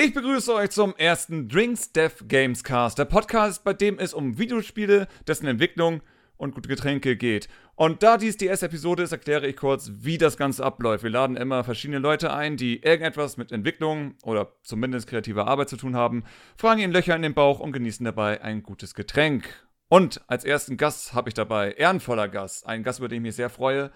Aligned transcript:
Ich 0.00 0.14
begrüße 0.14 0.54
euch 0.54 0.70
zum 0.70 0.94
ersten 0.94 1.48
Drinks 1.48 1.90
Dev 1.90 2.24
Games 2.28 2.62
Cast, 2.62 3.00
der 3.00 3.04
Podcast, 3.04 3.64
bei 3.64 3.72
dem 3.72 3.98
es 3.98 4.14
um 4.14 4.38
Videospiele, 4.38 5.08
dessen 5.26 5.48
Entwicklung 5.48 6.02
und 6.36 6.54
gute 6.54 6.68
Getränke 6.68 7.16
geht. 7.16 7.48
Und 7.74 8.04
da 8.04 8.16
dies 8.16 8.36
die 8.36 8.46
erste 8.46 8.66
Episode 8.66 9.02
ist, 9.02 9.10
erkläre 9.10 9.48
ich 9.48 9.56
kurz, 9.56 9.90
wie 9.92 10.16
das 10.16 10.36
Ganze 10.36 10.64
abläuft. 10.64 11.02
Wir 11.02 11.10
laden 11.10 11.36
immer 11.36 11.64
verschiedene 11.64 11.98
Leute 11.98 12.32
ein, 12.32 12.56
die 12.56 12.80
irgendetwas 12.80 13.38
mit 13.38 13.50
Entwicklung 13.50 14.14
oder 14.22 14.52
zumindest 14.62 15.08
kreativer 15.08 15.48
Arbeit 15.48 15.68
zu 15.68 15.76
tun 15.76 15.96
haben, 15.96 16.22
fragen 16.56 16.80
ihnen 16.80 16.92
Löcher 16.92 17.16
in 17.16 17.22
den 17.22 17.34
Bauch 17.34 17.58
und 17.58 17.72
genießen 17.72 18.04
dabei 18.04 18.40
ein 18.40 18.62
gutes 18.62 18.94
Getränk. 18.94 19.66
Und 19.88 20.22
als 20.28 20.44
ersten 20.44 20.76
Gast 20.76 21.12
habe 21.12 21.28
ich 21.28 21.34
dabei, 21.34 21.72
ehrenvoller 21.72 22.28
Gast, 22.28 22.68
einen 22.68 22.84
Gast, 22.84 23.00
über 23.00 23.08
den 23.08 23.16
ich 23.16 23.22
mich 23.22 23.34
sehr 23.34 23.50
freue. 23.50 23.90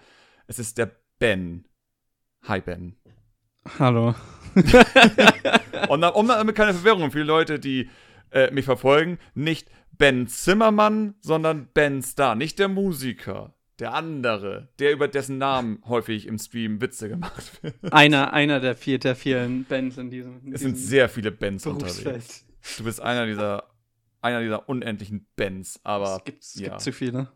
Es 0.47 0.59
ist 0.59 0.77
der 0.77 0.97
Ben. 1.17 1.63
Hi 2.45 2.59
Ben. 2.59 2.97
Hallo. 3.79 4.13
Und 5.89 6.03
um 6.03 6.27
damit 6.27 6.55
keine 6.55 6.73
Verwirrung 6.73 7.11
für 7.11 7.19
die 7.19 7.23
Leute, 7.27 7.59
die 7.59 7.89
äh, 8.31 8.51
mich 8.51 8.65
verfolgen, 8.65 9.17
nicht 9.33 9.69
Ben 9.97 10.27
Zimmermann, 10.27 11.15
sondern 11.21 11.67
Ben 11.73 12.01
Star. 12.01 12.35
Nicht 12.35 12.59
der 12.59 12.67
Musiker, 12.67 13.53
der 13.79 13.93
andere, 13.93 14.69
der 14.79 14.91
über 14.91 15.07
dessen 15.07 15.37
Namen 15.37 15.81
häufig 15.85 16.27
im 16.27 16.37
Stream 16.37 16.81
Witze 16.81 17.09
gemacht 17.09 17.63
wird. 17.63 17.75
Einer, 17.91 18.33
einer 18.33 18.59
der, 18.59 18.75
vier, 18.75 18.99
der 18.99 19.15
vielen 19.15 19.65
Bands 19.65 19.97
in 19.97 20.09
diesem. 20.09 20.39
In 20.45 20.53
es 20.53 20.61
diesem 20.61 20.75
sind 20.75 20.77
sehr 20.77 21.09
viele 21.09 21.31
Berufsfeld. 21.31 21.75
unterwegs. 21.75 22.45
Du 22.77 22.83
bist 22.85 23.01
einer 23.01 23.25
dieser, 23.25 23.65
einer 24.21 24.41
dieser 24.41 24.69
unendlichen 24.69 25.27
Bens, 25.35 25.79
aber 25.83 26.17
Es 26.17 26.23
gibt, 26.23 26.43
es 26.43 26.55
ja. 26.55 26.69
gibt 26.69 26.81
zu 26.81 26.91
viele. 26.91 27.29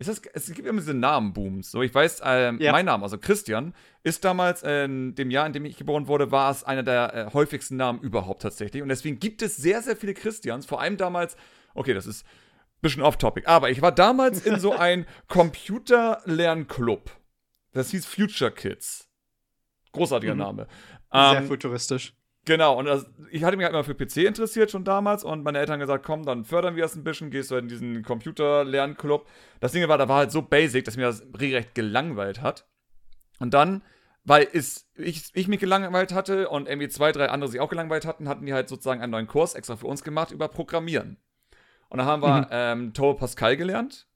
Ist 0.00 0.08
das, 0.08 0.22
es 0.32 0.52
gibt 0.52 0.66
immer 0.68 0.78
diese 0.80 0.94
Namenbooms. 0.94 1.72
So, 1.72 1.82
ich 1.82 1.92
weiß, 1.92 2.20
ähm, 2.24 2.58
Ja. 2.60 2.70
mein 2.70 2.84
Name, 2.86 3.02
also 3.02 3.18
Christian, 3.18 3.74
ist 4.04 4.24
damals 4.24 4.62
in 4.62 5.14
dem 5.16 5.30
Jahr, 5.32 5.44
in 5.46 5.52
dem 5.52 5.64
ich 5.64 5.76
geboren 5.76 6.06
wurde, 6.06 6.30
war 6.30 6.52
es 6.52 6.62
einer 6.62 6.84
der 6.84 7.14
äh, 7.14 7.32
häufigsten 7.32 7.76
Namen 7.76 8.00
überhaupt 8.00 8.42
tatsächlich. 8.42 8.80
Und 8.82 8.90
deswegen 8.90 9.18
gibt 9.18 9.42
es 9.42 9.56
sehr, 9.56 9.82
sehr 9.82 9.96
viele 9.96 10.14
Christians. 10.14 10.66
Vor 10.66 10.80
allem 10.80 10.96
damals, 10.98 11.36
okay, 11.74 11.94
das 11.94 12.06
ist 12.06 12.24
ein 12.24 12.80
bisschen 12.82 13.02
off-topic, 13.02 13.48
aber 13.48 13.70
ich 13.70 13.82
war 13.82 13.90
damals 13.90 14.46
in 14.46 14.60
so 14.60 14.72
ein 14.76 15.04
Computerlernclub. 15.28 17.10
Das 17.72 17.90
hieß 17.90 18.06
Future 18.06 18.50
Kids. 18.52 19.08
Großartiger 19.92 20.34
Mhm. 20.34 20.38
Name. 20.40 20.66
Sehr 21.12 21.38
Ähm, 21.38 21.46
futuristisch. 21.48 22.14
Genau, 22.48 22.78
und 22.78 22.86
das, 22.86 23.04
ich 23.30 23.44
hatte 23.44 23.58
mich 23.58 23.64
halt 23.64 23.74
immer 23.74 23.84
für 23.84 23.94
PC 23.94 24.26
interessiert 24.26 24.70
schon 24.70 24.82
damals 24.82 25.22
und 25.22 25.44
meine 25.44 25.58
Eltern 25.58 25.74
haben 25.74 25.80
gesagt, 25.80 26.02
komm, 26.02 26.24
dann 26.24 26.46
fördern 26.46 26.76
wir 26.76 26.82
das 26.82 26.96
ein 26.96 27.04
bisschen, 27.04 27.30
gehst 27.30 27.50
du 27.50 27.56
halt 27.56 27.64
in 27.64 27.68
diesen 27.68 28.02
Computerlernclub. 28.02 29.26
Das 29.60 29.72
Ding 29.72 29.86
war, 29.86 29.98
da 29.98 30.08
war 30.08 30.16
halt 30.16 30.32
so 30.32 30.40
basic, 30.40 30.86
dass 30.86 30.96
mir 30.96 31.02
das 31.02 31.26
regelrecht 31.38 31.74
gelangweilt 31.74 32.40
hat. 32.40 32.66
Und 33.38 33.52
dann, 33.52 33.82
weil 34.24 34.48
es, 34.50 34.88
ich, 34.94 35.24
ich 35.34 35.46
mich 35.46 35.60
gelangweilt 35.60 36.14
hatte 36.14 36.48
und 36.48 36.68
irgendwie 36.68 36.88
zwei, 36.88 37.12
drei 37.12 37.28
andere 37.28 37.50
sich 37.50 37.60
auch 37.60 37.68
gelangweilt 37.68 38.06
hatten, 38.06 38.30
hatten 38.30 38.46
die 38.46 38.54
halt 38.54 38.70
sozusagen 38.70 39.02
einen 39.02 39.12
neuen 39.12 39.26
Kurs 39.26 39.54
extra 39.54 39.76
für 39.76 39.86
uns 39.86 40.02
gemacht 40.02 40.30
über 40.30 40.48
Programmieren. 40.48 41.18
Und 41.90 41.98
da 41.98 42.06
haben 42.06 42.22
wir 42.22 42.40
Mhm. 42.40 42.46
ähm, 42.50 42.94
Turbo 42.94 43.18
Pascal 43.18 43.58
gelernt. 43.58 44.06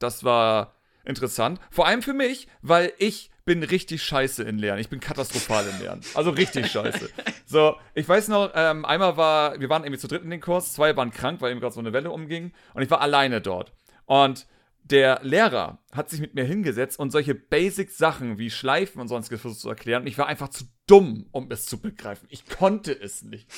Das 0.00 0.24
war 0.24 0.74
interessant. 1.04 1.60
Vor 1.70 1.86
allem 1.86 2.02
für 2.02 2.14
mich, 2.14 2.48
weil 2.62 2.92
ich 2.98 3.30
bin 3.46 3.62
richtig 3.62 4.02
scheiße 4.02 4.42
in 4.42 4.58
Lernen. 4.58 4.80
Ich 4.80 4.90
bin 4.90 5.00
katastrophal 5.00 5.66
in 5.66 5.80
Lernen. 5.80 6.02
Also 6.14 6.30
richtig 6.30 6.66
scheiße. 6.66 7.08
So, 7.46 7.76
ich 7.94 8.06
weiß 8.06 8.28
noch, 8.28 8.50
ähm, 8.54 8.84
einmal 8.84 9.16
war, 9.16 9.58
wir 9.60 9.70
waren 9.70 9.84
irgendwie 9.84 10.00
zu 10.00 10.08
dritt 10.08 10.24
in 10.24 10.30
den 10.30 10.40
Kurs, 10.40 10.72
zwei 10.72 10.96
waren 10.96 11.12
krank, 11.12 11.40
weil 11.40 11.52
eben 11.52 11.60
gerade 11.60 11.72
so 11.72 11.80
eine 11.80 11.92
Welle 11.92 12.10
umging 12.10 12.52
und 12.74 12.82
ich 12.82 12.90
war 12.90 13.00
alleine 13.00 13.40
dort. 13.40 13.72
Und 14.04 14.46
der 14.82 15.20
Lehrer 15.22 15.78
hat 15.92 16.10
sich 16.10 16.20
mit 16.20 16.34
mir 16.34 16.44
hingesetzt 16.44 16.98
und 16.98 17.10
solche 17.10 17.34
Basic-Sachen 17.34 18.38
wie 18.38 18.50
Schleifen 18.50 19.00
und 19.00 19.08
sonstiges 19.08 19.40
versucht 19.40 19.60
zu 19.60 19.68
erklären. 19.68 20.02
Und 20.02 20.08
ich 20.08 20.18
war 20.18 20.26
einfach 20.26 20.48
zu 20.48 20.64
dumm, 20.86 21.26
um 21.30 21.50
es 21.50 21.66
zu 21.66 21.80
begreifen. 21.80 22.26
Ich 22.30 22.48
konnte 22.48 22.92
es 22.92 23.22
nicht. 23.22 23.48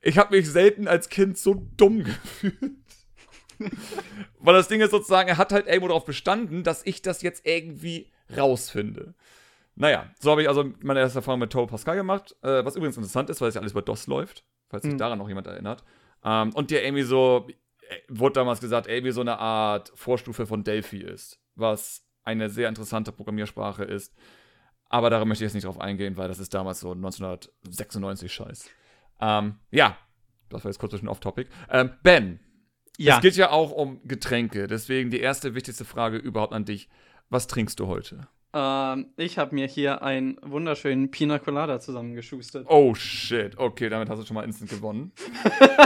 Ich 0.00 0.18
habe 0.18 0.36
mich 0.36 0.48
selten 0.48 0.86
als 0.86 1.08
Kind 1.08 1.38
so 1.38 1.66
dumm 1.76 2.04
gefühlt. 2.04 2.76
Weil 4.38 4.54
das 4.54 4.68
Ding 4.68 4.80
ist 4.80 4.90
sozusagen, 4.90 5.28
er 5.28 5.38
hat 5.38 5.52
halt 5.52 5.66
irgendwo 5.66 5.88
darauf 5.88 6.04
bestanden, 6.04 6.62
dass 6.62 6.84
ich 6.84 7.02
das 7.02 7.22
jetzt 7.22 7.46
irgendwie 7.46 8.11
rausfinde. 8.36 9.14
Naja, 9.74 10.10
so 10.20 10.30
habe 10.30 10.42
ich 10.42 10.48
also 10.48 10.70
meine 10.82 11.00
erste 11.00 11.20
Erfahrung 11.20 11.40
mit 11.40 11.50
Turbo 11.50 11.70
Pascal 11.70 11.96
gemacht, 11.96 12.36
äh, 12.42 12.64
was 12.64 12.76
übrigens 12.76 12.96
interessant 12.96 13.30
ist, 13.30 13.40
weil 13.40 13.48
es 13.48 13.54
ja 13.54 13.60
alles 13.60 13.72
über 13.72 13.82
DOS 13.82 14.06
läuft, 14.06 14.44
falls 14.68 14.82
sich 14.84 14.92
Mhm. 14.92 14.98
daran 14.98 15.18
noch 15.18 15.28
jemand 15.28 15.46
erinnert. 15.46 15.82
Ähm, 16.24 16.52
und 16.54 16.70
der 16.70 16.84
irgendwie 16.84 17.02
so, 17.04 17.48
äh, 17.88 17.96
wurde 18.08 18.34
damals 18.34 18.60
gesagt, 18.60 18.86
irgendwie 18.86 19.12
so 19.12 19.22
eine 19.22 19.38
Art 19.38 19.90
Vorstufe 19.94 20.46
von 20.46 20.62
Delphi 20.62 20.98
ist, 20.98 21.40
was 21.54 22.04
eine 22.22 22.50
sehr 22.50 22.68
interessante 22.68 23.12
Programmiersprache 23.12 23.84
ist. 23.84 24.14
Aber 24.90 25.08
da 25.08 25.24
möchte 25.24 25.42
ich 25.44 25.48
jetzt 25.48 25.54
nicht 25.54 25.64
drauf 25.64 25.80
eingehen, 25.80 26.18
weil 26.18 26.28
das 26.28 26.38
ist 26.38 26.52
damals 26.52 26.80
so 26.80 26.94
1996 26.94 28.32
Scheiß. 28.32 28.68
Ähm, 29.20 29.56
ja, 29.70 29.96
das 30.50 30.64
war 30.64 30.70
jetzt 30.70 30.78
kurz 30.78 30.92
ein 30.94 31.08
off-topic. 31.08 31.48
Ähm, 31.70 31.90
Ben, 32.02 32.40
Ja. 32.98 33.16
es 33.16 33.22
geht 33.22 33.36
ja 33.36 33.50
auch 33.50 33.70
um 33.72 34.06
Getränke, 34.06 34.66
deswegen 34.66 35.10
die 35.10 35.20
erste 35.20 35.54
wichtigste 35.54 35.84
Frage 35.86 36.18
überhaupt 36.18 36.52
an 36.52 36.64
dich. 36.66 36.88
Was 37.32 37.46
trinkst 37.46 37.80
du 37.80 37.86
heute? 37.86 38.28
Ähm, 38.52 39.06
ich 39.16 39.38
habe 39.38 39.54
mir 39.54 39.66
hier 39.66 40.02
einen 40.02 40.36
wunderschönen 40.42 41.10
Pina 41.10 41.38
Colada 41.38 41.80
zusammengeschustert. 41.80 42.66
Oh 42.68 42.94
shit, 42.94 43.56
okay, 43.56 43.88
damit 43.88 44.10
hast 44.10 44.20
du 44.20 44.26
schon 44.26 44.34
mal 44.34 44.44
instant 44.44 44.68
gewonnen. 44.68 45.12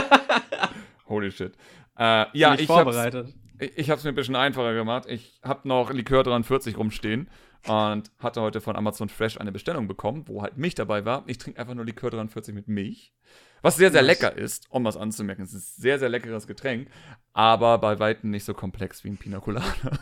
Holy 1.07 1.31
shit. 1.31 1.53
Äh, 1.97 2.25
ja, 2.33 2.53
ich 2.53 2.59
hab's, 2.59 2.65
vorbereitet. 2.65 3.33
ich, 3.59 3.77
ich 3.77 3.89
hab's 3.89 4.03
mir 4.03 4.09
ein 4.09 4.15
bisschen 4.15 4.35
einfacher 4.35 4.73
gemacht. 4.73 5.05
Ich 5.07 5.39
hab 5.41 5.63
noch 5.63 5.89
Likör 5.89 6.23
43 6.23 6.77
rumstehen 6.77 7.29
und 7.65 8.11
hatte 8.19 8.41
heute 8.41 8.59
von 8.59 8.75
Amazon 8.75 9.07
Fresh 9.07 9.39
eine 9.39 9.53
Bestellung 9.53 9.87
bekommen, 9.87 10.25
wo 10.27 10.41
halt 10.41 10.57
Milch 10.57 10.75
dabei 10.75 11.05
war. 11.05 11.23
Ich 11.27 11.37
trinke 11.37 11.61
einfach 11.61 11.75
nur 11.75 11.85
Likör 11.85 12.09
43 12.09 12.53
mit 12.53 12.67
Milch. 12.67 13.13
Was 13.61 13.77
sehr, 13.77 13.93
sehr 13.93 14.01
lecker 14.01 14.35
ist, 14.35 14.67
um 14.69 14.83
was 14.83 14.97
anzumerken. 14.97 15.45
Es 15.45 15.53
ist 15.53 15.77
ein 15.77 15.81
sehr, 15.81 15.97
sehr 15.97 16.09
leckeres 16.09 16.45
Getränk, 16.45 16.89
aber 17.31 17.77
bei 17.77 17.99
Weitem 17.99 18.31
nicht 18.31 18.43
so 18.43 18.53
komplex 18.53 19.05
wie 19.05 19.11
ein 19.11 19.17
Pina 19.17 19.39
Colada. 19.39 19.97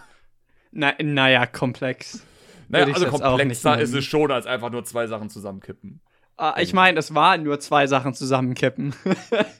Na, 0.75 0.93
naja, 1.01 1.45
komplex. 1.47 2.23
Naja, 2.67 2.85
also 2.93 3.07
komplexer 3.07 3.79
ist 3.79 3.93
es 3.93 4.03
schon, 4.05 4.29
als 4.31 4.45
einfach 4.45 4.69
nur 4.69 4.83
zwei 4.83 5.07
Sachen 5.07 5.29
zusammenkippen. 5.29 6.01
Ah, 6.37 6.55
ich 6.59 6.73
meine, 6.73 6.99
es 6.99 7.15
waren 7.15 7.43
nur 7.43 7.59
zwei 7.61 7.87
Sachen 7.87 8.13
zusammenkippen. 8.13 8.93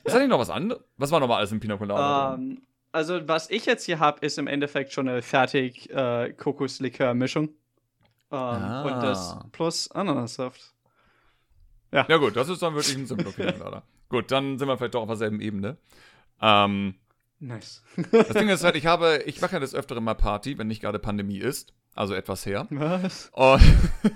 Ist 0.04 0.14
da 0.14 0.18
nicht 0.18 0.28
noch 0.28 0.38
was 0.38 0.50
anderes? 0.50 0.82
Was 0.98 1.10
war 1.10 1.20
noch 1.20 1.28
mal 1.28 1.38
alles 1.38 1.50
im 1.52 1.58
Pina 1.60 1.76
Colada? 1.78 2.34
drin? 2.36 2.50
ähm, 2.50 2.62
also, 2.92 3.26
was 3.26 3.48
ich 3.50 3.64
jetzt 3.64 3.84
hier 3.84 3.98
habe, 3.98 4.24
ist 4.24 4.38
im 4.38 4.46
Endeffekt 4.46 4.92
schon 4.92 5.08
eine 5.08 5.22
fertig 5.22 5.90
äh, 5.90 6.32
Kokoslikör-Mischung. 6.32 7.44
Ähm, 7.48 7.54
Ah. 8.28 8.82
Und 8.82 9.02
das 9.04 9.38
plus 9.52 9.88
Ananassaft. 9.92 10.74
Ja 11.92 12.16
gut, 12.16 12.34
das 12.36 12.48
ist 12.48 12.60
dann 12.60 12.74
wirklich 12.74 12.96
ein 12.96 13.06
simpler 13.06 13.30
Pina 13.30 13.52
Colada. 13.52 13.82
Gut, 14.08 14.30
dann 14.32 14.58
sind 14.58 14.66
wir 14.68 14.76
vielleicht 14.76 14.94
doch 14.94 15.02
auf 15.02 15.08
derselben 15.08 15.40
Ebene. 15.40 15.76
Ähm, 16.42 16.96
Nice. 17.38 17.82
das 18.12 18.28
Ding 18.28 18.48
ist 18.48 18.64
halt, 18.64 18.76
ich 18.76 18.86
habe, 18.86 19.22
ich 19.26 19.40
mache 19.40 19.52
ja 19.54 19.60
des 19.60 19.74
Öfteren 19.74 20.02
mal 20.04 20.14
Party, 20.14 20.56
wenn 20.58 20.68
nicht 20.68 20.80
gerade 20.80 20.98
Pandemie 20.98 21.38
ist. 21.38 21.72
Also 21.94 22.14
etwas 22.14 22.44
her. 22.44 22.66
Was? 22.70 23.30
Und, 23.32 23.62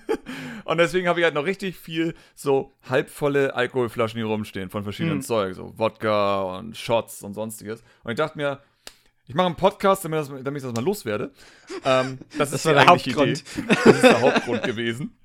und 0.65 0.79
deswegen 0.79 1.09
habe 1.09 1.21
ich 1.21 1.25
halt 1.25 1.35
noch 1.35 1.47
richtig 1.47 1.79
viel 1.79 2.15
so 2.35 2.73
halbvolle 2.89 3.55
Alkoholflaschen 3.55 4.19
hier 4.19 4.27
rumstehen 4.27 4.69
von 4.71 4.83
verschiedenen 4.85 5.19
Mhm. 5.19 5.23
Zeug, 5.23 5.55
so 5.55 5.73
Wodka 5.79 6.43
und 6.59 6.77
Shots 6.77 7.23
und 7.23 7.33
sonstiges. 7.35 7.83
Und 8.05 8.11
ich 8.13 8.17
dachte 8.19 8.37
mir, 8.37 8.61
ich 9.27 9.35
mache 9.35 9.47
einen 9.47 9.57
Podcast, 9.57 10.05
damit, 10.05 10.19
das, 10.19 10.29
damit 10.29 10.57
ich 10.57 10.63
das 10.63 10.73
mal 10.75 10.85
loswerde. 10.85 11.33
Ähm, 11.85 12.19
das, 12.37 12.51
Das 12.51 12.53
ist 12.53 12.65
war 12.67 12.75
der 12.75 12.87
Hauptgrund. 12.87 13.45
Idee. 13.57 13.75
Das 13.85 13.87
ist 13.95 14.03
der 14.03 14.21
Hauptgrund 14.21 14.63
gewesen. 14.65 15.17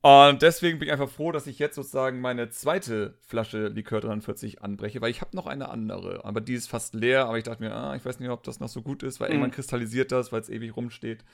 Und 0.00 0.42
deswegen 0.42 0.78
bin 0.78 0.86
ich 0.88 0.92
einfach 0.92 1.08
froh, 1.10 1.32
dass 1.32 1.46
ich 1.48 1.58
jetzt 1.58 1.74
sozusagen 1.74 2.20
meine 2.20 2.50
zweite 2.50 3.18
Flasche 3.26 3.66
Likör 3.68 4.00
43 4.00 4.62
anbreche, 4.62 5.00
weil 5.00 5.10
ich 5.10 5.20
habe 5.20 5.34
noch 5.36 5.46
eine 5.46 5.68
andere. 5.70 6.24
Aber 6.24 6.40
die 6.40 6.54
ist 6.54 6.68
fast 6.68 6.94
leer, 6.94 7.26
aber 7.26 7.36
ich 7.38 7.44
dachte 7.44 7.62
mir, 7.62 7.74
ah, 7.74 7.96
ich 7.96 8.04
weiß 8.04 8.20
nicht, 8.20 8.28
ob 8.30 8.44
das 8.44 8.60
noch 8.60 8.68
so 8.68 8.80
gut 8.82 9.02
ist, 9.02 9.18
weil 9.18 9.28
Mhm. 9.28 9.34
irgendwann 9.34 9.50
kristallisiert 9.50 10.12
das, 10.12 10.30
weil 10.30 10.40
es 10.40 10.48
ewig 10.50 10.76
rumsteht. 10.76 11.24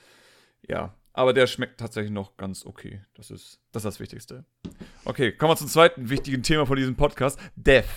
Ja, 0.67 0.95
aber 1.13 1.31
der 1.33 1.45
schmeckt 1.45 1.79
tatsächlich 1.79 2.11
noch 2.11 2.37
ganz 2.37 2.65
okay. 2.65 3.01
Das 3.13 3.29
ist 3.29 3.61
das, 3.71 3.81
ist 3.81 3.85
das 3.85 3.99
Wichtigste. 3.99 4.45
Okay, 5.05 5.31
kommen 5.31 5.51
wir 5.51 5.57
zum 5.57 5.67
zweiten 5.67 6.09
wichtigen 6.09 6.41
Thema 6.41 6.65
von 6.65 6.75
diesem 6.75 6.95
Podcast. 6.95 7.39
Dev. 7.55 7.87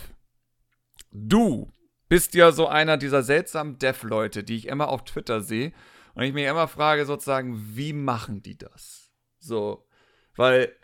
Du 1.10 1.72
bist 2.10 2.34
ja 2.34 2.52
so 2.52 2.66
einer 2.68 2.98
dieser 2.98 3.22
seltsamen 3.22 3.78
Dev-Leute, 3.78 4.44
die 4.44 4.56
ich 4.56 4.66
immer 4.66 4.88
auf 4.88 5.04
Twitter 5.04 5.40
sehe. 5.40 5.72
Und 6.14 6.24
ich 6.24 6.32
mich 6.34 6.44
immer 6.46 6.68
frage, 6.68 7.06
sozusagen, 7.06 7.58
wie 7.76 7.92
machen 7.94 8.42
die 8.42 8.58
das? 8.58 9.10
So, 9.38 9.87
weil 10.38 10.74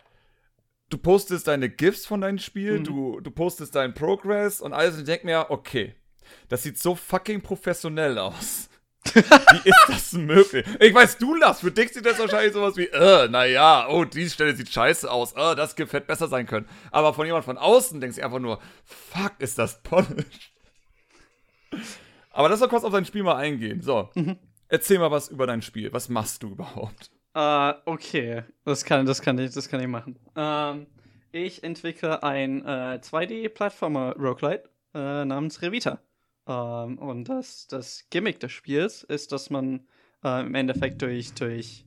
du 0.89 0.99
postest 0.99 1.47
deine 1.47 1.69
GIFs 1.69 2.05
von 2.05 2.21
deinem 2.21 2.37
Spiel, 2.37 2.79
Mhm. 2.79 2.83
du, 2.83 3.19
du 3.21 3.31
postest 3.31 3.73
deinen 3.75 3.93
Progress 3.95 4.61
und 4.61 4.73
alles 4.73 4.93
und 4.93 4.99
ich 5.01 5.05
denke 5.05 5.25
mir, 5.25 5.47
okay, 5.49 5.95
das 6.49 6.61
sieht 6.63 6.77
so 6.77 6.93
fucking 6.95 7.41
professionell 7.41 8.17
aus. 8.19 8.69
Wie 9.13 9.69
ist 9.69 9.85
das 9.87 10.13
möglich? 10.13 10.65
Ich 10.79 10.91
weiß, 10.93 11.19
du 11.19 11.35
lachst. 11.35 11.61
Für 11.61 11.71
dich 11.71 11.93
sieht 11.93 12.05
das 12.07 12.17
wahrscheinlich 12.17 12.53
sowas 12.53 12.75
wie, 12.75 12.87
äh, 12.87 13.27
naja, 13.27 13.87
oh, 13.87 14.03
die 14.03 14.27
Stelle 14.29 14.55
sieht 14.55 14.69
scheiße 14.69 15.09
aus. 15.11 15.33
Äh, 15.33 15.55
das 15.55 15.75
Gift 15.75 15.93
hätte 15.93 16.07
besser 16.07 16.27
sein 16.27 16.47
können. 16.47 16.67
Aber 16.91 17.13
von 17.13 17.25
jemand 17.27 17.45
von 17.45 17.59
außen 17.59 18.01
denkst 18.01 18.17
du 18.17 18.23
einfach 18.23 18.39
nur, 18.39 18.59
fuck, 18.83 19.33
ist 19.37 19.59
das 19.59 19.83
polished. 19.83 20.51
Aber 22.31 22.49
lass 22.49 22.59
doch 22.59 22.69
kurz 22.69 22.83
auf 22.83 22.91
dein 22.93 23.05
Spiel 23.05 23.21
mal 23.23 23.35
eingehen. 23.35 23.81
So, 23.81 24.09
Mhm. 24.15 24.37
erzähl 24.69 24.97
mal 24.99 25.11
was 25.11 25.29
über 25.29 25.45
dein 25.47 25.61
Spiel. 25.61 25.93
Was 25.93 26.09
machst 26.09 26.41
du 26.43 26.49
überhaupt? 26.49 27.11
Äh, 27.35 27.73
okay. 27.85 28.43
Das 28.63 28.83
kann, 28.85 29.05
das 29.05 29.21
kann 29.21 29.37
ich, 29.37 29.53
das 29.53 29.69
kann 29.69 29.81
ich 29.81 29.87
machen. 29.87 30.17
Ähm, 30.35 30.87
Ich 31.31 31.63
entwickle 31.63 32.23
ein 32.23 32.63
äh, 32.65 32.99
2D-Plattformer-Roguelite 33.01 34.69
äh, 34.93 35.25
namens 35.25 35.61
Revita. 35.61 35.99
Ähm, 36.47 36.97
und 36.97 37.25
das, 37.27 37.67
das 37.67 38.05
Gimmick 38.09 38.39
des 38.39 38.51
Spiels 38.53 39.03
ist, 39.03 39.31
dass 39.31 39.49
man 39.49 39.81
im 40.23 40.55
Endeffekt 40.55 41.03
durch, 41.03 41.33
durch 41.35 41.85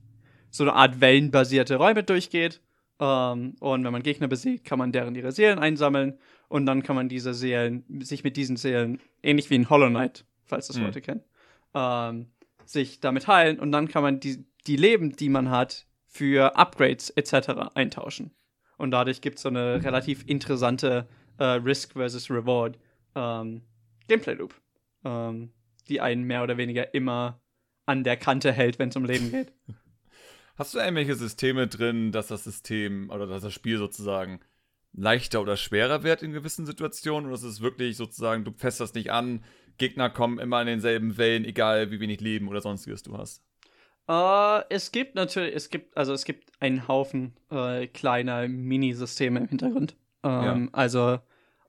so 0.49 0.63
eine 0.63 0.71
Art 0.71 1.01
wellenbasierte 1.01 1.75
Räume 1.75 2.03
durchgeht. 2.03 2.61
Ähm, 3.01 3.55
und 3.59 3.83
wenn 3.83 3.91
man 3.91 4.01
Gegner 4.01 4.29
besiegt, 4.29 4.63
kann 4.63 4.79
man 4.79 4.93
deren 4.93 5.13
ihre 5.13 5.33
Seelen 5.33 5.59
einsammeln. 5.59 6.17
Und 6.47 6.65
dann 6.65 6.81
kann 6.81 6.95
man 6.95 7.09
diese 7.09 7.33
Seelen, 7.33 7.83
sich 8.01 8.23
mit 8.23 8.37
diesen 8.37 8.55
Seelen, 8.55 9.01
ähnlich 9.23 9.49
wie 9.49 9.55
in 9.55 9.69
Hollow 9.69 9.89
Knight, 9.89 10.23
falls 10.45 10.67
das 10.67 10.77
Mhm. 10.77 10.83
Leute 10.83 11.01
kennen, 11.01 11.23
sich 12.65 13.01
damit 13.01 13.27
heilen. 13.27 13.59
Und 13.59 13.73
dann 13.73 13.89
kann 13.89 14.03
man 14.03 14.21
die, 14.21 14.45
die 14.67 14.75
Leben, 14.75 15.15
die 15.15 15.29
man 15.29 15.49
hat, 15.49 15.87
für 16.05 16.55
Upgrades 16.57 17.11
etc. 17.11 17.73
eintauschen. 17.75 18.31
Und 18.77 18.91
dadurch 18.91 19.21
gibt 19.21 19.37
es 19.37 19.43
so 19.43 19.49
eine 19.49 19.83
relativ 19.83 20.23
interessante 20.27 21.07
äh, 21.37 21.43
Risk 21.43 21.93
versus 21.93 22.29
Reward 22.29 22.77
ähm, 23.15 23.61
Gameplay 24.07 24.33
Loop, 24.33 24.55
ähm, 25.05 25.51
die 25.87 26.01
einen 26.01 26.23
mehr 26.23 26.43
oder 26.43 26.57
weniger 26.57 26.93
immer 26.93 27.41
an 27.85 28.03
der 28.03 28.17
Kante 28.17 28.51
hält, 28.51 28.79
wenn 28.79 28.89
es 28.89 28.95
um 28.95 29.05
Leben 29.05 29.31
geht. 29.31 29.53
Hast 30.55 30.73
du 30.73 30.79
irgendwelche 30.79 31.15
Systeme 31.15 31.67
drin, 31.67 32.11
dass 32.11 32.27
das 32.27 32.43
System 32.43 33.09
oder 33.11 33.27
dass 33.27 33.43
das 33.43 33.53
Spiel 33.53 33.77
sozusagen 33.77 34.41
leichter 34.91 35.41
oder 35.41 35.55
schwerer 35.55 36.03
wird 36.03 36.21
in 36.21 36.33
gewissen 36.33 36.65
Situationen? 36.65 37.27
Oder 37.27 37.35
ist 37.35 37.43
es 37.43 37.61
wirklich 37.61 37.95
sozusagen, 37.95 38.43
du 38.43 38.51
fässt 38.51 38.81
das 38.81 38.93
nicht 38.93 39.11
an, 39.11 39.43
Gegner 39.77 40.09
kommen 40.09 40.39
immer 40.39 40.59
in 40.61 40.67
denselben 40.67 41.17
Wellen, 41.17 41.45
egal 41.45 41.91
wie 41.91 41.99
wenig 42.01 42.19
Leben 42.19 42.49
oder 42.49 42.59
sonstiges 42.59 43.03
du 43.03 43.17
hast? 43.17 43.41
Äh, 44.09 44.63
es 44.69 44.91
gibt 44.91 45.15
natürlich, 45.15 45.55
es 45.55 45.69
gibt, 45.69 45.95
also 45.95 46.13
es 46.13 46.25
gibt 46.25 46.51
einen 46.59 46.87
Haufen 46.87 47.33
äh, 47.51 47.87
kleiner 47.87 48.47
Minisysteme 48.47 49.39
im 49.39 49.47
Hintergrund. 49.47 49.95
Ähm, 50.23 50.69
Also 50.73 51.19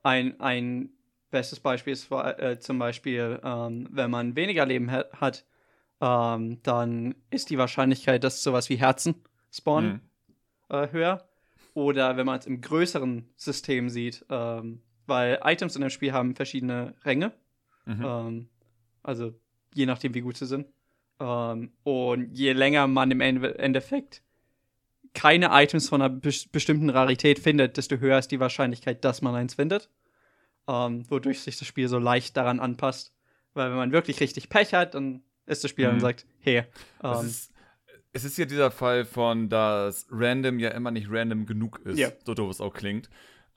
ein, 0.03 0.39
ein 0.41 0.89
bestes 1.29 1.59
Beispiel 1.59 1.93
ist 1.93 2.11
äh, 2.11 2.57
zum 2.59 2.79
Beispiel, 2.79 3.39
ähm, 3.43 3.87
wenn 3.91 4.09
man 4.09 4.35
weniger 4.35 4.65
Leben 4.65 4.91
ha 4.91 5.05
hat, 5.13 5.45
ähm, 6.01 6.61
dann 6.63 7.13
ist 7.29 7.51
die 7.51 7.59
Wahrscheinlichkeit, 7.59 8.23
dass 8.23 8.41
sowas 8.41 8.69
wie 8.69 8.77
Herzen 8.77 9.15
spawnen, 9.51 10.01
Hm. 10.69 10.77
äh, 10.77 10.91
höher. 10.91 11.29
Oder 11.75 12.17
wenn 12.17 12.25
man 12.25 12.39
es 12.39 12.47
im 12.47 12.59
größeren 12.59 13.29
System 13.37 13.89
sieht, 13.89 14.25
weil 14.27 15.39
Items 15.41 15.75
in 15.77 15.81
dem 15.81 15.89
Spiel 15.89 16.11
haben 16.11 16.35
verschiedene 16.35 16.95
Ränge. 17.05 17.31
Mhm. 17.85 18.49
Also 19.03 19.33
je 19.73 19.85
nachdem, 19.85 20.13
wie 20.13 20.19
gut 20.19 20.35
sie 20.35 20.47
sind. 20.47 20.67
Ähm, 21.21 21.71
und 21.83 22.31
je 22.33 22.53
länger 22.53 22.87
man 22.87 23.11
im 23.11 23.21
Ende- 23.21 23.57
Endeffekt 23.59 24.23
keine 25.13 25.49
Items 25.51 25.87
von 25.89 26.01
einer 26.01 26.13
bes- 26.13 26.47
bestimmten 26.51 26.89
Rarität 26.89 27.37
findet, 27.39 27.77
desto 27.77 27.97
höher 27.97 28.17
ist 28.17 28.31
die 28.31 28.39
Wahrscheinlichkeit, 28.39 29.03
dass 29.05 29.21
man 29.21 29.35
eins 29.35 29.53
findet. 29.53 29.89
Ähm, 30.67 31.03
wodurch 31.09 31.41
sich 31.41 31.57
das 31.59 31.67
Spiel 31.67 31.87
so 31.87 31.99
leicht 31.99 32.37
daran 32.37 32.59
anpasst. 32.59 33.13
Weil 33.53 33.69
wenn 33.69 33.77
man 33.77 33.91
wirklich 33.91 34.19
richtig 34.21 34.49
Pech 34.49 34.73
hat, 34.73 34.95
dann 34.95 35.21
ist 35.45 35.63
das 35.63 35.71
Spiel 35.71 35.87
Mhm. 35.87 35.95
und 35.95 35.99
sagt, 35.99 36.25
hey, 36.39 36.63
ähm, 37.03 37.25
ist, 37.25 37.51
es 38.13 38.23
ist 38.23 38.37
ja 38.37 38.45
dieser 38.45 38.71
Fall 38.71 39.03
von, 39.05 39.49
dass 39.49 40.07
random 40.09 40.59
ja 40.59 40.69
immer 40.69 40.91
nicht 40.91 41.07
random 41.09 41.45
genug 41.45 41.79
ist, 41.83 41.99
Ja. 41.99 42.09
so 42.25 42.33
doof 42.33 42.51
es 42.51 42.61
auch 42.61 42.73
klingt. 42.73 43.09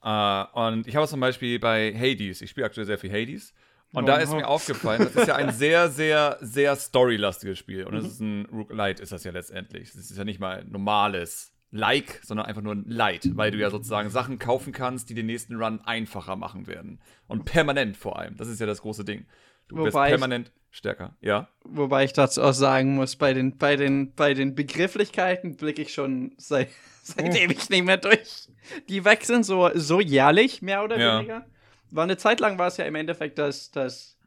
Äh, 0.02 0.44
und 0.54 0.86
ich 0.88 0.96
habe 0.96 1.04
es 1.04 1.10
zum 1.10 1.20
Beispiel 1.20 1.58
bei 1.60 1.94
Hades, 1.96 2.40
ich 2.42 2.50
spiele 2.50 2.66
aktuell 2.66 2.86
sehr 2.86 2.98
viel 2.98 3.12
Hades. 3.12 3.54
Und 3.94 4.04
Oh 4.04 4.06
da 4.06 4.16
ist 4.16 4.30
no. 4.30 4.36
mir 4.36 4.48
aufgefallen, 4.48 5.02
das 5.04 5.14
ist 5.14 5.28
ja 5.28 5.36
ein 5.36 5.52
sehr, 5.52 5.88
sehr, 5.88 6.36
sehr 6.40 6.74
storylastiges 6.76 7.58
Spiel. 7.58 7.84
Und 7.84 7.94
es 7.94 8.02
Mhm. 8.04 8.08
ist 8.10 8.20
ein 8.20 8.46
Roguelite, 8.52 9.02
ist 9.02 9.12
das 9.12 9.24
ja 9.24 9.30
letztendlich. 9.32 9.88
Es 9.90 10.10
ist 10.10 10.16
ja 10.18 10.24
nicht 10.24 10.40
mal 10.40 10.60
ein 10.60 10.70
normales 10.70 11.52
Like, 11.70 12.20
sondern 12.22 12.46
einfach 12.46 12.62
nur 12.62 12.74
ein 12.74 12.84
Light, 12.88 13.28
weil 13.36 13.50
du 13.50 13.58
ja 13.58 13.68
sozusagen 13.70 14.08
Sachen 14.10 14.38
kaufen 14.38 14.72
kannst, 14.72 15.10
die 15.10 15.14
den 15.14 15.26
nächsten 15.26 15.56
Run 15.56 15.80
einfacher 15.80 16.36
machen 16.36 16.66
werden. 16.66 17.00
Und 17.26 17.44
permanent 17.46 17.96
vor 17.96 18.18
allem. 18.18 18.36
Das 18.36 18.46
ist 18.48 18.60
ja 18.60 18.66
das 18.66 18.80
große 18.82 19.04
Ding. 19.04 19.26
Du 19.68 19.76
wirst 19.76 19.94
Wobei 19.94 20.06
ich- 20.06 20.10
permanent 20.12 20.52
stärker. 20.70 21.16
Ja. 21.20 21.48
wobei 21.64 22.02
ich 22.04 22.12
dazu 22.12 22.42
auch 22.42 22.52
sagen 22.52 22.96
muss, 22.96 23.14
bei 23.16 23.32
den, 23.32 23.56
bei 23.58 23.76
den, 23.76 24.12
bei 24.14 24.34
den 24.34 24.54
Begrifflichkeiten 24.56 25.56
blicke 25.56 25.82
ich 25.82 25.94
schon 25.94 26.32
seit, 26.36 26.68
seitdem 27.02 27.50
ich 27.52 27.68
nicht 27.70 27.84
mehr 27.84 27.96
durch. 27.96 28.48
Die 28.88 29.04
wechseln 29.04 29.42
so, 29.44 29.70
so 29.74 30.00
jährlich, 30.00 30.62
mehr 30.62 30.82
oder 30.84 30.98
Ja. 30.98 31.18
weniger. 31.18 31.46
War 31.90 32.04
eine 32.04 32.16
Zeit 32.16 32.40
lang 32.40 32.58
war 32.58 32.66
es 32.68 32.76
ja 32.76 32.84
im 32.84 32.94
Endeffekt, 32.94 33.38
dass 33.38 33.70
das 33.70 34.18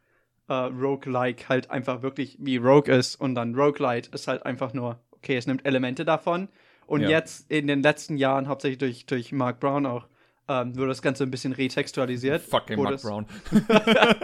äh, 0.47 0.53
Roguelike 0.53 1.49
halt 1.49 1.69
einfach 1.69 2.01
wirklich 2.01 2.37
wie 2.39 2.57
Rogue 2.57 2.93
ist 2.93 3.15
und 3.15 3.35
dann 3.35 3.55
Roguelite 3.55 4.09
ist 4.13 4.27
halt 4.27 4.45
einfach 4.45 4.73
nur, 4.73 4.99
okay, 5.11 5.35
es 5.37 5.47
nimmt 5.47 5.65
Elemente 5.65 6.05
davon. 6.05 6.47
Und 6.85 7.01
Ja. 7.01 7.09
jetzt 7.09 7.51
in 7.51 7.67
den 7.67 7.83
letzten 7.83 8.15
Jahren, 8.15 8.47
hauptsächlich 8.47 8.77
durch, 8.77 9.05
durch 9.05 9.31
Mark 9.33 9.59
Brown 9.59 9.85
auch, 9.85 10.07
ähm, 10.47 10.75
wurde 10.77 10.87
das 10.87 11.01
Ganze 11.01 11.23
ein 11.25 11.31
bisschen 11.31 11.51
retextualisiert. 11.51 12.41
Fucking 12.41 12.81
Mark 12.81 13.01
Brown. 13.01 13.25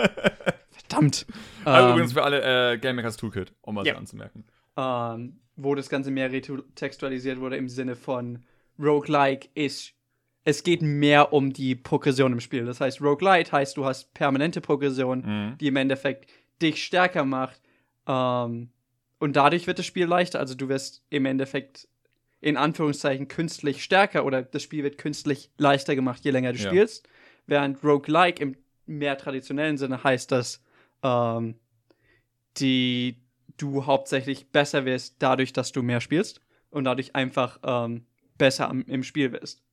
Verdammt. 0.71 1.25
Also 1.65 1.87
Ähm, 1.89 1.93
übrigens 1.95 2.13
für 2.13 2.23
alle 2.23 2.73
äh, 2.73 2.77
Game 2.77 2.95
Makers 2.95 3.17
Toolkit, 3.17 3.53
um 3.61 3.75
was 3.75 3.87
Ja. 3.87 3.95
anzumerken. 3.95 4.45
ähm, 4.77 5.39
wo 5.55 5.75
das 5.75 5.87
Ganze 5.89 6.09
mehr 6.09 6.31
retextualisiert 6.31 7.39
wurde 7.39 7.57
im 7.57 7.69
Sinne 7.69 7.95
von 7.95 8.43
Roguelike 8.79 9.49
ist, 9.53 9.93
es 10.45 10.63
geht 10.63 10.81
mehr 10.81 11.31
um 11.33 11.53
die 11.53 11.75
Progression 11.75 12.33
im 12.33 12.39
Spiel. 12.39 12.65
Das 12.65 12.81
heißt, 12.81 13.01
Roguelite 13.01 13.51
heißt, 13.51 13.77
du 13.77 13.85
hast 13.85 14.13
permanente 14.13 14.61
Progression, 14.61 15.21
Mhm. 15.25 15.57
die 15.57 15.67
im 15.67 15.75
Endeffekt 15.77 16.29
dich 16.61 16.83
stärker 16.83 17.23
macht. 17.25 17.61
Ähm, 18.07 18.69
und 19.19 19.35
dadurch 19.35 19.67
wird 19.67 19.79
das 19.79 19.85
Spiel 19.85 20.05
leichter. 20.05 20.39
Also 20.39 20.55
du 20.55 20.67
wirst 20.67 21.03
im 21.09 21.25
Endeffekt 21.25 21.87
in 22.41 22.57
Anführungszeichen 22.57 23.29
künstlich 23.29 23.81
stärker 23.83 24.25
oder 24.25 24.41
das 24.43 24.63
Spiel 24.63 24.83
wird 24.83 24.97
künstlich 24.97 25.49
leichter 25.57 25.95
gemacht, 25.95 26.25
je 26.25 26.31
länger 26.31 26.51
du 26.51 26.59
Ja. 26.59 26.69
spielst. 26.69 27.07
Während 27.47 27.81
Roguelike 27.83 28.41
im 28.43 28.57
mehr 28.85 29.17
traditionellen 29.17 29.77
Sinne 29.77 30.03
heißt, 30.03 30.29
dass 30.31 30.61
ähm, 31.03 31.55
die 32.57 33.17
du 33.57 33.85
hauptsächlich 33.85 34.51
besser 34.51 34.85
wirst 34.85 35.15
dadurch, 35.19 35.53
dass 35.53 35.71
du 35.71 35.83
mehr 35.83 36.01
spielst 36.01 36.41
und 36.69 36.83
dadurch 36.85 37.15
einfach 37.15 37.59
ähm, 37.63 38.05
besser 38.37 38.69
am, 38.69 38.83
im 38.87 39.03
Spiel 39.03 39.31
wirst. 39.31 39.63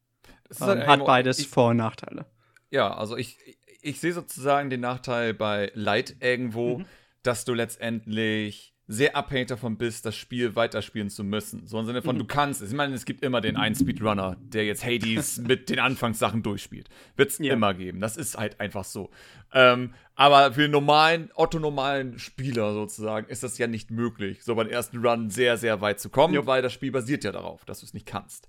Halt 0.59 0.87
hat 0.87 1.05
beides 1.05 1.39
Ich, 1.39 1.49
Vor- 1.49 1.71
und 1.71 1.77
Nachteile. 1.77 2.27
ja, 2.71 2.93
also 2.95 3.17
ich, 3.17 3.39
ich, 3.47 3.59
ich 3.83 4.01
sehe 4.01 4.13
sozusagen 4.13 4.71
den 4.71 4.81
Nachteil 4.81 5.35
bei 5.35 5.71
Light 5.75 6.17
irgendwo, 6.21 6.79
Mhm. 6.79 6.87
dass 7.23 7.45
du 7.45 7.55
letztendlich 7.55 8.75
sehr 8.93 9.15
abhängig 9.15 9.47
davon 9.47 9.77
bist, 9.79 10.05
das 10.05 10.17
Spiel 10.17 10.57
weiterspielen 10.57 11.11
zu 11.11 11.23
müssen. 11.23 11.65
So 11.69 11.79
im 11.79 11.87
Sinne 11.87 12.03
von, 12.03 12.17
Mhm. 12.17 12.21
du 12.21 12.25
kannst 12.25 12.61
es. 12.61 12.71
Ich 12.71 12.77
meine, 12.77 12.93
es 12.93 13.05
gibt 13.05 13.23
immer 13.23 13.41
den 13.41 13.57
einen 13.57 13.77
Speedrunner, 13.77 14.37
der 14.41 14.65
jetzt 14.67 14.85
Hades 14.85 15.39
mit 15.47 15.71
den 15.71 15.79
Anfangssachen 15.79 16.43
durchspielt. 16.43 16.89
Wird 17.15 17.31
es 17.31 17.39
Ja. 17.39 17.53
immer 17.53 17.73
geben. 17.73 18.01
Das 18.01 18.17
ist 18.17 18.37
halt 18.37 18.59
einfach 18.59 18.83
so. 18.83 19.11
Ähm, 19.53 19.95
aber 20.17 20.55
für 20.55 20.63
den 20.63 20.73
normalen, 20.73 21.31
otto-normalen 21.37 22.19
Spieler 22.19 22.73
sozusagen 22.75 23.29
ist 23.29 23.45
das 23.45 23.59
ja 23.59 23.69
nicht 23.69 23.93
möglich, 23.93 24.43
so 24.43 24.57
beim 24.57 24.69
ersten 24.69 24.99
Run 25.07 25.31
sehr, 25.31 25.57
sehr 25.57 25.81
weit 25.81 26.01
zu 26.01 26.11
kommen, 26.11 26.35
Jo. 26.35 26.47
weil 26.47 26.61
das 26.61 26.73
Spiel 26.73 26.91
basiert 26.91 27.23
ja 27.23 27.31
darauf, 27.31 27.65
dass 27.65 27.81
du 27.81 27.87
es 27.87 27.95
nicht 27.95 28.07
kannst. 28.07 28.49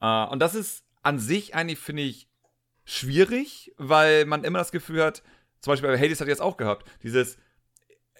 Äh, 0.00 0.24
und 0.26 0.38
das 0.38 0.54
ist 0.54 0.83
an 1.04 1.18
sich 1.18 1.54
eigentlich, 1.54 1.78
finde 1.78 2.02
ich, 2.02 2.28
schwierig, 2.84 3.72
weil 3.76 4.24
man 4.26 4.44
immer 4.44 4.58
das 4.58 4.72
Gefühl 4.72 5.02
hat, 5.02 5.22
zum 5.60 5.72
Beispiel 5.72 5.88
bei 5.90 5.98
Hades 5.98 6.20
hat 6.20 6.28
jetzt 6.28 6.42
auch 6.42 6.56
gehabt, 6.56 6.86
dieses, 7.02 7.38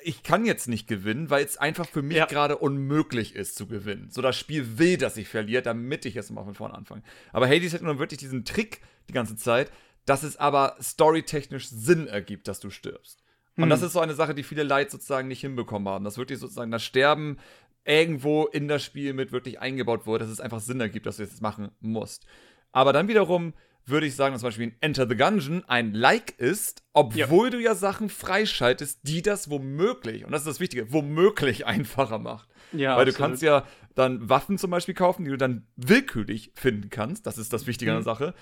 ich 0.02 0.22
kann 0.22 0.44
jetzt 0.44 0.68
nicht 0.68 0.86
gewinnen, 0.86 1.30
weil 1.30 1.44
es 1.44 1.56
einfach 1.56 1.86
für 1.86 2.02
mich 2.02 2.16
Ja. 2.16 2.26
gerade 2.26 2.56
unmöglich 2.58 3.34
ist 3.34 3.56
zu 3.56 3.66
gewinnen. 3.66 4.10
So 4.10 4.22
das 4.22 4.36
Spiel 4.36 4.78
will, 4.78 4.96
dass 4.96 5.16
ich 5.16 5.28
verliere, 5.28 5.62
damit 5.62 6.04
ich 6.06 6.14
jetzt 6.14 6.30
mal 6.30 6.44
von 6.44 6.54
vorne 6.54 6.74
anfange. 6.74 7.02
Aber 7.32 7.48
Hades 7.48 7.74
hat 7.74 7.82
nun 7.82 7.98
wirklich 7.98 8.18
diesen 8.18 8.44
Trick 8.44 8.80
die 9.08 9.12
ganze 9.12 9.36
Zeit, 9.36 9.70
dass 10.06 10.22
es 10.22 10.36
aber 10.36 10.76
storytechnisch 10.80 11.68
Sinn 11.68 12.06
ergibt, 12.06 12.48
dass 12.48 12.60
du 12.60 12.70
stirbst. 12.70 13.22
Und 13.56 13.64
Hm. 13.64 13.70
das 13.70 13.82
ist 13.82 13.92
so 13.92 14.00
eine 14.00 14.14
Sache, 14.14 14.34
die 14.34 14.42
viele 14.42 14.62
Leute 14.62 14.90
sozusagen 14.90 15.28
nicht 15.28 15.40
hinbekommen 15.40 15.88
haben. 15.88 16.04
Dass 16.04 16.18
wirklich 16.18 16.38
sozusagen 16.38 16.70
das 16.70 16.82
Sterben 16.82 17.38
irgendwo 17.84 18.46
in 18.46 18.66
das 18.68 18.82
Spiel 18.82 19.12
mit 19.12 19.30
wirklich 19.32 19.60
eingebaut 19.60 20.06
wurde, 20.06 20.24
dass 20.24 20.32
es 20.32 20.40
einfach 20.40 20.60
Sinn 20.60 20.80
ergibt, 20.80 21.06
dass 21.06 21.18
du 21.18 21.26
das 21.26 21.40
machen 21.40 21.70
musst. 21.80 22.26
Aber 22.74 22.92
dann 22.92 23.08
wiederum 23.08 23.54
würde 23.86 24.06
ich 24.06 24.16
sagen, 24.16 24.32
dass 24.32 24.40
zum 24.40 24.48
Beispiel 24.48 24.66
ein 24.68 24.76
Enter 24.80 25.06
the 25.08 25.14
Gungeon 25.16 25.62
ein 25.68 25.92
Like 25.94 26.38
ist, 26.38 26.82
obwohl 26.94 27.50
du 27.50 27.60
ja 27.60 27.74
Sachen 27.74 28.08
freischaltest, 28.08 29.00
die 29.02 29.20
das 29.22 29.50
womöglich, 29.50 30.24
und 30.24 30.32
das 30.32 30.40
ist 30.42 30.46
das 30.48 30.60
Wichtige, 30.60 30.92
womöglich 30.92 31.66
einfacher 31.66 32.18
macht. 32.18 32.48
Ja, 32.72 32.96
Weil 32.96 33.04
du 33.04 33.10
absolut. 33.10 33.16
kannst 33.30 33.42
ja 33.42 33.64
dann 33.94 34.28
Waffen 34.28 34.58
zum 34.58 34.70
Beispiel 34.70 34.94
kaufen, 34.94 35.24
die 35.24 35.30
du 35.30 35.36
dann 35.36 35.66
willkürlich 35.76 36.50
finden 36.54 36.90
kannst. 36.90 37.26
Das 37.26 37.38
ist 37.38 37.52
das 37.52 37.66
Wichtige 37.66 37.92
an 37.92 37.96
der 37.96 38.00
Mhm. 38.00 38.16
Sache. 38.18 38.34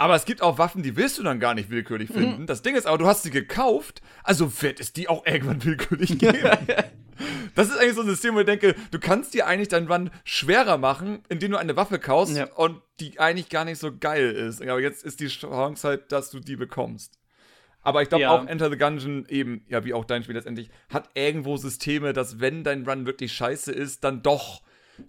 Aber 0.00 0.14
es 0.14 0.24
gibt 0.24 0.42
auch 0.42 0.58
Waffen, 0.58 0.82
die 0.84 0.96
willst 0.96 1.18
du 1.18 1.24
dann 1.24 1.40
gar 1.40 1.54
nicht 1.54 1.70
willkürlich 1.70 2.08
finden. 2.10 2.46
Das 2.46 2.62
Ding 2.62 2.76
ist 2.76 2.86
aber, 2.86 2.98
du 2.98 3.06
hast 3.06 3.24
sie 3.24 3.30
gekauft, 3.32 4.00
also 4.22 4.62
wird 4.62 4.78
es 4.80 4.92
die 4.92 5.08
auch 5.08 5.26
irgendwann 5.26 5.62
willkürlich 5.64 6.18
geben. 6.18 6.38
das 7.56 7.68
ist 7.68 7.78
eigentlich 7.78 7.94
so 7.94 8.02
ein 8.02 8.06
System, 8.06 8.36
wo 8.36 8.40
ich 8.40 8.46
denke, 8.46 8.76
du 8.92 9.00
kannst 9.00 9.34
dir 9.34 9.48
eigentlich 9.48 9.66
deinen 9.68 9.90
Run 9.90 10.10
schwerer 10.22 10.78
machen, 10.78 11.18
indem 11.28 11.50
du 11.50 11.58
eine 11.58 11.74
Waffe 11.76 11.98
kaufst 11.98 12.36
Ja. 12.36 12.44
und 12.54 12.80
die 13.00 13.18
eigentlich 13.18 13.48
gar 13.48 13.64
nicht 13.64 13.80
so 13.80 13.90
geil 13.96 14.30
ist. 14.30 14.62
Aber 14.62 14.80
jetzt 14.80 15.04
ist 15.04 15.18
die 15.18 15.26
Chance 15.26 15.86
halt, 15.88 16.12
dass 16.12 16.30
du 16.30 16.38
die 16.38 16.56
bekommst. 16.56 17.18
Aber 17.82 18.00
ich 18.02 18.08
glaube 18.08 18.22
Ja. 18.22 18.30
auch 18.30 18.46
Enter 18.46 18.70
the 18.70 18.76
Gungeon 18.78 19.26
eben, 19.28 19.64
ja, 19.68 19.84
wie 19.84 19.94
auch 19.94 20.04
dein 20.04 20.22
Spiel 20.22 20.36
letztendlich, 20.36 20.70
hat 20.90 21.10
irgendwo 21.14 21.56
Systeme, 21.56 22.12
dass 22.12 22.38
wenn 22.38 22.62
dein 22.62 22.86
Run 22.88 23.04
wirklich 23.06 23.32
scheiße 23.32 23.72
ist, 23.72 24.04
dann 24.04 24.22
doch 24.22 24.62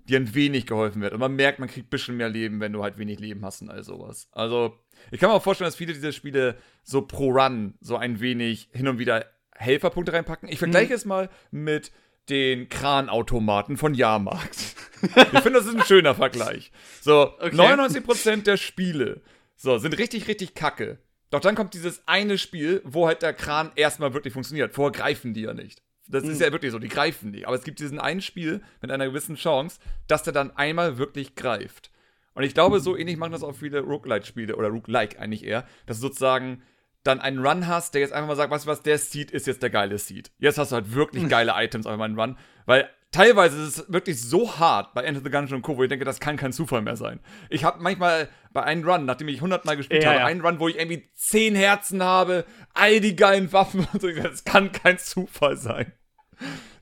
dir 0.07 0.19
ein 0.19 0.33
wenig 0.33 0.65
geholfen 0.65 1.01
wird. 1.01 1.13
Und 1.13 1.19
man 1.19 1.35
merkt, 1.35 1.59
man 1.59 1.69
kriegt 1.69 1.87
ein 1.87 1.89
bisschen 1.89 2.17
mehr 2.17 2.29
Leben, 2.29 2.59
wenn 2.59 2.73
du 2.73 2.83
halt 2.83 2.97
wenig 2.97 3.19
Leben 3.19 3.45
hast 3.45 3.61
und 3.61 3.69
all 3.69 3.83
sowas. 3.83 4.27
Also, 4.31 4.77
ich 5.11 5.19
kann 5.19 5.29
mir 5.29 5.35
auch 5.35 5.43
vorstellen, 5.43 5.67
dass 5.67 5.75
viele 5.75 5.93
dieser 5.93 6.11
Spiele 6.11 6.57
so 6.83 7.01
pro 7.01 7.31
Run 7.31 7.75
so 7.81 7.97
ein 7.97 8.19
wenig 8.19 8.69
hin 8.73 8.87
und 8.87 8.99
wieder 8.99 9.25
Helferpunkte 9.55 10.13
reinpacken. 10.13 10.49
Ich 10.49 10.59
vergleiche 10.59 10.89
mhm. 10.89 10.95
es 10.95 11.05
mal 11.05 11.29
mit 11.51 11.91
den 12.29 12.69
Kranautomaten 12.69 13.77
von 13.77 13.93
Jahrmarkt. 13.93 14.57
ich 15.01 15.39
finde, 15.39 15.59
das 15.59 15.65
ist 15.65 15.75
ein 15.75 15.85
schöner 15.85 16.15
Vergleich. 16.15 16.71
So, 17.01 17.33
okay. 17.39 17.55
99% 17.55 18.43
der 18.43 18.57
Spiele 18.57 19.21
so, 19.55 19.77
sind 19.77 19.97
richtig, 19.97 20.27
richtig 20.27 20.53
kacke. 20.53 20.99
Doch 21.31 21.41
dann 21.41 21.55
kommt 21.55 21.73
dieses 21.73 22.07
eine 22.07 22.37
Spiel, 22.37 22.81
wo 22.85 23.07
halt 23.07 23.21
der 23.21 23.33
Kran 23.33 23.71
erstmal 23.75 24.13
wirklich 24.13 24.33
funktioniert. 24.33 24.73
Vorher 24.73 24.91
greifen 24.91 25.33
die 25.33 25.41
ja 25.41 25.53
nicht. 25.53 25.81
Das 26.09 26.23
mhm. 26.23 26.31
ist 26.31 26.41
ja 26.41 26.51
wirklich 26.51 26.71
so, 26.71 26.79
die 26.79 26.89
greifen 26.89 27.31
nicht. 27.31 27.47
Aber 27.47 27.55
es 27.55 27.63
gibt 27.63 27.79
diesen 27.79 27.99
einen 27.99 28.21
Spiel 28.21 28.61
mit 28.81 28.91
einer 28.91 29.07
gewissen 29.07 29.35
Chance, 29.35 29.79
dass 30.07 30.23
der 30.23 30.33
dann 30.33 30.51
einmal 30.51 30.97
wirklich 30.97 31.35
greift. 31.35 31.91
Und 32.33 32.43
ich 32.43 32.53
glaube, 32.53 32.79
so 32.79 32.97
ähnlich 32.97 33.17
machen 33.17 33.31
das 33.31 33.43
auch 33.43 33.55
viele 33.55 33.81
Roguelite-Spiele 33.81 34.55
oder 34.55 34.69
Roguelike 34.69 35.19
eigentlich 35.19 35.45
eher, 35.45 35.65
dass 35.85 35.97
du 35.97 36.07
sozusagen 36.07 36.63
dann 37.03 37.21
einen 37.21 37.45
Run 37.45 37.67
hast, 37.67 37.93
der 37.93 38.01
jetzt 38.01 38.13
einfach 38.13 38.27
mal 38.27 38.35
sagt, 38.35 38.51
weißt 38.51 38.65
du 38.65 38.69
was, 38.69 38.81
der 38.81 38.97
Seed 38.97 39.31
ist 39.31 39.47
jetzt 39.47 39.63
der 39.63 39.69
geile 39.69 39.97
Seed. 39.97 40.31
Jetzt 40.39 40.57
hast 40.57 40.71
du 40.71 40.75
halt 40.75 40.93
wirklich 40.93 41.27
geile 41.29 41.53
Items 41.55 41.85
auf 41.85 41.97
meinen 41.97 42.19
Run, 42.19 42.37
weil 42.65 42.89
teilweise 43.11 43.61
ist 43.61 43.77
es 43.77 43.91
wirklich 43.91 44.21
so 44.21 44.57
hart 44.57 44.93
bei 44.93 45.03
Enter 45.03 45.21
the 45.23 45.29
Gungeon 45.29 45.57
und 45.57 45.61
Co., 45.61 45.77
wo 45.77 45.83
ich 45.83 45.89
denke, 45.89 46.05
das 46.05 46.19
kann 46.19 46.37
kein 46.37 46.53
Zufall 46.53 46.81
mehr 46.81 46.95
sein. 46.95 47.19
Ich 47.49 47.63
habe 47.63 47.81
manchmal 47.81 48.29
bei 48.51 48.63
einem 48.63 48.87
Run, 48.87 49.05
nachdem 49.05 49.27
ich 49.29 49.37
100 49.37 49.65
Mal 49.65 49.77
gespielt 49.77 50.03
ja, 50.03 50.09
habe, 50.09 50.19
ja. 50.19 50.25
einen 50.25 50.41
Run, 50.41 50.59
wo 50.59 50.67
ich 50.67 50.77
irgendwie 50.77 51.09
10 51.15 51.55
Herzen 51.55 52.03
habe, 52.03 52.45
all 52.73 52.99
die 52.99 53.15
geilen 53.15 53.51
Waffen 53.53 53.87
und 53.91 54.01
so, 54.01 54.09
das 54.11 54.43
kann 54.43 54.71
kein 54.71 54.97
Zufall 54.97 55.57
sein. 55.57 55.93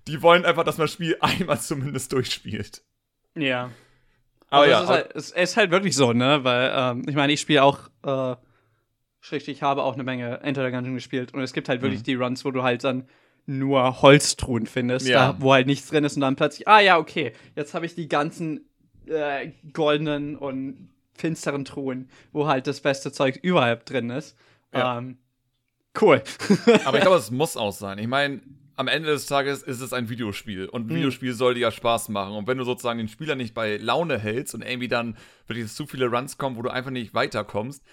Die 0.08 0.22
wollen 0.22 0.46
einfach, 0.46 0.64
dass 0.64 0.78
man 0.78 0.86
das 0.86 0.94
Spiel 0.94 1.18
einmal 1.20 1.60
zumindest 1.60 2.14
durchspielt. 2.14 2.84
Ja. 3.36 3.72
Aber, 4.50 4.64
Aber 4.64 4.68
ja. 4.68 4.78
Es 4.78 4.84
ist, 4.84 4.90
halt, 4.90 5.16
es 5.16 5.32
ist, 5.32 5.58
halt, 5.58 5.72
wirklich 5.72 5.96
so, 5.96 6.14
ne? 6.14 6.44
Weil, 6.44 6.72
ähm, 6.74 7.06
ich 7.08 7.16
meine, 7.16 7.34
ich 7.34 7.42
spiele 7.42 7.64
auch, 7.64 7.90
äh, 8.04 8.36
schrägstrich, 9.20 9.62
habe 9.62 9.84
auch 9.84 9.94
eine 9.94 10.04
Menge 10.04 10.40
Enter 10.42 10.66
the 10.66 10.72
Gungeon 10.72 10.96
gespielt 10.96 11.34
und 11.34 11.42
es 11.42 11.54
gibt 11.54 11.70
halt 11.70 11.82
wirklich 11.82 12.02
mhm. 12.02 12.06
die 12.06 12.16
Runs, 12.16 12.46
wo 12.46 12.52
du 12.52 12.64
halt 12.64 12.84
dann 12.84 13.08
nur 13.46 14.02
Holztruhen 14.02 14.66
findest, 14.68 15.08
ja. 15.08 15.34
da, 15.34 15.42
wo 15.42 15.54
halt 15.54 15.68
nichts 15.68 15.88
drin 15.90 16.04
ist 16.04 16.16
und 16.16 16.22
dann 16.22 16.36
plötzlich, 16.36 16.68
ah 16.68 16.80
ja, 16.80 16.98
okay, 16.98 17.34
jetzt 17.56 17.74
habe 17.74 17.86
ich 17.86 17.96
die 17.96 18.08
ganzen 18.08 18.70
äh, 19.08 19.52
goldenen 19.74 20.36
und 20.36 20.90
finsteren 21.14 21.66
Truhen, 21.66 22.10
wo 22.32 22.48
halt 22.48 22.68
das 22.68 22.82
beste 22.82 23.12
Zeug 23.12 23.40
überall 23.42 23.80
drin 23.84 24.10
ist. 24.10 24.38
Ja. 24.74 24.98
Ähm, 24.98 25.18
cool. 26.02 26.22
Aber 26.86 26.98
ich 26.98 27.04
glaube, 27.04 27.18
es 27.18 27.32
muss 27.32 27.58
auch 27.58 27.72
sein. 27.72 27.98
Ich 28.00 28.08
meine, 28.08 28.42
am 28.78 28.88
Ende 28.88 29.10
des 29.10 29.26
Tages 29.26 29.64
ist 29.64 29.82
es 29.82 29.92
ein 29.92 30.08
Videospiel 30.08 30.68
und 30.68 30.84
ein 30.84 30.94
mhm. 30.94 30.98
Videospiel 30.98 31.34
soll 31.34 31.56
dir 31.56 31.62
ja 31.62 31.72
Spaß 31.72 32.10
machen. 32.10 32.34
Und 32.36 32.48
wenn 32.48 32.58
du 32.58 32.64
sozusagen 32.64 33.00
den 33.00 33.08
Spieler 33.08 33.36
nicht 33.36 33.54
bei 33.54 33.78
Laune 33.78 34.20
hältst 34.20 34.56
und 34.56 34.62
irgendwie 34.62 34.88
dann 34.88 35.18
wirklich 35.48 35.68
zu 35.74 35.88
viele 35.88 36.08
Runs 36.08 36.38
kommen, 36.38 36.56
wo 36.56 36.62
du 36.62 36.70
einfach 36.70 36.92
nicht 36.92 37.14
weiterkommst, 37.14 37.84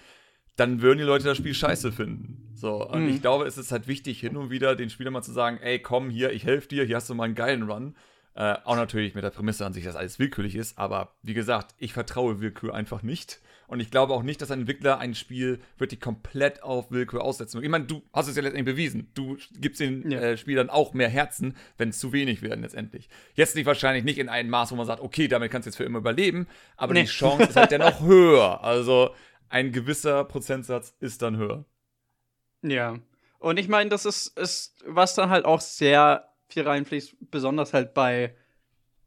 dann 0.55 0.81
würden 0.81 0.99
die 0.99 1.03
Leute 1.03 1.25
das 1.25 1.37
Spiel 1.37 1.53
scheiße 1.53 1.91
finden. 1.91 2.51
So, 2.53 2.87
und 2.87 3.03
mhm. 3.03 3.09
ich 3.09 3.21
glaube, 3.21 3.45
es 3.45 3.57
ist 3.57 3.71
halt 3.71 3.87
wichtig, 3.87 4.19
hin 4.19 4.37
und 4.37 4.51
wieder 4.51 4.75
den 4.75 4.89
Spieler 4.89 5.11
mal 5.11 5.23
zu 5.23 5.33
sagen, 5.33 5.57
ey, 5.57 5.79
komm 5.79 6.09
hier, 6.09 6.31
ich 6.31 6.45
helfe 6.45 6.67
dir, 6.67 6.85
hier 6.85 6.95
hast 6.95 7.09
du 7.09 7.15
mal 7.15 7.25
einen 7.25 7.35
geilen 7.35 7.63
Run. 7.63 7.95
Äh, 8.35 8.55
auch 8.63 8.75
natürlich 8.75 9.15
mit 9.15 9.23
der 9.23 9.31
Prämisse 9.31 9.65
an 9.65 9.73
sich, 9.73 9.83
dass 9.83 9.95
alles 9.95 10.19
willkürlich 10.19 10.55
ist, 10.55 10.77
aber 10.77 11.15
wie 11.23 11.33
gesagt, 11.33 11.73
ich 11.77 11.93
vertraue 11.93 12.41
Willkür 12.41 12.75
einfach 12.75 13.01
nicht. 13.01 13.39
Und 13.67 13.79
ich 13.79 13.91
glaube 13.91 14.13
auch 14.13 14.23
nicht, 14.23 14.41
dass 14.41 14.51
ein 14.51 14.61
Entwickler 14.61 14.99
ein 14.99 15.15
Spiel 15.15 15.59
wirklich 15.77 15.99
komplett 15.99 16.63
auf 16.63 16.91
Willkür 16.91 17.23
aussetzen 17.23 17.57
will. 17.57 17.65
Ich 17.65 17.71
meine, 17.71 17.85
du 17.85 18.03
hast 18.13 18.27
es 18.27 18.35
ja 18.35 18.43
letztendlich 18.43 18.75
bewiesen. 18.75 19.11
Du 19.13 19.37
gibst 19.59 19.79
den 19.79 20.11
ja. 20.11 20.19
äh, 20.19 20.37
Spielern 20.37 20.69
auch 20.69 20.93
mehr 20.93 21.09
Herzen, 21.09 21.55
wenn 21.77 21.89
es 21.89 21.99
zu 21.99 22.13
wenig 22.13 22.41
werden 22.41 22.61
letztendlich. 22.61 23.09
Jetzt 23.33 23.55
nicht 23.55 23.65
wahrscheinlich 23.65 24.03
nicht 24.03 24.19
in 24.19 24.29
einem 24.29 24.49
Maß, 24.49 24.71
wo 24.71 24.75
man 24.75 24.85
sagt, 24.85 25.01
okay, 25.01 25.27
damit 25.27 25.51
kannst 25.51 25.65
du 25.65 25.69
jetzt 25.69 25.77
für 25.77 25.83
immer 25.83 25.99
überleben, 25.99 26.47
aber 26.77 26.93
nee. 26.93 27.01
die 27.01 27.07
Chance 27.07 27.43
ist 27.43 27.55
halt 27.55 27.71
dennoch 27.71 28.01
höher. 28.05 28.63
Also 28.63 29.11
ein 29.49 29.71
gewisser 29.71 30.23
Prozentsatz 30.25 30.95
ist 30.99 31.21
dann 31.21 31.37
höher. 31.37 31.65
Ja. 32.61 32.99
Und 33.39 33.57
ich 33.57 33.67
meine, 33.67 33.89
das 33.89 34.05
ist, 34.05 34.37
ist, 34.39 34.83
was 34.85 35.15
dann 35.15 35.29
halt 35.29 35.45
auch 35.45 35.61
sehr 35.61 36.29
viel 36.47 36.63
reinfließt, 36.63 37.15
besonders 37.31 37.73
halt 37.73 37.93
bei, 37.93 38.35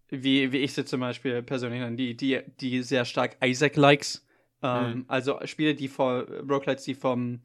wie, 0.08 0.52
wie 0.52 0.58
ich 0.58 0.74
sie 0.74 0.84
zum 0.84 1.00
Beispiel 1.00 1.42
persönlich 1.42 1.80
nenne, 1.80 1.96
die, 1.96 2.16
die, 2.16 2.40
die 2.60 2.82
sehr 2.82 3.04
stark 3.04 3.36
Isaac-Likes. 3.42 4.26
Ähm, 4.62 4.90
mhm. 4.90 5.04
Also 5.08 5.38
Spiele, 5.44 5.74
die 5.74 5.88
vor, 5.88 6.26
Roguelites, 6.48 6.84
die 6.84 6.94
vom 6.94 7.40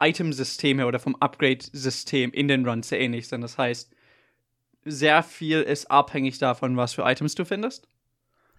Item-System 0.00 0.78
her 0.78 0.88
oder 0.88 0.98
vom 0.98 1.16
Upgrade-System 1.16 2.32
in 2.32 2.48
den 2.48 2.68
Runs 2.68 2.88
sehr 2.88 3.00
ähnlich 3.00 3.28
sind. 3.28 3.40
Das 3.40 3.56
heißt, 3.58 3.94
sehr 4.84 5.22
viel 5.22 5.62
ist 5.62 5.90
abhängig 5.90 6.38
davon, 6.38 6.76
was 6.76 6.94
für 6.94 7.02
Items 7.02 7.34
du 7.34 7.44
findest. 7.44 7.88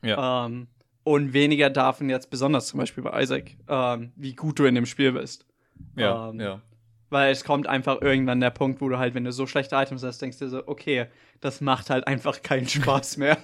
Ja. 0.02 0.46
Ähm, 0.46 0.68
und 1.04 1.34
weniger 1.34 1.70
davon 1.70 2.10
jetzt 2.10 2.30
besonders 2.30 2.68
zum 2.68 2.80
Beispiel 2.80 3.04
bei 3.04 3.22
Isaac, 3.22 3.56
ähm, 3.70 4.12
wie 4.16 4.34
gut 4.34 4.60
du 4.60 4.66
in 4.66 4.76
dem 4.76 4.86
Spiel 4.86 5.14
bist. 5.14 5.46
Ja, 5.96 6.30
ähm, 6.30 6.40
ja. 6.40 6.62
Weil 7.10 7.32
es 7.32 7.46
kommt 7.46 7.68
einfach 7.68 8.02
irgendwann 8.02 8.42
der 8.42 8.50
Punkt, 8.50 8.82
wo 8.82 8.90
du 8.90 8.98
halt, 8.98 9.14
wenn 9.14 9.24
du 9.24 9.32
so 9.32 9.48
schlechte 9.48 9.78
Items 9.78 10.04
hast, 10.04 10.22
denkst 10.22 10.40
du 10.40 10.50
so, 10.50 10.68
okay, 10.68 11.08
das 11.40 11.62
macht 11.62 11.90
halt 11.90 12.06
einfach 12.08 12.42
keinen 12.42 12.68
Spaß 12.68 13.18
mehr. 13.18 13.38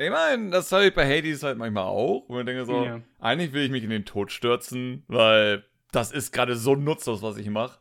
Ich 0.00 0.10
meine, 0.10 0.50
das 0.50 0.70
habe 0.70 0.86
ich 0.86 0.94
bei 0.94 1.04
Hades 1.04 1.42
halt 1.42 1.58
manchmal 1.58 1.82
auch. 1.82 2.20
Und 2.28 2.38
ich 2.38 2.46
denke 2.46 2.64
so, 2.64 2.84
ja. 2.84 3.00
eigentlich 3.18 3.52
will 3.52 3.64
ich 3.64 3.70
mich 3.72 3.82
in 3.82 3.90
den 3.90 4.04
Tod 4.04 4.30
stürzen, 4.30 5.02
weil 5.08 5.64
das 5.90 6.12
ist 6.12 6.32
gerade 6.32 6.54
so 6.54 6.76
nutzlos, 6.76 7.20
was 7.20 7.36
ich 7.36 7.50
mache. 7.50 7.80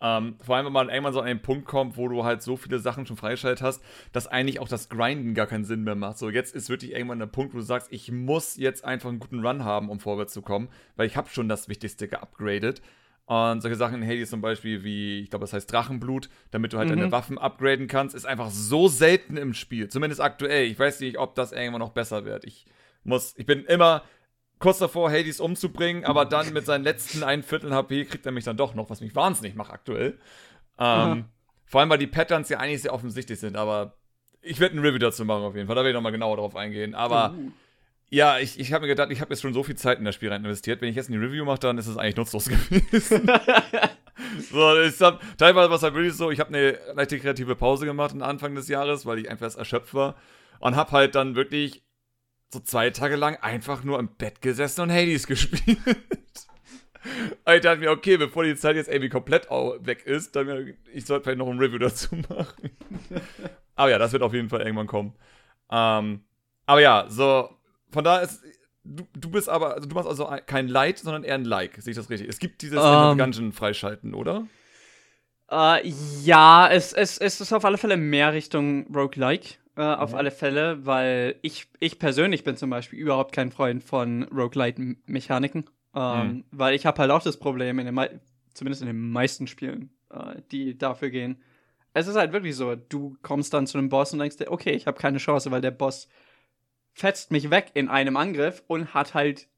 Ähm, 0.00 0.36
vor 0.44 0.54
allem, 0.54 0.66
wenn 0.66 0.72
man 0.72 0.90
irgendwann 0.90 1.12
so 1.12 1.20
an 1.20 1.26
einen 1.26 1.42
Punkt 1.42 1.66
kommt, 1.66 1.96
wo 1.96 2.06
du 2.06 2.22
halt 2.22 2.40
so 2.40 2.56
viele 2.56 2.78
Sachen 2.78 3.04
schon 3.04 3.16
freigeschaltet 3.16 3.62
hast, 3.62 3.82
dass 4.12 4.28
eigentlich 4.28 4.60
auch 4.60 4.68
das 4.68 4.88
Grinden 4.88 5.34
gar 5.34 5.48
keinen 5.48 5.64
Sinn 5.64 5.82
mehr 5.82 5.96
macht. 5.96 6.18
So, 6.18 6.30
jetzt 6.30 6.54
ist 6.54 6.68
wirklich 6.68 6.92
irgendwann 6.92 7.18
der 7.18 7.26
Punkt, 7.26 7.52
wo 7.52 7.58
du 7.58 7.64
sagst, 7.64 7.88
ich 7.90 8.12
muss 8.12 8.56
jetzt 8.56 8.84
einfach 8.84 9.08
einen 9.08 9.18
guten 9.18 9.44
Run 9.44 9.64
haben, 9.64 9.90
um 9.90 9.98
vorwärts 9.98 10.34
zu 10.34 10.42
kommen, 10.42 10.68
weil 10.94 11.08
ich 11.08 11.16
habe 11.16 11.30
schon 11.30 11.48
das 11.48 11.68
Wichtigste 11.68 12.06
geupgradet. 12.06 12.80
Und 13.26 13.60
solche 13.60 13.76
Sachen 13.76 14.00
in 14.02 14.08
Hades 14.08 14.30
zum 14.30 14.40
Beispiel 14.40 14.84
wie, 14.84 15.20
ich 15.20 15.30
glaube, 15.30 15.42
das 15.42 15.52
heißt 15.52 15.70
Drachenblut, 15.70 16.28
damit 16.52 16.72
du 16.72 16.78
halt 16.78 16.88
mhm. 16.88 16.96
deine 16.96 17.12
Waffen 17.12 17.38
upgraden 17.38 17.88
kannst, 17.88 18.14
ist 18.14 18.24
einfach 18.24 18.50
so 18.50 18.86
selten 18.86 19.36
im 19.36 19.52
Spiel. 19.52 19.88
Zumindest 19.88 20.20
aktuell. 20.20 20.66
Ich 20.66 20.78
weiß 20.78 21.00
nicht, 21.00 21.18
ob 21.18 21.34
das 21.34 21.50
irgendwann 21.50 21.80
noch 21.80 21.90
besser 21.90 22.24
wird. 22.24 22.44
Ich 22.44 22.66
muss, 23.02 23.34
ich 23.36 23.44
bin 23.44 23.64
immer 23.64 24.02
kurz 24.60 24.78
davor, 24.78 25.10
Hades 25.10 25.40
umzubringen, 25.40 26.04
aber 26.04 26.24
dann 26.24 26.52
mit 26.52 26.66
seinen 26.66 26.84
letzten 26.84 27.24
ein 27.24 27.42
Viertel 27.42 27.74
HP 27.74 28.04
kriegt 28.04 28.26
er 28.26 28.32
mich 28.32 28.44
dann 28.44 28.56
doch 28.56 28.74
noch, 28.74 28.90
was 28.90 29.00
mich 29.00 29.14
wahnsinnig 29.16 29.56
macht 29.56 29.72
aktuell. 29.72 30.18
Ähm, 30.78 31.24
vor 31.64 31.80
allem, 31.80 31.90
weil 31.90 31.98
die 31.98 32.06
Patterns 32.06 32.48
ja 32.48 32.58
eigentlich 32.58 32.82
sehr 32.82 32.94
offensichtlich 32.94 33.40
sind, 33.40 33.56
aber 33.56 33.96
ich 34.40 34.60
werde 34.60 34.76
ein 34.76 34.78
Review 34.78 34.98
dazu 34.98 35.24
machen 35.24 35.42
auf 35.42 35.56
jeden 35.56 35.66
Fall. 35.66 35.74
Da 35.74 35.80
werde 35.80 35.90
ich 35.90 35.94
nochmal 35.94 36.12
genauer 36.12 36.36
drauf 36.36 36.54
eingehen. 36.54 36.94
Aber 36.94 37.34
uh. 37.36 37.50
Ja, 38.08 38.38
ich, 38.38 38.58
ich 38.60 38.72
habe 38.72 38.82
mir 38.82 38.88
gedacht, 38.88 39.10
ich 39.10 39.20
habe 39.20 39.32
jetzt 39.32 39.42
schon 39.42 39.52
so 39.52 39.62
viel 39.62 39.74
Zeit 39.74 39.98
in 39.98 40.04
das 40.04 40.14
Spiel 40.14 40.30
rein 40.30 40.44
investiert. 40.44 40.80
Wenn 40.80 40.88
ich 40.88 40.96
jetzt 40.96 41.10
eine 41.10 41.20
Review 41.20 41.44
mache, 41.44 41.58
dann 41.58 41.78
ist 41.78 41.88
es 41.88 41.96
eigentlich 41.96 42.16
nutzlos 42.16 42.44
gewesen. 42.48 43.28
so, 44.50 44.80
ich 44.80 45.00
hab, 45.00 45.20
teilweise 45.36 45.68
war 45.68 45.76
es 45.76 45.82
halt 45.82 45.94
wirklich 45.94 46.14
so, 46.14 46.30
ich 46.30 46.38
habe 46.38 46.54
eine 46.54 46.78
leichte 46.94 47.18
kreative 47.18 47.56
Pause 47.56 47.84
gemacht 47.84 48.12
am 48.12 48.22
Anfang 48.22 48.54
des 48.54 48.68
Jahres, 48.68 49.06
weil 49.06 49.18
ich 49.18 49.30
einfach 49.30 49.54
erschöpft 49.56 49.94
war. 49.94 50.16
Und 50.60 50.76
habe 50.76 50.92
halt 50.92 51.14
dann 51.16 51.34
wirklich 51.34 51.82
so 52.52 52.60
zwei 52.60 52.90
Tage 52.90 53.16
lang 53.16 53.36
einfach 53.36 53.82
nur 53.82 53.98
im 53.98 54.08
Bett 54.08 54.40
gesessen 54.40 54.82
und 54.82 54.92
Hades 54.92 55.26
gespielt. 55.26 55.78
ich 57.54 57.60
dachte 57.60 57.78
mir, 57.78 57.90
okay, 57.90 58.16
bevor 58.16 58.44
die 58.44 58.54
Zeit 58.54 58.76
jetzt 58.76 58.88
irgendwie 58.88 59.08
komplett 59.08 59.50
weg 59.50 60.06
ist, 60.06 60.36
dann 60.36 60.74
ich 60.92 61.06
sollte 61.06 61.24
vielleicht 61.24 61.38
noch 61.38 61.48
ein 61.48 61.58
Review 61.58 61.78
dazu 61.78 62.14
machen. 62.28 62.70
aber 63.74 63.90
ja, 63.90 63.98
das 63.98 64.12
wird 64.12 64.22
auf 64.22 64.32
jeden 64.32 64.48
Fall 64.48 64.60
irgendwann 64.60 64.86
kommen. 64.86 65.14
Ähm, 65.70 66.20
aber 66.66 66.80
ja, 66.80 67.06
so, 67.08 67.50
von 67.90 68.04
da 68.04 68.18
ist, 68.18 68.42
du, 68.84 69.06
du 69.14 69.30
bist 69.30 69.48
aber, 69.48 69.74
also 69.74 69.88
du 69.88 69.94
machst 69.94 70.08
also 70.08 70.30
kein 70.46 70.68
Light, 70.68 70.98
sondern 70.98 71.24
eher 71.24 71.34
ein 71.34 71.44
Like, 71.44 71.76
sehe 71.80 71.92
ich 71.92 71.96
das 71.96 72.10
richtig? 72.10 72.28
Es 72.28 72.38
gibt 72.38 72.62
dieses 72.62 72.78
um, 72.78 72.84
ähm. 73.12 73.18
Dungeon 73.18 73.52
freischalten, 73.52 74.14
oder? 74.14 74.46
Uh, 75.50 75.76
ja, 76.24 76.68
es, 76.68 76.92
es, 76.92 77.18
es 77.18 77.40
ist 77.40 77.52
auf 77.52 77.64
alle 77.64 77.78
Fälle 77.78 77.96
mehr 77.96 78.32
Richtung 78.32 78.86
Roguelike. 78.94 79.56
Auf 79.76 80.12
mhm. 80.12 80.16
alle 80.16 80.30
Fälle, 80.30 80.86
weil 80.86 81.36
ich, 81.42 81.68
ich 81.80 81.98
persönlich 81.98 82.44
bin 82.44 82.56
zum 82.56 82.70
Beispiel 82.70 82.98
überhaupt 82.98 83.32
kein 83.34 83.52
Freund 83.52 83.84
von 83.84 84.22
Roguelite-Mechaniken. 84.22 85.66
Ähm, 85.94 86.28
mhm. 86.28 86.44
Weil 86.50 86.74
ich 86.74 86.86
habe 86.86 86.98
halt 86.98 87.10
auch 87.10 87.22
das 87.22 87.36
Problem, 87.36 87.78
in 87.78 87.84
den 87.84 88.20
zumindest 88.54 88.80
in 88.80 88.86
den 88.86 89.10
meisten 89.10 89.46
Spielen, 89.46 89.90
äh, 90.10 90.40
die 90.50 90.78
dafür 90.78 91.10
gehen. 91.10 91.42
Es 91.92 92.06
ist 92.06 92.16
halt 92.16 92.32
wirklich 92.32 92.56
so, 92.56 92.74
du 92.74 93.18
kommst 93.20 93.52
dann 93.52 93.66
zu 93.66 93.76
einem 93.76 93.90
Boss 93.90 94.14
und 94.14 94.18
denkst 94.18 94.38
dir, 94.38 94.50
okay, 94.50 94.72
ich 94.72 94.86
habe 94.86 94.98
keine 94.98 95.18
Chance, 95.18 95.50
weil 95.50 95.60
der 95.60 95.72
Boss 95.72 96.08
fetzt 96.96 97.30
mich 97.30 97.50
weg 97.50 97.72
in 97.74 97.88
einem 97.88 98.16
Angriff 98.16 98.62
und 98.66 98.94
hat 98.94 99.12
halt 99.12 99.48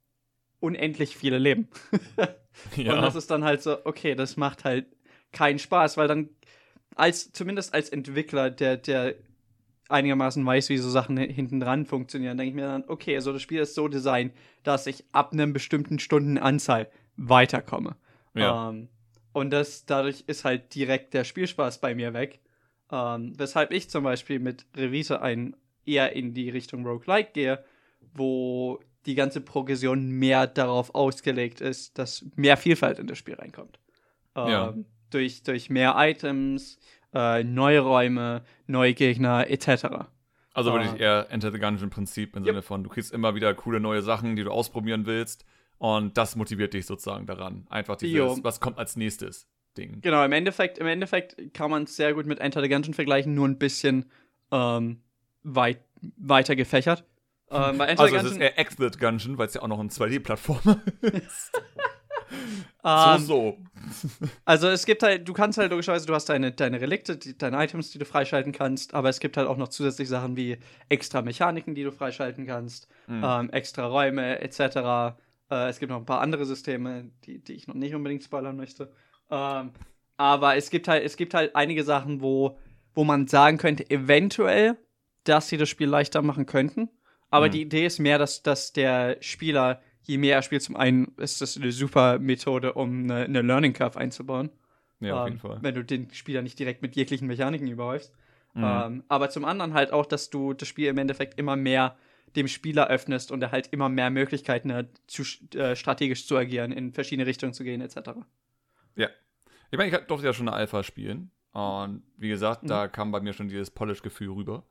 unendlich 0.58 1.16
viele 1.16 1.38
Leben. 1.38 1.68
ja. 2.76 2.96
Und 2.96 3.02
das 3.02 3.14
ist 3.14 3.30
dann 3.30 3.44
halt 3.44 3.62
so, 3.62 3.78
okay, 3.86 4.16
das 4.16 4.36
macht 4.36 4.64
halt 4.64 4.86
keinen 5.30 5.60
Spaß, 5.60 5.96
weil 5.96 6.08
dann 6.08 6.30
als 6.96 7.32
zumindest 7.32 7.74
als 7.74 7.90
Entwickler, 7.90 8.50
der 8.50 8.76
der 8.76 9.14
einigermaßen 9.88 10.44
weiß, 10.44 10.68
wie 10.68 10.78
so 10.78 10.90
Sachen 10.90 11.16
hinten 11.16 11.60
dran 11.60 11.86
funktionieren, 11.86 12.36
denke 12.36 12.50
ich 12.50 12.56
mir 12.56 12.66
dann, 12.66 12.84
okay, 12.88 13.14
also 13.14 13.32
das 13.32 13.40
Spiel 13.40 13.60
ist 13.60 13.74
so 13.74 13.86
designt, 13.86 14.34
dass 14.64 14.86
ich 14.86 15.04
ab 15.12 15.32
einer 15.32 15.46
bestimmten 15.46 16.00
Stundenanzahl 16.00 16.90
weiterkomme. 17.16 17.96
Ja. 18.34 18.68
Ähm, 18.68 18.88
und 19.32 19.50
das, 19.50 19.86
dadurch 19.86 20.24
ist 20.26 20.44
halt 20.44 20.74
direkt 20.74 21.14
der 21.14 21.22
Spielspaß 21.22 21.80
bei 21.80 21.94
mir 21.94 22.12
weg. 22.12 22.40
Ähm, 22.90 23.32
weshalb 23.38 23.70
ich 23.70 23.88
zum 23.88 24.02
Beispiel 24.02 24.40
mit 24.40 24.66
Revita 24.76 25.16
ein 25.16 25.56
eher 25.88 26.12
in 26.14 26.34
die 26.34 26.50
Richtung 26.50 26.84
Roguelike 26.86 27.30
gehe, 27.32 27.64
wo 28.14 28.80
die 29.06 29.14
ganze 29.14 29.40
Progression 29.40 30.10
mehr 30.10 30.46
darauf 30.46 30.94
ausgelegt 30.94 31.60
ist, 31.60 31.98
dass 31.98 32.24
mehr 32.36 32.56
Vielfalt 32.56 32.98
in 32.98 33.06
das 33.06 33.18
Spiel 33.18 33.34
reinkommt. 33.34 33.78
Ja. 34.36 34.68
Ähm, 34.70 34.84
durch, 35.10 35.42
durch 35.42 35.70
mehr 35.70 35.94
Items, 35.96 36.78
äh, 37.14 37.42
neue 37.42 37.80
Räume, 37.80 38.42
neue 38.66 38.92
Gegner 38.94 39.48
etc. 39.50 40.08
Also 40.52 40.70
Ah. 40.72 40.74
wirklich 40.74 41.00
eher 41.00 41.26
Enter 41.30 41.50
the 41.50 41.58
Gungeon-Prinzip 41.58 42.36
im 42.36 42.42
Yep. 42.42 42.46
Sinne 42.46 42.62
von, 42.62 42.84
du 42.84 42.90
kriegst 42.90 43.12
immer 43.12 43.34
wieder 43.34 43.54
coole 43.54 43.80
neue 43.80 44.02
Sachen, 44.02 44.36
die 44.36 44.44
du 44.44 44.50
ausprobieren 44.50 45.06
willst. 45.06 45.44
Und 45.78 46.18
das 46.18 46.34
motiviert 46.36 46.74
dich 46.74 46.86
sozusagen 46.86 47.26
daran. 47.26 47.66
Einfach 47.70 47.96
dieses, 47.96 48.16
Jo. 48.16 48.38
was 48.42 48.60
kommt 48.60 48.78
als 48.78 48.96
nächstes 48.96 49.48
Ding. 49.76 50.00
Genau, 50.00 50.24
im 50.24 50.32
Endeffekt, 50.32 50.78
im 50.78 50.86
Endeffekt 50.88 51.54
kann 51.54 51.70
man 51.70 51.84
es 51.84 51.94
sehr 51.96 52.12
gut 52.14 52.26
mit 52.26 52.40
Enter 52.40 52.60
the 52.60 52.68
Gungeon 52.68 52.94
vergleichen, 52.94 53.34
nur 53.34 53.46
ein 53.46 53.58
bisschen 53.58 54.10
ähm, 54.50 55.00
weit, 55.42 55.80
weiter 56.16 56.56
gefächert. 56.56 57.04
Ähm, 57.50 57.80
Also 57.80 58.06
the 58.06 58.14
es 58.16 58.22
ist 58.24 58.30
Gungeon, 58.30 58.40
eher 58.42 58.58
Exit 58.58 58.98
Gungeon, 58.98 59.38
weil 59.38 59.46
es 59.46 59.54
ja 59.54 59.62
auch 59.62 59.68
noch 59.68 59.80
ein 59.80 59.88
2D-Plattformer 59.90 60.80
ist. 61.02 61.52
ähm, 62.84 63.18
so, 63.20 63.26
so. 63.26 63.58
Also 64.44 64.68
es 64.68 64.84
gibt 64.84 65.02
halt, 65.02 65.26
du 65.28 65.32
kannst 65.32 65.58
halt 65.58 65.70
logischerweise, 65.70 66.06
du 66.06 66.14
hast 66.14 66.28
deine, 66.28 66.52
deine 66.52 66.80
Relikte, 66.80 67.16
die, 67.16 67.36
deine 67.36 67.62
Items, 67.64 67.90
die 67.90 67.98
du 67.98 68.04
freischalten 68.04 68.52
kannst, 68.52 68.92
aber 68.94 69.08
es 69.08 69.20
gibt 69.20 69.36
halt 69.36 69.48
auch 69.48 69.56
noch 69.56 69.68
zusätzlich 69.68 70.08
Sachen 70.08 70.36
wie 70.36 70.58
extra 70.88 71.22
Mechaniken, 71.22 71.74
die 71.74 71.84
du 71.84 71.92
freischalten 71.92 72.46
kannst, 72.46 72.88
Mhm. 73.06 73.22
ähm, 73.24 73.50
extra 73.50 73.86
Räume 73.86 74.40
etc. 74.40 75.16
Äh, 75.50 75.68
es 75.70 75.78
gibt 75.78 75.90
noch 75.90 75.98
ein 75.98 76.04
paar 76.06 76.20
andere 76.20 76.44
Systeme, 76.44 77.10
die, 77.24 77.38
die 77.42 77.54
ich 77.54 77.66
noch 77.66 77.74
nicht 77.74 77.94
unbedingt 77.94 78.22
spoilern 78.22 78.56
möchte. 78.56 78.92
Ähm, 79.30 79.70
aber 80.18 80.56
es 80.56 80.68
gibt 80.68 80.88
halt, 80.88 81.04
es 81.04 81.16
gibt 81.16 81.32
halt 81.32 81.56
einige 81.56 81.84
Sachen, 81.84 82.20
wo, 82.20 82.58
wo 82.94 83.04
man 83.04 83.26
sagen 83.26 83.56
könnte, 83.56 83.88
eventuell, 83.88 84.76
dass 85.28 85.48
sie 85.48 85.56
das 85.56 85.68
Spiel 85.68 85.88
leichter 85.88 86.22
machen 86.22 86.46
könnten. 86.46 86.88
Aber 87.30 87.48
Mhm. 87.48 87.52
die 87.52 87.62
Idee 87.62 87.86
ist 87.86 87.98
mehr, 87.98 88.18
dass, 88.18 88.42
dass 88.42 88.72
der 88.72 89.18
Spieler, 89.20 89.82
je 90.02 90.18
mehr 90.18 90.36
er 90.36 90.42
spielt, 90.42 90.62
zum 90.62 90.76
einen 90.76 91.12
ist 91.18 91.40
das 91.40 91.56
eine 91.56 91.72
super 91.72 92.18
Methode, 92.18 92.72
um 92.74 93.02
eine, 93.04 93.24
eine 93.24 93.42
Learning 93.42 93.72
Curve 93.72 93.98
einzubauen. 93.98 94.50
Ja, 95.00 95.20
auf 95.20 95.26
Ähm, 95.26 95.32
jeden 95.34 95.40
Fall. 95.40 95.58
Wenn 95.60 95.74
du 95.74 95.84
den 95.84 96.12
Spieler 96.12 96.42
nicht 96.42 96.58
direkt 96.58 96.82
mit 96.82 96.96
jeglichen 96.96 97.26
Mechaniken 97.28 97.68
überhäufst. 97.68 98.12
Mhm. 98.54 98.64
Ähm, 98.64 99.04
aber 99.08 99.30
zum 99.30 99.44
anderen 99.44 99.74
halt 99.74 99.92
auch, 99.92 100.06
dass 100.06 100.30
du 100.30 100.54
das 100.54 100.66
Spiel 100.68 100.88
im 100.88 100.98
Endeffekt 100.98 101.38
immer 101.38 101.54
mehr 101.56 101.96
dem 102.36 102.48
Spieler 102.48 102.88
öffnest 102.88 103.30
und 103.30 103.42
er 103.42 103.52
halt 103.52 103.68
immer 103.68 103.88
mehr 103.88 104.10
Möglichkeiten 104.10 104.72
hat, 104.72 104.86
zu, 105.06 105.22
äh, 105.56 105.76
strategisch 105.76 106.26
zu 106.26 106.36
agieren, 106.36 106.72
in 106.72 106.92
verschiedene 106.92 107.26
Richtungen 107.26 107.52
zu 107.52 107.64
gehen, 107.64 107.80
etc. 107.80 108.10
Ich 109.70 109.76
meine, 109.76 109.90
ich 109.94 110.06
durfte 110.06 110.26
ja 110.26 110.32
schon 110.32 110.48
eine 110.48 110.56
Alpha 110.56 110.82
spielen. 110.82 111.30
Und 111.52 112.02
wie 112.16 112.28
gesagt, 112.28 112.62
Mhm. 112.62 112.68
da 112.68 112.88
kam 112.88 113.10
bei 113.12 113.20
mir 113.20 113.32
schon 113.34 113.48
dieses 113.48 113.70
Polish-Gefühl 113.70 114.30
rüber. 114.30 114.64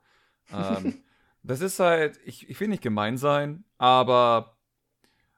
Ähm, 0.52 0.94
das 1.42 1.60
ist 1.60 1.78
halt, 1.80 2.18
ich, 2.24 2.48
ich 2.48 2.58
will 2.60 2.68
nicht 2.68 2.82
gemein 2.82 3.16
sein, 3.16 3.64
aber 3.78 4.56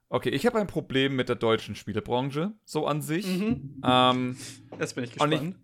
okay, 0.09 0.31
ich 0.31 0.47
habe 0.47 0.59
ein 0.59 0.67
Problem 0.67 1.17
mit 1.17 1.29
der 1.29 1.37
deutschen 1.37 1.75
Spielebranche, 1.75 2.53
so 2.65 2.87
an 2.87 3.03
sich. 3.03 3.27
Mhm. 3.27 3.83
Ähm, 3.85 4.37
Jetzt 4.79 4.95
bin 4.95 5.05
ich 5.05 5.13
gespannt. 5.13 5.57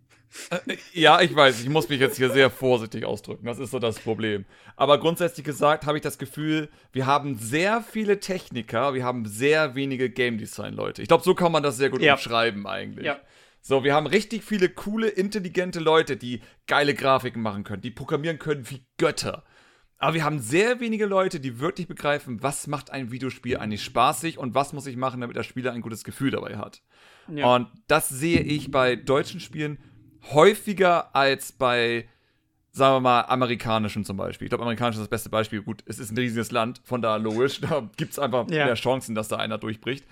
Äh, 0.49 0.75
Ja, 0.93 1.21
ich 1.21 1.33
weiß, 1.33 1.61
ich 1.61 1.69
muss 1.69 1.87
mich 1.87 2.01
jetzt 2.01 2.17
hier 2.17 2.29
sehr 2.29 2.49
vorsichtig 2.49 3.05
ausdrücken. 3.05 3.45
Das 3.45 3.59
ist 3.59 3.71
so 3.71 3.79
das 3.79 3.97
Problem. 3.99 4.43
Aber 4.75 4.99
grundsätzlich 4.99 5.45
gesagt 5.45 5.85
habe 5.85 5.97
ich 5.97 6.03
das 6.03 6.17
Gefühl, 6.17 6.69
wir 6.91 7.05
haben 7.05 7.37
sehr 7.37 7.81
viele 7.81 8.19
Techniker, 8.19 8.93
wir 8.93 9.05
haben 9.05 9.25
sehr 9.25 9.75
wenige 9.75 10.09
Game 10.09 10.37
Design 10.37 10.73
Leute. 10.73 11.01
Ich 11.01 11.07
glaube, 11.07 11.23
so 11.23 11.33
kann 11.33 11.51
man 11.53 11.63
das 11.63 11.77
sehr 11.77 11.89
gut 11.89 12.01
Ja. 12.01 12.13
umschreiben 12.15 12.67
eigentlich. 12.67 13.05
Ja. 13.05 13.19
So, 13.61 13.83
wir 13.83 13.93
haben 13.93 14.07
richtig 14.07 14.43
viele 14.43 14.69
coole, 14.69 15.07
intelligente 15.09 15.79
Leute, 15.79 16.15
die 16.15 16.41
geile 16.67 16.93
Grafiken 16.93 17.41
machen 17.41 17.63
können, 17.63 17.81
die 17.81 17.91
programmieren 17.91 18.39
können 18.39 18.69
wie 18.69 18.85
Götter. 18.97 19.43
Aber 19.99 20.13
wir 20.13 20.23
haben 20.23 20.39
sehr 20.39 20.79
wenige 20.79 21.07
Leute, 21.07 21.39
die 21.39 21.59
wirklich 21.59 21.87
begreifen, 21.87 22.43
was 22.43 22.67
macht 22.67 22.91
ein 22.91 23.11
Videospiel 23.11 23.57
eigentlich 23.57 23.83
spaßig 23.83 24.37
und 24.37 24.53
was 24.53 24.71
muss 24.71 24.85
ich 24.85 24.95
machen, 24.95 25.21
damit 25.21 25.35
der 25.35 25.43
Spieler 25.43 25.71
ein 25.71 25.81
gutes 25.81 26.03
Gefühl 26.03 26.31
dabei 26.31 26.57
hat. 26.57 26.83
Ja. 27.33 27.55
Und 27.55 27.67
das 27.87 28.07
sehe 28.07 28.41
ich 28.41 28.69
bei 28.69 28.95
deutschen 28.95 29.39
Spielen 29.39 29.79
häufiger 30.31 31.15
als 31.15 31.51
bei, 31.51 32.07
sagen 32.71 32.95
wir 32.97 32.99
mal, 32.99 33.21
amerikanischen 33.21 34.05
zum 34.05 34.17
Beispiel. 34.17 34.45
Ich 34.45 34.49
glaube, 34.49 34.63
amerikanisch 34.63 34.95
ist 34.95 35.01
das 35.01 35.09
beste 35.09 35.29
Beispiel. 35.29 35.63
Gut, 35.63 35.83
es 35.87 35.97
ist 35.97 36.11
ein 36.11 36.17
riesiges 36.17 36.51
Land, 36.51 36.79
von 36.83 37.01
da 37.01 37.15
logisch, 37.15 37.59
da 37.61 37.89
gibt 37.97 38.11
es 38.11 38.19
einfach 38.19 38.47
Ja. 38.51 38.65
mehr 38.65 38.75
Chancen, 38.75 39.15
dass 39.15 39.29
da 39.29 39.37
einer 39.37 39.57
durchbricht. 39.57 40.05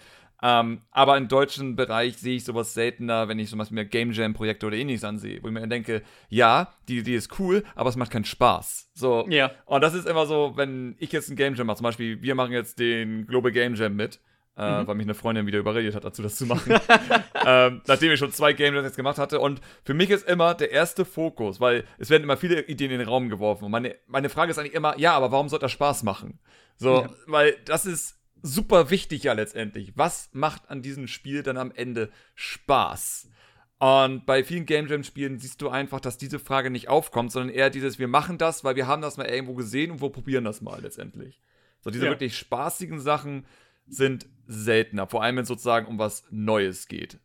Ähm, 0.44 0.82
aber 0.92 1.18
im 1.18 1.28
deutschen 1.28 1.76
Bereich 1.76 2.18
sehe 2.18 2.36
ich 2.36 2.44
sowas 2.44 2.74
seltener, 2.74 3.28
wenn 3.28 3.40
ich 3.40 3.50
Beispiel 3.50 3.76
mir 3.76 3.86
Game 3.86 4.12
Jam-Projekte 4.12 4.66
oder 4.68 4.76
ähnliches 4.76 5.04
ansehe, 5.04 5.42
wo 5.42 5.48
ich 5.48 5.54
mir 5.54 5.66
denke, 5.68 6.02
ja, 6.30 6.74
die 6.88 7.00
Idee 7.00 7.16
ist 7.16 7.40
cool, 7.40 7.64
aber 7.74 7.90
es 7.90 7.96
macht 7.96 8.12
keinen 8.12 8.26
Spaß. 8.26 8.90
So, 8.94 9.26
Ja. 9.30 9.52
und 9.66 9.82
das 9.82 9.94
ist 9.94 10.08
immer 10.08 10.26
so, 10.26 10.54
wenn 10.56 10.96
ich 11.00 11.12
jetzt 11.12 11.30
ein 11.30 11.36
Game 11.36 11.56
Jam 11.56 11.68
mache, 11.68 11.78
zum 11.78 11.86
Beispiel, 11.86 12.22
wir 12.22 12.36
machen 12.36 12.52
jetzt 12.52 12.80
den 12.80 13.26
Global 13.28 13.52
Game 13.52 13.76
Jam 13.76 13.96
mit, 13.96 14.20
äh, 14.58 14.82
Mhm. 14.82 14.88
weil 14.88 14.96
mich 14.96 15.06
eine 15.06 15.14
Freundin 15.16 15.48
wieder 15.48 15.60
überredet 15.60 15.96
hat, 15.96 16.04
dazu 16.06 16.22
das 16.22 16.36
zu 16.36 16.46
machen. 16.46 16.74
ähm, 17.46 17.82
nachdem 17.88 18.12
ich 18.12 18.20
schon 18.20 18.32
zwei 18.32 18.54
Game 18.54 18.74
Jams 18.74 18.86
jetzt 18.86 18.96
gemacht 18.98 19.18
hatte. 19.18 19.40
Und 19.40 19.62
für 19.84 19.94
mich 19.94 20.10
ist 20.10 20.28
immer 20.28 20.54
der 20.54 20.72
erste 20.72 21.06
Fokus, 21.06 21.60
weil 21.60 21.84
es 21.98 22.10
werden 22.10 22.24
immer 22.24 22.38
viele 22.38 22.62
Ideen 22.62 22.92
in 22.92 23.00
den 23.00 23.08
Raum 23.08 23.30
geworfen. 23.30 23.66
Und 23.66 23.72
meine, 23.72 23.96
meine 24.08 24.30
Frage 24.30 24.52
ist 24.52 24.58
eigentlich 24.60 24.74
immer, 24.74 24.98
ja, 25.00 25.14
aber 25.14 25.32
warum 25.32 25.50
soll 25.50 25.60
das 25.60 25.72
Spaß 25.72 26.04
machen? 26.04 26.40
So, 26.78 27.02
Ja. 27.02 27.10
weil 27.28 27.56
das 27.66 27.86
ist 27.86 28.18
super 28.46 28.90
wichtig 28.90 29.24
ja 29.24 29.34
letztendlich. 29.34 29.94
Was 29.96 30.30
macht 30.34 30.70
an 30.70 30.82
diesem 30.82 31.08
Spiel 31.08 31.44
dann 31.44 31.58
am 31.58 31.72
Ende 31.72 32.12
Spaß? 32.36 33.30
Und 33.78 34.26
bei 34.26 34.44
vielen 34.44 34.66
Game 34.66 34.88
Jam-Spielen 34.88 35.38
siehst 35.38 35.62
du 35.62 35.70
einfach, 35.70 36.00
dass 36.00 36.18
diese 36.18 36.40
Frage 36.40 36.70
nicht 36.70 36.88
aufkommt, 36.88 37.32
sondern 37.32 37.54
eher 37.54 37.70
dieses, 37.70 38.00
wir 38.00 38.08
machen 38.08 38.38
das, 38.38 38.64
weil 38.64 38.76
wir 38.76 38.88
haben 38.88 39.02
das 39.02 39.18
mal 39.18 39.28
irgendwo 39.28 39.54
gesehen 39.56 39.92
und 39.92 40.02
wir 40.02 40.10
probieren 40.12 40.46
das 40.46 40.62
mal 40.62 40.82
letztendlich. 40.82 41.42
So, 41.82 41.90
diese 41.90 42.06
Ja. 42.06 42.12
wirklich 42.12 42.38
spaßigen 42.38 43.00
Sachen 43.00 43.46
sind 43.88 44.28
seltener, 44.48 45.08
vor 45.08 45.24
allem 45.24 45.36
wenn 45.36 45.44
es 45.44 45.50
sozusagen 45.50 45.88
um 45.88 46.00
was 46.00 46.24
Neues 46.30 46.88
geht. 46.88 47.20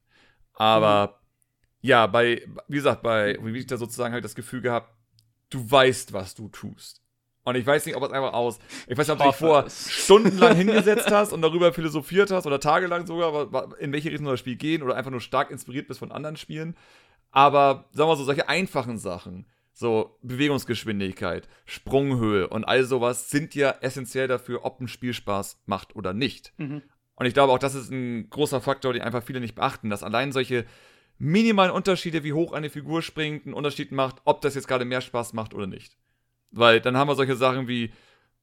Aber 0.54 1.20
ja, 1.80 2.06
bei, 2.06 2.46
wie 2.68 2.76
gesagt, 2.76 3.02
bei, 3.02 3.38
wie 3.40 3.59
ich 3.59 3.66
da 3.66 3.76
sozusagen 3.76 4.12
halt 4.12 4.24
das 4.24 4.35
Gefühl 4.35 4.61
gehabt, 4.61 4.92
du 5.50 5.70
weißt, 5.70 6.12
was 6.12 6.35
du 6.35 6.48
tust. 6.48 6.99
Und 7.42 7.57
ich 7.57 7.66
weiß 7.66 7.87
nicht, 7.87 7.96
ob 7.96 8.03
es 8.03 8.11
einfach 8.11 8.35
aus, 8.35 8.59
ich 8.87 8.98
weiß 8.98 9.09
nicht, 9.09 9.16
ob 9.16 9.18
du 9.18 9.31
dich 9.31 9.37
vor 9.37 9.64
stundenlang 9.70 10.57
hingesetzt 10.57 11.11
hast 11.11 11.33
und 11.33 11.40
darüber 11.40 11.72
philosophiert 11.72 12.31
hast 12.31 12.46
oder 12.46 12.61
tagelang 12.61 13.07
sogar, 13.07 13.79
in 13.79 13.92
welche 13.92 14.11
Richtung 14.11 14.26
das 14.26 14.40
Spiel 14.40 14.57
gehen 14.57 14.83
oder 14.83 14.94
einfach 14.94 15.11
nur 15.11 15.20
stark 15.20 15.50
inspiriert 15.50 15.88
bist 15.88 16.00
von 16.00 16.12
anderen 16.12 16.37
Spielen. 16.37 16.76
Aber 17.31 17.87
sagen 17.92 18.09
wir 18.09 18.14
mal 18.14 18.16
so, 18.16 18.24
solche 18.24 18.48
einfachen 18.48 18.98
Sachen, 18.98 19.46
so 19.72 20.18
Bewegungsgeschwindigkeit, 20.22 21.48
Sprunghöhe 21.64 22.48
und 22.48 22.64
all 22.64 22.85
sowas 22.85 23.31
sind 23.31 23.55
ja 23.55 23.70
essentiell 23.81 24.29
dafür, 24.29 24.64
ob 24.64 24.81
ein 24.81 24.88
Spiel 24.88 25.14
Spaß 25.14 25.62
macht 25.64 25.96
oder 25.96 26.12
nicht. 26.12 26.53
Mhm. 26.59 26.83
Und 27.14 27.26
ich 27.26 27.35
glaube 27.35 27.53
auch, 27.53 27.59
das 27.59 27.74
ist 27.74 27.90
ein 27.90 28.29
großer 28.29 28.61
Faktor, 28.61 28.92
den 28.92 29.03
einfach 29.03 29.22
viele 29.22 29.40
nicht 29.40 29.55
beachten, 29.55 29.90
dass 29.90 30.03
allein 30.03 30.33
solche 30.33 30.66
minimalen 31.18 31.70
Unterschiede, 31.70 32.24
wie 32.24 32.33
hoch 32.33 32.53
eine 32.53 32.70
Figur 32.70 33.03
springt, 33.03 33.44
einen 33.44 33.55
Unterschied 33.55 33.92
macht, 33.92 34.16
ob 34.24 34.40
das 34.40 34.55
jetzt 34.55 34.68
gerade 34.68 34.87
mehr 34.87 35.03
Spaß 35.03 35.35
macht 35.35 35.55
oder 35.55 35.66
nicht. 35.66 35.98
Weil 36.50 36.80
dann 36.80 36.96
haben 36.96 37.08
wir 37.08 37.14
solche 37.14 37.36
Sachen 37.36 37.68
wie 37.68 37.92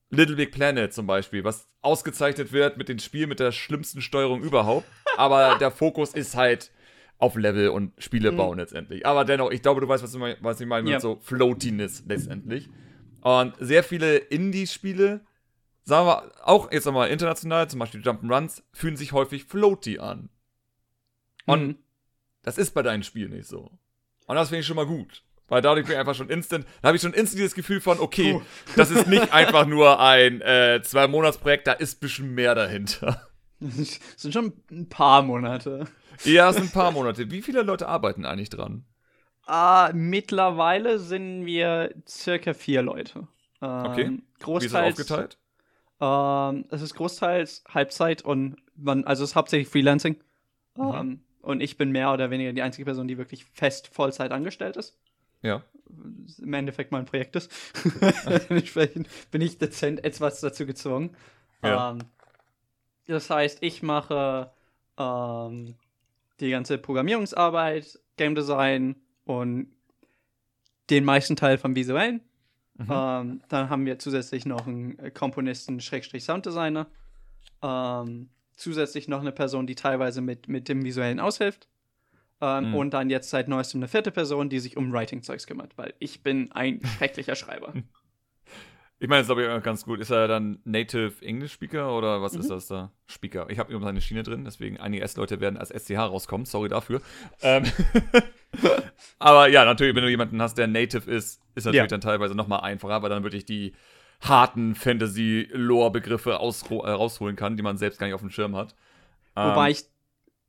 Little 0.10 0.36
Big 0.38 0.52
Planet 0.52 0.94
zum 0.94 1.06
Beispiel, 1.08 1.44
was 1.44 1.68
ausgezeichnet 1.82 2.52
wird 2.54 2.78
mit 2.78 2.88
dem 2.90 3.00
Spiel 3.00 3.28
mit 3.28 3.40
der 3.40 3.52
schlimmsten 3.52 4.02
Steuerung 4.02 4.42
überhaupt. 4.42 4.88
Aber 5.18 5.56
der 5.60 5.72
Fokus 5.72 6.14
ist 6.14 6.36
halt 6.36 6.72
auf 7.18 7.36
Level 7.36 7.70
und 7.70 7.92
Spiele 7.98 8.32
Mhm. 8.32 8.38
bauen 8.38 8.58
letztendlich. 8.60 9.06
Aber 9.06 9.26
dennoch, 9.26 9.52
ich 9.52 9.62
glaube, 9.62 9.82
du 9.82 9.88
weißt, 9.88 10.04
was, 10.04 10.12
du 10.12 10.20
mein, 10.20 10.38
was 10.42 10.62
ich 10.62 10.68
meine 10.68 10.88
Ja. 10.88 10.96
mit 10.96 11.02
so 11.02 11.18
Floatiness 11.22 12.04
letztendlich. 12.08 12.70
Und 13.22 13.56
sehr 13.60 13.84
viele 13.84 14.18
Indie-Spiele, 14.18 15.22
sagen 15.84 16.08
wir 16.08 16.32
auch 16.48 16.72
jetzt 16.72 16.86
nochmal 16.86 17.10
international, 17.10 17.70
zum 17.70 17.80
Beispiel 17.80 18.02
Jump'n'Runs, 18.02 18.62
fühlen 18.72 18.96
sich 18.96 19.12
häufig 19.12 19.46
floaty 19.46 20.00
an. 20.00 20.30
Und 21.46 21.68
Mhm. 21.68 21.76
das 22.44 22.58
ist 22.58 22.72
bei 22.72 22.84
deinen 22.84 23.04
Spielen 23.04 23.32
nicht 23.32 23.48
so. 23.48 23.72
Und 24.28 24.36
das 24.36 24.50
finde 24.50 24.62
ich 24.62 24.68
schon 24.68 24.76
mal 24.76 24.86
gut. 24.86 25.24
Weil 25.48 25.62
dadurch 25.62 25.86
bin 25.86 25.94
ich 25.94 26.00
einfach 26.00 26.16
schon 26.16 26.30
instant, 26.30 26.66
da 26.82 26.88
habe 26.90 26.98
ich 26.98 27.02
schon 27.02 27.14
instant 27.14 27.40
dieses 27.40 27.56
Gefühl 27.56 27.80
von, 27.80 28.00
okay, 28.00 28.34
Puh. 28.34 28.42
das 28.76 28.92
ist 28.92 29.08
nicht 29.08 29.34
einfach 29.34 29.66
nur 29.66 30.00
ein 30.00 30.42
äh, 30.42 30.82
Zwei-Monats-Projekt, 30.84 31.68
da 31.68 31.74
ist 31.74 31.98
ein 31.98 32.00
bisschen 32.02 32.36
mehr 32.36 32.54
dahinter. 32.56 33.22
Das 33.60 34.00
sind 34.18 34.34
schon 34.34 34.54
ein 34.70 34.88
paar 34.88 35.24
Monate. 35.24 35.88
Ja, 36.24 36.50
es 36.50 36.58
sind 36.58 36.66
ein 36.66 36.72
paar 36.72 36.92
Monate. 36.92 37.32
Wie 37.32 37.42
viele 37.42 37.64
Leute 37.64 37.88
arbeiten 37.88 38.26
eigentlich 38.26 38.50
dran? 38.50 38.86
Ah, 39.46 39.92
mittlerweile 39.94 41.00
sind 41.00 41.46
wir 41.46 41.94
circa 42.08 42.54
vier 42.54 42.82
Leute. 42.82 43.28
Ähm, 43.62 43.86
Okay. 43.86 44.10
Wie 44.10 44.16
ist 44.16 44.24
das 44.38 44.46
Großteils, 44.46 45.00
aufgeteilt? 45.00 45.38
Ähm, 46.00 46.66
es 46.70 46.82
ist 46.82 46.94
großteils 46.96 47.64
Halbzeit 47.74 48.22
und 48.22 48.58
man, 48.76 49.06
also 49.06 49.24
es 49.24 49.32
ist 49.32 49.36
hauptsächlich 49.36 49.70
Freelancing. 49.70 50.18
Mhm. 50.76 50.94
Ähm, 50.94 51.20
und 51.42 51.62
ich 51.62 51.78
bin 51.78 51.92
mehr 51.92 52.12
oder 52.14 52.30
weniger 52.30 52.54
die 52.54 52.62
einzige 52.62 52.86
Person, 52.86 53.08
die 53.08 53.18
wirklich 53.18 53.46
fest 53.46 53.88
Vollzeit 53.94 54.32
angestellt 54.32 54.76
ist. 54.78 54.98
Ja. 55.42 55.64
Im 56.40 56.54
Endeffekt 56.54 56.92
mein 56.92 57.06
Projekt 57.06 57.36
ist. 57.36 57.52
Dementsprechend 58.50 59.08
bin 59.32 59.42
ich 59.42 59.58
dezent 59.58 60.04
etwas 60.04 60.42
dazu 60.42 60.66
gezwungen. 60.66 61.16
Ja. 61.64 61.92
Ähm, 61.92 62.00
das 63.08 63.30
heißt, 63.30 63.60
ich 63.62 63.84
mache 63.84 64.52
ähm, 64.98 65.76
die 66.40 66.50
ganze 66.50 66.78
Programmierungsarbeit, 66.78 68.00
Game 68.18 68.36
Design 68.36 68.96
und 69.26 69.72
den 70.90 71.06
meisten 71.06 71.36
Teil 71.36 71.58
vom 71.58 71.76
Visuellen. 71.76 72.22
Mhm. 72.76 72.88
Ähm, 72.90 73.42
dann 73.50 73.70
haben 73.70 73.86
wir 73.86 73.98
zusätzlich 74.00 74.46
noch 74.46 74.68
einen 74.68 75.14
Komponisten, 75.14 75.80
Schrägstrich 75.80 76.24
Sounddesigner. 76.24 76.88
Ähm, 77.62 78.30
zusätzlich 78.56 79.08
noch 79.08 79.22
eine 79.22 79.32
Person, 79.32 79.68
die 79.68 79.76
teilweise 79.76 80.22
mit, 80.22 80.48
mit 80.48 80.70
dem 80.70 80.84
Visuellen 80.84 81.20
aushilft. 81.20 81.68
Ähm, 82.40 82.70
mhm. 82.70 82.76
Und 82.76 82.94
dann 82.94 83.10
jetzt 83.10 83.30
seit 83.30 83.48
neuestem 83.48 83.80
eine 83.80 83.88
vierte 83.88 84.12
Person, 84.12 84.50
die 84.50 84.60
sich 84.60 84.78
um 84.78 84.92
Writing-Zeugs 84.94 85.48
kümmert, 85.48 85.78
weil 85.78 85.94
ich 86.00 86.22
bin 86.22 86.52
ein 86.52 86.82
schrecklicher 86.98 87.36
Schreiber. 87.36 87.74
Ich 89.00 89.08
meine, 89.08 89.22
das 89.22 89.30
ist 89.30 89.36
glaube 89.36 89.58
ich 89.58 89.64
ganz 89.64 89.86
gut. 89.86 90.00
Ist 90.00 90.10
er 90.10 90.28
dann 90.28 90.60
Native 90.64 91.24
English 91.24 91.54
Speaker 91.54 91.96
oder 91.96 92.22
was 92.22 92.34
mhm. 92.34 92.42
ist 92.42 92.50
das 92.50 92.68
da? 92.68 92.92
Speaker. 93.08 93.48
Ich 93.50 93.60
habe 93.60 93.72
übrigens 93.72 93.90
eine 93.90 94.02
Schiene 94.02 94.24
drin, 94.24 94.44
deswegen 94.44 94.80
einige 94.80 95.04
S-Leute 95.04 95.40
werden 95.40 95.58
als 95.58 95.70
SCH 95.70 95.98
rauskommen. 95.98 96.46
Sorry 96.46 96.70
dafür. 96.70 97.02
Ähm 97.42 97.64
Aber 99.20 99.50
ja, 99.50 99.66
natürlich, 99.66 99.96
wenn 99.96 100.04
du 100.04 100.10
jemanden 100.10 100.42
hast, 100.42 100.58
der 100.58 100.68
Native 100.68 101.10
ist, 101.10 101.42
ist 101.54 101.66
natürlich 101.66 101.76
ja. 101.76 101.88
dann 101.88 102.02
teilweise 102.02 102.34
nochmal 102.36 102.62
einfacher, 102.62 103.02
weil 103.02 103.10
dann 103.10 103.24
wirklich 103.24 103.46
die 103.46 103.74
harten 104.22 104.74
Fantasy-Lore-Begriffe 104.74 106.32
äh, 106.32 106.34
rausholen 106.36 107.36
kann, 107.36 107.56
die 107.56 107.64
man 107.64 107.78
selbst 107.78 108.00
gar 108.00 108.08
nicht 108.08 108.16
auf 108.16 108.22
dem 108.22 108.32
Schirm 108.32 108.56
hat. 108.56 108.76
Wobei 109.36 109.68
ähm, 109.68 109.72
ich. 109.74 109.84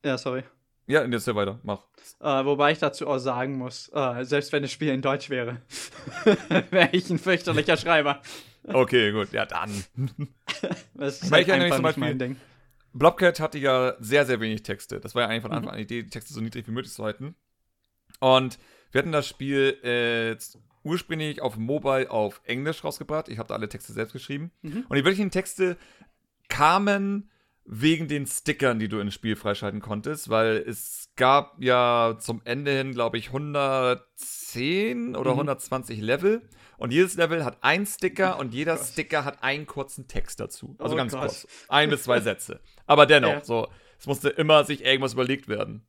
Ja, 0.05 0.17
sorry. 0.17 0.43
Ja, 0.89 1.05
jetzt 1.05 1.27
ja 1.27 1.35
weiter, 1.35 1.61
mach. 1.63 1.83
Äh, 2.21 2.45
wobei 2.47 2.73
ich 2.73 2.79
dazu 2.79 3.07
auch 3.07 3.19
sagen 3.19 3.59
muss, 3.59 3.91
äh, 3.95 4.25
selbst 4.25 4.53
wenn 4.53 4.63
das 4.63 4.73
Spiel 4.73 4.89
in 4.89 5.03
Deutsch 5.03 5.29
wäre, 5.29 5.61
wäre 6.71 6.89
ich 6.93 7.11
ein 7.11 7.19
fürchterlicher 7.19 7.77
Schreiber. 7.77 8.23
Okay, 8.65 9.13
gut, 9.13 9.33
ja 9.33 9.45
dann. 9.45 9.71
das 10.95 11.23
ist 11.23 11.31
halt 11.31 11.47
ich 11.47 11.53
einfach 11.53 11.81
nicht 11.81 11.99
mein 11.99 12.19
Ding. 12.19 12.37
Blobcat 12.95 13.39
hatte 13.39 13.59
ja 13.59 13.95
sehr, 14.01 14.25
sehr 14.25 14.41
wenig 14.41 14.63
Texte. 14.63 14.99
Das 14.99 15.15
war 15.15 15.23
ja 15.23 15.29
eigentlich 15.29 15.43
von 15.43 15.53
Anfang 15.53 15.73
an 15.73 15.79
mhm. 15.79 15.87
die 15.87 15.99
Idee, 15.99 16.03
die 16.05 16.11
Texte 16.11 16.33
so 16.33 16.41
niedrig 16.41 16.67
wie 16.67 16.73
möglich 16.73 16.93
zu 16.93 17.05
halten. 17.05 17.35
Und 18.21 18.59
wir 18.91 19.01
hatten 19.01 19.13
das 19.13 19.29
Spiel 19.29 19.79
äh, 19.83 20.37
ursprünglich 20.85 21.43
auf 21.43 21.59
Mobile 21.59 22.11
auf 22.11 22.41
Englisch 22.45 22.83
rausgebracht. 22.83 23.29
Ich 23.29 23.39
habe 23.39 23.49
da 23.49 23.55
alle 23.55 23.69
Texte 23.69 23.93
selbst 23.93 24.13
geschrieben. 24.13 24.53
Mhm. 24.63 24.87
Und 24.89 24.97
die 24.97 25.05
wirklichen 25.05 25.31
Texte 25.31 25.77
kamen 26.49 27.31
wegen 27.71 28.09
den 28.09 28.27
Stickern, 28.27 28.79
die 28.79 28.89
du 28.89 28.99
ins 28.99 29.13
Spiel 29.13 29.37
freischalten 29.37 29.81
konntest, 29.81 30.31
weil 30.31 30.65
es 30.67 31.11
gab 31.17 31.63
ja 31.63 32.17
zum 32.19 32.41
Ende 32.47 32.71
hin, 32.71 32.93
glaube 32.93 33.19
ich, 33.19 33.27
110 33.27 35.15
oder 35.15 35.33
mhm. 35.33 35.41
120 35.41 36.01
Level. 36.01 36.49
Und 36.79 36.93
jedes 36.93 37.17
Level 37.17 37.45
hat 37.45 37.59
einen 37.63 37.85
Sticker 37.85 38.39
und 38.39 38.55
jeder 38.55 38.79
Sticker 38.79 39.27
hat 39.27 39.43
einen 39.43 39.67
kurzen 39.67 40.09
Text 40.09 40.41
dazu. 40.41 40.77
Also 40.79 40.95
oh 40.95 40.97
ganz 40.97 41.13
Gott. 41.13 41.23
kurz. 41.23 41.47
Ein 41.69 41.91
bis 41.91 42.05
zwei 42.05 42.21
Sätze. 42.21 42.61
Aber 42.87 43.05
dennoch, 43.05 43.29
ja. 43.29 43.45
so, 43.45 43.69
es 43.99 44.07
musste 44.07 44.31
immer 44.31 44.65
sich 44.65 44.85
irgendwas 44.85 45.13
überlegt 45.13 45.47
werden. 45.47 45.87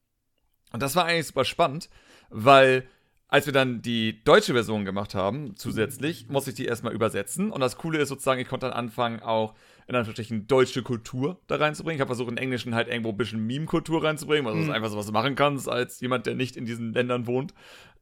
Und 0.73 0.81
das 0.83 0.97
war 0.97 1.05
eigentlich 1.05 1.27
super 1.27 1.45
spannend, 1.45 1.89
weil 2.29 2.89
als 3.29 3.45
wir 3.45 3.53
dann 3.53 3.81
die 3.81 4.23
deutsche 4.23 4.53
Version 4.53 4.83
gemacht 4.83 5.15
haben, 5.15 5.55
zusätzlich, 5.55 6.27
musste 6.27 6.49
ich 6.49 6.55
die 6.55 6.65
erstmal 6.65 6.93
übersetzen. 6.93 7.51
Und 7.51 7.61
das 7.61 7.77
Coole 7.77 7.99
ist 7.99 8.09
sozusagen, 8.09 8.41
ich 8.41 8.47
konnte 8.49 8.65
dann 8.65 8.75
anfangen, 8.75 9.21
auch 9.21 9.53
in 9.89 9.95
Anführungsstrichen 9.95 10.45
deutsche 10.45 10.83
Kultur 10.83 11.41
da 11.47 11.55
reinzubringen. 11.55 11.95
Ich 11.95 12.01
habe 12.01 12.09
versucht, 12.09 12.29
in 12.29 12.37
Englischen 12.37 12.75
halt 12.75 12.87
irgendwo 12.87 13.09
ein 13.09 13.17
bisschen 13.17 13.45
Meme-Kultur 13.47 14.03
reinzubringen, 14.03 14.45
weil 14.45 14.53
mhm. 14.53 14.67
das 14.67 14.75
einfach 14.75 14.89
so 14.89 14.97
was 14.97 15.07
du 15.07 15.11
machen 15.11 15.35
kannst, 15.35 15.67
als 15.67 15.99
jemand, 15.99 16.27
der 16.27 16.35
nicht 16.35 16.55
in 16.55 16.65
diesen 16.65 16.93
Ländern 16.93 17.25
wohnt. 17.25 17.55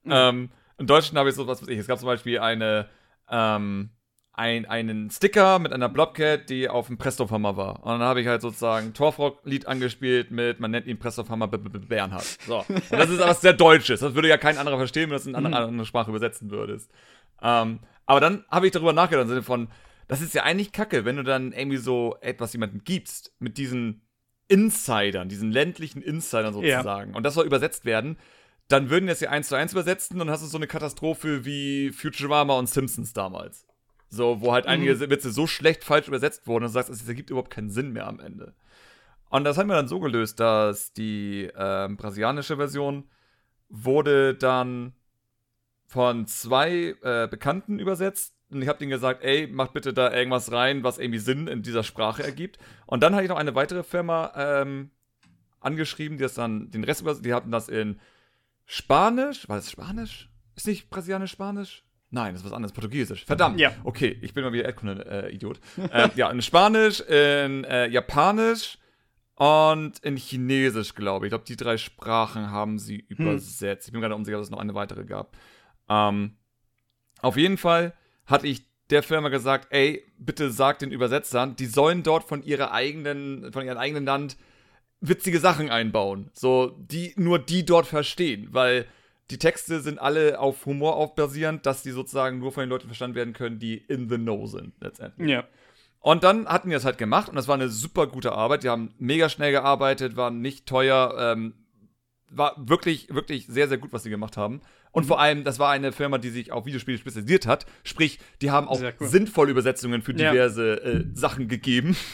Mhm. 0.03 0.11
Ähm, 0.13 0.49
in 0.77 0.85
Deutschen 0.85 1.17
habe 1.17 1.29
ich 1.29 1.35
so 1.35 1.47
was, 1.47 1.61
was 1.61 1.69
ich. 1.69 1.79
Es 1.79 1.87
gab 1.87 1.97
zum 1.97 2.07
Beispiel 2.07 2.39
eine, 2.39 2.89
ähm, 3.31 3.91
ein, 4.33 4.65
einen 4.65 5.09
Sticker 5.09 5.59
mit 5.59 5.71
einer 5.71 5.87
Blobcat, 5.87 6.49
die 6.49 6.67
auf 6.67 6.87
dem 6.87 6.97
Prestophammer 6.97 7.55
war. 7.55 7.83
Und 7.83 7.99
dann 7.99 8.01
habe 8.01 8.19
ich 8.19 8.27
halt 8.27 8.41
sozusagen 8.41 8.93
Torfrock-Lied 8.93 9.65
angespielt 9.65 10.29
mit, 10.29 10.59
man 10.59 10.71
nennt 10.71 10.87
ihn 10.87 10.99
Prestophammer 10.99 11.47
Bernhard. 11.47 12.37
So. 12.45 12.65
Und 12.67 12.91
das 12.91 13.09
ist 13.09 13.21
aber 13.21 13.33
sehr 13.33 13.53
Deutsches. 13.53 14.01
Das 14.01 14.13
würde 14.13 14.27
ja 14.27 14.37
kein 14.37 14.57
anderer 14.57 14.77
verstehen, 14.77 15.03
wenn 15.03 15.11
du 15.11 15.15
das 15.15 15.25
in 15.25 15.35
eine 15.35 15.47
mhm. 15.47 15.53
andere 15.53 15.85
Sprache 15.85 16.09
übersetzen 16.09 16.51
würdest. 16.51 16.91
Ähm, 17.41 17.79
aber 18.05 18.19
dann 18.19 18.43
habe 18.51 18.65
ich 18.65 18.73
darüber 18.73 18.91
nachgedacht, 18.91 19.23
im 19.23 19.29
Sinne 19.29 19.43
von, 19.43 19.69
das 20.07 20.21
ist 20.21 20.33
ja 20.33 20.43
eigentlich 20.43 20.71
kacke, 20.71 21.05
wenn 21.05 21.17
du 21.17 21.23
dann 21.23 21.51
irgendwie 21.51 21.77
so 21.77 22.17
etwas 22.21 22.53
jemandem 22.53 22.83
gibst, 22.83 23.33
mit 23.39 23.57
diesen 23.57 24.01
Insidern, 24.47 25.29
diesen 25.29 25.51
ländlichen 25.51 26.01
Insidern 26.01 26.53
sozusagen, 26.53 27.11
ja. 27.11 27.17
und 27.17 27.23
das 27.23 27.33
soll 27.33 27.45
übersetzt 27.45 27.85
werden, 27.85 28.17
dann 28.67 28.89
würden 28.89 29.07
jetzt 29.07 29.21
ja 29.21 29.29
eins 29.29 29.47
zu 29.47 29.55
eins 29.55 29.71
übersetzen 29.71 30.15
und 30.15 30.27
dann 30.27 30.31
hast 30.33 30.43
du 30.43 30.47
so 30.47 30.57
eine 30.57 30.67
Katastrophe 30.67 31.45
wie 31.45 31.91
Futurama 31.91 32.57
und 32.57 32.69
Simpsons 32.69 33.13
damals. 33.13 33.65
So, 34.09 34.41
wo 34.41 34.53
halt 34.53 34.65
mhm. 34.65 34.71
einige 34.71 34.99
Witze 35.09 35.31
so 35.31 35.47
schlecht 35.47 35.83
falsch 35.83 36.07
übersetzt 36.07 36.47
wurden 36.47 36.63
und 36.63 36.69
du 36.69 36.73
sagst, 36.73 36.89
es 36.89 37.07
ergibt 37.07 37.29
überhaupt 37.29 37.51
keinen 37.51 37.69
Sinn 37.69 37.91
mehr 37.91 38.07
am 38.07 38.19
Ende. 38.19 38.55
Und 39.29 39.43
das 39.43 39.57
haben 39.57 39.67
wir 39.67 39.75
dann 39.75 39.89
so 39.89 39.99
gelöst, 39.99 40.39
dass 40.39 40.93
die 40.93 41.43
äh, 41.43 41.89
brasilianische 41.89 42.55
Version 42.55 43.09
wurde 43.67 44.33
dann 44.33 44.93
von 45.85 46.25
zwei 46.27 46.95
äh, 47.01 47.27
Bekannten 47.27 47.79
übersetzt, 47.79 48.36
und 48.49 48.61
ich 48.61 48.67
habe 48.67 48.79
denen 48.79 48.91
gesagt, 48.91 49.23
ey, 49.23 49.47
mach 49.51 49.69
bitte 49.69 49.93
da 49.93 50.13
irgendwas 50.13 50.51
rein, 50.51 50.83
was 50.83 50.97
irgendwie 50.97 51.19
Sinn 51.19 51.47
in 51.47 51.63
dieser 51.63 51.83
Sprache 51.83 52.23
ergibt. 52.23 52.57
Und 52.85 53.03
dann 53.03 53.13
hatte 53.13 53.23
ich 53.23 53.29
noch 53.29 53.37
eine 53.37 53.55
weitere 53.55 53.83
Firma 53.83 54.31
ähm, 54.35 54.91
angeschrieben, 55.59 56.17
die 56.17 56.23
das 56.23 56.35
dann 56.35 56.71
den 56.71 56.83
Rest 56.83 57.01
über, 57.01 57.13
die 57.15 57.33
hatten 57.33 57.51
das 57.51 57.67
in 57.67 57.99
Spanisch. 58.65 59.49
War 59.49 59.57
das 59.57 59.69
Spanisch? 59.69 60.29
Ist 60.55 60.67
nicht 60.67 60.89
brasilianisch 60.89 61.31
Spanisch? 61.31 61.83
Nein, 62.09 62.33
das 62.33 62.41
ist 62.41 62.45
was 62.45 62.53
anderes, 62.53 62.71
Portugiesisch. 62.71 63.25
Verdammt. 63.25 63.59
Ja. 63.59 63.73
Okay, 63.83 64.17
ich 64.21 64.33
bin 64.33 64.45
mal 64.45 64.53
wieder 64.53 64.63
Erdkunde-Idiot. 64.63 65.59
Äh, 65.77 66.03
äh, 66.05 66.09
ja, 66.15 66.31
in 66.31 66.41
Spanisch, 66.41 67.01
in 67.01 67.65
äh, 67.65 67.87
Japanisch 67.87 68.77
und 69.35 69.99
in 69.99 70.15
Chinesisch, 70.15 70.95
glaube 70.95 71.25
ich. 71.25 71.27
Ich 71.27 71.31
glaube, 71.31 71.43
die 71.45 71.57
drei 71.57 71.77
Sprachen 71.77 72.49
haben 72.49 72.79
sie 72.79 72.99
hm. 72.99 73.17
übersetzt. 73.17 73.87
Ich 73.87 73.91
bin 73.91 73.99
gerade 73.99 74.15
unsicher, 74.15 74.37
dass 74.37 74.47
es 74.47 74.51
noch 74.51 74.59
eine 74.59 74.73
weitere 74.73 75.03
gab. 75.03 75.35
Ähm, 75.89 76.37
auf 77.21 77.35
jeden 77.35 77.57
Fall 77.57 77.93
hatte 78.27 78.47
ich 78.47 78.65
der 78.89 79.03
Firma 79.03 79.29
gesagt, 79.29 79.67
ey, 79.71 80.03
bitte 80.17 80.51
sag 80.51 80.79
den 80.79 80.91
Übersetzern, 80.91 81.55
die 81.55 81.65
sollen 81.65 82.03
dort 82.03 82.23
von 82.23 82.43
ihrer 82.43 82.71
eigenen, 82.71 83.51
von 83.51 83.65
ihrem 83.65 83.77
eigenen 83.77 84.05
Land 84.05 84.37
witzige 85.01 85.39
Sachen 85.39 85.69
einbauen. 85.69 86.29
So, 86.33 86.77
die 86.77 87.13
nur 87.17 87.39
die 87.39 87.65
dort 87.65 87.87
verstehen, 87.87 88.49
weil 88.51 88.85
die 89.29 89.37
Texte 89.37 89.81
sind 89.81 89.99
alle 89.99 90.39
auf 90.39 90.65
Humor 90.65 90.95
aufbasierend, 90.95 91.65
dass 91.65 91.83
die 91.83 91.91
sozusagen 91.91 92.39
nur 92.39 92.51
von 92.51 92.61
den 92.61 92.69
Leuten 92.69 92.87
verstanden 92.87 93.15
werden 93.15 93.33
können, 93.33 93.59
die 93.59 93.75
in 93.75 94.07
the 94.09 94.15
know 94.15 94.45
sind, 94.47 94.73
letztendlich. 94.79 95.29
Ja. 95.29 95.43
Und 95.99 96.23
dann 96.23 96.47
hatten 96.47 96.69
wir 96.69 96.77
es 96.77 96.85
halt 96.85 96.97
gemacht 96.97 97.27
und 97.27 97.35
das 97.35 97.47
war 97.49 97.55
eine 97.55 97.69
super 97.69 98.07
gute 98.07 98.31
Arbeit. 98.31 98.63
Die 98.63 98.69
haben 98.69 98.93
mega 98.97 99.27
schnell 99.27 99.51
gearbeitet, 99.51 100.15
waren 100.15 100.39
nicht 100.39 100.65
teuer, 100.65 101.13
ähm, 101.19 101.53
war 102.29 102.55
wirklich, 102.57 103.13
wirklich 103.13 103.47
sehr, 103.47 103.67
sehr 103.67 103.77
gut, 103.77 103.91
was 103.91 104.03
sie 104.03 104.09
gemacht 104.09 104.37
haben. 104.37 104.61
Und 104.91 105.03
mhm. 105.03 105.07
vor 105.07 105.19
allem, 105.19 105.43
das 105.43 105.59
war 105.59 105.71
eine 105.71 105.91
Firma, 105.91 106.17
die 106.17 106.29
sich 106.29 106.51
auf 106.51 106.65
Videospiele 106.65 106.97
spezialisiert 106.97 107.45
hat. 107.45 107.65
Sprich, 107.83 108.19
die 108.41 108.51
haben 108.51 108.67
auch 108.67 108.81
cool. 108.81 109.07
sinnvolle 109.07 109.51
Übersetzungen 109.51 110.01
für 110.01 110.13
diverse 110.13 110.81
ja. 110.83 110.91
äh, 110.91 111.05
Sachen 111.13 111.47
gegeben. 111.47 111.95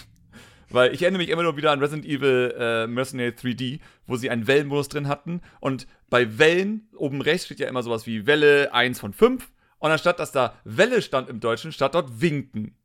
Weil 0.70 0.92
ich 0.92 1.04
erinnere 1.04 1.22
mich 1.22 1.30
immer 1.30 1.44
nur 1.44 1.56
wieder 1.56 1.72
an 1.72 1.80
Resident 1.80 2.06
Evil 2.06 2.56
äh, 2.58 2.88
Mercenary 2.88 3.30
3D, 3.30 3.80
wo 4.08 4.16
sie 4.16 4.32
einen 4.32 4.48
Wellenmodus 4.48 4.90
drin 4.90 5.08
hatten. 5.08 5.42
Und 5.60 5.86
bei 6.10 6.40
Wellen, 6.40 6.90
oben 6.96 7.22
rechts 7.22 7.46
steht 7.46 7.60
ja 7.60 7.68
immer 7.68 7.84
sowas 7.84 8.08
wie 8.08 8.26
Welle 8.26 8.74
1 8.74 9.00
von 9.00 9.14
5. 9.14 9.52
Und 9.78 9.92
anstatt 9.92 10.20
dass 10.20 10.32
da 10.32 10.56
Welle 10.64 11.04
stand 11.04 11.30
im 11.30 11.40
Deutschen, 11.40 11.72
stand 11.72 11.94
dort 11.94 12.22
Winken. 12.22 12.76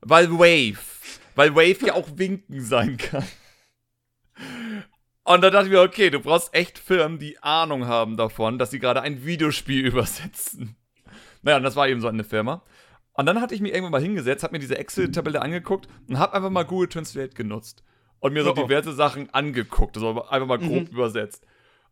Weil 0.00 0.30
Wave. 0.32 0.78
Weil 1.36 1.54
Wave 1.54 1.86
ja 1.86 1.94
auch 1.94 2.08
Winken 2.16 2.60
sein 2.60 2.96
kann. 2.96 3.24
Und 5.26 5.42
da 5.42 5.50
dachte 5.50 5.66
ich 5.66 5.72
mir, 5.72 5.80
okay, 5.80 6.08
du 6.08 6.20
brauchst 6.20 6.54
echt 6.54 6.78
Firmen, 6.78 7.18
die 7.18 7.42
Ahnung 7.42 7.88
haben 7.88 8.16
davon, 8.16 8.58
dass 8.58 8.70
sie 8.70 8.78
gerade 8.78 9.02
ein 9.02 9.24
Videospiel 9.26 9.84
übersetzen. 9.86 10.76
Naja, 11.42 11.56
und 11.56 11.64
das 11.64 11.74
war 11.74 11.88
eben 11.88 12.00
so 12.00 12.06
eine 12.06 12.22
Firma. 12.22 12.62
Und 13.12 13.26
dann 13.26 13.40
hatte 13.40 13.52
ich 13.52 13.60
mich 13.60 13.72
irgendwann 13.72 13.90
mal 13.90 14.00
hingesetzt, 14.00 14.44
habe 14.44 14.52
mir 14.52 14.60
diese 14.60 14.78
Excel-Tabelle 14.78 15.42
angeguckt 15.42 15.88
und 16.08 16.20
habe 16.20 16.34
einfach 16.34 16.50
mal 16.50 16.62
Google 16.62 16.88
Translate 16.88 17.34
genutzt. 17.34 17.82
Und 18.20 18.34
mir 18.34 18.44
so 18.44 18.52
oh. 18.52 18.54
diverse 18.54 18.92
Sachen 18.92 19.28
angeguckt, 19.34 19.96
also 19.96 20.22
einfach 20.26 20.46
mal 20.46 20.58
grob 20.58 20.90
mhm. 20.90 20.94
übersetzt. 20.94 21.44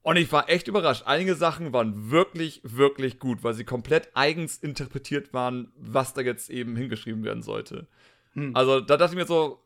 Und 0.03 0.17
ich 0.17 0.31
war 0.31 0.49
echt 0.49 0.69
überrascht. 0.69 1.03
Einige 1.07 1.35
Sachen 1.35 1.73
waren 1.73 2.13
wirklich, 2.13 2.61
wirklich 2.63 3.19
gut, 3.19 3.43
weil 3.43 3.55
sie 3.55 3.65
komplett 3.65 4.11
eigens 4.15 4.59
interpretiert 4.59 5.35
waren, 5.35 5.73
was 5.77 6.15
da 6.15 6.21
jetzt 6.21 6.51
eben 6.51 6.77
hingeschrieben 6.77 7.25
werden 7.25 7.43
sollte. 7.43 7.89
Mhm. 8.35 8.55
Also 8.55 8.81
da 8.81 8.97
dachte 8.97 9.15
ich 9.15 9.19
mir 9.19 9.27
so, 9.27 9.64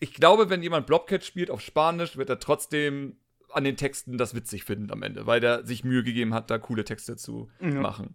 ich 0.00 0.14
glaube, 0.14 0.50
wenn 0.50 0.62
jemand 0.62 0.86
Blobcat 0.86 1.24
spielt 1.24 1.50
auf 1.50 1.60
Spanisch, 1.60 2.16
wird 2.16 2.30
er 2.30 2.38
trotzdem 2.38 3.16
an 3.50 3.64
den 3.64 3.76
Texten 3.76 4.18
das 4.18 4.34
witzig 4.34 4.64
finden 4.64 4.90
am 4.90 5.02
Ende, 5.02 5.26
weil 5.26 5.40
der 5.40 5.66
sich 5.66 5.84
Mühe 5.84 6.02
gegeben 6.02 6.34
hat, 6.34 6.50
da 6.50 6.58
coole 6.58 6.84
Texte 6.84 7.16
zu 7.16 7.50
ja. 7.60 7.68
machen. 7.68 8.14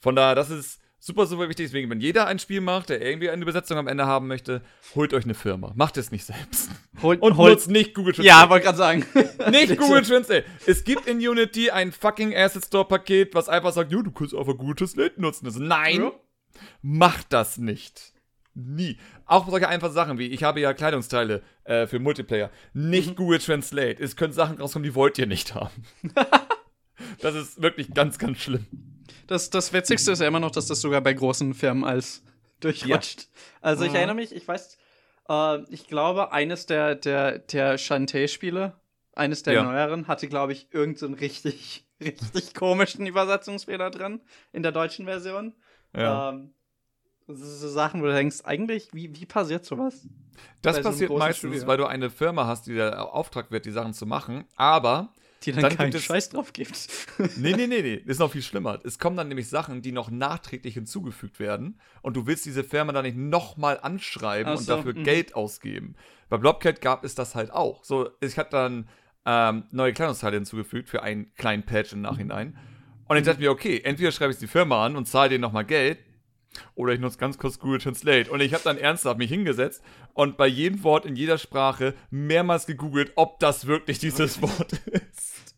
Von 0.00 0.16
daher, 0.16 0.34
das 0.34 0.50
ist 0.50 0.80
super, 0.98 1.26
super 1.26 1.48
wichtig. 1.48 1.66
Deswegen, 1.66 1.88
wenn 1.88 2.00
jeder 2.00 2.26
ein 2.26 2.38
Spiel 2.38 2.60
macht, 2.60 2.88
der 2.88 3.00
irgendwie 3.00 3.30
eine 3.30 3.42
Übersetzung 3.42 3.78
am 3.78 3.86
Ende 3.86 4.06
haben 4.06 4.26
möchte, 4.26 4.62
holt 4.94 5.14
euch 5.14 5.24
eine 5.24 5.34
Firma. 5.34 5.72
Macht 5.76 5.96
es 5.96 6.10
nicht 6.10 6.24
selbst. 6.24 6.70
Holt, 7.00 7.22
Und 7.22 7.36
holt, 7.36 7.52
nutzt 7.52 7.70
nicht 7.70 7.94
Google 7.94 8.12
Translate. 8.12 8.40
Ja, 8.40 8.50
wollte 8.50 8.64
gerade 8.64 8.78
sagen. 8.78 9.06
nicht 9.50 9.76
Google 9.78 10.02
Translate. 10.02 10.44
Es 10.66 10.84
gibt 10.84 11.06
in 11.06 11.18
Unity 11.18 11.70
ein 11.70 11.92
fucking 11.92 12.34
Asset 12.34 12.64
Store 12.64 12.84
Paket, 12.84 13.34
was 13.34 13.48
einfach 13.48 13.72
sagt, 13.72 13.92
du 13.92 14.10
kannst 14.10 14.34
einfach 14.34 14.56
Google 14.56 14.74
Translate 14.74 15.20
nutzen. 15.20 15.46
Also, 15.46 15.60
nein, 15.60 16.02
ja. 16.02 16.12
macht 16.82 17.32
das 17.32 17.58
nicht. 17.58 18.12
Nie. 18.58 18.96
Auch 19.26 19.46
solche 19.48 19.68
einfachen 19.68 19.92
Sachen 19.92 20.18
wie, 20.18 20.28
ich 20.28 20.42
habe 20.42 20.60
ja 20.60 20.72
Kleidungsteile 20.72 21.42
äh, 21.64 21.86
für 21.86 21.98
Multiplayer. 21.98 22.50
Nicht 22.72 23.10
mhm. 23.10 23.16
Google 23.16 23.38
Translate. 23.38 24.02
Es 24.02 24.16
können 24.16 24.32
Sachen 24.32 24.58
rauskommen, 24.58 24.84
die 24.84 24.94
wollt 24.94 25.18
ihr 25.18 25.26
nicht 25.26 25.54
haben. 25.54 25.84
das 27.20 27.34
ist 27.34 27.60
wirklich 27.60 27.92
ganz, 27.92 28.18
ganz 28.18 28.38
schlimm. 28.38 28.66
das, 29.26 29.50
das 29.50 29.74
Witzigste 29.74 30.12
ist 30.12 30.20
ja 30.20 30.26
immer 30.26 30.40
noch, 30.40 30.52
dass 30.52 30.66
das 30.66 30.80
sogar 30.80 31.02
bei 31.02 31.12
großen 31.12 31.52
Firmen 31.52 31.84
als 31.84 32.24
durchrutscht. 32.60 33.20
Ja. 33.20 33.28
Also 33.60 33.84
ich 33.84 33.90
mhm. 33.90 33.96
erinnere 33.96 34.16
mich, 34.16 34.34
ich 34.34 34.48
weiß, 34.48 34.78
äh, 35.28 35.58
ich 35.68 35.86
glaube, 35.86 36.32
eines 36.32 36.64
der, 36.64 36.94
der, 36.94 37.40
der 37.40 37.76
Shantae-Spiele, 37.76 38.80
eines 39.12 39.42
der 39.42 39.52
ja. 39.52 39.62
neueren, 39.64 40.08
hatte, 40.08 40.28
glaube 40.28 40.52
ich, 40.52 40.68
irgendeinen 40.72 41.14
so 41.14 41.20
richtig, 41.20 41.86
richtig 42.00 42.54
komischen 42.54 43.06
Übersetzungsfehler 43.06 43.90
drin 43.90 44.22
in 44.52 44.62
der 44.62 44.72
deutschen 44.72 45.04
Version. 45.04 45.54
Ja. 45.94 46.30
Ähm, 46.30 46.54
so 47.26 47.68
Sachen, 47.68 48.02
wo 48.02 48.06
du 48.06 48.12
denkst, 48.12 48.42
eigentlich, 48.44 48.88
wie, 48.92 49.14
wie 49.14 49.26
passiert 49.26 49.64
sowas? 49.64 50.06
Das 50.62 50.80
passiert 50.82 51.10
so 51.10 51.18
meistens, 51.18 51.50
Studio. 51.50 51.66
weil 51.66 51.76
du 51.78 51.86
eine 51.86 52.10
Firma 52.10 52.46
hast, 52.46 52.66
die 52.66 52.74
der 52.74 53.12
Auftrag 53.12 53.50
wird, 53.50 53.66
die 53.66 53.70
Sachen 53.70 53.94
zu 53.94 54.06
machen, 54.06 54.44
aber 54.56 55.12
die 55.42 55.52
dann, 55.52 55.62
dann 55.62 55.76
keinen 55.76 55.94
es, 55.94 56.02
Scheiß 56.02 56.30
drauf 56.30 56.52
gibt. 56.52 56.88
nee, 57.36 57.52
nee, 57.52 57.66
nee, 57.66 57.82
nee. 57.82 58.02
Ist 58.06 58.20
noch 58.20 58.32
viel 58.32 58.42
schlimmer. 58.42 58.78
Es 58.84 58.98
kommen 58.98 59.16
dann 59.16 59.28
nämlich 59.28 59.48
Sachen, 59.48 59.82
die 59.82 59.92
noch 59.92 60.10
nachträglich 60.10 60.74
hinzugefügt 60.74 61.38
werden 61.38 61.78
und 62.02 62.16
du 62.16 62.26
willst 62.26 62.46
diese 62.46 62.64
Firma 62.64 62.92
dann 62.92 63.04
nicht 63.04 63.16
nochmal 63.16 63.78
anschreiben 63.80 64.56
so, 64.56 64.60
und 64.60 64.68
dafür 64.68 64.94
mh. 64.94 65.02
Geld 65.02 65.34
ausgeben. 65.34 65.94
Bei 66.28 66.36
Blobcat 66.36 66.80
gab 66.80 67.04
es 67.04 67.14
das 67.14 67.34
halt 67.34 67.52
auch. 67.52 67.84
So, 67.84 68.10
ich 68.20 68.38
hatte 68.38 68.50
dann 68.50 68.88
ähm, 69.24 69.64
neue 69.70 69.92
Kleidungsteile 69.92 70.36
hinzugefügt 70.36 70.88
für 70.88 71.02
einen 71.02 71.32
kleinen 71.34 71.64
Patch 71.64 71.92
im 71.92 72.00
Nachhinein. 72.00 72.56
Und 73.08 73.16
ich 73.16 73.24
dachte 73.24 73.40
mir, 73.40 73.50
okay, 73.50 73.80
entweder 73.84 74.10
schreibe 74.10 74.32
ich 74.32 74.38
die 74.38 74.48
Firma 74.48 74.84
an 74.84 74.96
und 74.96 75.06
zahle 75.06 75.30
denen 75.30 75.42
nochmal 75.42 75.64
Geld, 75.64 75.98
oder 76.74 76.92
ich 76.92 77.00
nutze 77.00 77.18
ganz 77.18 77.38
kurz 77.38 77.58
Google 77.58 77.80
Translate. 77.80 78.30
Und 78.30 78.40
ich 78.40 78.54
habe 78.54 78.64
dann 78.64 78.78
ernsthaft 78.78 79.18
mich 79.18 79.30
hingesetzt 79.30 79.82
und 80.14 80.36
bei 80.36 80.46
jedem 80.46 80.82
Wort 80.84 81.06
in 81.06 81.16
jeder 81.16 81.38
Sprache 81.38 81.94
mehrmals 82.10 82.66
gegoogelt, 82.66 83.12
ob 83.16 83.38
das 83.40 83.66
wirklich 83.66 83.98
dieses 83.98 84.40
Wort 84.42 84.72
ist. 84.72 85.56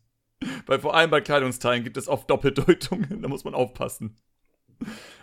Weil 0.66 0.78
vor 0.78 0.94
allem 0.94 1.10
bei 1.10 1.20
Kleidungsteilen 1.20 1.84
gibt 1.84 1.96
es 1.96 2.08
oft 2.08 2.30
Doppeldeutungen, 2.30 3.22
da 3.22 3.28
muss 3.28 3.44
man 3.44 3.54
aufpassen. 3.54 4.16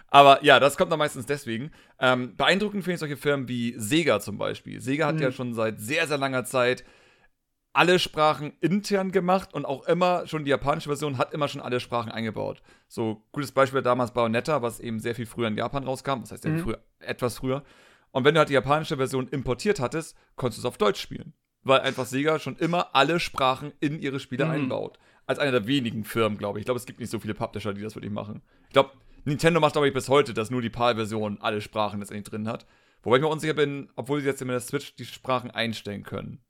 Aber 0.07 0.43
ja, 0.43 0.59
das 0.59 0.77
kommt 0.77 0.91
dann 0.91 0.99
meistens 0.99 1.25
deswegen. 1.25 1.71
Ähm, 1.99 2.35
beeindruckend 2.37 2.83
finde 2.83 2.93
ich 2.95 2.99
solche 2.99 3.17
Firmen 3.17 3.47
wie 3.47 3.73
Sega 3.77 4.19
zum 4.19 4.37
Beispiel. 4.37 4.79
Sega 4.79 5.07
hat 5.07 5.15
mhm. 5.15 5.21
ja 5.21 5.31
schon 5.31 5.53
seit 5.53 5.79
sehr, 5.79 6.07
sehr 6.07 6.17
langer 6.17 6.45
Zeit 6.45 6.83
alle 7.75 7.99
Sprachen 7.99 8.53
intern 8.61 9.11
gemacht 9.11 9.53
und 9.53 9.65
auch 9.65 9.85
immer 9.87 10.27
schon 10.27 10.45
die 10.45 10.49
japanische 10.49 10.87
Version 10.87 11.17
hat 11.17 11.33
immer 11.33 11.47
schon 11.47 11.61
alle 11.61 11.79
Sprachen 11.79 12.11
eingebaut. 12.11 12.61
So 12.87 13.23
gutes 13.33 13.51
Beispiel 13.51 13.81
damals 13.81 14.11
Bayonetta, 14.11 14.61
was 14.61 14.79
eben 14.79 14.99
sehr 14.99 15.13
viel 15.13 15.25
früher 15.25 15.49
in 15.49 15.57
Japan 15.57 15.83
rauskam, 15.83 16.21
das 16.21 16.31
heißt 16.31 16.45
mhm. 16.45 16.59
früher, 16.59 16.79
etwas 16.99 17.37
früher. 17.37 17.63
Und 18.11 18.23
wenn 18.23 18.33
du 18.33 18.39
halt 18.39 18.49
die 18.49 18.53
japanische 18.53 18.95
Version 18.95 19.27
importiert 19.27 19.81
hattest, 19.81 20.15
konntest 20.37 20.59
du 20.59 20.61
es 20.61 20.71
auf 20.71 20.77
Deutsch 20.77 21.01
spielen, 21.01 21.33
weil 21.63 21.81
einfach 21.81 22.05
Sega 22.05 22.39
schon 22.39 22.55
immer 22.55 22.95
alle 22.95 23.19
Sprachen 23.19 23.73
in 23.81 23.99
ihre 23.99 24.21
Spiele 24.21 24.45
mhm. 24.45 24.51
einbaut. 24.51 24.97
Als 25.27 25.39
einer 25.39 25.51
der 25.51 25.67
wenigen 25.67 26.05
Firmen, 26.05 26.37
glaube 26.37 26.59
ich. 26.59 26.61
Ich 26.61 26.65
glaube, 26.65 26.79
es 26.79 26.85
gibt 26.85 26.99
nicht 26.99 27.09
so 27.09 27.19
viele 27.19 27.33
Publisher, 27.33 27.73
die 27.73 27.81
das 27.81 27.95
wirklich 27.95 28.13
machen. 28.13 28.41
Ich 28.67 28.73
glaube, 28.73 28.91
Nintendo 29.25 29.59
macht, 29.59 29.75
ich, 29.75 29.93
bis 29.93 30.07
heute, 30.07 30.33
dass 30.33 30.51
nur 30.51 30.61
die 30.61 30.69
PAL-Version 30.69 31.39
alle 31.41 31.59
Sprachen 31.59 31.99
letztendlich 31.99 32.29
drin 32.29 32.47
hat. 32.47 32.65
Wobei 33.01 33.17
ich 33.17 33.21
mir 33.21 33.27
unsicher 33.27 33.53
bin, 33.53 33.89
obwohl 33.95 34.21
sie 34.21 34.27
jetzt 34.27 34.41
in 34.41 34.47
der 34.47 34.59
Switch 34.59 34.95
die 34.95 35.05
Sprachen 35.05 35.51
einstellen 35.51 36.03
können. 36.03 36.44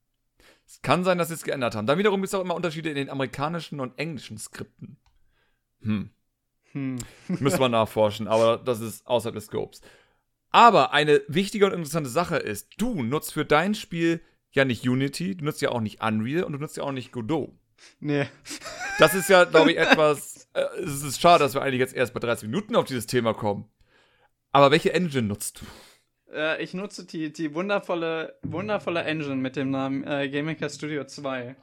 Es 0.66 0.82
kann 0.82 1.04
sein, 1.04 1.18
dass 1.18 1.28
sie 1.28 1.36
es 1.36 1.44
geändert 1.44 1.76
haben. 1.76 1.86
Dann 1.86 1.98
wiederum 1.98 2.22
gibt 2.22 2.28
es 2.28 2.34
auch 2.34 2.42
immer 2.42 2.56
Unterschiede 2.56 2.90
in 2.90 2.96
den 2.96 3.10
amerikanischen 3.10 3.80
und 3.80 3.98
englischen 4.00 4.38
Skripten. 4.38 4.98
Hm. 5.82 6.10
hm. 6.72 7.00
Müssen 7.28 7.60
wir 7.60 7.70
nachforschen, 7.70 8.28
aber 8.28 8.58
das 8.58 8.80
ist 8.82 9.06
außerhalb 9.06 9.36
des 9.36 9.46
Scopes. 9.46 9.82
Aber 10.50 10.94
eine 10.94 11.22
wichtige 11.28 11.66
und 11.66 11.74
interessante 11.74 12.10
Sache 12.10 12.38
ist, 12.38 12.70
du 12.78 13.04
nutzt 13.04 13.34
für 13.34 13.46
dein 13.46 13.76
Spiel 13.76 14.22
ja 14.52 14.66
nicht 14.66 14.88
Unity, 14.88 15.36
du 15.36 15.46
nutzt 15.46 15.62
ja 15.62 15.70
auch 15.70 15.82
nicht 15.82 16.02
Unreal 16.02 16.44
und 16.44 16.54
du 16.54 16.60
nutzt 16.60 16.78
ja 16.78 16.84
auch 16.84 16.92
nicht 16.92 17.12
Godot. 17.12 17.52
Nee. 18.00 18.28
Das 19.00 19.14
ist 19.14 19.30
ja, 19.30 19.44
glaube 19.44 19.72
ich, 19.72 19.78
etwas. 19.80 20.48
Äh, 20.54 20.64
es 20.80 21.04
ist 21.04 21.22
schade, 21.22 21.44
dass 21.44 21.54
wir 21.54 21.62
eigentlich 21.62 21.80
jetzt 21.80 21.94
erst 21.94 22.14
bei 22.14 22.20
30 22.20 22.48
Minuten 22.50 22.76
auf 22.76 22.86
dieses 22.86 23.06
Thema 23.06 23.34
kommen. 23.34 23.70
Aber 24.52 24.72
welche 24.72 24.94
Engine 24.94 25.28
nutzt 25.28 25.60
du? 25.60 25.66
Äh, 26.36 26.62
ich 26.62 26.74
nutze 26.74 27.06
die, 27.06 27.32
die 27.32 27.54
wundervolle, 27.54 28.38
wundervolle 28.44 29.04
Engine 29.04 29.36
mit 29.36 29.56
dem 29.56 29.72
Namen 29.72 30.04
äh, 30.06 30.30
GameMaker 30.30 30.70
Studio 30.70 31.06
2. 31.06 31.56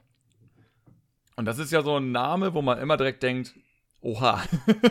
Und 1.35 1.45
das 1.45 1.59
ist 1.59 1.71
ja 1.71 1.81
so 1.81 1.97
ein 1.97 2.11
Name, 2.11 2.53
wo 2.53 2.61
man 2.61 2.79
immer 2.79 2.97
direkt 2.97 3.23
denkt, 3.23 3.53
oha. 4.01 4.43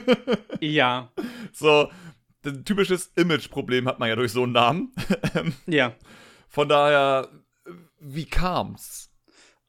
ja. 0.60 1.10
So, 1.52 1.90
ein 2.44 2.64
typisches 2.64 3.12
Image-Problem 3.16 3.86
hat 3.86 3.98
man 3.98 4.08
ja 4.08 4.16
durch 4.16 4.32
so 4.32 4.44
einen 4.44 4.52
Namen. 4.52 4.92
ja. 5.66 5.94
Von 6.48 6.68
daher, 6.68 7.28
wie 7.98 8.26
kam's? 8.26 9.10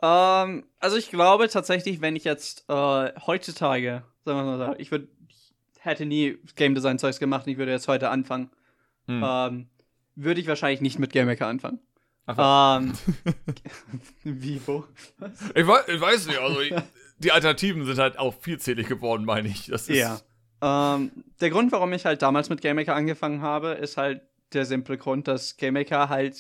Ähm, 0.02 0.65
also 0.80 0.97
ich 0.97 1.10
glaube 1.10 1.47
tatsächlich, 1.49 2.02
wenn 2.02 2.15
ich 2.15 2.23
jetzt 2.23 2.65
äh, 2.69 3.12
heutzutage, 3.26 4.04
sagen 4.26 4.39
wir 4.39 4.43
mal 4.43 4.58
so, 4.58 4.80
ich 4.80 4.91
würde, 4.91 5.08
hätte 5.80 6.06
nie 6.06 6.38
Game 6.56 6.76
Design 6.76 6.99
Zeugs 6.99 7.19
gemacht 7.19 7.45
und 7.45 7.52
ich 7.52 7.58
würde 7.58 7.71
jetzt 7.71 7.88
heute 7.88 8.10
anfangen. 8.10 8.49
Hm. 9.08 9.23
Ähm, 9.26 9.69
würde 10.15 10.41
ich 10.41 10.47
wahrscheinlich 10.47 10.82
nicht 10.82 10.99
mit 10.99 11.12
GameMaker 11.13 11.47
anfangen. 11.47 11.80
Ähm, 12.28 12.93
wie, 14.23 14.62
wo? 14.65 14.86
Ich 15.56 15.67
weiß, 15.67 15.88
ich 15.88 16.02
weiß 16.02 16.28
nicht, 16.28 16.39
also 16.39 16.62
ich, 16.62 16.73
die 17.17 17.32
Alternativen 17.32 17.86
sind 17.86 17.97
halt 17.97 18.17
auch 18.17 18.34
vielzählig 18.34 18.88
geworden, 18.88 19.26
meine 19.26 19.47
ich. 19.47 19.67
Das 19.67 19.89
ist 19.89 19.97
ja. 19.97 20.19
Ähm, 20.62 21.12
der 21.41 21.49
Grund, 21.49 21.71
warum 21.71 21.91
ich 21.93 22.06
halt 22.06 22.21
damals 22.21 22.49
mit 22.49 22.62
GameMaker 22.62 22.95
angefangen 22.95 23.41
habe, 23.41 23.69
ist 23.69 23.97
halt 23.97 24.21
der 24.54 24.65
simple 24.65 24.97
Grund, 24.97 25.28
dass 25.28 25.58
GameMaker 25.58 26.10
halt 26.10 26.38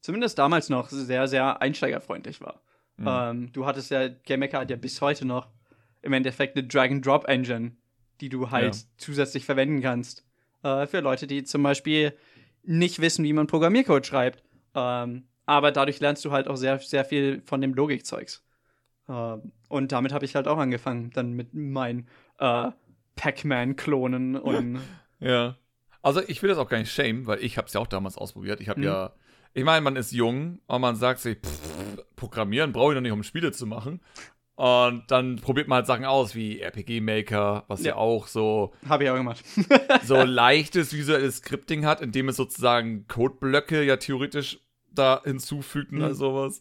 zumindest 0.00 0.38
damals 0.38 0.68
noch 0.68 0.88
sehr, 0.88 1.28
sehr 1.28 1.60
einsteigerfreundlich 1.60 2.40
war. 2.40 2.62
Mhm. 2.96 3.06
Ähm, 3.06 3.52
du 3.52 3.66
hattest 3.66 3.90
ja, 3.90 4.08
GameMaker 4.08 4.60
hat 4.60 4.70
ja 4.70 4.76
bis 4.76 5.00
heute 5.00 5.26
noch 5.26 5.48
im 6.02 6.12
Endeffekt 6.12 6.56
eine 6.56 6.66
Drag-and-Drop-Engine, 6.66 7.72
die 8.20 8.28
du 8.30 8.50
halt 8.50 8.76
ja. 8.76 8.82
zusätzlich 8.96 9.44
verwenden 9.44 9.82
kannst. 9.82 10.24
Äh, 10.62 10.86
für 10.86 11.00
Leute, 11.00 11.26
die 11.26 11.44
zum 11.44 11.62
Beispiel 11.62 12.14
nicht 12.62 13.00
wissen, 13.00 13.24
wie 13.24 13.32
man 13.32 13.46
Programmiercode 13.46 14.06
schreibt. 14.06 14.42
Ähm, 14.74 15.24
aber 15.46 15.72
dadurch 15.72 16.00
lernst 16.00 16.24
du 16.24 16.30
halt 16.30 16.48
auch 16.48 16.56
sehr, 16.56 16.78
sehr 16.78 17.04
viel 17.04 17.42
von 17.44 17.60
dem 17.60 17.74
Logikzeugs. 17.74 18.44
Ähm, 19.08 19.52
und 19.68 19.92
damit 19.92 20.12
habe 20.12 20.24
ich 20.24 20.36
halt 20.36 20.46
auch 20.46 20.58
angefangen, 20.58 21.10
dann 21.10 21.32
mit 21.32 21.54
meinen 21.54 22.06
äh, 22.38 22.70
Pac-Man-Klonen 23.16 24.36
und. 24.36 24.80
ja. 25.18 25.56
Also 26.02 26.22
ich 26.26 26.42
will 26.42 26.48
das 26.48 26.56
auch 26.56 26.68
gar 26.68 26.78
nicht 26.78 26.92
shame, 26.92 27.26
weil 27.26 27.44
ich 27.44 27.58
habe 27.58 27.66
es 27.66 27.74
ja 27.74 27.80
auch 27.80 27.86
damals 27.86 28.16
ausprobiert. 28.16 28.60
Ich 28.60 28.70
habe 28.70 28.80
mhm. 28.80 28.86
ja, 28.86 29.12
ich 29.52 29.64
meine, 29.64 29.82
man 29.82 29.96
ist 29.96 30.12
jung 30.12 30.60
und 30.66 30.80
man 30.80 30.96
sagt 30.96 31.20
sich, 31.20 31.38
pff, 31.38 32.04
Programmieren 32.16 32.72
brauche 32.72 32.92
ich 32.92 32.94
noch 32.94 33.02
nicht, 33.02 33.12
um 33.12 33.22
Spiele 33.22 33.52
zu 33.52 33.66
machen. 33.66 34.00
Und 34.60 35.10
dann 35.10 35.36
probiert 35.36 35.68
man 35.68 35.76
halt 35.76 35.86
Sachen 35.86 36.04
aus, 36.04 36.34
wie 36.34 36.60
RPG 36.60 37.00
Maker, 37.00 37.64
was 37.68 37.80
ja, 37.80 37.92
ja 37.92 37.96
auch 37.96 38.26
so. 38.26 38.74
Habe 38.86 39.04
ich 39.04 39.10
auch 39.10 39.16
gemacht. 39.16 39.42
so 40.04 40.16
leichtes 40.22 40.92
visuelles 40.92 41.38
Scripting 41.38 41.86
hat, 41.86 42.02
indem 42.02 42.28
es 42.28 42.36
sozusagen 42.36 43.06
Codeblöcke 43.06 43.82
ja 43.82 43.96
theoretisch 43.96 44.60
da 44.92 45.22
hinzufügt 45.24 45.92
und 45.92 46.00
mhm. 46.00 46.12
sowas. 46.12 46.60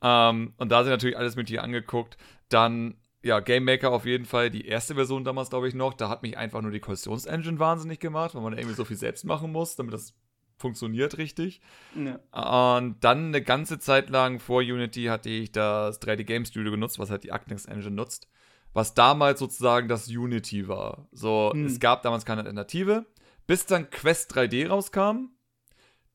Ähm, 0.00 0.54
und 0.56 0.72
da 0.72 0.84
sind 0.84 0.92
natürlich 0.92 1.18
alles 1.18 1.36
mit 1.36 1.50
hier 1.50 1.62
angeguckt. 1.62 2.16
Dann, 2.48 2.94
ja, 3.22 3.40
Game 3.40 3.64
Maker 3.64 3.90
auf 3.90 4.06
jeden 4.06 4.24
Fall, 4.24 4.48
die 4.48 4.66
erste 4.66 4.94
Version 4.94 5.22
damals, 5.22 5.50
glaube 5.50 5.68
ich, 5.68 5.74
noch. 5.74 5.92
Da 5.92 6.08
hat 6.08 6.22
mich 6.22 6.38
einfach 6.38 6.62
nur 6.62 6.70
die 6.70 6.80
Kollisionsengine 6.80 7.58
wahnsinnig 7.58 8.00
gemacht, 8.00 8.34
weil 8.34 8.40
man 8.40 8.56
irgendwie 8.56 8.74
so 8.74 8.86
viel 8.86 8.96
selbst 8.96 9.26
machen 9.26 9.52
muss, 9.52 9.76
damit 9.76 9.92
das 9.92 10.14
funktioniert 10.56 11.18
richtig. 11.18 11.60
Ja. 11.94 12.78
Und 12.78 13.02
dann 13.02 13.26
eine 13.26 13.42
ganze 13.42 13.78
Zeit 13.78 14.10
lang 14.10 14.38
vor 14.38 14.60
Unity 14.60 15.04
hatte 15.04 15.28
ich 15.28 15.52
das 15.52 16.00
3D 16.00 16.24
Game 16.24 16.44
Studio 16.44 16.72
genutzt, 16.72 16.98
was 16.98 17.10
halt 17.10 17.24
die 17.24 17.30
Actix 17.30 17.66
Engine 17.66 17.94
nutzt, 17.94 18.28
was 18.72 18.94
damals 18.94 19.40
sozusagen 19.40 19.88
das 19.88 20.08
Unity 20.08 20.68
war. 20.68 21.08
So, 21.12 21.50
hm. 21.52 21.66
es 21.66 21.80
gab 21.80 22.02
damals 22.02 22.24
keine 22.24 22.40
Alternative, 22.40 23.06
bis 23.46 23.66
dann 23.66 23.90
Quest 23.90 24.34
3D 24.34 24.68
rauskam. 24.68 25.30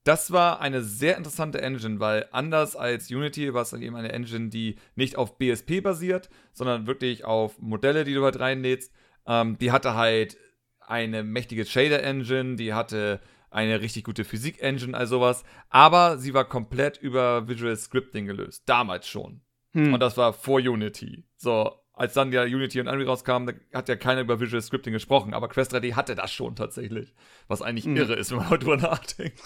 Das 0.05 0.31
war 0.31 0.61
eine 0.61 0.81
sehr 0.81 1.17
interessante 1.17 1.61
Engine, 1.61 1.99
weil 1.99 2.27
anders 2.31 2.75
als 2.75 3.11
Unity 3.11 3.53
war 3.53 3.63
es 3.63 3.71
dann 3.71 3.81
eben 3.81 3.95
eine 3.95 4.11
Engine, 4.11 4.49
die 4.49 4.77
nicht 4.95 5.17
auf 5.17 5.37
BSP 5.37 5.81
basiert, 5.81 6.29
sondern 6.53 6.87
wirklich 6.87 7.25
auf 7.25 7.59
Modelle, 7.59 8.05
die 8.05 8.13
du 8.13 8.23
halt 8.23 8.39
reinlädst. 8.39 8.93
Ähm, 9.27 9.57
die 9.59 9.71
hatte 9.71 9.95
halt 9.95 10.37
eine 10.79 11.23
mächtige 11.23 11.65
Shader-Engine, 11.65 12.55
die 12.55 12.73
hatte 12.73 13.19
eine 13.49 13.81
richtig 13.81 14.03
gute 14.03 14.23
Physik-Engine, 14.23 14.95
all 14.95 15.07
sowas. 15.07 15.43
Aber 15.69 16.17
sie 16.17 16.33
war 16.33 16.45
komplett 16.45 16.97
über 16.97 17.47
Visual 17.47 17.75
Scripting 17.75 18.25
gelöst. 18.25 18.63
Damals 18.67 19.07
schon. 19.07 19.41
Hm. 19.71 19.93
Und 19.93 19.99
das 19.99 20.17
war 20.17 20.33
vor 20.33 20.59
Unity. 20.59 21.25
So, 21.37 21.73
als 21.93 22.13
dann 22.13 22.31
ja 22.31 22.43
Unity 22.43 22.79
und 22.79 22.87
Unreal 22.87 23.07
rauskamen, 23.07 23.59
hat 23.73 23.89
ja 23.89 23.95
keiner 23.95 24.21
über 24.21 24.39
Visual 24.39 24.61
Scripting 24.61 24.93
gesprochen. 24.93 25.33
Aber 25.33 25.47
Quest 25.47 25.73
3D 25.73 25.95
hatte 25.95 26.15
das 26.15 26.31
schon 26.31 26.55
tatsächlich. 26.55 27.13
Was 27.47 27.61
eigentlich 27.61 27.85
hm. 27.85 27.97
irre 27.97 28.15
ist, 28.15 28.31
wenn 28.31 28.37
man 28.37 28.49
drüber 28.59 28.77
nachdenkt. 28.77 29.39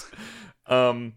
ähm. 0.68 1.14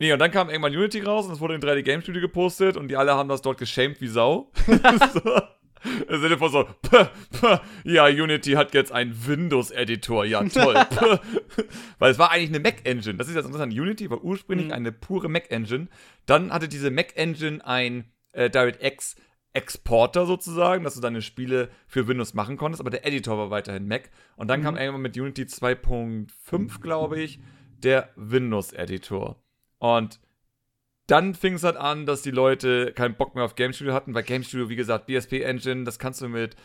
Nee, 0.00 0.12
und 0.12 0.18
dann 0.18 0.32
kam 0.32 0.50
irgendwann 0.50 0.74
Unity 0.74 1.02
raus 1.02 1.26
und 1.26 1.32
es 1.32 1.40
wurde 1.40 1.54
in 1.54 1.60
3D 1.60 1.82
Game 1.82 2.02
Studio 2.02 2.20
gepostet 2.20 2.76
und 2.76 2.88
die 2.88 2.96
alle 2.96 3.14
haben 3.14 3.28
das 3.28 3.42
dort 3.42 3.58
geschämt 3.58 4.00
wie 4.00 4.08
Sau. 4.08 4.50
so. 4.66 5.40
Im 6.08 6.20
Sinne 6.20 6.38
von 6.38 6.50
so, 6.50 6.64
puh, 6.82 7.06
puh, 7.40 7.58
ja, 7.84 8.06
Unity 8.06 8.52
hat 8.52 8.74
jetzt 8.74 8.92
einen 8.92 9.26
Windows-Editor, 9.26 10.24
ja 10.24 10.42
toll. 10.44 10.74
Weil 11.98 12.10
es 12.10 12.18
war 12.18 12.30
eigentlich 12.30 12.50
eine 12.50 12.60
Mac-Engine. 12.60 13.16
Das 13.16 13.28
ist 13.28 13.34
jetzt 13.34 13.46
interessant. 13.46 13.72
Unity 13.72 14.10
war 14.10 14.22
ursprünglich 14.22 14.68
mhm. 14.68 14.72
eine 14.74 14.92
pure 14.92 15.28
Mac-Engine. 15.28 15.88
Dann 16.26 16.52
hatte 16.52 16.68
diese 16.68 16.90
Mac-Engine 16.90 17.64
ein 17.66 18.10
äh, 18.32 18.50
DirectX 18.50 19.16
Exporter 19.54 20.26
sozusagen, 20.26 20.82
dass 20.82 20.96
du 20.96 21.00
deine 21.00 21.22
Spiele 21.22 21.70
für 21.86 22.08
Windows 22.08 22.34
machen 22.34 22.56
konntest, 22.56 22.80
aber 22.80 22.90
der 22.90 23.06
Editor 23.06 23.38
war 23.38 23.50
weiterhin 23.50 23.86
Mac. 23.86 24.10
Und 24.36 24.48
dann 24.48 24.60
Mhm. 24.60 24.64
kam 24.64 24.76
irgendwann 24.76 25.02
mit 25.02 25.16
Unity 25.16 25.46
2.5, 25.46 26.80
glaube 26.80 27.20
ich, 27.20 27.38
der 27.78 28.10
Windows-Editor. 28.16 29.40
Und 29.78 30.18
dann 31.06 31.34
fing 31.34 31.54
es 31.54 31.64
halt 31.64 31.76
an, 31.76 32.06
dass 32.06 32.22
die 32.22 32.30
Leute 32.30 32.92
keinen 32.92 33.16
Bock 33.16 33.34
mehr 33.34 33.44
auf 33.44 33.54
Game 33.56 33.72
Studio 33.72 33.92
hatten, 33.92 34.14
weil 34.14 34.22
Game 34.22 34.42
Studio, 34.42 34.68
wie 34.68 34.76
gesagt, 34.76 35.06
BSP 35.06 35.42
Engine, 35.42 35.84
das 35.84 35.98
kannst 35.98 36.20
du 36.22 36.28
mit, 36.28 36.56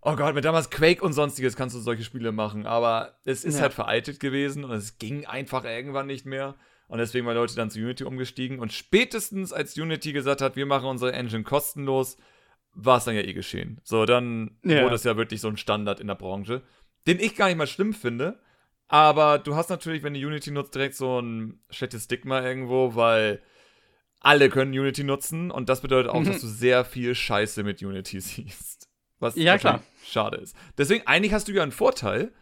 oh 0.00 0.16
Gott, 0.16 0.34
mit 0.34 0.44
damals 0.44 0.70
Quake 0.70 1.02
und 1.02 1.12
sonstiges 1.12 1.56
kannst 1.56 1.74
du 1.76 1.80
solche 1.80 2.04
Spiele 2.04 2.32
machen. 2.32 2.66
Aber 2.66 3.18
es 3.24 3.44
ist 3.44 3.56
Ja. 3.56 3.62
halt 3.62 3.74
veraltet 3.74 4.18
gewesen 4.20 4.64
und 4.64 4.72
es 4.72 4.98
ging 4.98 5.26
einfach 5.26 5.64
irgendwann 5.64 6.06
nicht 6.06 6.24
mehr. 6.26 6.54
Und 6.88 6.98
deswegen 6.98 7.26
waren 7.26 7.34
Leute 7.34 7.56
dann 7.56 7.68
zu 7.70 7.80
Unity 7.80 8.04
umgestiegen. 8.04 8.60
Und 8.60 8.72
spätestens 8.72 9.52
als 9.52 9.76
Unity 9.76 10.12
gesagt 10.12 10.40
hat, 10.40 10.56
wir 10.56 10.66
machen 10.66 10.88
unsere 10.88 11.12
Engine 11.12 11.42
kostenlos, 11.42 12.16
war 12.74 12.98
es 12.98 13.04
dann 13.04 13.14
ja 13.16 13.22
eh 13.22 13.32
geschehen. 13.32 13.80
So, 13.82 14.06
dann 14.06 14.58
Ja. 14.64 14.82
wurde 14.84 14.94
es 14.94 15.04
ja 15.04 15.16
wirklich 15.16 15.40
so 15.40 15.48
ein 15.48 15.56
Standard 15.56 15.98
in 16.00 16.06
der 16.06 16.14
Branche, 16.14 16.62
den 17.06 17.18
ich 17.18 17.34
gar 17.34 17.48
nicht 17.48 17.56
mal 17.56 17.66
schlimm 17.66 17.92
finde. 17.92 18.38
Aber 18.88 19.38
du 19.38 19.56
hast 19.56 19.68
natürlich, 19.68 20.02
wenn 20.04 20.14
du 20.14 20.20
Unity 20.20 20.52
nutzt, 20.52 20.74
direkt 20.76 20.94
so 20.94 21.18
ein 21.20 21.60
schlechtes 21.70 22.04
Stigma 22.04 22.40
irgendwo, 22.42 22.94
weil 22.94 23.42
alle 24.26 24.48
können 24.50 24.72
Unity 24.78 25.04
nutzen 25.04 25.50
und 25.50 25.68
das 25.68 25.80
bedeutet 25.80 26.10
auch, 26.10 26.20
Mhm. 26.20 26.26
dass 26.26 26.40
du 26.40 26.46
sehr 26.46 26.84
viel 26.84 27.14
Scheiße 27.14 27.62
mit 27.62 27.82
Unity 27.82 28.20
siehst. 28.20 28.88
Was 29.18 29.36
Ja, 29.36 29.56
klar. 29.56 29.82
schade 30.04 30.36
ist. 30.38 30.54
Deswegen, 30.76 31.06
eigentlich 31.06 31.32
hast 31.32 31.48
du 31.48 31.52
ja 31.52 31.62
einen 31.62 31.72
Vorteil, 31.72 32.32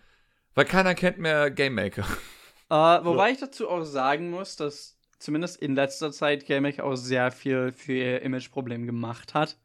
weil 0.55 0.64
keiner 0.64 0.94
kennt 0.94 1.18
mehr 1.18 1.51
Game 1.51 1.75
Maker. 1.75 2.05
Äh, 2.70 2.75
wobei 3.05 3.31
ich 3.31 3.38
dazu 3.38 3.68
auch 3.68 3.85
sagen 3.85 4.31
muss, 4.31 4.57
dass 4.57 4.99
zumindest 5.18 5.59
in 5.61 5.75
letzter 5.75 6.11
Zeit 6.12 6.47
GameMaker 6.47 6.83
auch 6.85 6.97
sehr 6.97 7.31
viel 7.31 7.73
für 7.73 7.92
ihr 7.92 8.23
Imageproblem 8.23 8.87
gemacht 8.87 9.35
hat. 9.35 9.59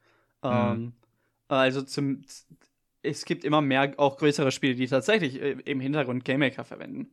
Ähm, 0.44 0.94
also 1.48 1.82
zum, 1.82 2.24
es 3.02 3.24
gibt 3.24 3.46
immer 3.46 3.62
mehr 3.62 3.94
auch 3.98 4.18
größere 4.18 4.52
Spiele, 4.52 4.76
die 4.76 4.86
tatsächlich 4.88 5.42
äh, 5.42 5.52
im 5.64 5.80
Hintergrund 5.80 6.26
GameMaker 6.26 6.66
verwenden. 6.66 7.10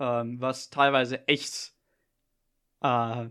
Ähm, 0.00 0.40
was 0.40 0.70
teilweise 0.70 1.26
echt 1.28 1.72
äh, 2.82 3.26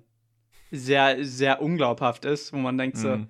sehr, 0.72 1.24
sehr 1.24 1.62
unglaubhaft 1.62 2.26
ist, 2.26 2.54
wo 2.54 2.58
man 2.58 2.78
denkt 2.78 2.98
so, 2.98 3.10
Mhm. 3.10 3.28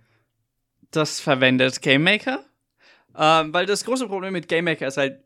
das 0.91 1.19
verwendet 1.19 1.81
GameMaker. 1.81 2.43
Ähm, 3.15 3.53
weil 3.53 3.65
das 3.65 3.83
große 3.83 4.07
Problem 4.07 4.33
mit 4.33 4.47
GameMaker 4.47 4.87
ist 4.87 4.97
halt, 4.97 5.23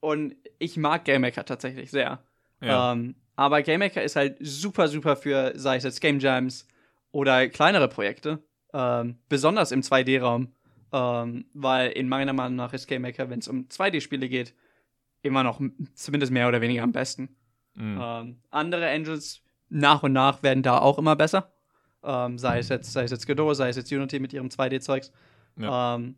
und 0.00 0.34
ich 0.58 0.76
mag 0.76 1.04
GameMaker 1.04 1.44
tatsächlich 1.44 1.90
sehr. 1.90 2.22
Ja. 2.60 2.92
Ähm, 2.92 3.16
aber 3.36 3.62
GameMaker 3.62 4.02
ist 4.02 4.16
halt 4.16 4.36
super, 4.40 4.88
super 4.88 5.16
für, 5.16 5.52
sei 5.56 5.76
es 5.76 5.84
jetzt 5.84 6.00
Game 6.00 6.18
Jams 6.20 6.66
oder 7.10 7.48
kleinere 7.48 7.88
Projekte. 7.88 8.38
Ähm, 8.72 9.18
besonders 9.28 9.72
im 9.72 9.82
2D-Raum. 9.82 10.54
Ähm, 10.92 11.46
weil 11.54 11.90
in 11.92 12.08
meiner 12.08 12.32
Meinung 12.32 12.56
nach 12.56 12.72
ist 12.72 12.86
GameMaker, 12.86 13.30
wenn 13.30 13.38
es 13.40 13.48
um 13.48 13.66
2D-Spiele 13.68 14.28
geht, 14.28 14.54
immer 15.22 15.42
noch 15.42 15.60
zumindest 15.94 16.32
mehr 16.32 16.48
oder 16.48 16.60
weniger 16.60 16.82
am 16.82 16.92
besten. 16.92 17.34
Mhm. 17.74 17.98
Ähm, 18.00 18.36
andere 18.50 18.86
Engines 18.88 19.41
nach 19.72 20.02
und 20.02 20.12
nach 20.12 20.42
werden 20.42 20.62
da 20.62 20.78
auch 20.78 20.98
immer 20.98 21.16
besser. 21.16 21.50
Ähm, 22.04 22.38
sei 22.38 22.58
es 22.58 22.68
jetzt, 22.68 22.92
sei 22.92 23.04
es 23.04 23.10
jetzt 23.10 23.26
Godot, 23.26 23.56
sei 23.56 23.68
es 23.68 23.76
jetzt 23.76 23.90
Unity 23.90 24.18
mit 24.18 24.32
ihrem 24.32 24.48
2D-Zeugs. 24.48 25.12
Ja. 25.56 25.94
Ähm, 25.94 26.16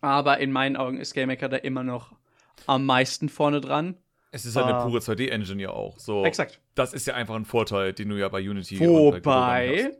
aber 0.00 0.38
in 0.38 0.52
meinen 0.52 0.76
Augen 0.76 0.98
ist 0.98 1.14
GameMaker 1.14 1.48
da 1.48 1.56
immer 1.56 1.82
noch 1.82 2.12
am 2.66 2.86
meisten 2.86 3.28
vorne 3.28 3.60
dran. 3.60 3.96
Es 4.30 4.44
ist 4.44 4.56
halt 4.56 4.66
eine 4.66 4.78
äh, 4.78 4.82
pure 4.82 4.98
2D-Engine 5.00 5.62
ja 5.62 5.70
auch. 5.70 5.98
So, 5.98 6.24
Exakt. 6.24 6.60
Das 6.74 6.94
ist 6.94 7.06
ja 7.06 7.14
einfach 7.14 7.34
ein 7.34 7.44
Vorteil, 7.44 7.92
den 7.92 8.08
du 8.08 8.16
ja 8.16 8.28
bei 8.28 8.38
Unity 8.40 8.80
Wobei, 8.80 9.92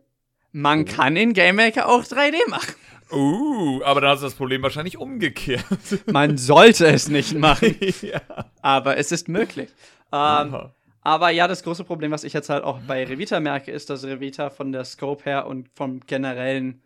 man 0.52 0.84
kann 0.84 1.16
in 1.16 1.32
GameMaker 1.32 1.88
auch 1.88 2.04
3D 2.04 2.48
machen. 2.48 2.74
Uh, 3.10 3.82
aber 3.84 4.00
dann 4.00 4.10
hast 4.10 4.20
du 4.20 4.26
das 4.26 4.34
Problem 4.34 4.62
wahrscheinlich 4.62 4.96
umgekehrt. 4.96 5.64
Man 6.06 6.38
sollte 6.38 6.86
es 6.86 7.08
nicht 7.08 7.34
machen, 7.38 7.76
ja. 8.00 8.22
aber 8.62 8.96
es 8.96 9.12
ist 9.12 9.28
möglich. 9.28 9.70
Ähm. 10.12 10.72
Aber 11.02 11.30
ja, 11.30 11.48
das 11.48 11.62
große 11.62 11.84
Problem, 11.84 12.10
was 12.10 12.24
ich 12.24 12.32
jetzt 12.32 12.48
halt 12.48 12.64
auch 12.64 12.80
bei 12.80 13.04
Revita 13.04 13.40
merke, 13.40 13.70
ist, 13.70 13.90
dass 13.90 14.04
Revita 14.04 14.50
von 14.50 14.72
der 14.72 14.84
Scope 14.84 15.24
her 15.24 15.46
und 15.46 15.68
vom 15.74 16.00
generellen 16.00 16.82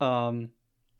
ähm, 0.00 0.50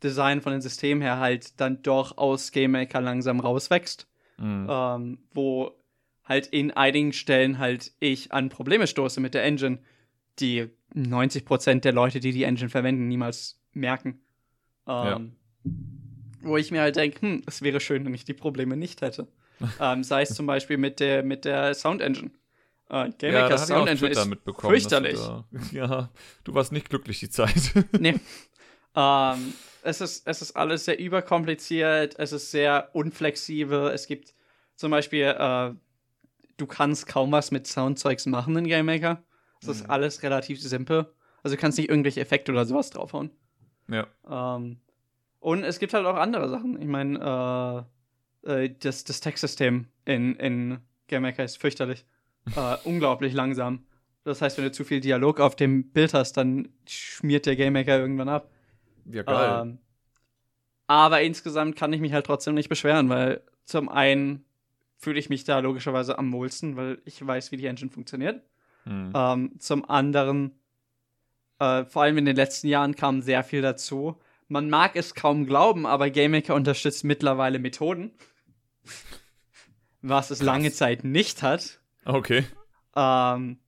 Design 0.02 0.40
von 0.40 0.52
den 0.52 0.60
Systemen 0.60 1.02
her 1.02 1.18
halt 1.18 1.60
dann 1.60 1.82
doch 1.82 2.18
aus 2.18 2.52
GameMaker 2.52 3.00
langsam 3.00 3.40
rauswächst. 3.40 4.06
Mhm. 4.38 4.68
ähm, 4.70 5.18
wo 5.34 5.72
halt 6.24 6.46
in 6.46 6.70
einigen 6.70 7.12
Stellen 7.12 7.58
halt 7.58 7.92
ich 7.98 8.32
an 8.32 8.50
Probleme 8.50 8.86
stoße 8.86 9.20
mit 9.20 9.34
der 9.34 9.44
Engine, 9.44 9.78
die 10.38 10.68
90% 10.94 11.80
der 11.80 11.92
Leute, 11.92 12.20
die 12.20 12.32
die 12.32 12.44
Engine 12.44 12.68
verwenden, 12.68 13.08
niemals 13.08 13.60
merken. 13.72 14.20
Ähm, 14.86 15.32
Wo 16.42 16.56
ich 16.56 16.70
mir 16.70 16.82
halt 16.82 16.96
denke, 16.96 17.20
hm, 17.20 17.42
es 17.46 17.62
wäre 17.62 17.80
schön, 17.80 18.04
wenn 18.04 18.14
ich 18.14 18.24
die 18.24 18.34
Probleme 18.34 18.76
nicht 18.76 19.02
hätte. 19.02 19.26
ähm, 19.80 20.04
sei 20.04 20.22
es 20.22 20.34
zum 20.34 20.46
Beispiel 20.46 20.76
mit 20.76 21.00
der, 21.00 21.24
mit 21.24 21.44
der 21.44 21.74
Sound 21.74 22.00
Engine. 22.00 22.30
Äh, 22.90 23.10
Game 23.18 23.34
ja, 23.34 23.42
Maker 23.42 23.58
Sound 23.58 23.88
Engine 23.88 24.10
ist 24.10 24.24
mitbekommen. 24.26 24.72
du 24.74 24.80
fürchterlich. 24.80 25.18
Da, 25.18 25.44
ja, 25.72 26.10
du 26.44 26.54
warst 26.54 26.72
nicht 26.72 26.88
glücklich 26.88 27.20
die 27.20 27.28
Zeit. 27.30 27.54
Nee. 27.98 28.18
ähm, 28.96 29.52
es, 29.82 30.00
ist, 30.00 30.26
es 30.26 30.42
ist 30.42 30.56
alles 30.56 30.84
sehr 30.86 30.98
überkompliziert, 30.98 32.18
es 32.18 32.32
ist 32.32 32.50
sehr 32.50 32.90
unflexibel. 32.94 33.88
Es 33.88 34.06
gibt 34.06 34.34
zum 34.76 34.90
Beispiel, 34.90 35.24
äh, 35.38 35.72
du 36.56 36.66
kannst 36.66 37.06
kaum 37.06 37.30
was 37.32 37.50
mit 37.50 37.66
Soundzeugs 37.66 38.26
machen 38.26 38.56
in 38.56 38.66
Game 38.66 38.86
Maker. 38.86 39.22
Es 39.60 39.68
ist 39.68 39.84
Mhm. 39.84 39.90
alles 39.90 40.22
relativ 40.22 40.60
simpel. 40.62 41.12
Also 41.42 41.56
du 41.56 41.60
kannst 41.60 41.78
nicht 41.78 41.88
irgendwelche 41.90 42.20
Effekte 42.20 42.52
oder 42.52 42.64
sowas 42.64 42.90
draufhauen. 42.90 43.30
ja. 43.88 44.06
Ähm, 44.28 44.80
und 45.40 45.62
es 45.62 45.78
gibt 45.78 45.94
halt 45.94 46.04
auch 46.04 46.16
andere 46.16 46.48
Sachen. 46.48 46.80
Ich 46.82 46.88
meine, 46.88 47.86
äh, 48.44 48.64
äh, 48.64 48.74
das, 48.80 49.04
das 49.04 49.20
Textsystem 49.20 49.86
in, 50.04 50.34
in 50.36 50.78
Game 51.06 51.22
Maker 51.22 51.44
ist 51.44 51.58
fürchterlich. 51.58 52.04
Äh, 52.56 52.76
unglaublich 52.84 53.32
langsam. 53.32 53.84
Das 54.24 54.42
heißt, 54.42 54.58
wenn 54.58 54.64
du 54.64 54.72
zu 54.72 54.84
viel 54.84 55.00
Dialog 55.00 55.40
auf 55.40 55.56
dem 55.56 55.90
Bild 55.90 56.12
hast, 56.14 56.34
dann 56.34 56.68
schmiert 56.86 57.46
der 57.46 57.56
Game 57.56 57.72
Maker 57.72 57.98
irgendwann 57.98 58.28
ab. 58.28 58.50
Ja, 59.06 59.22
geil. 59.22 59.62
Ähm, 59.62 59.78
aber 60.86 61.22
insgesamt 61.22 61.76
kann 61.76 61.92
ich 61.92 62.00
mich 62.00 62.12
halt 62.12 62.26
trotzdem 62.26 62.54
nicht 62.54 62.68
beschweren, 62.68 63.08
weil 63.08 63.42
zum 63.64 63.88
einen 63.88 64.44
fühle 64.96 65.18
ich 65.18 65.28
mich 65.28 65.44
da 65.44 65.60
logischerweise 65.60 66.18
am 66.18 66.32
wohlsten, 66.32 66.76
weil 66.76 67.00
ich 67.04 67.24
weiß, 67.24 67.52
wie 67.52 67.56
die 67.56 67.66
Engine 67.66 67.90
funktioniert. 67.90 68.42
Mhm. 68.84 69.12
Ähm, 69.14 69.52
zum 69.58 69.88
anderen, 69.88 70.58
äh, 71.58 71.84
vor 71.84 72.02
allem 72.02 72.18
in 72.18 72.24
den 72.24 72.36
letzten 72.36 72.68
Jahren 72.68 72.96
kam 72.96 73.22
sehr 73.22 73.44
viel 73.44 73.62
dazu. 73.62 74.18
Man 74.48 74.70
mag 74.70 74.96
es 74.96 75.14
kaum 75.14 75.46
glauben, 75.46 75.86
aber 75.86 76.10
GameMaker 76.10 76.54
unterstützt 76.54 77.04
mittlerweile 77.04 77.58
Methoden, 77.58 78.12
was 80.02 80.30
es 80.30 80.42
lange 80.42 80.72
Zeit 80.72 81.04
nicht 81.04 81.42
hat. 81.42 81.80
Okay. 82.08 82.44
Ähm, 82.96 83.58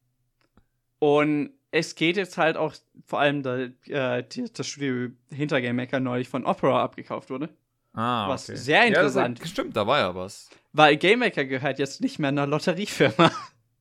und 0.98 1.50
es 1.70 1.94
geht 1.94 2.16
jetzt 2.16 2.37
halt 2.38 2.57
auch, 2.57 2.74
vor 3.07 3.20
allem 3.20 3.42
da 3.42 3.59
äh, 3.87 4.24
das 4.55 4.66
Studio 4.66 5.11
hinter 5.31 5.61
GameMaker 5.61 6.00
neulich 6.00 6.29
von 6.29 6.44
Opera 6.44 6.83
abgekauft 6.83 7.31
wurde. 7.31 7.48
Ah, 7.92 8.29
Was 8.29 8.48
okay. 8.48 8.57
sehr 8.59 8.85
Ja, 8.88 9.03
das 9.03 9.14
interessant. 9.16 9.40
stimmt, 9.48 9.76
da 9.76 9.87
war 9.87 9.98
ja 9.98 10.14
was. 10.14 10.48
Weil 10.72 10.96
GameMaker 10.96 11.44
gehört 11.44 11.79
jetzt 11.79 12.00
nicht 12.00 12.18
mehr 12.18 12.29
einer 12.29 12.46
Lotteriefirma. 12.46 13.31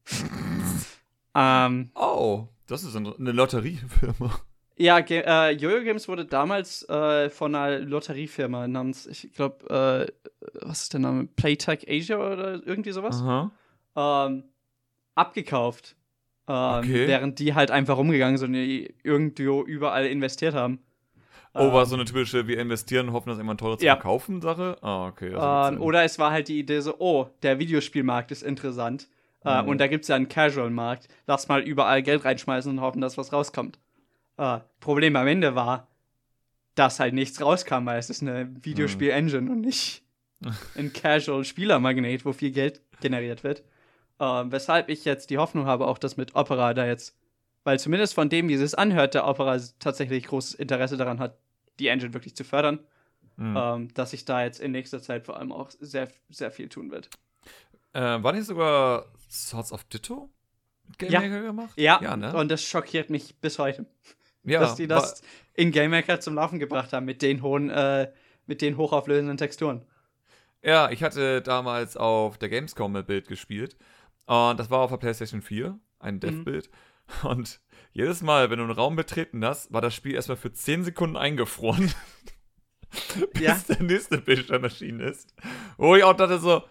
ähm, 1.36 1.91
Oh, 1.95 2.48
das 2.67 2.84
ist 2.84 2.95
eine 2.95 3.15
eine 3.17 3.32
Lotteriefirma. 3.32 4.39
Ja, 4.78 5.02
Ge 5.02 5.24
äh, 5.26 5.52
Jojo 5.52 5.84
Games 5.84 6.08
wurde 6.08 6.26
damals 6.26 6.88
äh, 6.88 7.30
von 7.30 7.54
einer 7.54 7.80
Lotteriefirma 7.80 8.67
namens, 8.67 9.08
ich 9.08 9.34
glaube, 9.34 9.67
äh, 9.69 10.30
was 10.65 10.84
ist 10.84 10.93
der 10.93 11.02
Name? 11.02 11.28
Playtech 11.28 11.86
Asia 11.89 12.17
oder 12.17 12.65
irgendwie 12.65 12.91
sowas, 12.91 13.17
Aha. 13.22 13.52
Ähm, 14.00 14.44
abgekauft. 15.16 15.96
Ähm, 16.48 16.80
Okay. 16.80 17.08
Während 17.08 17.38
die 17.40 17.54
halt 17.54 17.70
einfach 17.72 17.98
rumgegangen 17.98 18.38
sind 18.38 18.56
und 18.56 18.88
irgendwo 19.04 19.64
überall 19.64 20.06
investiert 20.08 20.56
haben. 20.56 20.80
Oh, 21.54 21.72
war 21.74 21.84
Ähm, 21.84 21.90
so 21.90 21.96
eine 21.96 22.06
typische, 22.06 22.48
wir 22.48 22.60
investieren 22.60 23.12
hoffen, 23.12 23.30
das 23.30 23.38
irgendwann 23.38 23.58
teurer 23.58 23.78
zu 23.78 23.86
Ja. 23.86 23.96
verkaufen 23.96 24.42
Sache? 24.42 24.78
Ah, 24.82 25.08
okay. 25.08 25.34
Ähm, 25.36 25.82
oder 25.82 26.04
es 26.04 26.18
war 26.20 26.32
halt 26.32 26.48
die 26.48 26.60
Idee 26.60 26.80
so, 26.80 26.96
oh, 27.00 27.28
der 27.44 27.60
Videospielmarkt 27.60 28.32
ist 28.32 28.42
interessant. 28.44 29.08
Äh, 29.46 29.62
Mhm. 29.62 29.70
und 29.70 29.78
da 29.80 29.88
gibt 29.88 30.04
es 30.04 30.08
ja 30.10 30.16
einen 30.16 30.28
Casual-Markt. 30.28 31.08
Lass 31.28 31.47
mal 31.47 31.62
überall 31.62 32.02
Geld 32.04 32.26
reinschmeißen 32.26 32.72
und 32.72 32.82
hoffen, 32.82 33.02
dass 33.02 33.18
was 33.18 33.32
rauskommt. 33.34 33.80
Äh, 34.38 34.60
Problem 34.80 35.16
am 35.16 35.28
Ende 35.28 35.54
war, 35.56 35.88
dass 36.76 37.00
halt 37.00 37.14
nichts 37.14 37.41
rauskam, 37.41 37.86
weil 37.86 38.00
es 38.00 38.10
ist 38.10 38.22
eine 38.22 38.50
Videospiel-Engine 38.64 39.52
und 39.52 39.62
nicht 39.62 40.04
ein 40.76 40.93
Casual-Spielermagnet, 40.93 42.26
wo 42.26 42.32
viel 42.34 42.52
Geld 42.52 42.82
generiert 43.02 43.43
wird. 43.43 43.64
Äh, 44.20 44.24
weshalb 44.51 44.89
ich 44.89 45.05
jetzt 45.05 45.30
die 45.30 45.38
Hoffnung 45.38 45.65
habe, 45.65 45.88
auch 45.88 45.97
dass 45.97 46.17
mit 46.17 46.36
Opera 46.36 46.74
da 46.74 46.86
jetzt, 46.86 47.17
weil 47.63 47.80
zumindest 47.80 48.13
von 48.13 48.30
dem, 48.30 48.49
wie 48.49 48.53
es 48.55 48.76
anhört, 48.76 49.13
der 49.13 49.28
Opera 49.28 49.57
tatsächlich 49.80 50.26
großes 50.26 50.53
Interesse 50.55 50.97
daran 50.97 51.20
hat, 51.20 51.38
die 51.80 51.88
Engine 51.88 52.13
wirklich 52.13 52.36
zu 52.36 52.43
fördern 52.43 52.80
Mhm. 53.38 53.55
ähm, 53.57 53.93
dass 53.93 54.11
sich 54.11 54.26
da 54.26 54.43
jetzt 54.43 54.59
in 54.59 54.74
nächster 54.74 55.01
Zeit 55.01 55.26
vor 55.26 55.38
allem 55.38 55.53
auch 55.53 55.72
sehr, 55.80 56.09
sehr 56.30 56.51
viel 56.51 56.67
tun 56.67 56.91
wird. 56.91 57.09
Äh, 57.93 58.01
war 58.22 58.34
nicht 58.34 58.45
sogar 58.47 59.05
Swords 59.32 59.72
of 59.72 59.86
Ditto 59.86 60.30
mit 60.86 60.99
Game 60.99 61.11
Ja. 61.11 61.22
Maker 61.22 61.41
gemacht? 61.43 61.72
Ja, 61.78 61.99
Ja, 62.01 62.17
ne? 62.17 62.36
und 62.36 62.51
das 62.51 62.61
schockiert 62.61 63.09
mich 63.09 63.38
bis 63.39 63.57
heute. 63.57 63.86
Ja, 64.43 64.59
dass 64.59 64.76
die 64.76 64.88
das 64.88 65.22
in 65.53 65.72
Game 65.72 65.91
Maker 65.91 66.20
zum 66.20 66.36
Laufen 66.36 66.59
gebracht 66.59 66.91
haben 66.91 67.05
mit 67.05 67.22
den 67.22 67.41
hohen, 67.41 67.70
äh, 67.70 68.11
mit 68.45 68.61
den 68.61 68.76
hochauflösenden 68.76 69.38
Texturen. 69.38 69.86
Ja, 70.61 70.89
ich 70.91 71.01
hatte 71.01 71.41
damals 71.41 71.95
auf 71.95 72.38
der 72.38 72.49
Gamescom 72.49 72.93
ein 72.93 73.05
Bild 73.05 73.30
gespielt. 73.30 73.78
Und 74.30 74.59
das 74.59 74.69
war 74.69 74.80
auf 74.82 74.91
der 74.91 74.97
PlayStation 74.97 75.41
4, 75.41 75.80
ein 75.99 76.15
Mhm. 76.15 76.19
Dev-Bild. 76.19 76.69
Und 77.23 77.59
jedes 77.93 78.21
Mal, 78.21 78.51
wenn 78.51 78.59
du 78.59 78.65
einen 78.65 78.73
Raum 78.73 78.95
betreten 78.95 79.43
hast, 79.43 79.73
war 79.73 79.82
das 79.82 79.95
Spiel 79.95 80.13
erstmal 80.13 80.38
für 80.38 80.53
10 80.53 80.84
Sekunden 80.84 81.17
eingefroren. 81.17 81.91
bis 83.34 83.41
Ja. 83.41 83.59
der 83.67 83.82
nächste 83.82 84.19
Bildschirm 84.19 84.63
erschienen 84.63 84.99
ist. 84.99 85.34
Wo 85.77 85.95
ich 85.95 86.03
auch 86.03 86.13
dachte 86.13 86.38
so, 86.38 86.61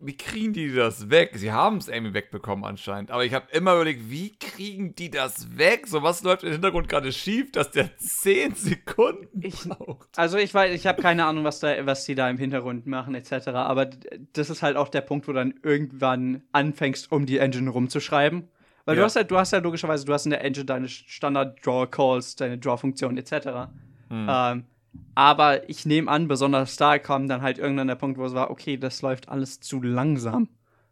wie 0.00 0.16
kriegen 0.16 0.52
die 0.52 0.72
das 0.72 1.10
weg? 1.10 1.32
Sie 1.34 1.50
haben 1.50 1.78
es 1.78 1.88
irgendwie 1.88 2.14
wegbekommen 2.14 2.64
anscheinend. 2.64 3.10
Aber 3.10 3.24
ich 3.24 3.34
habe 3.34 3.46
immer 3.50 3.74
überlegt, 3.74 4.10
wie 4.10 4.36
kriegen 4.38 4.94
die 4.94 5.10
das 5.10 5.58
weg? 5.58 5.86
So, 5.88 6.02
was 6.04 6.22
läuft 6.22 6.44
im 6.44 6.52
Hintergrund 6.52 6.88
gerade 6.88 7.10
schief, 7.12 7.50
dass 7.52 7.70
der 7.72 7.96
10 7.98 8.54
Sekunden 8.54 9.42
Ich- 9.42 9.64
braucht? 9.68 10.08
Also 10.16 10.38
ich 10.38 10.54
weiß, 10.54 10.72
ich 10.74 10.86
habe 10.86 11.02
keine 11.02 11.24
Ahnung, 11.26 11.42
was 11.44 11.58
da, 11.60 11.84
was 11.84 12.04
die 12.04 12.14
da 12.14 12.30
im 12.30 12.38
Hintergrund 12.38 12.86
machen 12.86 13.14
etc. 13.16 13.48
Aber 13.48 13.86
das 14.34 14.50
ist 14.50 14.62
halt 14.62 14.76
auch 14.76 14.88
der 14.88 15.00
Punkt, 15.00 15.26
wo 15.26 15.32
du 15.32 15.38
dann 15.38 15.54
irgendwann 15.64 16.42
anfängst, 16.52 17.10
um 17.10 17.26
die 17.26 17.38
Engine 17.38 17.70
rumzuschreiben. 17.70 18.48
Weil 18.84 18.94
du 18.94 19.00
Ja. 19.00 19.04
hast 19.06 19.16
ja, 19.16 19.24
du 19.24 19.36
hast 19.36 19.52
ja 19.52 19.58
logischerweise, 19.58 20.04
du 20.04 20.12
hast 20.12 20.26
in 20.26 20.30
der 20.30 20.42
Engine 20.44 20.64
deine 20.64 20.88
Standard 20.88 21.58
Draw 21.66 21.86
Calls, 21.88 22.36
deine 22.36 22.56
Draw 22.56 22.78
Funktion 22.78 23.18
etc. 23.18 23.68
Hm. 24.10 24.26
Ähm, 24.30 24.64
aber 25.14 25.68
ich 25.68 25.86
nehme 25.86 26.10
an, 26.10 26.28
besonders 26.28 26.76
da 26.76 26.98
kam 26.98 27.28
dann 27.28 27.42
halt 27.42 27.58
irgendwann 27.58 27.88
der 27.88 27.94
Punkt, 27.96 28.18
wo 28.18 28.24
es 28.24 28.34
war, 28.34 28.50
okay, 28.50 28.76
das 28.76 29.02
läuft 29.02 29.28
alles 29.28 29.60
zu 29.60 29.82
langsam. 29.82 30.48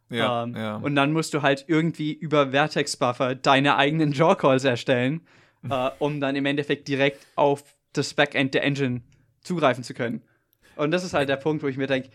Ja, 0.09 0.45
ähm, 0.45 0.55
ja. 0.57 0.77
Und 0.77 0.95
dann 0.95 1.13
musst 1.13 1.35
du 1.35 1.43
halt 1.43 1.65
irgendwie 1.69 2.13
über 2.13 2.51
Vertex-Buffer 2.53 3.35
deine 3.35 3.77
eigenen 3.77 4.13
Draw-Calls 4.13 4.65
erstellen, 4.65 5.21
äh, 5.69 5.91
um 5.99 6.21
dann 6.21 6.37
im 6.37 6.47
Endeffekt 6.47 6.87
direkt 6.89 7.27
auf 7.35 7.65
das 7.93 8.15
Backend 8.15 8.55
der 8.55 8.63
Engine 8.63 9.03
zugreifen 9.43 9.83
zu 9.83 9.95
können. 9.95 10.23
Und 10.77 10.91
das 10.91 11.03
ist 11.05 11.15
halt 11.15 11.29
der 11.29 11.37
Punkt, 11.37 11.63
wo 11.63 11.67
ich 11.69 11.77
mir 11.77 11.87
denke, 11.87 12.11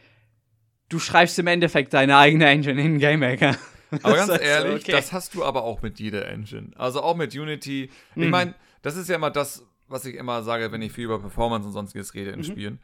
du 0.89 0.99
schreibst 0.99 1.37
im 1.39 1.47
Endeffekt 1.47 1.93
deine 1.93 2.17
eigene 2.17 2.45
Engine 2.47 2.81
in 2.81 2.99
Game 2.99 3.19
Maker. 3.21 3.55
Aber 4.03 4.15
ganz 4.15 4.29
ehrlich, 4.41 4.83
okay. 4.83 4.91
das 4.91 5.11
hast 5.11 5.33
du 5.35 5.43
aber 5.43 5.63
auch 5.63 5.81
mit 5.81 5.99
jeder 5.99 6.27
Engine. 6.27 6.71
Also 6.75 7.01
auch 7.01 7.15
mit 7.15 7.35
Unity. 7.35 7.89
Ich 8.15 8.23
Mhm. 8.23 8.29
meine, 8.29 8.53
das 8.83 8.95
ist 8.95 9.09
ja 9.09 9.15
immer 9.15 9.31
das, 9.31 9.65
was 9.91 10.05
ich 10.05 10.15
immer 10.15 10.43
sage, 10.43 10.71
wenn 10.71 10.81
ich 10.81 10.91
viel 10.91 11.05
über 11.05 11.19
Performance 11.19 11.67
und 11.67 11.73
sonstiges 11.73 12.13
rede 12.13 12.31
in 12.31 12.39
Mhm. 12.39 12.43
Spielen. 12.43 12.79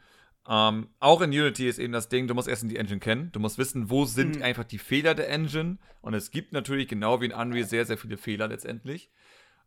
Ähm, 0.48 0.88
auch 0.98 1.20
in 1.20 1.30
Unity 1.30 1.68
ist 1.68 1.78
eben 1.78 1.92
das 1.92 2.08
Ding, 2.08 2.26
du 2.26 2.34
musst 2.34 2.48
erst 2.48 2.62
die 2.70 2.76
Engine 2.76 3.00
kennen. 3.00 3.30
Du 3.32 3.40
musst 3.40 3.58
wissen, 3.58 3.90
wo 3.90 4.04
sind 4.06 4.36
Mhm. 4.36 4.42
einfach 4.42 4.64
die 4.64 4.78
Fehler 4.78 5.14
der 5.14 5.28
Engine. 5.28 5.78
Und 6.00 6.14
es 6.14 6.30
gibt 6.30 6.52
natürlich 6.52 6.88
genau 6.88 7.20
wie 7.20 7.26
in 7.26 7.32
Unreal 7.32 7.66
sehr, 7.66 7.84
sehr 7.84 7.98
viele 7.98 8.16
Fehler 8.16 8.48
letztendlich. 8.48 9.10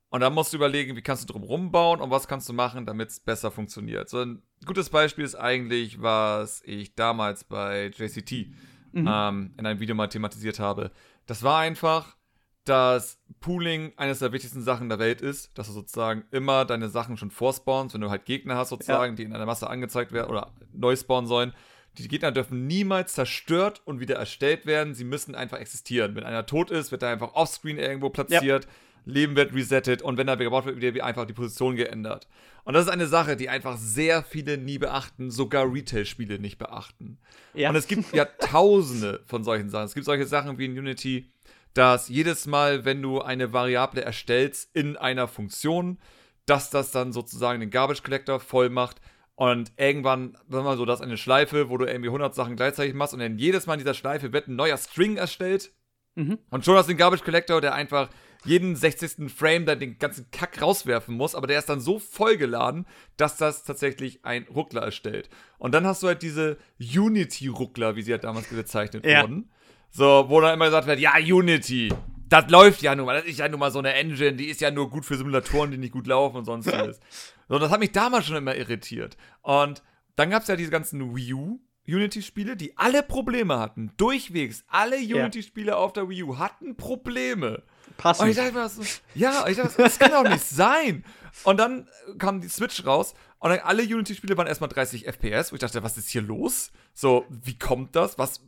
Und 0.09 0.21
dann 0.21 0.33
musst 0.33 0.51
du 0.51 0.57
überlegen, 0.57 0.95
wie 0.97 1.01
kannst 1.01 1.23
du 1.29 1.31
drum 1.31 1.43
rumbauen 1.43 2.01
und 2.01 2.09
was 2.09 2.27
kannst 2.27 2.49
du 2.49 2.53
machen, 2.53 2.85
damit 2.85 3.09
es 3.09 3.19
besser 3.19 3.49
funktioniert. 3.51 4.09
So 4.09 4.19
ein 4.21 4.41
gutes 4.65 4.89
Beispiel 4.89 5.23
ist 5.23 5.35
eigentlich, 5.35 6.01
was 6.01 6.61
ich 6.65 6.95
damals 6.95 7.43
bei 7.45 7.91
JCT 7.95 8.51
Mhm. 8.93 9.05
ähm, 9.07 9.53
in 9.57 9.65
einem 9.65 9.79
Video 9.79 9.95
mal 9.95 10.07
thematisiert 10.07 10.59
habe. 10.59 10.91
Das 11.27 11.43
war 11.43 11.59
einfach, 11.59 12.17
dass 12.65 13.19
Pooling 13.39 13.93
eines 13.97 14.19
der 14.19 14.31
wichtigsten 14.31 14.61
Sachen 14.61 14.89
der 14.89 14.99
Welt 14.99 15.21
ist, 15.21 15.57
dass 15.57 15.67
du 15.67 15.73
sozusagen 15.73 16.23
immer 16.31 16.65
deine 16.65 16.89
Sachen 16.89 17.17
schon 17.17 17.31
vorspawnst, 17.31 17.93
wenn 17.93 18.01
du 18.01 18.09
halt 18.09 18.25
Gegner 18.25 18.55
hast 18.55 18.69
sozusagen, 18.69 19.15
die 19.15 19.23
in 19.23 19.33
einer 19.33 19.45
Masse 19.45 19.69
angezeigt 19.69 20.11
werden 20.11 20.29
oder 20.29 20.53
neu 20.73 20.95
spawnen 20.95 21.27
sollen. 21.27 21.53
Die 21.97 22.07
Gegner 22.07 22.31
dürfen 22.31 22.67
niemals 22.67 23.13
zerstört 23.13 23.81
und 23.83 23.99
wieder 23.99 24.15
erstellt 24.15 24.65
werden. 24.65 24.93
Sie 24.93 25.03
müssen 25.03 25.35
einfach 25.35 25.57
existieren. 25.57 26.15
Wenn 26.15 26.23
einer 26.23 26.45
tot 26.45 26.71
ist, 26.71 26.91
wird 26.91 27.03
er 27.03 27.09
einfach 27.09 27.33
offscreen 27.33 27.77
irgendwo 27.77 28.09
platziert. 28.09 28.67
Leben 29.05 29.35
wird 29.35 29.53
resettet 29.53 30.01
und 30.01 30.17
wenn 30.17 30.27
er 30.27 30.35
wieder 30.35 30.45
gebaut 30.45 30.65
wird, 30.65 30.79
wird 30.79 31.01
einfach 31.01 31.25
die 31.25 31.33
Position 31.33 31.75
geändert. 31.75 32.27
Und 32.63 32.75
das 32.75 32.85
ist 32.85 32.91
eine 32.91 33.07
Sache, 33.07 33.35
die 33.35 33.49
einfach 33.49 33.77
sehr 33.77 34.23
viele 34.23 34.57
nie 34.57 34.77
beachten, 34.77 35.31
sogar 35.31 35.71
Retail-Spiele 35.71 36.37
nicht 36.37 36.59
beachten. 36.59 37.17
ja. 37.53 37.69
Und 37.69 37.75
es 37.75 37.87
gibt 37.87 38.13
ja 38.13 38.25
tausende 38.39 39.23
von 39.25 39.43
solchen 39.43 39.69
Sachen. 39.69 39.85
Es 39.85 39.95
gibt 39.95 40.05
solche 40.05 40.27
Sachen 40.27 40.57
wie 40.59 40.65
in 40.65 40.77
Unity, 40.77 41.31
dass 41.73 42.09
jedes 42.09 42.47
Mal, 42.47 42.85
wenn 42.85 43.01
du 43.01 43.21
eine 43.21 43.53
Variable 43.53 44.01
erstellst 44.01 44.75
in 44.75 44.97
einer 44.97 45.27
Funktion, 45.27 45.99
dass 46.45 46.69
das 46.69 46.91
dann 46.91 47.13
sozusagen 47.13 47.59
den 47.59 47.69
Garbage 47.69 48.03
Collector 48.03 48.39
voll 48.39 48.69
macht. 48.69 48.97
Und 49.35 49.71
irgendwann, 49.77 50.33
sagen 50.33 50.49
wir 50.49 50.63
mal 50.63 50.77
so, 50.77 50.85
das 50.85 50.99
ist 50.99 51.05
eine 51.05 51.17
Schleife, 51.17 51.69
wo 51.69 51.77
du 51.77 51.85
irgendwie 51.85 52.09
100 52.09 52.35
Sachen 52.35 52.55
gleichzeitig 52.55 52.93
machst 52.93 53.13
und 53.13 53.21
dann 53.21 53.39
jedes 53.39 53.65
Mal 53.65 53.73
in 53.73 53.79
dieser 53.79 53.93
Schleife 53.93 54.33
wird 54.33 54.47
ein 54.47 54.55
neuer 54.55 54.77
String 54.77 55.17
erstellt. 55.17 55.71
Mhm. 56.15 56.37
Und 56.49 56.65
schon 56.65 56.75
hast 56.75 56.87
du 56.87 56.93
den 56.93 56.97
Garbage 56.97 57.23
Collector, 57.23 57.61
der 57.61 57.73
einfach 57.73 58.09
jeden 58.43 58.75
60. 58.75 59.31
Frame 59.31 59.65
dann 59.65 59.79
den 59.79 59.97
ganzen 59.97 60.29
Kack 60.31 60.61
rauswerfen 60.61 61.15
muss, 61.15 61.35
aber 61.35 61.47
der 61.47 61.59
ist 61.59 61.69
dann 61.69 61.79
so 61.79 61.99
vollgeladen, 61.99 62.85
dass 63.17 63.37
das 63.37 63.63
tatsächlich 63.63 64.25
ein 64.25 64.45
Ruckler 64.53 64.81
erstellt. 64.81 65.29
Und 65.57 65.73
dann 65.73 65.85
hast 65.85 66.03
du 66.03 66.07
halt 66.07 66.21
diese 66.21 66.57
Unity-Ruckler, 66.79 67.95
wie 67.95 68.01
sie 68.01 68.11
halt 68.11 68.23
damals 68.23 68.47
bezeichnet 68.47 69.05
Ja. 69.05 69.21
wurden. 69.21 69.51
So, 69.91 70.25
wo 70.29 70.39
dann 70.41 70.53
immer 70.53 70.65
gesagt 70.65 70.87
wird, 70.87 70.99
ja, 70.99 71.13
Unity, 71.17 71.93
das 72.29 72.49
läuft 72.49 72.81
ja 72.81 72.95
nun 72.95 73.05
mal, 73.05 73.17
das 73.17 73.25
ist 73.25 73.39
ja 73.39 73.49
nun 73.49 73.59
mal 73.59 73.71
so 73.71 73.79
eine 73.79 73.93
Engine, 73.93 74.33
die 74.33 74.45
ist 74.45 74.61
ja 74.61 74.71
nur 74.71 74.89
gut 74.89 75.03
für 75.05 75.17
Simulatoren, 75.17 75.71
die 75.71 75.77
nicht 75.77 75.91
gut 75.93 76.07
laufen 76.07 76.37
und 76.37 76.45
sonstiges. 76.45 76.99
so, 77.49 77.59
das 77.59 77.69
hat 77.71 77.79
mich 77.81 77.91
damals 77.91 78.25
schon 78.25 78.37
immer 78.37 78.55
irritiert. 78.55 79.17
Und 79.41 79.83
dann 80.15 80.29
gab 80.29 80.41
es 80.43 80.47
ja 80.47 80.55
diese 80.55 80.71
ganzen 80.71 81.15
Wii 81.15 81.33
U 81.33 81.59
Unity-Spiele, 81.87 82.55
die 82.55 82.77
alle 82.77 83.01
Probleme 83.03 83.57
hatten. 83.59 83.91
Durchwegs, 83.97 84.63
alle. 84.67 84.97
Unity-Spiele 84.97 85.75
auf 85.75 85.91
der 85.93 86.07
Wii 86.07 86.23
U 86.23 86.37
hatten 86.37 86.77
Probleme. 86.77 87.55
Und 87.57 87.63
ich 87.91 87.97
Passend. 87.97 88.37
dachte 88.37 88.53
mir 88.53 88.69
so, 88.69 88.81
ja, 89.15 89.45
ich 89.47 89.57
dachte, 89.57 89.81
das 89.81 89.99
kann 89.99 90.11
doch 90.11 90.29
nicht 90.29 90.43
sein. 90.47 91.03
Und 91.43 91.57
dann 91.59 91.89
kam 92.19 92.39
die 92.39 92.47
Switch 92.49 92.85
raus 92.85 93.13
und 93.39 93.49
dann 93.49 93.59
alle 93.59 93.81
Unity-Spiele 93.83 94.37
waren 94.37 94.47
erstmal 94.47 94.69
30 94.69 95.05
FPS, 95.07 95.51
wo 95.51 95.55
ich 95.55 95.59
dachte, 95.61 95.81
was 95.83 95.97
ist 95.97 96.09
hier 96.09 96.21
los? 96.21 96.71
So, 96.93 97.25
wie 97.29 97.57
kommt 97.57 97.95
das? 97.95 98.17
Was, 98.19 98.41
wa- 98.41 98.45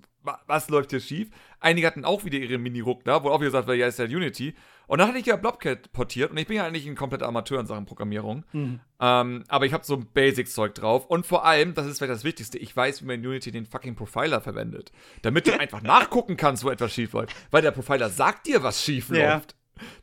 was 0.47 0.69
läuft 0.69 0.91
hier 0.91 0.99
schief? 0.99 1.29
Einige 1.59 1.87
hatten 1.87 2.05
auch 2.05 2.23
wieder 2.25 2.37
ihre 2.39 2.57
Mini-Ruckler, 2.57 3.23
wo 3.23 3.29
auch 3.29 3.39
wieder 3.39 3.49
gesagt 3.49 3.67
wurde, 3.67 3.77
ja, 3.77 3.87
ist 3.87 3.99
ja 3.99 4.05
Unity. 4.05 4.55
Und 4.87 4.99
dann 4.99 5.07
hatte 5.07 5.17
ich 5.19 5.25
ja 5.25 5.37
Blobcat 5.37 5.91
portiert 5.93 6.31
und 6.31 6.37
ich 6.37 6.45
bin 6.47 6.57
ja 6.57 6.65
eigentlich 6.65 6.85
ein 6.85 6.95
kompletter 6.95 7.25
Amateur 7.27 7.59
in 7.59 7.65
Sachen 7.67 7.85
Programmierung. 7.85 8.43
Mhm. 8.51 8.79
Ähm, 8.99 9.43
aber 9.47 9.65
ich 9.65 9.73
habe 9.73 9.85
so 9.85 9.95
ein 9.95 10.07
Basics-Zeug 10.13 10.75
drauf. 10.75 11.05
Und 11.05 11.25
vor 11.25 11.45
allem, 11.45 11.73
das 11.73 11.85
ist 11.87 11.97
vielleicht 11.99 12.11
das 12.13 12.23
Wichtigste, 12.25 12.57
ich 12.57 12.75
weiß, 12.75 13.01
wie 13.01 13.05
man 13.05 13.19
in 13.21 13.27
Unity 13.27 13.51
den 13.51 13.65
fucking 13.65 13.95
Profiler 13.95 14.41
verwendet. 14.41 14.91
Damit 15.21 15.47
du 15.47 15.53
einfach 15.59 15.81
nachgucken 15.81 16.35
kannst, 16.37 16.63
wo 16.63 16.69
etwas 16.69 16.93
schief 16.93 17.13
läuft. 17.13 17.35
Weil 17.51 17.61
der 17.61 17.71
Profiler 17.71 18.09
sagt 18.09 18.47
dir, 18.47 18.61
was 18.63 18.83
schief 18.83 19.09
Ja. 19.09 19.35
läuft. 19.35 19.55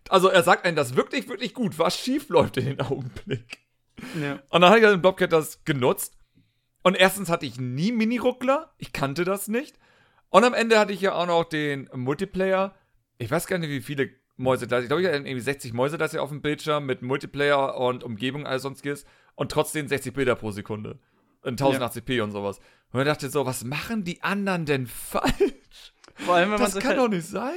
Also 0.08 0.28
er 0.28 0.42
sagt 0.42 0.64
einem 0.64 0.76
das 0.76 0.96
wirklich, 0.96 1.28
wirklich 1.28 1.54
gut, 1.54 1.78
was 1.78 1.96
schief 1.98 2.28
läuft 2.28 2.56
in 2.56 2.64
den 2.66 2.80
Augenblick. 2.80 3.58
Ja. 4.20 4.40
Und 4.48 4.62
dann 4.62 4.70
habe 4.70 4.78
ich 4.78 4.84
halt 4.84 4.94
in 4.94 5.02
Blobcat 5.02 5.32
das 5.32 5.62
genutzt. 5.64 6.16
Und 6.82 6.96
erstens 6.96 7.28
hatte 7.28 7.44
ich 7.44 7.60
nie 7.60 7.92
Mini-Ruckler. 7.92 8.72
Ich 8.78 8.92
kannte 8.92 9.24
das 9.24 9.46
nicht. 9.48 9.76
Und 10.30 10.44
am 10.44 10.54
Ende 10.54 10.78
hatte 10.78 10.92
ich 10.92 11.00
ja 11.00 11.14
auch 11.14 11.26
noch 11.26 11.44
den 11.44 11.88
Multiplayer. 11.92 12.74
Ich 13.18 13.30
weiß 13.30 13.46
gar 13.46 13.58
nicht, 13.58 13.70
wie 13.70 13.80
viele 13.80 14.10
Mäuse 14.36 14.66
da 14.66 14.80
Ich 14.80 14.86
glaube, 14.86 15.02
ich 15.02 15.08
hatte 15.08 15.18
irgendwie 15.18 15.40
60 15.40 15.72
Mäuse 15.74 15.98
da 15.98 16.06
auf 16.20 16.30
dem 16.30 16.40
Bildschirm 16.40 16.86
mit 16.86 17.02
Multiplayer 17.02 17.76
und 17.76 18.02
Umgebung, 18.04 18.46
alles 18.46 18.62
sonstiges. 18.62 19.04
Und 19.34 19.52
trotzdem 19.52 19.86
60 19.88 20.14
Bilder 20.14 20.34
pro 20.36 20.50
Sekunde. 20.50 20.98
In 21.44 21.56
1080p 21.56 22.22
und 22.22 22.32
sowas. 22.32 22.60
Und 22.92 23.00
ich 23.00 23.06
dachte 23.06 23.28
so, 23.30 23.46
was 23.46 23.64
machen 23.64 24.04
die 24.04 24.22
anderen 24.22 24.66
denn 24.66 24.86
falsch? 24.86 25.92
Vor 26.16 26.34
allem, 26.34 26.50
wenn 26.50 26.58
man 26.58 26.60
Das 26.60 26.72
sich 26.74 26.82
kann 26.82 26.90
halt, 26.90 27.00
doch 27.00 27.08
nicht 27.08 27.26
sein. 27.26 27.54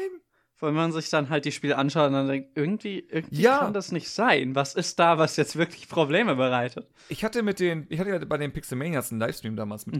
vor 0.56 0.68
allem, 0.68 0.76
wenn 0.78 0.84
man 0.84 0.92
sich 0.94 1.10
dann 1.10 1.30
halt 1.30 1.44
die 1.46 1.52
Spiele 1.52 1.78
anschaut 1.78 2.08
und 2.08 2.14
dann 2.14 2.28
denkt, 2.28 2.52
irgendwie, 2.56 3.00
irgendwie 3.10 3.42
Ja. 3.42 3.60
kann 3.60 3.74
das 3.74 3.92
nicht 3.92 4.10
sein. 4.10 4.56
Was 4.56 4.74
ist 4.76 5.00
da, 5.00 5.18
was 5.18 5.36
jetzt 5.36 5.58
wirklich 5.58 5.90
Probleme 5.90 6.36
bereitet? 6.36 6.88
Ich 7.10 7.24
hatte 7.26 7.44
mit 7.44 7.60
den, 7.60 7.86
ich 7.90 8.00
hatte 8.00 8.10
ja 8.12 8.20
bei 8.20 8.38
den 8.38 8.54
Pixelmanias 8.54 9.12
einen 9.12 9.20
Livestream 9.20 9.56
damals 9.58 9.86
Mhm. 9.86 9.94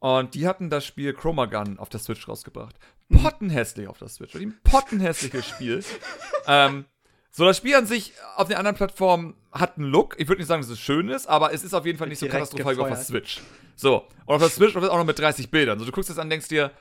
Und 0.00 0.34
die 0.34 0.46
hatten 0.46 0.70
das 0.70 0.86
Spiel 0.86 1.12
Chroma 1.12 1.46
Gun 1.46 1.78
auf 1.78 1.88
der 1.88 2.00
Switch 2.00 2.28
rausgebracht. 2.28 2.76
Mhm. 3.08 3.22
Pottenhässlich 3.22 3.88
auf 3.88 3.98
der 3.98 4.08
Switch. 4.08 4.34
Ein 4.34 4.58
pottenhässliches 4.62 5.46
Spiel. 5.46 5.84
ähm, 6.46 6.84
so, 7.30 7.44
das 7.44 7.56
Spiel 7.56 7.74
an 7.74 7.86
sich 7.86 8.12
auf 8.36 8.48
den 8.48 8.56
anderen 8.56 8.76
Plattformen 8.76 9.34
hat 9.52 9.76
einen 9.76 9.86
Look. 9.86 10.16
Ich 10.18 10.28
würde 10.28 10.40
nicht 10.40 10.48
sagen, 10.48 10.62
dass 10.62 10.70
es 10.70 10.80
schön 10.80 11.08
ist, 11.08 11.26
aber 11.26 11.52
es 11.52 11.64
ist 11.64 11.74
auf 11.74 11.86
jeden 11.86 11.98
Fall 11.98 12.08
nicht 12.08 12.18
so 12.18 12.26
katastrophal 12.26 12.76
wie 12.76 12.80
auf 12.80 12.88
der. 12.88 12.96
Switch. 12.96 13.40
So, 13.76 14.06
und 14.26 14.34
auf 14.34 14.40
der 14.40 14.50
Switch 14.50 14.74
auch 14.76 14.82
noch 14.82 15.04
mit 15.04 15.18
30 15.18 15.50
Bildern. 15.50 15.78
So, 15.78 15.84
du 15.84 15.92
guckst 15.92 16.10
das 16.10 16.18
an 16.18 16.26
und 16.26 16.30
denkst 16.30 16.48
dir, 16.48 16.72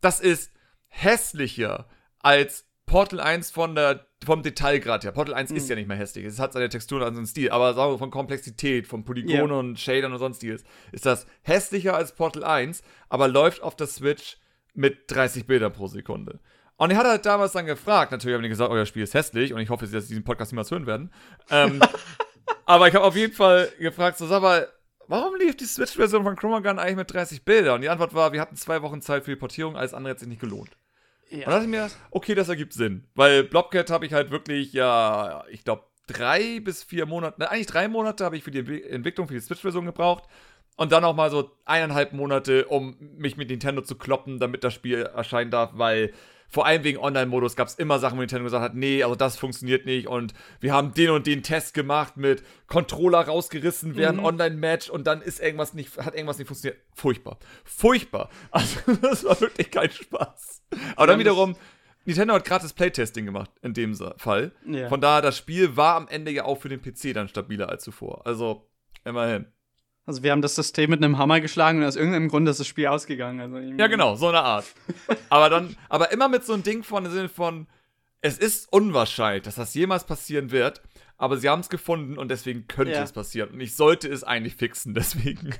das 0.00 0.20
ist 0.20 0.50
hässlicher 0.88 1.86
als 2.18 2.66
Portal 2.86 3.20
1 3.20 3.50
von 3.50 3.74
der, 3.74 4.06
vom 4.24 4.42
Detailgrad 4.42 5.04
her. 5.04 5.12
Portal 5.12 5.34
1 5.34 5.50
ist 5.50 5.68
ja 5.68 5.74
nicht 5.76 5.88
mehr 5.88 5.96
hässlich. 5.96 6.24
Es 6.24 6.38
hat 6.38 6.52
seine 6.52 6.68
Texturen 6.68 7.02
und 7.02 7.14
seinen 7.14 7.26
Stil. 7.26 7.50
Aber 7.50 7.74
sagen 7.74 7.92
wir 7.92 7.98
von 7.98 8.10
Komplexität, 8.10 8.86
von 8.86 9.04
Polygonen 9.04 9.50
Ja. 9.50 9.58
und 9.58 9.78
Shadern 9.80 10.12
und 10.12 10.18
sonstiges, 10.18 10.64
ist 10.92 11.06
das 11.06 11.26
hässlicher 11.42 11.94
als 11.94 12.14
Portal 12.14 12.44
1, 12.44 12.82
aber 13.08 13.28
läuft 13.28 13.62
auf 13.62 13.76
der 13.76 13.86
Switch 13.86 14.38
mit 14.74 15.10
30 15.10 15.46
Bildern 15.46 15.72
pro 15.72 15.86
Sekunde. 15.86 16.40
Und 16.76 16.90
er 16.90 16.96
hat 16.96 17.06
halt 17.06 17.26
damals 17.26 17.52
dann 17.52 17.66
gefragt, 17.66 18.10
natürlich 18.12 18.34
haben 18.34 18.42
die 18.42 18.48
gesagt, 18.48 18.70
euer 18.70 18.86
Spiel 18.86 19.02
ist 19.04 19.14
hässlich 19.14 19.52
und 19.52 19.60
ich 19.60 19.70
hoffe, 19.70 19.86
dass 19.86 20.04
sie 20.04 20.08
diesen 20.14 20.24
Podcast 20.24 20.52
niemals 20.52 20.70
hören 20.70 20.86
werden. 20.86 21.12
Ähm, 21.50 21.80
aber 22.66 22.88
ich 22.88 22.94
habe 22.94 23.04
auf 23.04 23.14
jeden 23.14 23.32
Fall 23.34 23.68
gefragt, 23.78 24.18
so 24.18 24.26
sag 24.26 24.42
mal, 24.42 24.66
warum 25.06 25.34
lief 25.36 25.56
die 25.56 25.64
Switch-Version 25.66 26.24
von 26.24 26.34
Chroma 26.36 26.60
Gun 26.60 26.78
eigentlich 26.78 26.96
mit 26.96 27.12
30 27.12 27.44
Bildern? 27.44 27.76
Und 27.76 27.80
die 27.82 27.88
Antwort 27.88 28.14
war, 28.14 28.32
wir 28.32 28.40
hatten 28.40 28.56
zwei 28.56 28.82
Wochen 28.82 29.00
Zeit 29.02 29.24
für 29.24 29.30
die 29.32 29.36
Portierung, 29.36 29.76
alles 29.76 29.94
andere 29.94 30.12
hat 30.12 30.20
sich 30.20 30.28
nicht 30.28 30.40
gelohnt. 30.40 30.70
Und 31.38 31.46
dann 31.46 31.54
dachte 31.54 31.68
mir, 31.68 31.90
okay, 32.10 32.34
das 32.34 32.48
ergibt 32.48 32.72
Sinn. 32.72 33.04
Weil 33.14 33.44
Blobcat 33.44 33.90
habe 33.90 34.06
ich 34.06 34.12
halt 34.12 34.30
wirklich, 34.30 34.72
ja, 34.72 35.44
ich 35.50 35.64
glaube, 35.64 35.84
drei 36.06 36.60
bis 36.60 36.82
vier 36.82 37.06
Monate, 37.06 37.40
ne, 37.40 37.50
eigentlich 37.50 37.66
drei 37.66 37.88
Monate 37.88 38.24
habe 38.24 38.36
ich 38.36 38.44
für 38.44 38.50
die 38.50 38.82
Entwicklung 38.84 39.28
für 39.28 39.34
die 39.34 39.40
Switch-Version 39.40 39.86
gebraucht. 39.86 40.24
Und 40.76 40.90
dann 40.90 41.02
noch 41.02 41.14
mal 41.14 41.30
so 41.30 41.50
eineinhalb 41.64 42.12
Monate, 42.12 42.66
um 42.66 42.96
mich 43.16 43.36
mit 43.36 43.50
Nintendo 43.50 43.82
zu 43.82 43.94
kloppen, 43.94 44.38
damit 44.38 44.64
das 44.64 44.72
Spiel 44.72 45.02
erscheinen 45.02 45.50
darf, 45.50 45.72
weil 45.74 46.12
vor 46.52 46.66
allem 46.66 46.84
wegen 46.84 46.98
Online-Modus 46.98 47.56
gab 47.56 47.66
es 47.66 47.76
immer 47.76 47.98
Sachen, 47.98 48.18
wo 48.18 48.20
Nintendo 48.20 48.44
gesagt 48.44 48.62
hat, 48.62 48.74
nee, 48.74 49.02
also 49.02 49.14
das 49.14 49.38
funktioniert 49.38 49.86
nicht 49.86 50.06
und 50.06 50.34
wir 50.60 50.74
haben 50.74 50.92
den 50.92 51.08
und 51.08 51.26
den 51.26 51.42
Test 51.42 51.72
gemacht 51.72 52.18
mit 52.18 52.44
Controller 52.66 53.20
rausgerissen 53.20 53.96
während 53.96 54.18
mhm. 54.18 54.26
Online-Match 54.26 54.90
und 54.90 55.06
dann 55.06 55.22
ist 55.22 55.40
irgendwas 55.40 55.72
nicht, 55.72 55.96
hat 55.96 56.14
irgendwas 56.14 56.36
nicht 56.36 56.48
funktioniert. 56.48 56.78
Furchtbar. 56.94 57.38
Furchtbar. 57.64 58.28
Also 58.50 58.80
das 59.00 59.24
war 59.24 59.40
wirklich 59.40 59.70
kein 59.70 59.90
Spaß. 59.90 60.62
Aber 60.96 61.06
dann 61.06 61.18
wiederum, 61.18 61.56
Nintendo 62.04 62.34
hat 62.34 62.44
gratis 62.44 62.74
Playtesting 62.74 63.24
gemacht, 63.24 63.50
in 63.62 63.72
dem 63.72 63.94
Fall. 64.18 64.52
Ja. 64.66 64.88
Von 64.88 65.00
daher, 65.00 65.22
das 65.22 65.38
Spiel 65.38 65.76
war 65.76 65.96
am 65.96 66.06
Ende 66.08 66.30
ja 66.30 66.44
auch 66.44 66.56
für 66.60 66.68
den 66.68 66.82
PC 66.82 67.14
dann 67.14 67.28
stabiler 67.28 67.70
als 67.70 67.84
zuvor. 67.84 68.26
Also, 68.26 68.68
immerhin. 69.04 69.46
Also 70.04 70.22
wir 70.22 70.32
haben 70.32 70.42
das 70.42 70.56
System 70.56 70.90
mit 70.90 71.02
einem 71.02 71.18
Hammer 71.18 71.40
geschlagen 71.40 71.78
und 71.78 71.84
aus 71.84 71.94
irgendeinem 71.96 72.28
Grund 72.28 72.48
ist 72.48 72.58
das 72.58 72.66
Spiel 72.66 72.88
ausgegangen. 72.88 73.40
Also 73.40 73.58
ja, 73.58 73.86
genau, 73.86 74.16
so 74.16 74.28
eine 74.28 74.42
Art. 74.42 74.66
aber 75.28 75.48
dann, 75.48 75.76
aber 75.88 76.10
immer 76.10 76.28
mit 76.28 76.44
so 76.44 76.54
einem 76.54 76.64
Ding 76.64 76.82
von, 76.82 77.08
Sinne 77.08 77.28
von, 77.28 77.68
es 78.20 78.38
ist 78.38 78.72
unwahrscheinlich, 78.72 79.42
dass 79.42 79.54
das 79.54 79.74
jemals 79.74 80.04
passieren 80.04 80.50
wird, 80.50 80.82
aber 81.18 81.36
sie 81.36 81.48
haben 81.48 81.60
es 81.60 81.68
gefunden 81.68 82.18
und 82.18 82.30
deswegen 82.30 82.66
könnte 82.66 82.94
ja. 82.94 83.02
es 83.02 83.12
passieren. 83.12 83.50
Und 83.50 83.60
ich 83.60 83.76
sollte 83.76 84.08
es 84.08 84.24
eigentlich 84.24 84.56
fixen, 84.56 84.94
deswegen. 84.94 85.54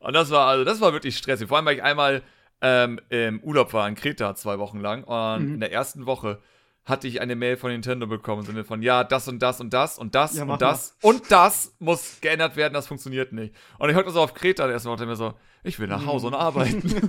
Und 0.00 0.12
das 0.14 0.30
war, 0.30 0.48
also, 0.48 0.64
das 0.64 0.80
war 0.80 0.92
wirklich 0.92 1.16
stressig. 1.16 1.48
Vor 1.48 1.56
allem, 1.56 1.66
weil 1.66 1.76
ich 1.76 1.82
einmal 1.82 2.22
ähm, 2.60 3.00
im 3.10 3.40
Urlaub 3.40 3.72
war 3.72 3.88
in 3.88 3.94
Kreta 3.94 4.34
zwei 4.34 4.58
Wochen 4.58 4.80
lang 4.80 5.04
und 5.04 5.46
mhm. 5.46 5.54
in 5.54 5.60
der 5.60 5.72
ersten 5.72 6.06
Woche 6.06 6.40
hatte 6.84 7.06
ich 7.06 7.20
eine 7.20 7.36
Mail 7.36 7.56
von 7.56 7.70
Nintendo 7.70 8.06
bekommen, 8.06 8.40
im 8.40 8.46
Sinne 8.46 8.64
von, 8.64 8.82
ja, 8.82 9.04
das 9.04 9.28
und 9.28 9.40
das 9.40 9.60
und 9.60 9.72
das 9.72 9.98
und 9.98 10.14
das 10.14 10.36
ja, 10.36 10.44
und 10.44 10.60
das 10.60 10.96
mal. 11.02 11.08
und 11.10 11.30
das 11.30 11.74
muss 11.78 12.18
geändert 12.20 12.56
werden, 12.56 12.74
das 12.74 12.86
funktioniert 12.86 13.32
nicht. 13.32 13.54
Und 13.78 13.90
ich 13.90 13.96
hörte 13.96 14.10
so 14.10 14.20
auf 14.20 14.34
Kreta, 14.34 14.64
der 14.64 14.74
erste 14.74 14.88
Mal 14.88 15.06
mir 15.06 15.16
so, 15.16 15.34
ich 15.62 15.78
will 15.78 15.88
nach 15.88 16.06
Hause 16.06 16.28
und 16.28 16.32
mhm. 16.32 16.40
arbeiten. 16.40 17.08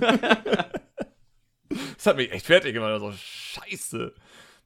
das 1.96 2.06
hat 2.06 2.16
mich 2.16 2.30
echt 2.32 2.46
fertig 2.46 2.74
gemacht, 2.74 3.00
so, 3.00 3.12
scheiße. 3.12 4.14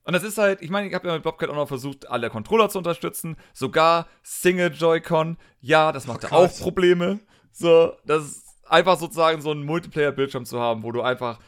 Und 0.05 0.13
das 0.13 0.23
ist 0.23 0.39
halt, 0.39 0.63
ich 0.63 0.71
meine, 0.71 0.87
ich 0.89 0.95
habe 0.95 1.09
ja 1.09 1.15
mit 1.15 1.25
Bobcat 1.25 1.51
auch 1.51 1.57
noch 1.57 1.67
versucht, 1.67 2.09
alle 2.09 2.31
Controller 2.31 2.69
zu 2.69 2.79
unterstützen, 2.79 3.37
sogar 3.53 4.07
Single 4.23 4.73
Joy-Con, 4.73 5.37
ja, 5.61 5.91
das 5.91 6.07
macht 6.07 6.25
oh, 6.31 6.35
auch 6.35 6.59
Probleme. 6.59 7.19
So, 7.51 7.93
das 8.05 8.25
ist 8.25 8.47
einfach 8.69 8.99
sozusagen 8.99 9.41
so 9.41 9.51
ein 9.51 9.65
Multiplayer-Bildschirm 9.65 10.45
zu 10.45 10.61
haben, 10.61 10.83
wo 10.85 10.93
du 10.93 11.03
einfach 11.03 11.41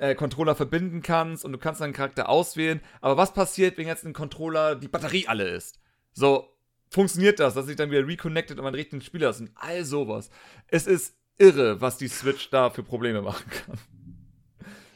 äh, 0.00 0.14
Controller 0.14 0.54
verbinden 0.54 1.02
kannst 1.02 1.44
und 1.44 1.52
du 1.52 1.58
kannst 1.58 1.80
deinen 1.80 1.92
Charakter 1.92 2.28
auswählen. 2.28 2.80
Aber 3.00 3.16
was 3.16 3.34
passiert, 3.34 3.78
wenn 3.78 3.86
jetzt 3.86 4.04
ein 4.04 4.12
Controller 4.12 4.74
die 4.74 4.88
Batterie 4.88 5.28
alle 5.28 5.48
ist? 5.48 5.78
So, 6.12 6.48
funktioniert 6.90 7.38
das, 7.38 7.54
dass 7.54 7.66
sich 7.66 7.76
dann 7.76 7.90
wieder 7.90 8.06
reconnected 8.06 8.58
und 8.58 8.64
man 8.64 8.74
richtigen 8.74 9.02
Spieler 9.02 9.30
ist 9.30 9.40
und 9.40 9.50
all 9.54 9.84
sowas. 9.84 10.30
Es 10.68 10.86
ist 10.86 11.16
irre, 11.38 11.80
was 11.80 11.98
die 11.98 12.08
Switch 12.08 12.50
da 12.50 12.70
für 12.70 12.82
Probleme 12.82 13.22
machen 13.22 13.48
kann. 13.50 13.78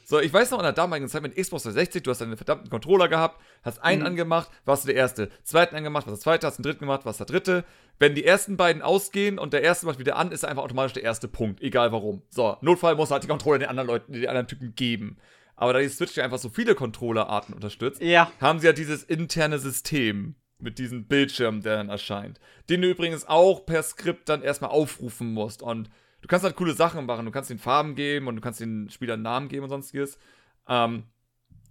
So, 0.05 0.21
ich 0.21 0.33
weiß 0.33 0.51
noch 0.51 0.59
in 0.59 0.65
der 0.65 0.73
damaligen 0.73 1.09
Zeit 1.09 1.23
mit 1.23 1.35
Xbox 1.35 1.63
360, 1.63 2.03
du 2.03 2.11
hast 2.11 2.21
einen 2.21 2.37
verdammten 2.37 2.69
Controller 2.69 3.09
gehabt, 3.09 3.41
hast 3.63 3.83
einen 3.83 4.03
mhm. 4.03 4.09
angemacht, 4.09 4.51
warst 4.67 4.85
du 4.85 4.89
der 4.89 4.97
Erste. 4.97 5.31
Zweiten 5.43 5.75
angemacht, 5.75 6.07
warst 6.07 6.19
der 6.19 6.23
Zweite, 6.23 6.47
hast 6.47 6.59
den 6.59 6.63
Dritten 6.63 6.81
gemacht, 6.81 7.07
warst 7.07 7.21
der 7.21 7.27
Dritte. 7.27 7.65
Wenn 7.99 8.15
die 8.15 8.25
ersten 8.25 8.57
beiden 8.59 8.83
ausgehen 8.83 9.39
und 9.39 9.55
der 9.55 9.63
Erste 9.63 9.87
macht 9.87 9.99
wieder 9.99 10.17
an, 10.17 10.31
ist 10.31 10.43
er 10.43 10.51
einfach 10.51 10.63
automatisch 10.63 10.93
der 10.93 11.05
erste 11.05 11.27
Punkt, 11.27 11.63
egal 11.63 11.91
warum. 11.93 12.23
So, 12.29 12.57
Notfall 12.61 12.97
muss 12.97 13.11
halt 13.11 13.23
die 13.23 13.29
Controller 13.29 13.61
den 13.61 13.69
anderen 13.69 13.89
Leuten, 13.89 14.13
den 14.13 14.29
anderen 14.29 14.47
Typen 14.47 14.75
geben. 14.75 15.17
Aber 15.57 15.73
da 15.73 15.79
die 15.79 15.89
Switch 15.89 16.17
ja 16.17 16.25
einfach 16.25 16.39
so 16.39 16.51
viele 16.51 16.75
Controllerarten 16.75 17.55
unterstützt, 17.55 18.03
ja. 18.03 18.31
haben 18.41 18.59
sie 18.59 18.67
ja 18.67 18.73
dieses 18.73 19.05
interne 19.05 19.59
System 19.59 20.35
mit 20.59 20.79
diesem 20.79 21.07
Bildschirm, 21.07 21.63
der 21.63 21.77
dann 21.77 21.89
erscheint. 21.89 22.41
Den 22.69 22.83
du 22.83 22.91
übrigens 22.91 23.27
auch 23.27 23.65
per 23.65 23.83
Skript 23.83 24.29
dann 24.29 24.43
erstmal 24.43 24.71
aufrufen 24.71 25.33
musst 25.33 25.63
und 25.63 25.89
du 26.25 26.29
kannst 26.29 26.45
halt 26.45 26.57
coole 26.57 26.73
Sachen 26.73 27.05
machen. 27.05 27.27
Du 27.27 27.31
kannst 27.31 27.51
den 27.51 27.59
Farben 27.59 27.95
geben 27.95 28.29
und 28.29 28.37
du 28.37 28.41
kannst 28.41 28.59
den 28.59 28.89
Spielern 28.89 29.21
Namen 29.21 29.49
geben 29.49 29.65
und 29.65 29.69
sonstiges. 29.69 30.19
Ähm, 30.67 31.05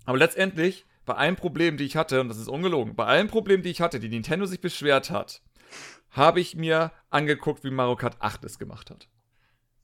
aber 0.05 0.19
letztendlich, 0.19 0.85
bei 1.05 1.15
allen 1.15 1.35
Problemen, 1.35 1.77
die 1.77 1.85
ich 1.85 1.97
hatte, 1.97 2.21
und 2.21 2.29
das 2.29 2.37
ist 2.37 2.47
ungelogen, 2.47 2.95
bei 2.95 3.05
allen 3.05 3.27
Problemen, 3.27 3.63
die 3.63 3.71
ich 3.71 3.81
hatte, 3.81 3.99
die 3.99 4.09
Nintendo 4.09 4.45
sich 4.45 4.61
beschwert 4.61 5.09
hat, 5.09 5.41
habe 6.11 6.39
ich 6.39 6.55
mir 6.55 6.91
angeguckt, 7.09 7.63
wie 7.63 7.71
Mario 7.71 7.95
Kart 7.95 8.17
8 8.19 8.43
es 8.45 8.59
gemacht 8.59 8.91
hat. 8.91 9.07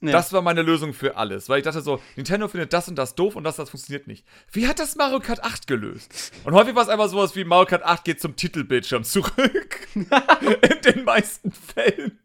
Ja. 0.01 0.11
Das 0.11 0.31
war 0.33 0.43
meine 0.43 0.61
Lösung 0.61 0.93
für 0.93 1.17
alles, 1.17 1.49
weil 1.49 1.57
ich 1.57 1.65
dachte 1.65 1.81
so, 1.81 1.99
Nintendo 2.15 2.47
findet 2.47 2.71
das 2.71 2.87
und 2.87 2.95
das 2.95 3.15
doof 3.15 3.35
und 3.35 3.43
das, 3.43 3.55
das 3.55 3.71
funktioniert 3.71 4.05
nicht. 4.05 4.23
Wie 4.51 4.67
hat 4.67 4.77
das 4.77 4.95
Mario 4.95 5.19
Kart 5.19 5.43
8 5.43 5.65
gelöst? 5.65 6.31
Und 6.43 6.53
häufig 6.53 6.75
war 6.75 6.83
es 6.83 6.89
einfach 6.89 7.09
sowas 7.09 7.35
wie 7.35 7.43
Mario 7.43 7.65
Kart 7.65 7.83
8 7.83 8.03
geht 8.03 8.21
zum 8.21 8.35
Titelbildschirm 8.35 9.03
zurück. 9.03 9.87
In 9.95 10.81
den 10.85 11.03
meisten 11.05 11.51
Fällen. 11.51 12.19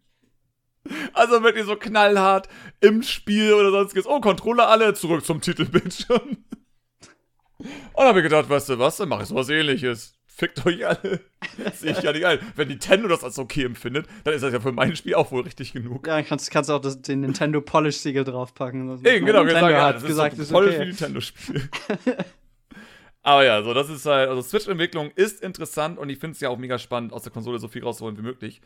Also 1.12 1.43
wirklich 1.43 1.64
so 1.64 1.76
knallhart 1.76 2.49
im 2.80 3.03
Spiel 3.03 3.55
oder 3.55 3.70
sonstiges. 3.70 4.07
Oh, 4.07 4.20
Controller 4.20 4.68
alle 4.68 4.95
zurück 4.95 5.24
zum 5.24 5.41
Titelbildschirm. 5.41 6.20
Und 7.59 7.68
dann 7.97 8.09
habe 8.09 8.18
ich 8.18 8.24
gedacht, 8.24 8.49
weißt 8.51 8.70
du 8.70 8.78
was, 8.78 8.97
dann 8.97 9.09
mache 9.09 9.22
ich 9.22 9.28
sowas 9.28 9.49
ähnliches. 9.49 10.18
Fickt 10.26 10.66
euch 10.66 10.85
alle. 10.85 11.20
Sehe 11.74 11.93
ich 11.93 12.03
ja 12.03 12.12
nicht 12.12 12.26
ein. 12.26 12.41
Wenn 12.57 12.66
Nintendo 12.66 13.07
das 13.07 13.22
als 13.22 13.39
okay 13.39 13.64
empfindet, 13.64 14.09
dann 14.24 14.35
ist 14.35 14.43
das 14.43 14.53
ja 14.53 14.59
für 14.59 14.72
mein 14.72 14.97
Spiel 14.97 15.14
auch 15.14 15.30
wohl 15.30 15.43
richtig 15.43 15.72
genug. 15.72 16.09
Ja, 16.09 16.20
kannst, 16.22 16.51
kannst 16.51 16.70
auch 16.72 16.80
das, 16.80 17.01
den 17.01 17.20
Nintendo 17.20 17.61
Polish-Siegel 17.61 18.24
draufpacken. 18.24 18.91
Also, 18.91 19.05
Eben, 19.05 19.26
genau, 19.26 19.45
Nintendo 19.45 19.68
gesagt, 19.68 19.72
ja, 19.72 19.93
das 19.93 20.05
gesagt, 20.05 20.39
ist, 20.39 20.51
voll 20.51 20.66
okay. 20.66 20.76
für 20.76 20.87
Nintendo-Spiel. 20.87 21.68
Aber 23.22 23.45
ja, 23.45 23.62
so, 23.62 23.72
das 23.72 23.89
ist 23.89 24.05
halt, 24.07 24.28
also 24.28 24.43
Switch-Entwicklung 24.43 25.12
ist 25.14 25.41
interessant 25.41 25.99
und 25.99 26.09
ich 26.09 26.18
finde 26.18 26.35
es 26.35 26.41
ja 26.41 26.49
auch 26.49 26.59
mega 26.59 26.78
spannend, 26.78 27.12
aus 27.12 27.22
der 27.22 27.32
Konsole 27.32 27.61
so 27.61 27.68
viel 27.68 27.85
rauszuholen 27.85 28.18
wie 28.18 28.22
möglich. 28.22 28.61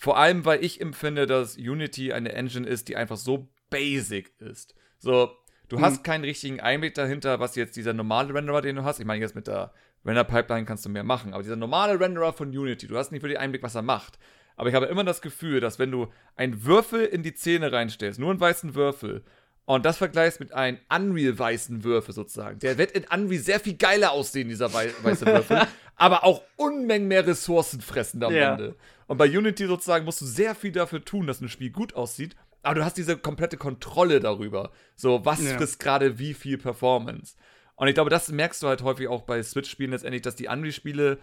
Vor 0.00 0.16
allem, 0.16 0.46
weil 0.46 0.64
ich 0.64 0.80
empfinde, 0.80 1.26
dass 1.26 1.58
Unity 1.58 2.14
eine 2.14 2.32
Engine 2.32 2.66
ist, 2.66 2.88
die 2.88 2.96
einfach 2.96 3.18
so 3.18 3.50
basic 3.68 4.32
ist. 4.38 4.74
So, 4.98 5.30
du 5.68 5.76
hm. 5.76 5.84
hast 5.84 6.04
keinen 6.04 6.24
richtigen 6.24 6.58
Einblick 6.58 6.94
dahinter, 6.94 7.38
was 7.38 7.54
jetzt 7.54 7.76
dieser 7.76 7.92
normale 7.92 8.32
Renderer, 8.32 8.62
den 8.62 8.76
du 8.76 8.82
hast. 8.82 8.98
Ich 8.98 9.04
meine, 9.04 9.20
jetzt 9.20 9.34
mit 9.34 9.46
der 9.46 9.74
Render-Pipeline 10.06 10.64
kannst 10.64 10.86
du 10.86 10.88
mehr 10.88 11.04
machen, 11.04 11.34
aber 11.34 11.42
dieser 11.42 11.56
normale 11.56 12.00
Renderer 12.00 12.32
von 12.32 12.48
Unity, 12.48 12.86
du 12.86 12.96
hast 12.96 13.12
nicht 13.12 13.20
wirklich 13.22 13.38
Einblick, 13.38 13.62
was 13.62 13.74
er 13.74 13.82
macht. 13.82 14.18
Aber 14.56 14.70
ich 14.70 14.74
habe 14.74 14.86
immer 14.86 15.04
das 15.04 15.20
Gefühl, 15.20 15.60
dass 15.60 15.78
wenn 15.78 15.90
du 15.90 16.10
einen 16.34 16.64
Würfel 16.64 17.04
in 17.04 17.22
die 17.22 17.34
Zähne 17.34 17.70
reinstellst, 17.70 18.18
nur 18.18 18.30
einen 18.30 18.40
weißen 18.40 18.74
Würfel, 18.74 19.22
und 19.66 19.84
das 19.84 19.98
vergleichst 19.98 20.40
mit 20.40 20.52
einem 20.52 20.78
Unreal-weißen 20.88 21.84
Würfel 21.84 22.14
sozusagen. 22.14 22.58
Der 22.58 22.78
wird 22.78 22.90
in 22.92 23.04
Unreal 23.04 23.40
sehr 23.40 23.60
viel 23.60 23.74
geiler 23.74 24.12
aussehen, 24.12 24.48
dieser 24.48 24.72
wei 24.72 24.90
weiße 25.02 25.26
Würfel. 25.26 25.60
aber 26.00 26.24
auch 26.24 26.42
Unmengen 26.56 27.06
mehr 27.06 27.26
Ressourcen 27.26 27.80
fressen 27.80 28.24
am 28.24 28.34
ja. 28.34 28.52
Ende. 28.54 28.74
Und 29.10 29.16
bei 29.16 29.28
Unity 29.28 29.66
sozusagen 29.66 30.04
musst 30.04 30.20
du 30.20 30.24
sehr 30.24 30.54
viel 30.54 30.70
dafür 30.70 31.04
tun, 31.04 31.26
dass 31.26 31.40
ein 31.40 31.48
Spiel 31.48 31.70
gut 31.70 31.94
aussieht. 31.94 32.36
Aber 32.62 32.76
du 32.76 32.84
hast 32.84 32.96
diese 32.96 33.16
komplette 33.16 33.56
Kontrolle 33.56 34.20
darüber. 34.20 34.70
So, 34.94 35.24
was 35.24 35.42
ja. 35.42 35.56
frisst 35.56 35.80
gerade 35.80 36.20
wie 36.20 36.32
viel 36.32 36.58
Performance. 36.58 37.34
Und 37.74 37.88
ich 37.88 37.94
glaube, 37.94 38.08
das 38.08 38.30
merkst 38.30 38.62
du 38.62 38.68
halt 38.68 38.82
häufig 38.82 39.08
auch 39.08 39.22
bei 39.22 39.42
Switch-Spielen 39.42 39.90
letztendlich, 39.90 40.22
dass 40.22 40.36
die 40.36 40.46
Unreal-Spiele 40.46 41.18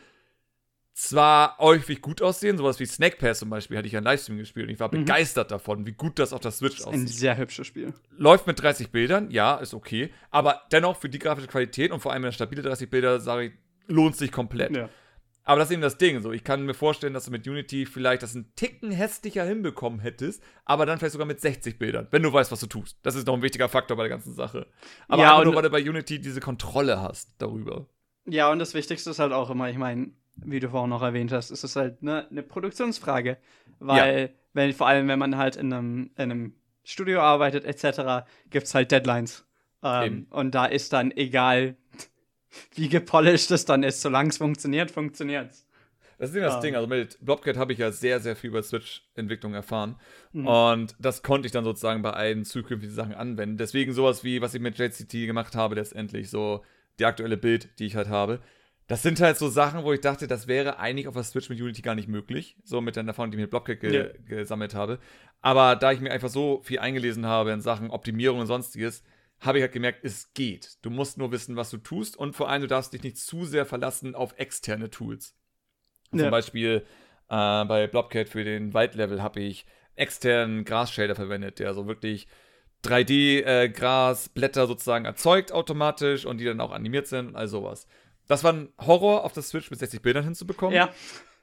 zwar 0.96 1.58
häufig 1.60 2.02
gut 2.02 2.22
aussehen, 2.22 2.58
sowas 2.58 2.78
wie 2.82 2.86
Snack 2.86 3.20
Pass 3.20 3.40
zum 3.40 3.50
Beispiel, 3.50 3.78
hatte 3.78 3.88
ich 3.88 3.94
ja 3.94 4.00
im 4.00 4.06
Livestream 4.06 4.38
gespielt 4.38 4.68
und 4.68 4.74
ich 4.74 4.82
war 4.82 4.94
mhm. 4.94 5.06
begeistert 5.06 5.52
davon, 5.52 5.86
wie 5.86 5.94
gut 5.94 6.20
das 6.20 6.34
auf 6.34 6.42
der 6.42 6.52
Switch 6.52 6.82
aussieht. 6.82 6.94
Ein 6.94 7.08
sehr 7.08 7.38
hübsches 7.38 7.68
Spiel. 7.68 7.94
Läuft 8.18 8.48
mit 8.48 8.62
30 8.62 8.92
Bildern, 8.92 9.32
ja, 9.32 9.56
ist 9.56 9.74
okay, 9.74 10.12
aber 10.30 10.64
dennoch 10.74 10.98
für 10.98 11.08
die 11.08 11.20
grafische 11.20 11.48
Qualität 11.48 11.92
und 11.92 12.02
vor 12.02 12.12
allem 12.12 12.24
mit 12.24 12.34
stabile 12.34 12.64
30 12.64 12.90
Bilder, 12.90 13.22
sage 13.22 13.46
ich, 13.46 13.54
lohnt 13.88 14.18
sich 14.18 14.30
komplett. 14.30 14.76
Ja. 14.76 14.90
Aber 15.48 15.60
das 15.60 15.70
ist 15.70 15.76
eben 15.76 15.82
das 15.82 15.98
Ding. 15.98 16.20
So, 16.22 16.34
ich 16.34 16.44
kann 16.44 16.66
mir 16.66 16.74
vorstellen, 16.74 17.14
dass 17.14 17.24
du 17.24 17.32
mit 17.32 17.48
Unity 17.48 17.86
vielleicht 17.86 18.22
das 18.22 18.36
einen 18.36 18.54
Ticken 18.58 18.92
hässlicher 18.92 19.46
hinbekommen 19.46 20.02
hättest, 20.02 20.44
aber 20.66 20.86
dann 20.86 21.00
vielleicht 21.00 21.14
sogar 21.14 21.26
mit 21.26 21.40
60 21.40 21.80
Bildern, 21.80 22.06
wenn 22.12 22.22
du 22.22 22.34
weißt, 22.34 22.52
was 22.52 22.60
du 22.60 22.68
tust. 22.68 23.00
Das 23.02 23.16
ist 23.16 23.26
noch 23.28 23.34
ein 23.34 23.42
wichtiger 23.42 23.70
Faktor 23.70 23.96
bei 23.96 24.04
der 24.04 24.10
ganzen 24.10 24.34
Sache. 24.34 24.68
Aber 25.08 25.22
ja, 25.22 25.42
nur, 25.42 25.56
weil 25.56 25.64
du 25.64 25.70
bei 25.70 25.82
Unity 25.82 26.20
diese 26.20 26.42
Kontrolle 26.42 27.02
hast 27.02 27.34
darüber. 27.38 27.88
Ja, 28.26 28.52
und 28.52 28.60
das 28.60 28.74
Wichtigste 28.74 29.10
ist 29.10 29.20
halt 29.20 29.32
auch 29.32 29.50
immer, 29.50 29.70
ich 29.70 29.78
meine, 29.78 30.12
wie 30.36 30.60
du 30.60 30.70
vorhin 30.70 30.90
noch 30.90 31.02
erwähnt 31.02 31.32
hast, 31.32 31.50
ist 31.50 31.64
es 31.64 31.78
halt 31.78 32.04
ne, 32.04 32.28
eine 32.30 32.44
Produktionsfrage. 32.44 33.38
Weil, 33.80 34.22
ja. 34.22 34.30
wenn, 34.52 34.74
vor 34.74 34.88
allem, 34.88 35.08
wenn 35.08 35.18
man 35.18 35.38
halt 35.38 35.56
in 35.56 35.72
einem, 35.72 36.12
in 36.18 36.24
einem 36.24 36.56
Studio 36.84 37.22
arbeitet, 37.22 37.64
etc., 37.64 38.28
gibt 38.50 38.68
es 38.68 38.76
halt 38.76 38.92
Deadlines. 38.92 39.48
Ähm, 39.82 40.28
und 40.30 40.54
da 40.54 40.66
ist 40.66 40.92
dann 40.92 41.12
egal, 41.12 41.78
wie 42.76 42.90
gepolished 42.90 43.52
es 43.52 43.66
dann 43.66 43.84
ist, 43.84 44.02
solange 44.02 44.30
es 44.30 44.38
funktioniert, 44.38 44.92
funktioniert 44.92 45.52
es. 45.52 45.68
Das 46.18 46.32
ist 46.32 46.36
ja 46.36 46.44
das. 46.44 46.60
Ding. 46.62 46.76
Also 46.76 46.88
mit 46.88 47.18
Blobcat 47.22 47.58
habe 47.58 47.74
ich 47.74 47.80
ja 47.80 47.92
sehr, 47.92 48.20
sehr 48.20 48.36
viel 48.36 48.50
über 48.50 48.64
Switch-Entwicklung 48.64 49.54
erfahren. 49.54 49.96
Mhm. 50.34 50.48
Und 50.48 50.96
das 51.00 51.22
konnte 51.22 51.46
ich 51.46 51.52
dann 51.52 51.64
sozusagen 51.64 52.02
bei 52.02 52.12
allen 52.12 52.44
zukünftigen 52.44 52.96
Sachen 52.96 53.14
anwenden. 53.14 53.58
Deswegen 53.58 53.94
sowas 53.94 54.24
wie, 54.24 54.42
was 54.42 54.54
ich 54.54 54.62
mit 54.62 54.78
JCT 54.80 55.12
gemacht 55.12 55.56
habe, 55.56 55.76
letztendlich, 55.76 56.30
so 56.30 56.64
die 57.00 57.06
aktuelle 57.06 57.38
Bild, 57.38 57.70
die 57.80 57.86
ich 57.86 57.96
halt 57.96 58.10
habe. 58.10 58.40
Das 58.88 59.04
sind 59.04 59.20
halt 59.20 59.38
so 59.38 59.50
Sachen, 59.50 59.84
wo 59.84 59.92
ich 59.94 60.02
dachte, 60.02 60.28
das 60.28 60.48
wäre 60.48 60.80
eigentlich 60.80 61.08
auf 61.08 61.14
der 61.14 61.24
Switch 61.24 61.50
mit 61.50 61.60
Unity 61.60 61.82
gar 61.82 61.94
nicht 61.94 62.08
möglich. 62.08 62.56
So 62.64 62.82
mit 62.82 62.96
der 62.96 63.06
Erfahrung, 63.06 63.32
die 63.32 63.38
ich 63.38 63.42
mit 63.42 63.50
Blobcat 63.52 63.82
ge 63.82 63.94
ja. 63.94 64.06
gesammelt 64.26 64.74
habe. 64.74 65.00
Aber 65.42 65.76
da 65.76 65.92
ich 65.92 66.00
mir 66.00 66.12
einfach 66.12 66.30
so 66.30 66.62
viel 66.64 66.80
eingelesen 66.80 67.26
habe 67.26 67.52
in 67.52 67.62
Sachen 67.62 67.92
Optimierung 67.92 68.40
und 68.40 68.48
sonstiges, 68.48 69.04
habe 69.40 69.60
ich 69.60 69.62
halt 69.62 69.74
gemerkt, 69.74 70.00
es 70.04 70.34
geht. 70.34 70.78
Du 70.82 70.90
musst 70.90 71.18
nur 71.18 71.32
wissen, 71.32 71.56
was 71.56 71.70
du 71.70 71.78
tust 71.78 72.18
und 72.18 72.36
vor 72.36 72.50
allem, 72.50 72.62
du 72.62 72.68
darfst 72.68 72.94
dich 72.94 73.04
nicht 73.04 73.18
zu 73.18 73.46
sehr 73.46 73.66
verlassen 73.66 74.16
auf 74.16 74.34
externe 74.38 74.90
Tools. 74.90 75.36
Ja. 76.12 76.20
Zum 76.20 76.32
Beispiel 76.32 76.86
äh, 77.30 77.66
bei 77.66 77.88
Blobcat 77.88 78.30
für 78.30 78.44
den 78.44 78.74
Waldlevel 78.74 79.22
habe 79.22 79.42
ich 79.42 79.66
externen 79.96 80.66
Grasshader 80.66 81.16
verwendet, 81.16 81.60
der 81.60 81.74
so 81.74 81.88
wirklich 81.88 82.28
3D-Grasblätter 82.84 84.64
äh, 84.64 84.68
sozusagen 84.68 85.06
erzeugt 85.06 85.52
automatisch 85.52 86.26
und 86.26 86.38
die 86.38 86.46
dann 86.46 86.62
auch 86.62 86.72
animiert 86.72 87.08
sind 87.08 87.30
und 87.30 87.36
all 87.36 87.48
sowas. 87.48 87.88
Das 88.28 88.44
war 88.44 88.54
ein 88.54 88.70
Horror 88.78 89.24
auf 89.24 89.34
der 89.34 89.44
Switch 89.44 89.72
mit 89.72 89.80
60 89.80 90.02
Bildern 90.02 90.24
hinzubekommen. 90.24 90.76
Ja. 90.76 90.90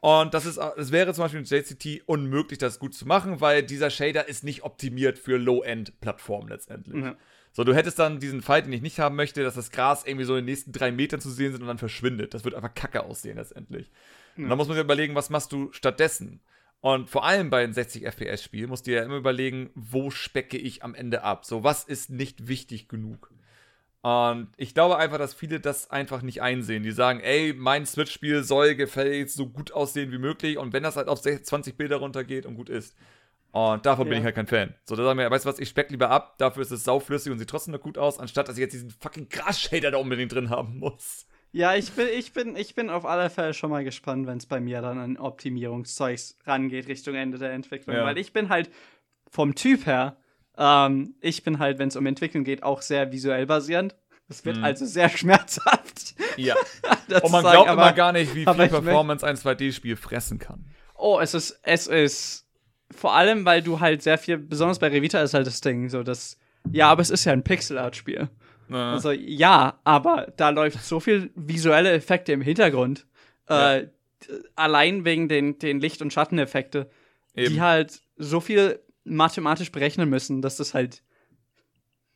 Und 0.05 0.35
das 0.35 0.45
ist, 0.45 0.59
es 0.59 0.93
wäre 0.93 1.15
zum 1.15 1.25
Beispiel 1.25 1.41
mit 1.41 1.49
JCT 1.49 2.03
unmöglich, 2.05 2.59
das 2.59 2.79
gut 2.79 2.93
zu 2.93 3.09
machen, 3.09 3.41
weil 3.41 3.63
dieser 3.63 3.89
Shader 3.89 4.29
ist 4.29 4.45
nicht 4.45 4.63
optimiert 4.63 5.19
für 5.19 5.39
Low-End-Plattformen 5.39 6.51
letztendlich. 6.51 7.03
Ja. 7.03 7.17
So, 7.53 7.65
du 7.65 7.75
hättest 7.75 7.99
dann 7.99 8.21
diesen 8.21 8.43
Fight, 8.43 8.67
den 8.67 8.75
ich 8.75 8.83
nicht 8.83 8.99
haben 8.99 9.17
möchte, 9.17 9.43
dass 9.43 9.55
das 9.55 9.71
Gras 9.71 10.05
irgendwie 10.05 10.27
so 10.27 10.35
in 10.35 10.45
den 10.45 10.53
nächsten 10.53 10.73
drei 10.73 10.93
Metern 10.93 11.23
zu 11.23 11.31
sehen 11.31 11.53
sind 11.53 11.63
und 11.63 11.69
dann 11.69 11.79
verschwindet. 11.79 12.35
Das 12.35 12.45
wird 12.45 12.55
einfach 12.55 12.75
kacke 12.75 13.03
aussehen 13.03 13.39
letztendlich. 13.39 13.91
Ja. 14.37 14.43
Und 14.43 14.51
dann 14.51 14.59
muss 14.59 14.69
man 14.69 14.77
sich 14.77 14.85
überlegen, 14.85 15.15
was 15.15 15.31
machst 15.31 15.53
du 15.53 15.73
stattdessen? 15.73 16.43
Und 16.81 17.09
vor 17.09 17.25
allem 17.25 17.49
bei 17.49 17.65
einem 17.65 17.73
60 17.73 18.05
FPS-Spiel 18.05 18.67
musst 18.67 18.87
du 18.87 18.93
ja 18.93 19.03
immer 19.03 19.17
überlegen, 19.17 19.71
wo 19.75 20.11
specke 20.11 20.59
ich 20.59 20.83
am 20.83 20.95
Ende 20.95 21.23
ab? 21.23 21.47
So, 21.47 21.65
was 21.65 21.83
ist 21.83 22.11
nicht 22.11 22.47
wichtig 22.47 22.89
genug? 22.89 23.31
Und 24.05 24.49
ich 24.59 24.75
glaube 24.75 24.99
einfach, 24.99 25.17
dass 25.17 25.33
viele 25.33 25.61
das 25.61 25.91
einfach 25.91 26.21
nicht 26.21 26.43
einsehen. 26.43 26.83
Die 26.83 26.93
sagen, 26.93 27.21
ey, 27.21 27.55
mein 27.57 27.87
Switch-Spiel 27.87 28.45
soll 28.45 28.75
gefällt 28.75 29.31
so 29.31 29.49
gut 29.49 29.73
aussehen 29.73 30.13
wie 30.13 30.19
möglich. 30.19 30.59
Und 30.59 30.75
wenn 30.75 30.83
das 30.83 30.97
halt 30.97 31.09
auf 31.09 31.23
20 31.23 31.79
Bilder 31.79 31.97
runtergeht 31.97 32.45
und 32.45 32.55
gut 32.55 32.69
ist. 32.69 32.95
Und 33.53 33.87
davon 33.87 34.07
ja. 34.07 34.11
bin 34.11 34.19
ich 34.19 34.25
halt 34.27 34.35
kein 34.35 34.47
Fan. 34.47 34.75
So, 34.85 34.95
da 34.95 35.05
sagen 35.05 35.19
wir, 35.19 35.31
weißt 35.31 35.47
du 35.47 35.49
was, 35.49 35.59
ich 35.59 35.71
speck 35.71 35.91
lieber 35.91 36.11
ab, 36.11 36.37
dafür 36.37 36.61
ist 36.61 36.71
es 36.71 36.85
sauflüssig 36.85 37.33
und 37.33 37.39
sieht 37.39 37.49
trotzdem 37.49 37.73
noch 37.73 37.81
gut 37.81 37.97
aus, 37.97 38.19
anstatt 38.19 38.47
dass 38.47 38.57
ich 38.57 38.61
jetzt 38.61 38.75
diesen 38.75 38.91
fucking 38.91 39.31
Gras-Shader 39.31 39.93
da 39.93 39.97
unbedingt 39.97 40.33
drin 40.33 40.51
haben 40.51 40.81
muss. 40.81 41.27
Ja, 41.53 41.75
ich 41.75 41.93
bin, 41.93 42.09
ich 42.09 42.35
bin, 42.35 42.57
ich 42.57 42.75
bin 42.75 42.91
auf 42.91 43.07
alle 43.07 43.31
Fälle 43.31 43.55
schon 43.55 43.71
mal 43.71 43.85
gespannt, 43.85 44.27
wenn 44.27 44.37
es 44.37 44.45
bei 44.45 44.61
mir 44.61 44.83
dann 44.83 44.99
an 44.99 45.17
Optimierungszeugs 45.17 46.37
rangeht 46.45 46.89
Richtung 46.89 47.15
Ende 47.15 47.39
der 47.39 47.53
Entwicklung. 47.53 47.97
Ja. 47.97 48.05
Weil 48.05 48.19
ich 48.19 48.35
bin 48.35 48.51
halt 48.51 48.71
vom 49.31 49.55
Typ 49.55 49.87
her 49.87 50.19
ähm, 50.57 51.15
ich 51.21 51.43
bin 51.43 51.59
halt, 51.59 51.79
wenn 51.79 51.89
es 51.89 51.97
um 51.97 52.07
Entwicklung 52.07 52.45
geht, 52.45 52.63
auch 52.63 52.83
sehr 52.83 53.13
visuell 53.13 53.47
basierend. 53.47 53.95
Es 54.29 54.45
wird 54.45 54.59
mhm. 54.59 54.65
also 54.65 54.87
sehr 54.87 55.09
schmerzhaft. 55.17 56.15
Ja. 56.37 56.55
Und 57.23 57.31
man 57.31 57.43
glaubt 57.43 57.69
aber, 57.69 57.83
immer 57.83 57.93
gar 57.93 58.13
nicht, 58.13 58.35
wie 58.35 58.45
viel 58.45 58.69
Performance 58.69 59.27
ein 59.27 59.37
2D-Spiel 59.37 59.97
fressen 59.97 60.39
kann. 60.39 60.65
Oh, 60.95 61.19
es 61.21 61.35
ist, 61.35 61.59
es 61.63 61.87
ist 61.87 62.47
vor 62.95 63.15
allem, 63.15 63.45
weil 63.45 63.63
du 63.63 63.81
halt 63.81 64.03
sehr 64.03 64.19
viel, 64.19 64.39
besonders 64.39 64.79
bei 64.79 64.89
Revita 64.89 65.21
ist 65.21 65.35
halt 65.35 65.47
das 65.47 65.61
Ding, 65.61 65.89
so 65.89 66.03
dass, 66.03 66.39
ja, 66.71 66.91
aber 66.91 67.03
es 67.03 67.11
ist 67.11 67.25
ja 67.25 67.33
ein 67.33 67.43
Pixel-Art-Spiel. 67.43 68.29
Ja. 68.71 68.93
Also 68.93 69.11
ja, 69.13 69.81
aber 69.85 70.33
da 70.37 70.51
läuft 70.51 70.83
so 70.83 71.01
viel 71.01 71.31
visuelle 71.35 71.93
Effekte 71.93 72.33
im 72.33 72.41
Hintergrund. 72.41 73.07
Ja. 73.49 73.77
Äh, 73.77 73.89
allein 74.57 75.05
wegen 75.05 75.29
den, 75.29 75.59
den 75.59 75.81
Licht- 75.81 76.01
und 76.01 76.13
Schatteneffekte, 76.13 76.89
Eben. 77.35 77.53
die 77.53 77.61
halt 77.61 78.01
so 78.17 78.41
viel 78.41 78.81
mathematisch 79.05 79.71
berechnen 79.71 80.09
müssen, 80.09 80.43
dass 80.43 80.57
das 80.57 80.75
halt. 80.75 81.03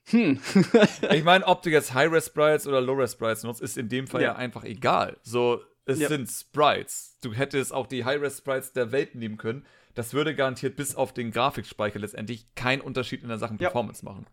Hm. 0.06 0.40
ich 1.12 1.24
meine, 1.24 1.46
ob 1.46 1.62
du 1.62 1.70
jetzt 1.70 1.92
High-Res-Sprites 1.92 2.66
oder 2.66 2.80
Low-Res-Sprites 2.80 3.42
nutzt, 3.42 3.60
ist 3.60 3.76
in 3.76 3.88
dem 3.88 4.06
Fall 4.06 4.22
ja, 4.22 4.28
ja 4.28 4.36
einfach 4.36 4.64
egal. 4.64 5.18
So, 5.22 5.60
es 5.84 5.98
ja. 5.98 6.08
sind 6.08 6.28
Sprites. 6.28 7.18
Du 7.22 7.34
hättest 7.34 7.72
auch 7.72 7.86
die 7.86 8.04
High-Res-Sprites 8.04 8.72
der 8.72 8.90
Welt 8.92 9.14
nehmen 9.14 9.36
können. 9.36 9.66
Das 9.94 10.14
würde 10.14 10.34
garantiert 10.34 10.76
bis 10.76 10.94
auf 10.94 11.12
den 11.12 11.30
Grafikspeicher 11.30 11.98
letztendlich 11.98 12.54
keinen 12.54 12.80
Unterschied 12.80 13.22
in 13.22 13.28
der 13.28 13.38
Sachen 13.38 13.58
Performance 13.58 14.04
ja. 14.04 14.12
machen. 14.12 14.26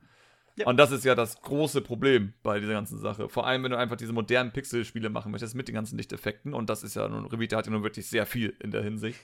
Ja. 0.58 0.68
Und 0.68 0.78
das 0.78 0.92
ist 0.92 1.04
ja 1.04 1.16
das 1.16 1.42
große 1.42 1.82
Problem 1.82 2.34
bei 2.42 2.60
dieser 2.60 2.74
ganzen 2.74 2.98
Sache. 2.98 3.28
Vor 3.28 3.46
allem, 3.46 3.64
wenn 3.64 3.72
du 3.72 3.78
einfach 3.78 3.98
diese 3.98 4.14
modernen 4.14 4.54
Pixel-Spiele 4.54 5.10
machen 5.10 5.32
möchtest 5.32 5.54
mit 5.54 5.68
den 5.68 5.76
ganzen 5.76 5.98
Lichteffekten. 5.98 6.54
Und 6.54 6.70
das 6.70 6.84
ist 6.84 6.96
ja 6.96 7.08
nun, 7.10 7.26
Revita 7.26 7.58
hat 7.58 7.66
ja 7.66 7.74
nun 7.74 7.84
wirklich 7.84 8.08
sehr 8.08 8.26
viel 8.26 8.56
in 8.62 8.72
der 8.72 8.82
Hinsicht. 8.82 9.20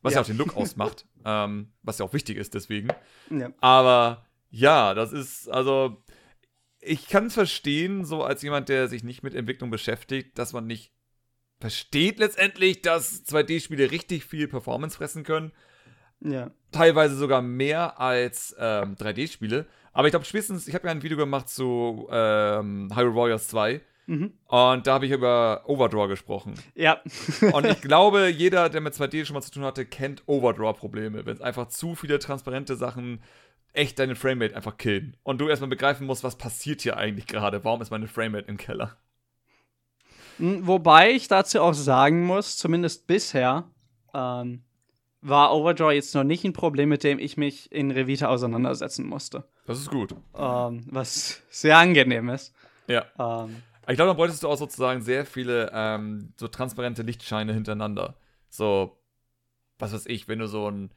Was 0.00 0.14
ja, 0.14 0.18
ja 0.18 0.22
auch 0.22 0.26
den 0.26 0.38
Look 0.38 0.56
ausmacht. 0.56 1.06
Ähm, 1.22 1.72
was 1.82 1.98
ja 1.98 2.06
auch 2.06 2.14
wichtig 2.14 2.38
ist 2.38 2.54
deswegen. 2.54 2.88
Ja. 3.28 3.50
Aber 3.60 4.24
ja, 4.48 4.94
das 4.94 5.12
ist, 5.12 5.50
also, 5.50 6.02
ich 6.80 7.08
kann 7.08 7.26
es 7.26 7.34
verstehen, 7.34 8.06
so 8.06 8.24
als 8.24 8.40
jemand, 8.40 8.70
der 8.70 8.88
sich 8.88 9.04
nicht 9.04 9.22
mit 9.22 9.34
Entwicklung 9.34 9.68
beschäftigt, 9.68 10.38
dass 10.38 10.54
man 10.54 10.66
nicht 10.66 10.94
versteht 11.58 12.18
letztendlich, 12.20 12.80
dass 12.80 13.26
2D-Spiele 13.26 13.90
richtig 13.90 14.24
viel 14.24 14.48
Performance 14.48 14.96
fressen 14.96 15.24
können. 15.24 15.52
Ja. 16.20 16.50
Teilweise 16.72 17.16
sogar 17.16 17.42
mehr 17.42 18.00
als 18.00 18.56
ähm, 18.58 18.96
3D-Spiele. 18.96 19.66
Aber 19.92 20.06
ich 20.06 20.12
glaube, 20.12 20.24
spätestens, 20.24 20.68
ich 20.68 20.74
habe 20.74 20.86
ja 20.86 20.92
ein 20.92 21.02
Video 21.02 21.16
gemacht 21.16 21.48
zu 21.48 22.08
ähm, 22.10 22.90
Hyrule 22.94 23.14
Warriors 23.14 23.48
2. 23.48 23.80
Mhm. 24.06 24.32
Und 24.46 24.86
da 24.86 24.94
habe 24.94 25.06
ich 25.06 25.12
über 25.12 25.62
Overdraw 25.66 26.08
gesprochen. 26.08 26.54
Ja. 26.74 27.00
und 27.52 27.66
ich 27.66 27.80
glaube, 27.80 28.28
jeder, 28.28 28.68
der 28.68 28.80
mit 28.80 28.94
2D 28.94 29.24
schon 29.24 29.34
mal 29.34 29.42
zu 29.42 29.52
tun 29.52 29.64
hatte, 29.64 29.84
kennt 29.84 30.22
Overdraw-Probleme. 30.26 31.26
Wenn 31.26 31.34
es 31.34 31.40
einfach 31.40 31.68
zu 31.68 31.94
viele 31.94 32.18
transparente 32.18 32.76
Sachen 32.76 33.20
echt 33.72 33.98
deine 33.98 34.16
Framerate 34.16 34.56
einfach 34.56 34.78
killen. 34.78 35.16
Und 35.22 35.40
du 35.40 35.48
erstmal 35.48 35.70
begreifen 35.70 36.06
musst, 36.06 36.24
was 36.24 36.36
passiert 36.36 36.82
hier 36.82 36.96
eigentlich 36.96 37.26
gerade? 37.26 37.64
Warum 37.64 37.82
ist 37.82 37.90
meine 37.90 38.08
Framerate 38.08 38.48
im 38.48 38.56
Keller? 38.56 38.96
Hm, 40.38 40.66
wobei 40.66 41.12
ich 41.12 41.28
dazu 41.28 41.60
auch 41.60 41.74
sagen 41.74 42.24
muss, 42.24 42.56
zumindest 42.56 43.06
bisher, 43.06 43.70
ähm, 44.12 44.62
war 45.22 45.54
Overdraw 45.54 45.92
jetzt 45.92 46.14
noch 46.14 46.24
nicht 46.24 46.44
ein 46.44 46.52
Problem, 46.52 46.88
mit 46.88 47.04
dem 47.04 47.18
ich 47.18 47.36
mich 47.36 47.70
in 47.70 47.90
Revita 47.90 48.28
auseinandersetzen 48.28 49.06
musste. 49.06 49.44
Das 49.70 49.78
ist 49.78 49.88
gut. 49.88 50.16
Ähm, 50.36 50.84
was 50.90 51.42
sehr 51.48 51.78
angenehm 51.78 52.28
ist. 52.30 52.52
Ja. 52.88 53.04
Ähm, 53.20 53.62
ich 53.86 53.94
glaube, 53.94 54.08
dann 54.08 54.16
bräuchtest 54.16 54.42
du 54.42 54.48
auch 54.48 54.56
sozusagen 54.56 55.00
sehr 55.00 55.24
viele 55.24 55.70
ähm, 55.72 56.32
so 56.36 56.48
transparente 56.48 57.02
Lichtscheine 57.02 57.54
hintereinander. 57.54 58.16
So, 58.48 59.00
was 59.78 59.92
weiß 59.92 60.06
ich, 60.06 60.26
wenn 60.26 60.40
du 60.40 60.48
so 60.48 60.68
ein. 60.68 60.90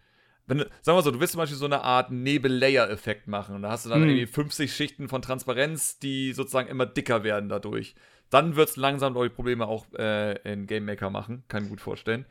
Wenn 0.47 0.57
du, 0.57 0.63
sagen 0.82 0.97
wir 0.97 1.03
so, 1.03 1.11
du 1.11 1.19
willst 1.19 1.34
zum 1.34 1.39
Beispiel 1.39 1.57
so 1.57 1.65
eine 1.65 1.84
Art 1.84 2.09
Nebel-Layer-Effekt 2.09 3.28
machen 3.28 3.53
und 3.53 3.61
da 3.61 3.69
hast 3.69 3.86
du 3.86 3.89
dann 3.89 4.01
hm. 4.01 4.09
irgendwie 4.09 4.26
50 4.26 4.76
Schichten 4.76 5.07
von 5.07 5.21
Transparenz, 5.21 5.99
die 5.99 6.34
sozusagen 6.34 6.67
immer 6.67 6.88
dicker 6.88 7.24
werden 7.24 7.49
dadurch. 7.49 7.93
Dann 8.32 8.55
wird 8.55 8.69
es 8.69 8.76
langsam 8.76 9.15
eure 9.15 9.30
Probleme 9.30 9.67
auch 9.67 9.86
äh, 9.93 10.34
in 10.51 10.65
Game 10.65 10.86
Maker 10.86 11.11
machen, 11.11 11.43
kann 11.47 11.61
ich 11.61 11.69
mir 11.69 11.76
gut 11.76 11.82
vorstellen. 11.82 12.26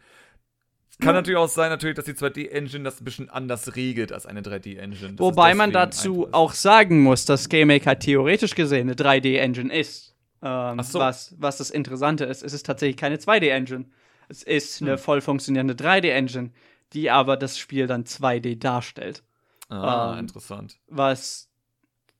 Kann 1.00 1.14
natürlich 1.14 1.38
auch 1.38 1.48
sein, 1.48 1.70
natürlich, 1.70 1.96
dass 1.96 2.04
die 2.04 2.12
2D-Engine 2.12 2.84
das 2.84 3.00
ein 3.00 3.04
bisschen 3.04 3.30
anders 3.30 3.74
regelt 3.76 4.12
als 4.12 4.26
eine 4.26 4.42
3D-Engine. 4.42 5.18
Wobei 5.18 5.54
man 5.54 5.72
dazu 5.72 6.28
auch 6.32 6.52
sagen 6.52 7.02
muss, 7.02 7.24
dass 7.24 7.48
GameMaker 7.48 7.98
theoretisch 7.98 8.54
gesehen 8.54 8.88
eine 8.88 8.94
3D-Engine 8.94 9.72
ist. 9.74 10.14
Ähm, 10.42 10.80
so. 10.82 10.98
was, 10.98 11.34
was 11.38 11.58
das 11.58 11.70
Interessante 11.70 12.24
ist, 12.24 12.42
es 12.42 12.52
ist 12.52 12.66
tatsächlich 12.66 12.96
keine 12.96 13.16
2D-Engine. 13.16 13.86
Es 14.28 14.42
ist 14.42 14.80
hm. 14.80 14.88
eine 14.88 14.98
voll 14.98 15.20
funktionierende 15.20 15.74
3D-Engine, 15.74 16.50
die 16.92 17.10
aber 17.10 17.36
das 17.36 17.58
Spiel 17.58 17.86
dann 17.86 18.04
2D 18.04 18.58
darstellt. 18.58 19.22
Ah, 19.68 20.12
ähm, 20.12 20.20
interessant. 20.20 20.78
Was 20.88 21.48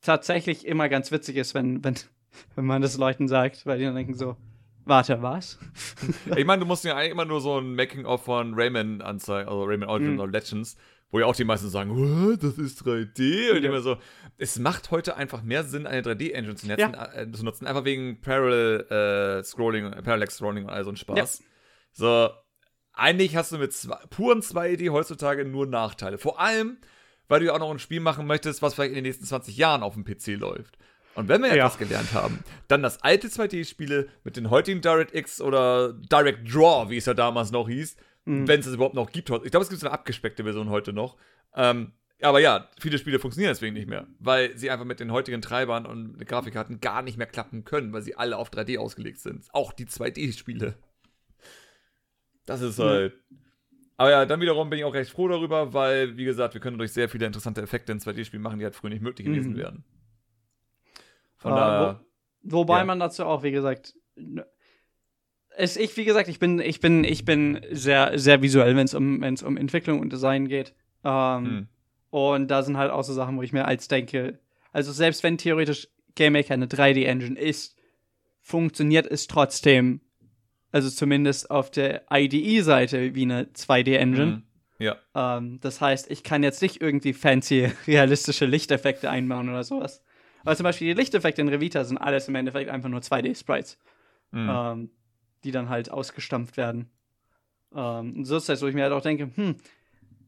tatsächlich 0.00 0.66
immer 0.66 0.88
ganz 0.88 1.10
witzig 1.10 1.36
ist, 1.36 1.54
wenn, 1.54 1.82
wenn, 1.84 1.96
wenn 2.54 2.64
man 2.64 2.82
das 2.82 2.96
Leuten 2.96 3.28
sagt, 3.28 3.66
weil 3.66 3.78
die 3.78 3.84
dann 3.84 3.94
denken 3.94 4.14
so, 4.14 4.36
Warte, 4.84 5.22
was? 5.22 5.58
ich 6.36 6.44
meine, 6.44 6.60
du 6.60 6.66
musst 6.66 6.84
ja 6.84 6.96
eigentlich 6.96 7.12
immer 7.12 7.24
nur 7.24 7.40
so 7.40 7.58
ein 7.58 7.74
Making-of 7.74 8.24
von 8.24 8.54
Rayman 8.54 9.00
anzeigen, 9.00 9.48
also 9.48 9.64
Rayman 9.64 9.88
Origins 9.88 10.20
oder 10.20 10.32
Legends, 10.32 10.76
wo 11.10 11.20
ja 11.20 11.26
auch 11.26 11.36
die 11.36 11.44
meisten 11.44 11.68
sagen, 11.68 12.38
das 12.40 12.58
ist 12.58 12.82
3D. 12.82 13.52
Und 13.52 13.62
ja. 13.62 13.68
immer 13.68 13.80
so, 13.80 13.98
es 14.38 14.58
macht 14.58 14.90
heute 14.90 15.16
einfach 15.16 15.42
mehr 15.42 15.62
Sinn, 15.62 15.86
eine 15.86 16.02
3D-Engine 16.02 16.56
zu, 16.56 16.66
ja. 16.66 17.14
äh, 17.14 17.30
zu, 17.30 17.44
nutzen, 17.44 17.66
einfach 17.66 17.84
wegen 17.84 18.20
Parallel 18.20 19.40
äh, 19.40 19.44
Scrolling, 19.44 19.90
Parallax 20.02 20.36
Scrolling 20.36 20.64
und 20.64 20.70
all 20.70 20.84
so 20.84 20.90
ein 20.90 20.96
Spaß. 20.96 21.38
Ja. 21.38 21.44
So, 21.92 22.30
eigentlich 22.94 23.36
hast 23.36 23.52
du 23.52 23.58
mit 23.58 23.72
zwei, 23.72 23.96
puren 24.10 24.40
2D 24.40 24.90
heutzutage 24.90 25.44
nur 25.44 25.66
Nachteile. 25.66 26.18
Vor 26.18 26.40
allem, 26.40 26.78
weil 27.28 27.40
du 27.40 27.46
ja 27.46 27.54
auch 27.54 27.58
noch 27.58 27.70
ein 27.70 27.78
Spiel 27.78 28.00
machen 28.00 28.26
möchtest, 28.26 28.62
was 28.62 28.74
vielleicht 28.74 28.90
in 28.90 28.96
den 28.96 29.04
nächsten 29.04 29.24
20 29.24 29.56
Jahren 29.56 29.82
auf 29.82 29.94
dem 29.94 30.04
PC 30.04 30.38
läuft. 30.38 30.78
Und 31.14 31.28
wenn 31.28 31.42
wir 31.42 31.48
ja. 31.48 31.66
etwas 31.66 31.78
gelernt 31.78 32.12
haben, 32.14 32.42
dann 32.68 32.82
das 32.82 33.02
alte 33.02 33.28
2D-Spiele 33.28 34.08
mit 34.24 34.36
den 34.36 34.50
heutigen 34.50 34.80
DirectX 34.80 35.40
oder 35.40 35.92
Direct 35.92 36.52
Draw, 36.52 36.88
wie 36.88 36.96
es 36.96 37.06
ja 37.06 37.14
damals 37.14 37.50
noch 37.50 37.68
hieß, 37.68 37.96
mhm. 38.24 38.48
wenn 38.48 38.60
es 38.60 38.66
es 38.66 38.74
überhaupt 38.74 38.94
noch 38.94 39.10
gibt. 39.10 39.28
Ich 39.28 39.50
glaube, 39.50 39.64
es 39.64 39.68
gibt 39.68 39.82
eine 39.84 39.92
abgespeckte 39.92 40.44
Version 40.44 40.70
heute 40.70 40.92
noch. 40.92 41.16
Ähm, 41.54 41.92
aber 42.22 42.38
ja, 42.40 42.68
viele 42.78 42.98
Spiele 42.98 43.18
funktionieren 43.18 43.50
deswegen 43.50 43.74
nicht 43.74 43.88
mehr, 43.88 44.06
weil 44.20 44.56
sie 44.56 44.70
einfach 44.70 44.84
mit 44.84 45.00
den 45.00 45.10
heutigen 45.10 45.42
Treibern 45.42 45.86
und 45.86 46.24
Grafikkarten 46.24 46.80
gar 46.80 47.02
nicht 47.02 47.18
mehr 47.18 47.26
klappen 47.26 47.64
können, 47.64 47.92
weil 47.92 48.02
sie 48.02 48.14
alle 48.14 48.36
auf 48.36 48.50
3D 48.50 48.78
ausgelegt 48.78 49.18
sind. 49.18 49.44
Auch 49.52 49.72
die 49.72 49.86
2D-Spiele. 49.86 50.76
Das 52.46 52.60
ist 52.60 52.78
halt. 52.78 53.14
Mhm. 53.28 53.38
Aber 53.96 54.10
ja, 54.10 54.26
dann 54.26 54.40
wiederum 54.40 54.70
bin 54.70 54.78
ich 54.78 54.84
auch 54.84 54.94
recht 54.94 55.10
froh 55.10 55.28
darüber, 55.28 55.74
weil, 55.74 56.16
wie 56.16 56.24
gesagt, 56.24 56.54
wir 56.54 56.60
können 56.60 56.78
durch 56.78 56.92
sehr 56.92 57.08
viele 57.08 57.26
interessante 57.26 57.60
Effekte 57.60 57.92
in 57.92 58.00
2D-Spielen 58.00 58.42
machen, 58.42 58.58
die 58.58 58.64
halt 58.64 58.74
früher 58.74 58.90
nicht 58.90 59.02
möglich 59.02 59.26
gewesen 59.26 59.52
mhm. 59.52 59.58
wären. 59.58 59.84
Von 61.42 61.52
äh, 61.52 61.96
wo, 62.42 62.58
wobei 62.58 62.78
ja. 62.78 62.84
man 62.84 63.00
dazu 63.00 63.24
auch, 63.24 63.42
wie 63.42 63.50
gesagt, 63.50 63.94
es, 65.56 65.76
ich, 65.76 65.96
wie 65.96 66.04
gesagt, 66.04 66.28
ich 66.28 66.38
bin, 66.38 66.60
ich 66.60 66.80
bin, 66.80 67.04
ich 67.04 67.24
bin 67.24 67.60
sehr, 67.70 68.18
sehr 68.18 68.40
visuell, 68.40 68.74
wenn 68.76 68.86
es 68.86 68.94
um, 68.94 69.20
wenn's 69.20 69.42
um 69.42 69.56
Entwicklung 69.56 70.00
und 70.00 70.12
Design 70.12 70.48
geht. 70.48 70.74
Ähm, 71.04 71.44
hm. 71.44 71.68
Und 72.10 72.50
da 72.50 72.62
sind 72.62 72.76
halt 72.76 72.90
auch 72.90 73.04
so 73.04 73.12
Sachen, 73.12 73.36
wo 73.36 73.42
ich 73.42 73.52
mir 73.52 73.66
als 73.66 73.88
denke, 73.88 74.38
also 74.72 74.92
selbst 74.92 75.22
wenn 75.22 75.38
theoretisch 75.38 75.88
GameMaker 76.14 76.54
eine 76.54 76.66
3D-Engine 76.66 77.38
ist, 77.38 77.76
funktioniert 78.40 79.06
es 79.06 79.26
trotzdem 79.26 80.00
also 80.72 80.88
zumindest 80.88 81.50
auf 81.50 81.70
der 81.70 82.04
IDE-Seite 82.10 83.14
wie 83.14 83.22
eine 83.22 83.44
2D-Engine. 83.44 84.26
Mhm. 84.26 84.42
Ja. 84.78 84.96
Ähm, 85.14 85.60
das 85.60 85.80
heißt, 85.80 86.10
ich 86.10 86.24
kann 86.24 86.42
jetzt 86.42 86.62
nicht 86.62 86.80
irgendwie 86.80 87.12
fancy 87.12 87.70
realistische 87.86 88.46
Lichteffekte 88.46 89.08
einbauen 89.10 89.50
oder 89.50 89.62
sowas. 89.62 90.02
Aber 90.44 90.56
zum 90.56 90.64
Beispiel 90.64 90.88
die 90.88 90.94
Lichteffekte 91.00 91.40
in 91.40 91.48
Revita 91.48 91.84
sind 91.84 91.98
alles 91.98 92.28
im 92.28 92.34
Endeffekt 92.34 92.70
einfach 92.70 92.88
nur 92.88 93.00
2D-Sprites, 93.00 93.78
Mhm. 94.32 94.48
ähm, 94.50 94.90
die 95.44 95.50
dann 95.50 95.68
halt 95.68 95.90
ausgestampft 95.90 96.56
werden. 96.56 96.90
Ähm, 97.74 98.16
und 98.16 98.24
so 98.24 98.36
ist 98.36 98.48
das, 98.48 98.62
wo 98.62 98.66
ich 98.66 98.74
mir 98.74 98.82
halt 98.84 98.92
auch 98.92 99.02
denke, 99.02 99.30
hm, 99.34 99.56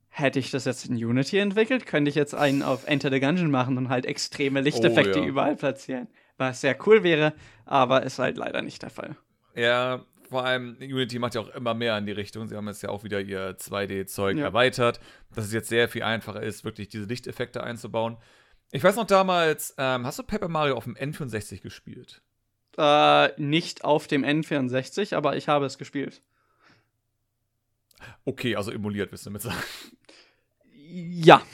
hätte 0.09 0.39
ich 0.39 0.51
das 0.51 0.65
jetzt 0.65 0.87
in 0.87 0.95
Unity 0.95 1.39
entwickelt, 1.39 1.87
könnte 1.87 2.09
ich 2.09 2.15
jetzt 2.15 2.35
einen 2.35 2.63
auf 2.63 2.87
Enter 2.87 3.11
the 3.11 3.21
Gungeon 3.21 3.51
machen 3.51 3.77
und 3.79 3.89
halt 3.89 4.07
extreme 4.07 4.61
Lichteffekte 4.61 5.19
Oh, 5.21 5.23
ja. 5.23 5.29
überall 5.29 5.57
platzieren. 5.57 6.09
Was 6.37 6.61
sehr 6.61 6.77
cool 6.87 7.03
wäre, 7.03 7.33
aber 7.65 8.03
ist 8.05 8.19
halt 8.19 8.37
leider 8.37 8.63
nicht 8.63 8.83
der 8.83 8.91
Fall. 8.91 9.17
Ja, 9.55 10.05
vor 10.29 10.45
allem 10.45 10.77
Unity 10.81 11.19
macht 11.19 11.35
ja 11.35 11.41
auch 11.41 11.49
immer 11.55 11.75
mehr 11.75 11.97
in 11.99 12.07
die 12.07 12.13
Richtung. 12.13 12.47
Sie 12.49 12.57
haben 12.57 12.67
jetzt 12.67 12.83
ja 12.83 12.89
auch 12.89 13.05
wieder 13.05 13.21
ihr 13.21 13.57
2D-Zeug 13.59 14.37
Ja. 14.39 14.47
erweitert, 14.47 15.01
dass 15.35 15.45
es 15.47 15.53
jetzt 15.53 15.69
sehr 15.69 15.89
viel 15.89 16.03
einfacher 16.03 16.43
ist, 16.43 16.65
wirklich 16.65 16.89
diese 16.89 17.05
Lichteffekte 17.07 17.63
einzubauen. 17.63 18.17
Ich 18.75 18.83
weiß 18.83 18.97
noch 18.97 19.07
damals, 19.07 19.73
ähm, 19.79 20.05
hast 20.05 20.19
du 20.19 20.25
Paper 20.25 20.49
Mario 20.49 20.77
auf 20.77 20.83
dem 20.83 20.97
N64 20.97 21.61
gespielt? 21.63 22.21
Äh, 22.77 23.29
nicht 23.41 23.85
auf 23.85 24.09
dem 24.09 24.25
N64, 24.25 25.15
aber 25.15 25.37
ich 25.37 25.47
habe 25.47 25.65
es 25.65 25.79
gespielt. 25.79 26.23
Okay, 28.25 28.57
also 28.57 28.73
emuliert, 28.73 29.13
willst 29.13 29.27
du 29.27 29.31
damit 29.31 29.43
sagen? 29.43 29.57
Ja. 30.91 31.41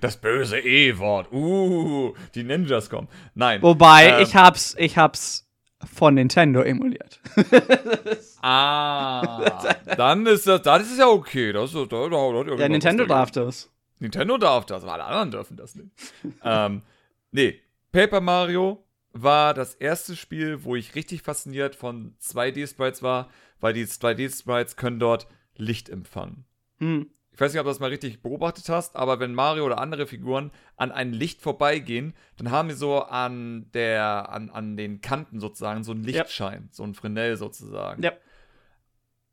Das 0.00 0.16
böse 0.20 0.58
E-Wort. 0.60 1.32
Uh, 1.32 2.14
die 2.34 2.44
Ninjas 2.44 2.88
kommen. 2.88 3.08
Nein. 3.34 3.60
Wobei, 3.62 4.10
Ähm, 4.10 4.22
ich 4.22 4.36
hab's, 4.36 4.74
ich 4.78 4.96
hab's 4.96 5.48
von 5.92 6.14
Nintendo 6.14 6.60
emuliert. 6.62 7.20
Ah, 8.44 9.74
dann 9.96 10.26
ist 10.26 10.46
das, 10.48 10.62
das 10.62 10.82
ist 10.90 10.98
ja 10.98 11.06
okay. 11.08 11.52
Das, 11.52 11.72
ist- 11.72 11.76
da, 11.76 11.84
da, 11.86 12.08
da, 12.08 12.42
da, 12.44 12.54
ja, 12.56 12.68
Nintendo 12.68 13.06
darf 13.06 13.30
das. 13.30 13.70
Nintendo 14.02 14.36
darf 14.36 14.66
das, 14.66 14.82
aber 14.82 14.94
alle 14.94 15.04
anderen 15.04 15.30
dürfen 15.30 15.56
das 15.56 15.74
nicht. 15.74 15.90
ähm, 16.44 16.82
nee, 17.30 17.60
Paper 17.92 18.20
Mario 18.20 18.84
war 19.12 19.54
das 19.54 19.74
erste 19.74 20.16
Spiel, 20.16 20.64
wo 20.64 20.74
ich 20.74 20.94
richtig 20.94 21.22
fasziniert 21.22 21.76
von 21.76 22.16
2D-Sprites 22.20 23.02
war, 23.02 23.30
weil 23.60 23.72
die 23.74 23.86
2D-Sprites 23.86 24.76
können 24.76 24.98
dort 24.98 25.28
Licht 25.56 25.88
empfangen. 25.88 26.44
Hm. 26.78 27.10
Ich 27.34 27.40
weiß 27.40 27.52
nicht, 27.52 27.60
ob 27.60 27.64
du 27.64 27.70
das 27.70 27.80
mal 27.80 27.88
richtig 27.88 28.20
beobachtet 28.20 28.68
hast, 28.68 28.96
aber 28.96 29.18
wenn 29.20 29.34
Mario 29.34 29.64
oder 29.64 29.78
andere 29.78 30.06
Figuren 30.06 30.50
an 30.76 30.92
ein 30.92 31.12
Licht 31.12 31.40
vorbeigehen, 31.40 32.12
dann 32.36 32.50
haben 32.50 32.68
die 32.68 32.74
so 32.74 33.02
an 33.02 33.70
der, 33.72 34.28
an, 34.28 34.50
an 34.50 34.76
den 34.76 35.00
Kanten 35.00 35.40
sozusagen 35.40 35.82
so 35.82 35.92
einen. 35.92 36.04
Lichtschein, 36.04 36.68
so 36.72 36.82
ein 36.82 36.92
Fresnel 36.92 37.36
sozusagen. 37.36 38.02
Ja. 38.02 38.12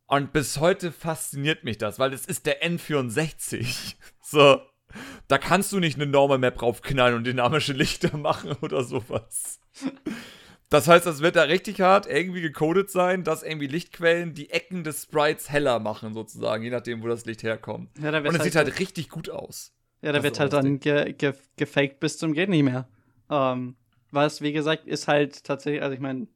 Und 0.10 0.34
bis 0.34 0.60
heute 0.60 0.91
fasziniert 0.91 1.64
mich 1.64 1.78
das, 1.78 1.99
weil 1.99 2.14
es 2.14 2.26
ist 2.26 2.45
der 2.45 2.64
N64. 2.64 3.95
So. 4.22 4.62
Da 5.28 5.39
kannst 5.39 5.72
du 5.72 5.80
nicht 5.80 5.95
eine 5.95 6.05
Normal 6.05 6.38
Map 6.38 6.62
raufknallen 6.62 7.16
und 7.16 7.24
dynamische 7.24 7.74
Lichter 7.74 8.16
machen 8.18 8.53
oder 8.62 8.84
sowas. 8.84 9.60
Das 10.70 10.88
heißt, 10.88 11.05
das 11.05 11.22
wird 11.22 11.36
da 11.36 11.43
richtig 11.43 11.82
hart 11.82 12.05
irgendwie 12.07 12.41
gecodet 12.41 12.91
sein, 12.91 13.24
dass 13.24 13.41
irgendwie 13.41 13.68
Lichtquellen 13.68 14.34
die 14.36 14.51
Ecken 14.51 14.84
des 14.84 15.03
Sprites 15.03 15.49
heller 15.49 15.80
machen, 15.80 16.14
sozusagen, 16.14 16.64
je 16.64 16.70
nachdem, 16.70 17.01
wo 17.01 17.07
das 17.07 17.26
Licht 17.26 17.41
herkommt. 17.41 17.89
Ja, 17.99 18.10
Und 18.10 18.26
es 18.26 18.34
halt, 18.34 18.43
sieht 18.43 18.55
halt 18.55 18.80
richtig 18.80 19.10
gut 19.10 19.30
aus. 19.32 19.74
ja, 20.01 20.12
da 20.12 20.20
das 20.20 20.24
wird 20.24 20.39
halt 20.39 20.53
dann 20.53 20.80
ge 20.80 21.14
ge 21.14 21.34
gefaked 21.55 21.99
bis 21.99 22.18
zum 22.20 22.34
geht 22.34 22.49
nicht 22.49 22.64
mehr. 22.64 22.88
Ähm, 23.30 23.78
was, 24.12 24.41
wie 24.41 24.53
gesagt, 24.53 24.88
ist 24.88 25.07
halt 25.07 25.43
tatsächlich, 25.43 25.82
also 25.82 25.93
ich 25.93 26.01
meine, 26.01 26.28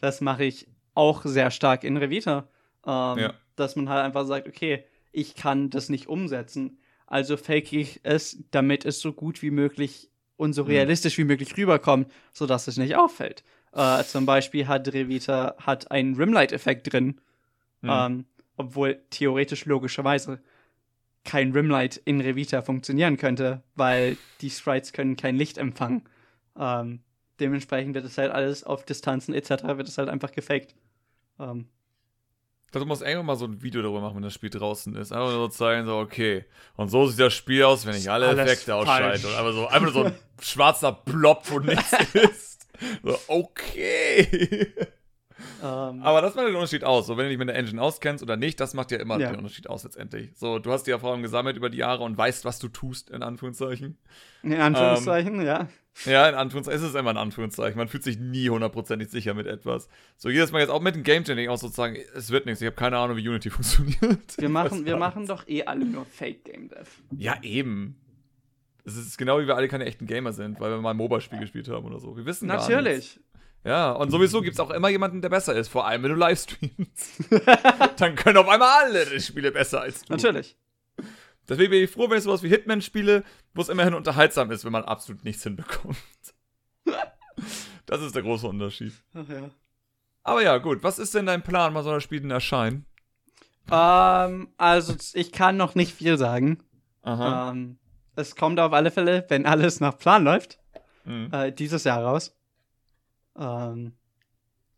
das 0.00 0.20
mache 0.22 0.44
ich 0.44 0.66
auch 0.94 1.24
sehr 1.24 1.50
stark 1.50 1.84
in 1.84 1.96
Revita. 1.96 2.48
Ähm, 2.86 3.18
Ja. 3.18 3.34
Dass 3.56 3.76
man 3.76 3.88
halt 3.88 4.04
einfach 4.04 4.26
sagt, 4.26 4.48
okay, 4.48 4.84
ich 5.12 5.36
kann 5.36 5.70
das 5.70 5.88
nicht 5.88 6.08
umsetzen, 6.08 6.78
also 7.06 7.36
fake 7.36 7.72
ich 7.72 8.00
es, 8.02 8.42
damit 8.50 8.84
es 8.84 8.98
so 9.00 9.12
gut 9.12 9.42
wie 9.42 9.50
möglich 9.52 10.10
und 10.36 10.54
so 10.54 10.62
Mhm. 10.64 10.68
realistisch 10.70 11.16
wie 11.18 11.24
möglich 11.24 11.56
rüberkommt, 11.56 12.10
sodass 12.32 12.66
es 12.66 12.76
nicht 12.78 12.96
auffällt. 12.96 13.44
Äh, 13.72 14.02
zum 14.04 14.26
Beispiel 14.26 14.66
hat 14.66 14.92
Revita 14.92 15.54
hat 15.58 15.90
einen 15.92 16.16
Rimlight-Effekt 16.16 16.92
drin, 16.92 17.20
Hm. 17.82 17.90
ähm, 17.90 18.24
obwohl 18.56 19.00
theoretisch 19.10 19.66
logischerweise 19.66 20.40
kein 21.24 21.52
Rimlight 21.52 21.96
in 22.04 22.20
Revita 22.20 22.62
funktionieren 22.62 23.16
könnte, 23.16 23.62
weil 23.76 24.18
die 24.40 24.50
Sprites 24.50 24.92
können 24.92 25.16
kein 25.16 25.36
Licht 25.36 25.58
empfangen. 25.58 26.02
Ähm, 26.58 27.00
dementsprechend 27.40 27.94
wird 27.94 28.04
es 28.04 28.18
halt 28.18 28.30
alles 28.32 28.64
auf 28.64 28.84
Distanzen 28.84 29.32
etc. 29.34 29.76
wird 29.78 29.88
es 29.88 29.96
halt 29.98 30.08
einfach 30.08 30.32
gefaked. 30.32 30.74
Ähm, 31.38 31.66
du 32.80 32.86
musst 32.86 33.02
irgendwann 33.02 33.26
mal 33.26 33.36
so 33.36 33.46
ein 33.46 33.62
Video 33.62 33.82
darüber 33.82 34.00
machen, 34.00 34.16
wenn 34.16 34.22
das 34.22 34.34
Spiel 34.34 34.50
draußen 34.50 34.94
ist. 34.96 35.12
Einfach 35.12 35.30
nur 35.30 35.38
so 35.40 35.48
zeigen, 35.48 35.86
so, 35.86 35.96
okay. 35.98 36.44
Und 36.76 36.88
so 36.88 37.06
sieht 37.06 37.20
das 37.20 37.34
Spiel 37.34 37.62
aus, 37.64 37.86
wenn 37.86 37.94
ich 37.96 38.10
alle 38.10 38.28
alles 38.28 38.40
Effekte 38.40 38.74
ausschalte. 38.74 39.26
Und 39.28 39.34
einfach 39.34 39.52
so, 39.52 39.66
einfach 39.66 39.80
nur 39.82 39.92
so 39.92 40.04
ein 40.04 40.14
schwarzer 40.42 40.92
Blob, 40.92 41.42
wo 41.50 41.58
nichts 41.60 41.92
ist. 42.14 42.66
So, 43.02 43.18
okay. 43.28 44.72
ähm, 45.62 46.02
Aber 46.02 46.20
das 46.22 46.34
macht 46.34 46.46
den 46.48 46.54
Unterschied 46.54 46.84
aus. 46.84 47.06
So, 47.06 47.16
wenn 47.16 47.24
du 47.26 47.30
dich 47.30 47.38
mit 47.38 47.48
der 47.48 47.56
Engine 47.56 47.80
auskennst 47.80 48.22
oder 48.22 48.36
nicht, 48.36 48.58
das 48.60 48.74
macht 48.74 48.90
ja 48.90 48.98
immer 48.98 49.18
Ja. 49.18 49.30
den 49.30 49.38
Unterschied 49.38 49.68
aus 49.68 49.84
letztendlich. 49.84 50.30
So, 50.36 50.58
du 50.58 50.72
hast 50.72 50.84
die 50.86 50.90
Erfahrung 50.90 51.22
gesammelt 51.22 51.56
über 51.56 51.70
die 51.70 51.78
Jahre 51.78 52.02
und 52.02 52.16
weißt, 52.18 52.44
was 52.44 52.58
du 52.58 52.68
tust, 52.68 53.10
in 53.10 53.22
Anführungszeichen. 53.22 53.98
in 54.42 54.54
Anführungszeichen, 54.60 55.44
ja. 55.44 55.68
Ja, 56.04 56.28
in 56.28 56.34
Anführungszeichen, 56.34 56.82
es 56.82 56.88
ist 56.88 56.96
immer 56.96 57.12
in 57.12 57.16
Anführungszeichen. 57.16 57.78
Man 57.78 57.88
fühlt 57.88 58.02
sich 58.02 58.18
nie 58.18 58.50
hundertprozentig 58.50 59.10
sicher 59.10 59.32
mit 59.32 59.46
etwas. 59.46 59.88
So, 60.16 60.28
jedes 60.28 60.52
Mal 60.52 60.60
jetzt 60.60 60.70
auch 60.70 60.82
mit 60.82 60.94
dem 60.94 61.02
Game 61.02 61.24
Jam 61.24 61.38
auch 61.48 61.56
sozusagen, 61.56 61.96
es 62.14 62.30
wird 62.30 62.46
nichts. 62.46 62.60
Ich 62.60 62.66
habe 62.66 62.76
keine 62.76 62.98
Ahnung, 62.98 63.16
wie 63.16 63.28
Unity 63.28 63.50
funktioniert. 63.50 64.36
Wir 64.36 64.48
machen, 64.48 64.84
wir 64.84 64.96
machen 64.96 65.26
doch 65.26 65.46
eh 65.48 65.64
alle 65.64 65.84
nur 65.84 66.04
Fake 66.04 66.44
Game 66.44 66.68
Dev. 66.68 66.88
Ja, 67.16 67.36
eben. 67.42 67.96
Es 68.84 68.96
ist 68.96 69.16
genau 69.16 69.38
wie 69.38 69.46
wir 69.46 69.56
alle 69.56 69.68
keine 69.68 69.86
echten 69.86 70.06
Gamer 70.06 70.32
sind, 70.32 70.60
weil 70.60 70.72
wir 70.72 70.80
mal 70.80 70.90
ein 70.90 70.96
MOBA-Spiel 70.96 71.38
gespielt 71.38 71.68
haben 71.68 71.86
oder 71.86 72.00
so. 72.00 72.16
Wir 72.16 72.26
wissen. 72.26 72.48
Natürlich. 72.48 73.18
Ja, 73.64 73.92
und 73.92 74.10
sowieso 74.10 74.42
gibt 74.42 74.54
es 74.54 74.60
auch 74.60 74.70
immer 74.70 74.90
jemanden, 74.90 75.22
der 75.22 75.30
besser 75.30 75.54
ist, 75.54 75.68
vor 75.68 75.86
allem 75.86 76.02
wenn 76.02 76.10
du 76.10 76.16
livestreamst. 76.16 77.24
Dann 77.98 78.14
können 78.14 78.36
auf 78.36 78.48
einmal 78.48 78.84
alle 78.84 79.06
die 79.06 79.20
Spiele 79.20 79.52
besser 79.52 79.80
als 79.80 80.02
du. 80.02 80.12
Natürlich. 80.12 80.58
Deswegen 81.48 81.70
bin 81.70 81.84
ich 81.84 81.90
froh, 81.90 82.08
wenn 82.08 82.18
ich 82.18 82.24
sowas 82.24 82.42
wie 82.42 82.48
Hitman 82.48 82.80
spiele, 82.82 83.22
wo 83.54 83.60
es 83.62 83.68
immerhin 83.68 83.94
unterhaltsam 83.94 84.50
ist, 84.50 84.64
wenn 84.64 84.72
man 84.72 84.84
absolut 84.84 85.24
nichts 85.24 85.42
hinbekommt. 85.42 85.96
Das 87.86 88.00
ist 88.00 88.14
der 88.14 88.22
große 88.22 88.46
Unterschied. 88.46 88.94
Ach 89.12 89.28
ja. 89.28 89.50
Aber 90.22 90.42
ja, 90.42 90.56
gut, 90.56 90.82
was 90.82 90.98
ist 90.98 91.14
denn 91.14 91.26
dein 91.26 91.42
Plan, 91.42 91.72
mal 91.74 91.82
soll 91.82 91.94
das 91.94 92.02
Spiel 92.02 92.20
denn 92.20 92.30
erscheinen? 92.30 92.86
Ähm, 93.70 94.48
also 94.56 94.94
ich 95.12 95.32
kann 95.32 95.58
noch 95.58 95.74
nicht 95.74 95.92
viel 95.94 96.16
sagen. 96.16 96.62
Aha. 97.02 97.50
Ähm, 97.50 97.78
es 98.16 98.36
kommt 98.36 98.58
auf 98.58 98.72
alle 98.72 98.90
Fälle, 98.90 99.26
wenn 99.28 99.44
alles 99.44 99.80
nach 99.80 99.98
Plan 99.98 100.24
läuft, 100.24 100.58
Mhm. 101.04 101.28
äh, 101.32 101.52
dieses 101.52 101.84
Jahr 101.84 102.02
raus. 102.02 102.34
Ähm, 103.36 103.92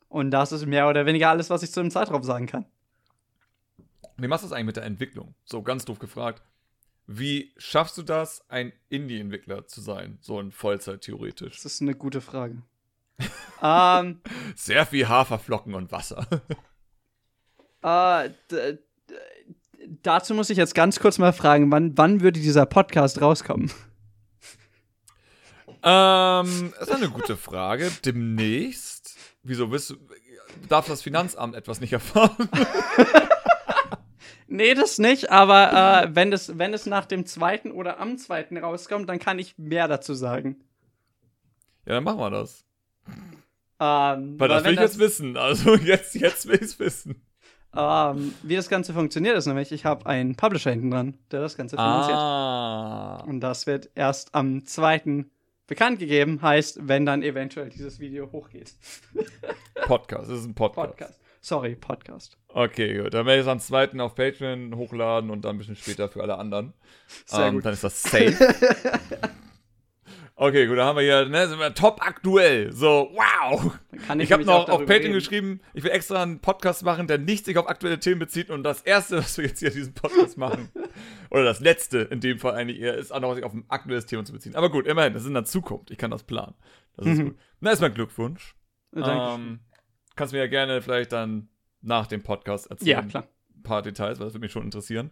und 0.09 0.31
das 0.33 0.51
ist 0.51 0.67
mehr 0.67 0.89
oder 0.89 1.07
weniger 1.07 1.31
alles, 1.31 1.49
was 1.51 1.63
ich 1.63 1.71
zu 1.71 1.81
dem 1.81 1.91
Zeitraum 1.93 2.25
sagen 2.25 2.47
kann. 2.47 2.67
Wie 4.17 4.27
machst 4.27 4.43
du 4.45 4.49
das 4.49 4.53
eigentlich 4.57 4.67
mit 4.67 4.77
der 4.77 4.85
Entwicklung? 4.85 5.35
So 5.45 5.63
ganz 5.63 5.85
doof 5.85 5.99
gefragt. 6.01 6.43
Wie 7.07 7.53
schaffst 7.57 7.97
du 7.99 8.03
das, 8.03 8.45
ein 8.49 8.73
Indie-Entwickler 8.89 9.67
zu 9.69 9.81
sein? 9.81 10.19
So 10.21 10.41
in 10.41 10.51
Vollzeit 10.51 11.03
theoretisch. 11.03 11.63
Das 11.63 11.75
ist 11.75 11.83
eine 11.83 11.95
gute 11.95 12.21
Frage. 12.21 12.63
ähm, 13.63 14.21
Sehr 14.57 14.85
viel 14.87 15.09
Haferflocken 15.09 15.75
und 15.75 15.93
Wasser. 15.93 16.27
äh, 17.83 18.31
dazu 20.03 20.35
muss 20.35 20.51
ich 20.51 20.59
jetzt 20.59 20.75
ganz 20.75 20.99
kurz 20.99 21.19
mal 21.19 21.33
fragen, 21.33 21.71
wann, 21.71 21.97
wann 21.97 22.21
würde 22.23 22.41
dieser 22.41 22.67
Podcast 22.67 23.21
rauskommen? 23.21 23.71
ähm, 25.85 26.73
das 26.79 26.89
ist 26.89 26.95
eine 26.95 27.11
gute 27.11 27.37
Frage. 27.37 27.93
Demnächst. 28.05 29.17
Wieso 29.45 29.69
bist 29.69 29.91
du, 29.91 29.97
darf 30.69 30.89
das 30.89 31.03
Finanzamt 31.03 31.55
etwas 31.55 31.81
nicht 31.81 31.93
erfahren? 31.93 32.49
Nee, 34.49 34.75
das 34.75 34.99
nicht, 34.99 35.31
aber 35.31 36.05
äh, 36.05 36.15
wenn, 36.15 36.31
das, 36.31 36.59
wenn 36.59 36.73
es 36.73 36.87
nach 36.87 37.07
dem 37.07 37.27
zweiten 37.27 37.73
oder 37.73 37.99
am 37.99 38.17
zweiten 38.17 38.57
rauskommt, 38.57 39.09
dann 39.09 39.19
kann 39.19 39.39
ich 39.39 39.59
mehr 39.59 39.89
dazu 39.89 40.15
sagen. 40.15 40.65
ja, 41.85 41.95
dann 41.95 42.05
machen 42.05 42.21
wir 42.21 42.31
das. 42.31 42.65
Ähm, 43.79 44.39
Weil 44.39 44.49
das 44.49 44.65
will 44.65 44.75
ich 44.75 44.81
jetzt 44.81 44.99
wissen. 44.99 45.37
Also 45.37 45.75
jetzt, 45.77 46.15
jetzt 46.15 46.47
will 46.47 46.57
ich 46.57 46.63
es 46.63 46.79
wissen. 46.79 47.23
Ähm, 47.77 48.35
wie 48.43 48.57
das 48.57 48.69
Ganze 48.69 48.95
funktioniert, 48.95 49.37
ist 49.37 49.47
nämlich, 49.47 49.71
ich 49.71 49.85
habe 49.85 50.07
einen 50.07 50.35
Publisher 50.35 50.71
hinten 50.71 50.91
dran, 50.91 51.19
der 51.31 51.41
das 51.41 51.57
Ganze 51.57 51.77
finanziert. 51.77 52.17
Ah. 52.17 53.25
Und 53.27 53.41
das 53.41 53.67
wird 53.67 53.91
erst 53.95 54.35
am 54.35 54.65
2. 54.65 55.27
bekannt 55.67 55.99
gegeben, 55.99 56.41
heißt, 56.41 56.89
wenn 56.89 57.05
dann 57.05 57.23
eventuell 57.23 57.69
dieses 57.69 58.01
Video 58.01 58.33
hochgeht. 58.33 58.75
Podcast. 59.87 60.31
Das 60.31 60.39
ist 60.39 60.47
ein 60.47 60.55
Podcast. 60.55 60.97
Podcast. 60.97 61.21
Sorry, 61.43 61.75
Podcast. 61.75 62.39
Okay, 62.59 62.97
gut. 63.03 63.13
Dann 63.13 63.27
werde 63.27 63.41
ich 63.41 63.47
es 63.47 63.53
am 63.53 63.61
zweiten 63.61 64.01
auf 64.01 64.15
Patreon 64.15 64.75
hochladen 64.77 65.29
und 65.29 65.45
dann 65.45 65.57
ein 65.57 65.59
bisschen 65.59 65.77
später 65.77 66.09
für 66.09 66.23
alle 66.23 66.39
anderen. 66.39 66.73
Sehr 67.27 67.49
ähm, 67.49 67.57
gut. 67.57 67.67
Dann 67.67 67.75
ist 67.75 67.85
das 67.85 68.03
safe. 68.03 68.35
Okay, 70.39 70.67
gut, 70.67 70.77
dann 70.77 70.85
haben 70.85 70.97
wir 70.97 71.03
hier, 71.03 71.25
ne, 71.27 71.49
sind 71.49 71.59
wir 71.59 71.73
top 71.73 72.07
aktuell. 72.07 72.71
So, 72.71 73.11
wow. 73.15 73.73
Kann 74.07 74.21
Ich 74.21 74.31
habe 74.31 74.43
nämlich 74.43 74.55
auch 74.55 74.69
noch 74.69 74.75
auf 74.75 74.81
Patreon 74.81 75.01
reden. 75.05 75.13
geschrieben, 75.15 75.61
ich 75.73 75.83
will 75.83 75.91
extra 75.91 76.23
einen 76.23 76.41
Podcast 76.41 76.85
machen, 76.85 77.07
der 77.07 77.17
nicht 77.17 77.47
sich 77.47 77.57
auf 77.57 77.71
aktuelle 77.71 77.99
Themen 78.01 78.19
bezieht. 78.19 78.51
Und 78.51 78.63
das 78.63 78.83
erste, 78.83 79.17
was 79.17 79.39
wir 79.39 79.47
jetzt 79.47 79.61
hier 79.61 79.69
in 79.71 79.75
diesem 79.77 79.95
Podcast 79.95 80.37
machen, 80.37 80.69
oder 81.31 81.43
das 81.45 81.61
letzte 81.61 82.01
in 82.01 82.21
dem 82.21 82.39
Fall 82.39 82.53
eigentlich 82.53 82.81
eher, 82.81 82.97
ist 82.99 83.13
auch 83.13 83.21
noch 83.21 83.35
sich 83.35 83.45
auf 83.45 83.55
ein 83.55 83.65
aktuelles 83.69 84.05
Thema 84.05 84.27
zu 84.27 84.35
beziehen. 84.35 84.57
Aber 84.57 84.69
gut, 84.71 84.87
immerhin, 84.87 85.15
das 85.15 85.23
ist 85.23 85.29
in 85.29 85.35
der 85.35 85.47
Zukunft. 85.47 85.91
Ich 85.91 85.97
kann 85.97 86.11
das 86.11 86.23
planen. 86.23 86.55
Das 86.99 87.07
ist 87.07 87.17
Mhm. 87.19 87.25
gut. 87.29 87.37
Na, 87.61 87.71
erstmal 87.71 87.93
Glückwunsch. 87.93 88.55
Danke. 88.93 89.41
Ähm, 89.43 89.61
kannst 90.17 90.35
mir 90.35 90.41
ja 90.41 90.49
gerne 90.49 90.83
vielleicht 90.83 91.13
dann 91.13 91.49
nach 91.87 92.07
dem 92.07 92.23
Podcast 92.23 92.71
erzählen. 92.71 92.89
ja, 92.89 93.03
klar. 93.03 93.25
Ein 93.57 93.63
paar 93.63 93.83
Details, 93.83 94.19
weil 94.19 94.27
das 94.27 94.35
würde 94.35 94.45
mich 94.45 94.53
schon 94.53 94.65
interessieren. 94.65 95.11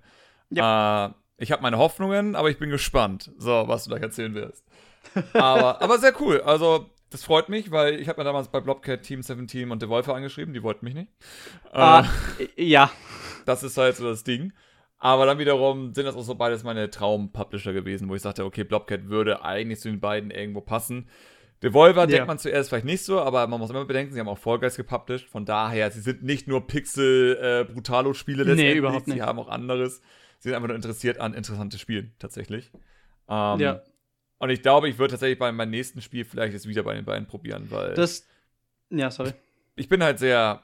Äh, 0.55 1.09
ich 1.37 1.51
habe 1.53 1.62
meine 1.62 1.79
Hoffnungen, 1.79 2.37
aber 2.37 2.51
ich 2.51 2.59
bin 2.59 2.70
gespannt, 2.70 3.33
so, 3.39 3.64
was 3.66 3.85
du 3.85 3.91
gleich 3.91 4.03
erzählen 4.03 4.35
wirst. 4.35 4.64
aber, 5.33 5.81
aber 5.83 5.99
sehr 5.99 6.18
cool. 6.20 6.41
Also, 6.43 6.91
das 7.11 7.25
freut 7.25 7.49
mich, 7.49 7.70
weil 7.70 8.01
ich 8.01 8.09
habe 8.09 8.20
mir 8.20 8.25
damals 8.25 8.49
bei 8.49 8.61
Blobcat 8.61 9.03
Team 9.03 9.22
17 9.22 9.70
und 9.70 9.83
Devolver 9.83 10.14
angeschrieben, 10.14 10.55
die 10.55 10.62
wollten 10.62 10.85
mich 10.85 10.95
nicht. 10.95 11.09
Äh, 11.72 11.79
Ah, 11.79 12.07
ja. 12.57 12.91
das 13.47 13.62
ist 13.62 13.77
halt 13.77 13.97
so 13.97 14.09
das 14.09 14.25
Ding. 14.25 14.53
Aber 14.99 15.27
dann 15.27 15.39
wiederum 15.39 15.93
sind 15.93 16.07
das 16.07 16.16
auch 16.16 16.22
so 16.22 16.35
beides 16.35 16.62
meine 16.62 16.89
Traum-Publisher 16.89 17.72
gewesen, 17.75 18.09
wo 18.09 18.14
ich 18.14 18.22
sagte, 18.22 18.45
okay, 18.45 18.64
Blobcat 18.64 19.09
würde 19.09 19.45
eigentlich 19.45 19.81
zu 19.81 19.89
den 19.91 20.01
beiden 20.01 20.31
irgendwo 20.31 20.61
passen. 20.62 21.09
Devolver 21.63 22.03
Ja. 22.03 22.07
denkt 22.07 22.27
man 22.27 22.39
zuerst 22.39 22.69
vielleicht 22.69 22.85
nicht 22.85 23.03
so, 23.05 23.21
aber 23.21 23.47
man 23.47 23.59
muss 23.59 23.71
immer 23.71 23.85
bedenken, 23.85 24.13
sie 24.13 24.21
haben 24.21 24.29
auch 24.29 24.39
Fall 24.39 24.59
Guys 24.59 24.77
gepublished. 24.77 25.29
Von 25.29 25.47
daher, 25.47 25.91
sie 25.91 26.01
sind 26.01 26.23
nicht 26.23 26.47
nur 26.47 26.67
Pixel-Brutalo-Spiele 26.67 28.45
Nee, 28.45 28.51
letztendlich. 28.51 28.77
überhaupt 28.77 29.07
nicht. 29.07 29.17
Sie 29.17 29.23
haben 29.23 29.39
auch 29.39 29.49
anderes. 29.49 30.01
Sie 30.39 30.49
sind 30.49 30.55
einfach 30.55 30.69
nur 30.69 30.77
interessiert 30.77 31.19
an 31.21 31.33
interessante 31.35 31.79
Spielen, 31.79 32.13
tatsächlich. 32.19 32.71
Ähm, 33.29 33.61
Ja. 33.61 33.83
Und 34.39 34.51
ich 34.51 34.61
glaube, 34.63 34.89
ich 34.91 34.99
würde 34.99 35.13
tatsächlich 35.13 35.39
bei 35.39 35.51
meinem 35.53 35.71
nächsten 35.71 36.03
Spiel 36.03 36.25
vielleicht 36.25 36.55
es 36.55 36.67
wieder 36.69 36.83
bei 36.83 36.95
den 36.95 37.05
beiden 37.05 37.27
probieren, 37.27 37.71
weil 37.71 37.95
Das. 37.95 38.27
Ja, 38.91 39.11
sorry. 39.11 39.33
ich 39.77 39.89
bin 39.89 40.03
halt 40.05 40.19
sehr, 40.19 40.63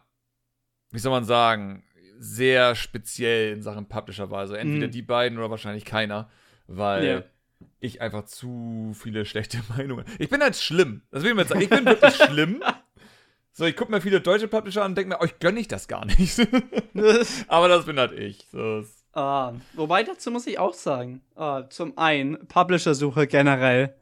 wie 0.91 0.99
soll 0.99 1.11
man 1.13 1.25
sagen, 1.25 1.83
sehr 2.19 2.75
speziell 2.75 3.53
in 3.55 3.63
Sachen 3.63 3.87
Publisher-Wahl. 3.89 4.41
Also 4.41 4.55
entweder 4.55 4.89
Mhm. 4.89 4.91
die 4.91 5.03
beiden 5.03 5.39
oder 5.39 5.49
wahrscheinlich 5.51 5.87
keiner, 5.87 6.29
weil 6.67 7.05
Ja. 7.07 7.23
Ich 7.81 8.01
einfach 8.01 8.25
zu 8.25 8.93
viele 8.95 9.25
schlechte 9.25 9.59
Meinungen. 9.77 10.05
Ich 10.19 10.29
bin 10.29 10.41
halt 10.41 10.57
schlimm. 10.57 11.03
Das 11.11 11.23
will 11.23 11.31
ich 11.31 11.35
mir 11.35 11.43
jetzt 11.43 11.51
sagen. 11.51 11.63
Ich 11.63 11.71
bin 11.71 11.85
wirklich 11.85 12.15
schlimm. 12.15 12.63
So, 13.53 13.65
ich 13.65 13.77
gucke 13.77 13.91
mir 13.91 14.01
viele 14.01 14.21
deutsche 14.21 14.49
Publisher 14.49 14.85
an 14.85 14.93
und 14.93 14.99
denke 14.99 15.11
mir, 15.11 15.21
euch 15.21 15.39
gönne 15.39 15.61
ich 15.61 15.69
das 15.69 15.89
gar 15.89 16.05
nicht. 16.07 16.39
Aber 17.49 17.69
das 17.69 17.85
bin 17.85 17.99
halt 17.99 18.13
ich. 18.13 18.47
So, 18.53 18.85
Ah, 19.13 19.55
wobei 19.75 20.05
dazu 20.05 20.31
muss 20.31 20.47
ich 20.47 20.59
auch 20.61 20.73
sagen, 20.75 21.21
ah, 21.35 21.69
zum 21.69 21.99
einen, 21.99 22.47
Publisher-Suche 22.47 23.27
generell 23.27 23.93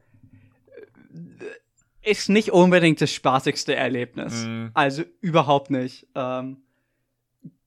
äh, 2.03 2.11
ist 2.11 2.29
nicht 2.29 2.53
unbedingt 2.53 3.01
das 3.01 3.13
spaßigste 3.13 3.75
Erlebnis. 3.75 4.45
Mhm. 4.45 4.71
Also 4.75 5.05
überhaupt 5.23 5.71
nicht. 5.71 6.07
Ähm, 6.15 6.59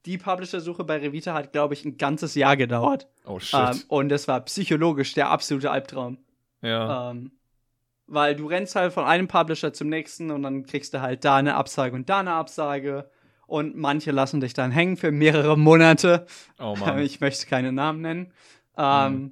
die 0.06 0.18
Publisher-Suche 0.18 0.84
bei 0.84 0.98
Revita 0.98 1.34
hat, 1.34 1.52
glaube 1.52 1.74
ich, 1.74 1.86
ein 1.86 1.98
ganzes 1.98 2.36
Jahr 2.36 2.58
gedauert. 2.58 3.08
oh 3.26 3.40
shit. 3.40 3.60
Ähm, 3.60 3.82
und 3.88 4.12
es 4.12 4.28
war 4.28 4.40
psychologisch 4.42 5.14
der 5.14 5.30
absolute 5.30 5.70
Albtraum. 5.72 6.18
ja. 6.62 7.12
Ähm, 7.12 7.32
weil 8.08 8.36
du 8.36 8.48
rennst 8.48 8.76
halt 8.76 8.92
von 8.92 9.06
einem 9.06 9.30
Publisher 9.30 9.72
zum 9.72 9.88
nächsten 9.88 10.32
und 10.32 10.44
dann 10.44 10.66
kriegst 10.66 10.94
du 10.94 11.00
halt 11.02 11.24
da 11.24 11.38
eine 11.38 11.56
Absage 11.56 11.96
und 11.96 12.10
da 12.10 12.20
eine 12.20 12.34
Absage. 12.34 13.10
Und 13.48 13.78
manche 13.78 14.12
lassen 14.12 14.42
dich 14.42 14.54
dann 14.54 14.70
hängen 14.72 14.98
für 14.98 15.12
mehrere 15.12 15.58
Monate. 15.58 16.26
oh 16.60 16.76
Mann. 16.80 17.00
Ich 17.00 17.22
möchte 17.22 17.48
keine 17.48 17.72
Namen 17.72 18.02
nennen. 18.02 18.34
Ähm, 18.78 19.14
Mhm. 19.14 19.32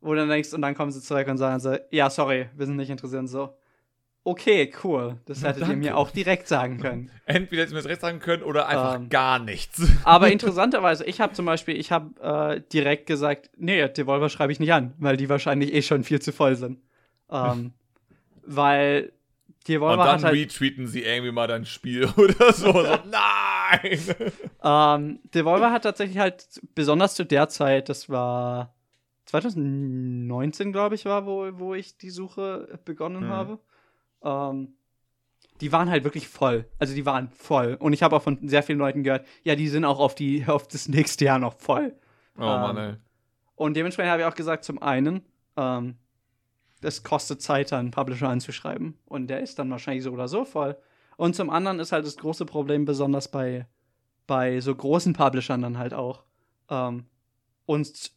Wo 0.00 0.10
du 0.12 0.20
dann 0.20 0.28
denkst, 0.28 0.52
und 0.52 0.62
dann 0.62 0.76
kommen 0.76 0.92
sie 0.92 1.00
zurück 1.00 1.26
und 1.26 1.38
sagen 1.38 1.58
so, 1.58 1.76
ja, 1.90 2.08
sorry, 2.10 2.48
wir 2.54 2.66
sind 2.66 2.76
nicht 2.76 2.90
interessiert. 2.90 3.20
Und 3.20 3.26
so, 3.28 3.56
okay, 4.26 4.72
cool. 4.84 5.16
Das 5.26 5.42
hättet 5.42 5.68
ihr 5.68 5.76
mir 5.76 5.96
auch 5.96 6.10
direkt 6.10 6.48
sagen 6.48 6.78
können. 6.78 7.10
Entweder 7.26 7.62
hätten 7.62 7.72
wir 7.72 7.78
es 7.78 7.86
recht 7.86 8.00
sagen 8.00 8.18
können 8.18 8.42
oder 8.42 8.66
einfach 8.68 8.96
Ähm. 8.96 9.08
gar 9.08 9.38
nichts. 9.38 9.82
Aber 10.04 10.28
interessanterweise, 10.32 11.04
ich 11.04 11.20
habe 11.20 11.32
zum 11.32 11.46
Beispiel, 11.46 11.76
ich 11.76 11.92
habe 11.92 12.56
äh, 12.56 12.60
direkt 12.72 13.06
gesagt, 13.06 13.50
nee, 13.56 13.86
Devolver 13.88 14.28
schreibe 14.28 14.52
ich 14.52 14.60
nicht 14.60 14.72
an, 14.72 14.94
weil 14.98 15.16
die 15.16 15.28
wahrscheinlich 15.28 15.72
eh 15.72 15.82
schon 15.82 16.04
viel 16.04 16.20
zu 16.20 16.32
voll 16.32 16.56
sind. 16.56 16.80
Ähm, 17.30 17.72
weil 18.44 19.12
Und 19.58 19.68
Devolver 19.68 20.04
dann 20.04 20.14
hat 20.16 20.24
halt, 20.24 20.34
retweeten 20.36 20.86
sie 20.86 21.02
irgendwie 21.02 21.32
mal 21.32 21.46
dein 21.46 21.64
Spiel 21.64 22.04
oder 22.16 22.52
so. 22.52 22.72
so 22.72 22.82
nein! 23.10 23.98
ähm, 24.62 25.20
Devolver 25.34 25.70
hat 25.72 25.82
tatsächlich 25.84 26.18
halt, 26.18 26.46
besonders 26.74 27.14
zu 27.14 27.24
der 27.24 27.48
Zeit, 27.48 27.88
das 27.88 28.08
war 28.08 28.74
2019, 29.26 30.72
glaube 30.72 30.94
ich, 30.94 31.04
war, 31.04 31.26
wo, 31.26 31.48
wo 31.58 31.74
ich 31.74 31.96
die 31.98 32.10
Suche 32.10 32.78
begonnen 32.84 33.24
Mhm. 33.26 33.30
habe. 33.30 33.58
Ähm, 34.22 34.74
die 35.60 35.72
waren 35.72 35.90
halt 35.90 36.04
wirklich 36.04 36.28
voll. 36.28 36.68
Also 36.78 36.94
die 36.94 37.06
waren 37.06 37.28
voll. 37.30 37.76
Und 37.78 37.92
ich 37.92 38.02
habe 38.02 38.16
auch 38.16 38.22
von 38.22 38.48
sehr 38.48 38.62
vielen 38.62 38.78
Leuten 38.78 39.02
gehört, 39.02 39.26
ja, 39.42 39.54
die 39.54 39.68
sind 39.68 39.84
auch 39.84 39.98
auf, 39.98 40.14
die, 40.14 40.44
auf 40.48 40.68
das 40.68 40.88
nächste 40.88 41.24
Jahr 41.24 41.38
noch 41.38 41.54
voll. 41.54 41.94
Oh 42.36 42.40
Mann, 42.40 42.76
Ähm, 42.76 42.82
ey. 42.82 42.96
Und 43.54 43.74
dementsprechend 43.74 44.12
habe 44.12 44.22
ich 44.22 44.28
auch 44.28 44.34
gesagt, 44.34 44.64
zum 44.64 44.82
einen, 44.82 45.22
ähm, 45.56 45.96
es 46.82 47.02
kostet 47.02 47.40
Zeit, 47.40 47.72
einen 47.72 47.90
Publisher 47.90 48.28
anzuschreiben. 48.28 48.98
Und 49.06 49.28
der 49.28 49.40
ist 49.40 49.58
dann 49.58 49.70
wahrscheinlich 49.70 50.04
so 50.04 50.12
oder 50.12 50.28
so 50.28 50.44
voll. 50.44 50.76
Und 51.16 51.34
zum 51.34 51.48
anderen 51.48 51.80
ist 51.80 51.92
halt 51.92 52.04
das 52.04 52.18
große 52.18 52.44
Problem, 52.44 52.84
besonders 52.84 53.28
bei, 53.30 53.66
bei 54.26 54.60
so 54.60 54.74
großen 54.74 55.14
Publishern 55.14 55.62
dann 55.62 55.78
halt 55.78 55.94
auch. 55.94 56.24
Ähm, 56.68 57.06
und 57.64 58.12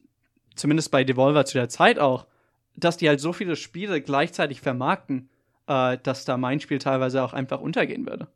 zumindest 0.56 0.92
bei 0.92 1.06
Devolver 1.06 1.46
zu 1.46 1.58
der 1.58 1.70
Zeit 1.70 2.00
auch, 2.00 2.28
dass 2.76 2.98
die 2.98 3.08
halt 3.08 3.22
so 3.22 3.32
viele 3.32 3.56
Spiele 3.56 4.02
gleichzeitig 4.02 4.60
vermarkten, 4.60 5.30
äh, 5.70 5.98
dass 6.04 6.26
da 6.26 6.36
mein 6.36 6.60
Spiel 6.60 6.80
teilweise 6.80 7.24
auch 7.24 7.32
einfach 7.32 7.62
untergehen 7.62 8.06
würde. 8.06 8.28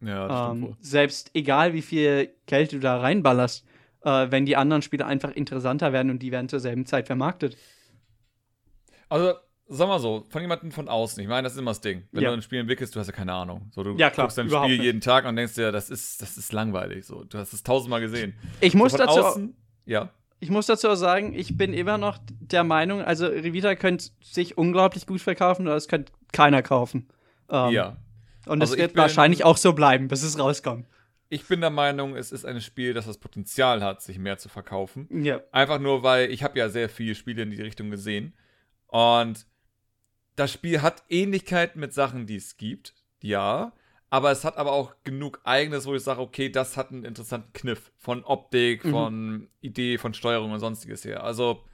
Ja, 0.00 0.50
Ähm, 0.52 0.76
selbst 0.80 1.30
egal, 1.32 1.72
wie 1.74 1.80
viel 1.82 2.34
Geld 2.46 2.72
du 2.72 2.80
da 2.80 2.98
reinballerst, 2.98 3.64
äh, 4.04 4.26
wenn 4.30 4.44
die 4.44 4.56
anderen 4.56 4.82
Spiele 4.82 5.06
einfach 5.06 5.30
interessanter 5.30 5.92
werden 5.92 6.10
und 6.10 6.18
die 6.20 6.32
werden 6.32 6.48
zur 6.48 6.58
selben 6.60 6.84
Zeit 6.84 7.06
vermarktet. 7.06 7.56
Also, 9.08 9.34
sag 9.68 9.86
mal 9.88 10.00
so, 10.00 10.26
von 10.28 10.42
jemandem 10.42 10.72
von 10.72 10.88
außen, 10.88 11.22
ich 11.22 11.28
meine, 11.28 11.44
das 11.44 11.52
ist 11.52 11.58
immer 11.60 11.70
das 11.70 11.80
Ding. 11.80 12.08
Wenn 12.10 12.24
Ja. 12.24 12.30
du 12.30 12.34
ein 12.36 12.42
Spiel 12.42 12.58
entwickelst, 12.60 12.96
du 12.96 13.00
hast 13.00 13.06
ja 13.06 13.12
keine 13.12 13.32
Ahnung. 13.32 13.70
So, 13.70 13.82
du 13.84 13.96
Ja, 13.96 14.10
klar, 14.10 14.26
guckst 14.26 14.38
dein 14.38 14.48
Spiel 14.48 14.60
nicht. 14.76 14.82
jeden 14.82 15.00
Tag 15.00 15.24
und 15.24 15.36
denkst 15.36 15.54
dir, 15.54 15.70
das 15.70 15.88
ist, 15.88 16.20
das 16.20 16.36
ist 16.36 16.52
langweilig. 16.52 17.06
So, 17.06 17.22
du 17.24 17.38
hast 17.38 17.52
es 17.52 17.62
tausendmal 17.62 18.00
gesehen. 18.00 18.34
Ich 18.60 18.74
muss, 18.74 18.92
so, 18.92 18.98
von 18.98 19.06
dazu, 19.06 19.20
außen, 19.20 19.56
ja. 19.86 20.10
Ich 20.42 20.50
muss 20.50 20.66
dazu 20.66 20.88
auch 20.88 20.96
sagen, 20.96 21.34
ich 21.34 21.56
bin 21.56 21.72
immer 21.72 21.98
noch 21.98 22.18
der 22.26 22.64
Meinung, 22.64 23.00
also 23.00 23.26
Revita 23.26 23.76
könnte 23.76 24.06
sich 24.20 24.58
unglaublich 24.58 25.06
gut 25.06 25.20
verkaufen, 25.20 25.68
aber 25.68 25.76
es 25.76 25.86
könnte 25.86 26.12
keiner 26.32 26.62
kaufen. 26.62 27.06
Ähm, 27.48 27.70
ja. 27.70 27.96
Und 28.46 28.60
Also 28.60 28.74
es 28.74 28.76
ich 28.76 28.82
wird 28.82 28.96
wahrscheinlich 28.96 29.44
auch 29.44 29.56
so 29.56 29.72
bleiben, 29.72 30.08
bis 30.08 30.24
es 30.24 30.40
rauskommt. 30.40 30.88
Ich 31.28 31.46
bin 31.46 31.60
der 31.60 31.70
Meinung, 31.70 32.16
es 32.16 32.32
ist 32.32 32.44
ein 32.44 32.60
Spiel, 32.60 32.92
das 32.92 33.06
das 33.06 33.18
Potenzial 33.18 33.84
hat, 33.84 34.02
sich 34.02 34.18
mehr 34.18 34.36
zu 34.36 34.48
verkaufen. 34.48 35.06
Ja. 35.22 35.40
Einfach 35.52 35.78
nur, 35.78 36.02
weil 36.02 36.28
ich 36.32 36.42
habe 36.42 36.58
ja 36.58 36.68
sehr 36.68 36.88
viele 36.88 37.14
Spiele 37.14 37.44
in 37.44 37.52
die 37.52 37.62
Richtung 37.62 37.90
gesehen. 37.90 38.34
Und 38.88 39.46
das 40.34 40.52
Spiel 40.52 40.82
hat 40.82 41.04
Ähnlichkeiten 41.08 41.80
mit 41.80 41.94
Sachen, 41.94 42.26
die 42.26 42.36
es 42.36 42.56
gibt, 42.56 42.94
ja. 43.22 43.72
Aber 44.12 44.30
es 44.30 44.44
hat 44.44 44.58
aber 44.58 44.72
auch 44.72 44.92
genug 45.04 45.40
eigenes, 45.44 45.86
wo 45.86 45.94
ich 45.94 46.02
sage, 46.02 46.20
okay, 46.20 46.50
das 46.50 46.76
hat 46.76 46.90
einen 46.90 47.04
interessanten 47.06 47.50
Kniff 47.54 47.90
von 47.96 48.24
Optik, 48.24 48.84
Mhm. 48.84 48.90
von 48.90 49.48
Idee, 49.62 49.96
von 49.96 50.12
Steuerung 50.12 50.52
und 50.52 50.60
sonstiges 50.60 51.02
her. 51.06 51.24
Also 51.24 51.64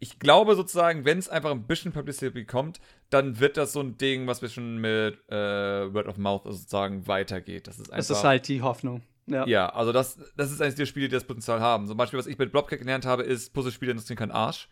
ich 0.00 0.18
glaube 0.18 0.56
sozusagen, 0.56 1.04
wenn 1.04 1.18
es 1.18 1.28
einfach 1.28 1.52
ein 1.52 1.68
bisschen 1.68 1.92
Publicity 1.92 2.30
bekommt, 2.30 2.80
dann 3.10 3.38
wird 3.38 3.56
das 3.56 3.72
so 3.72 3.80
ein 3.80 3.96
Ding, 3.98 4.26
was 4.26 4.42
wir 4.42 4.48
schon 4.48 4.78
mit 4.78 5.16
äh, 5.30 5.94
Word 5.94 6.08
of 6.08 6.16
Mouth 6.18 6.42
sozusagen 6.44 7.06
weitergeht. 7.06 7.68
Das 7.68 7.76
ist 7.78 7.92
einfach, 7.92 7.96
Das 7.98 8.10
ist 8.10 8.24
halt 8.24 8.48
die 8.48 8.62
Hoffnung. 8.62 9.02
Ja. 9.26 9.46
ja, 9.46 9.68
also 9.68 9.92
das, 9.92 10.18
das 10.36 10.50
ist 10.50 10.60
eines 10.60 10.74
der 10.74 10.86
Spiele, 10.86 11.06
die 11.08 11.14
das 11.14 11.22
Potenzial 11.24 11.60
haben. 11.60 11.86
Zum 11.86 11.96
Beispiel, 11.96 12.18
was 12.18 12.26
ich 12.26 12.36
mit 12.36 12.50
Blobcat 12.50 12.80
gelernt 12.80 13.06
habe, 13.06 13.22
ist, 13.22 13.54
Puzzlespiele 13.54 13.92
interessieren 13.92 14.16
keinen 14.18 14.32
Arsch. 14.32 14.68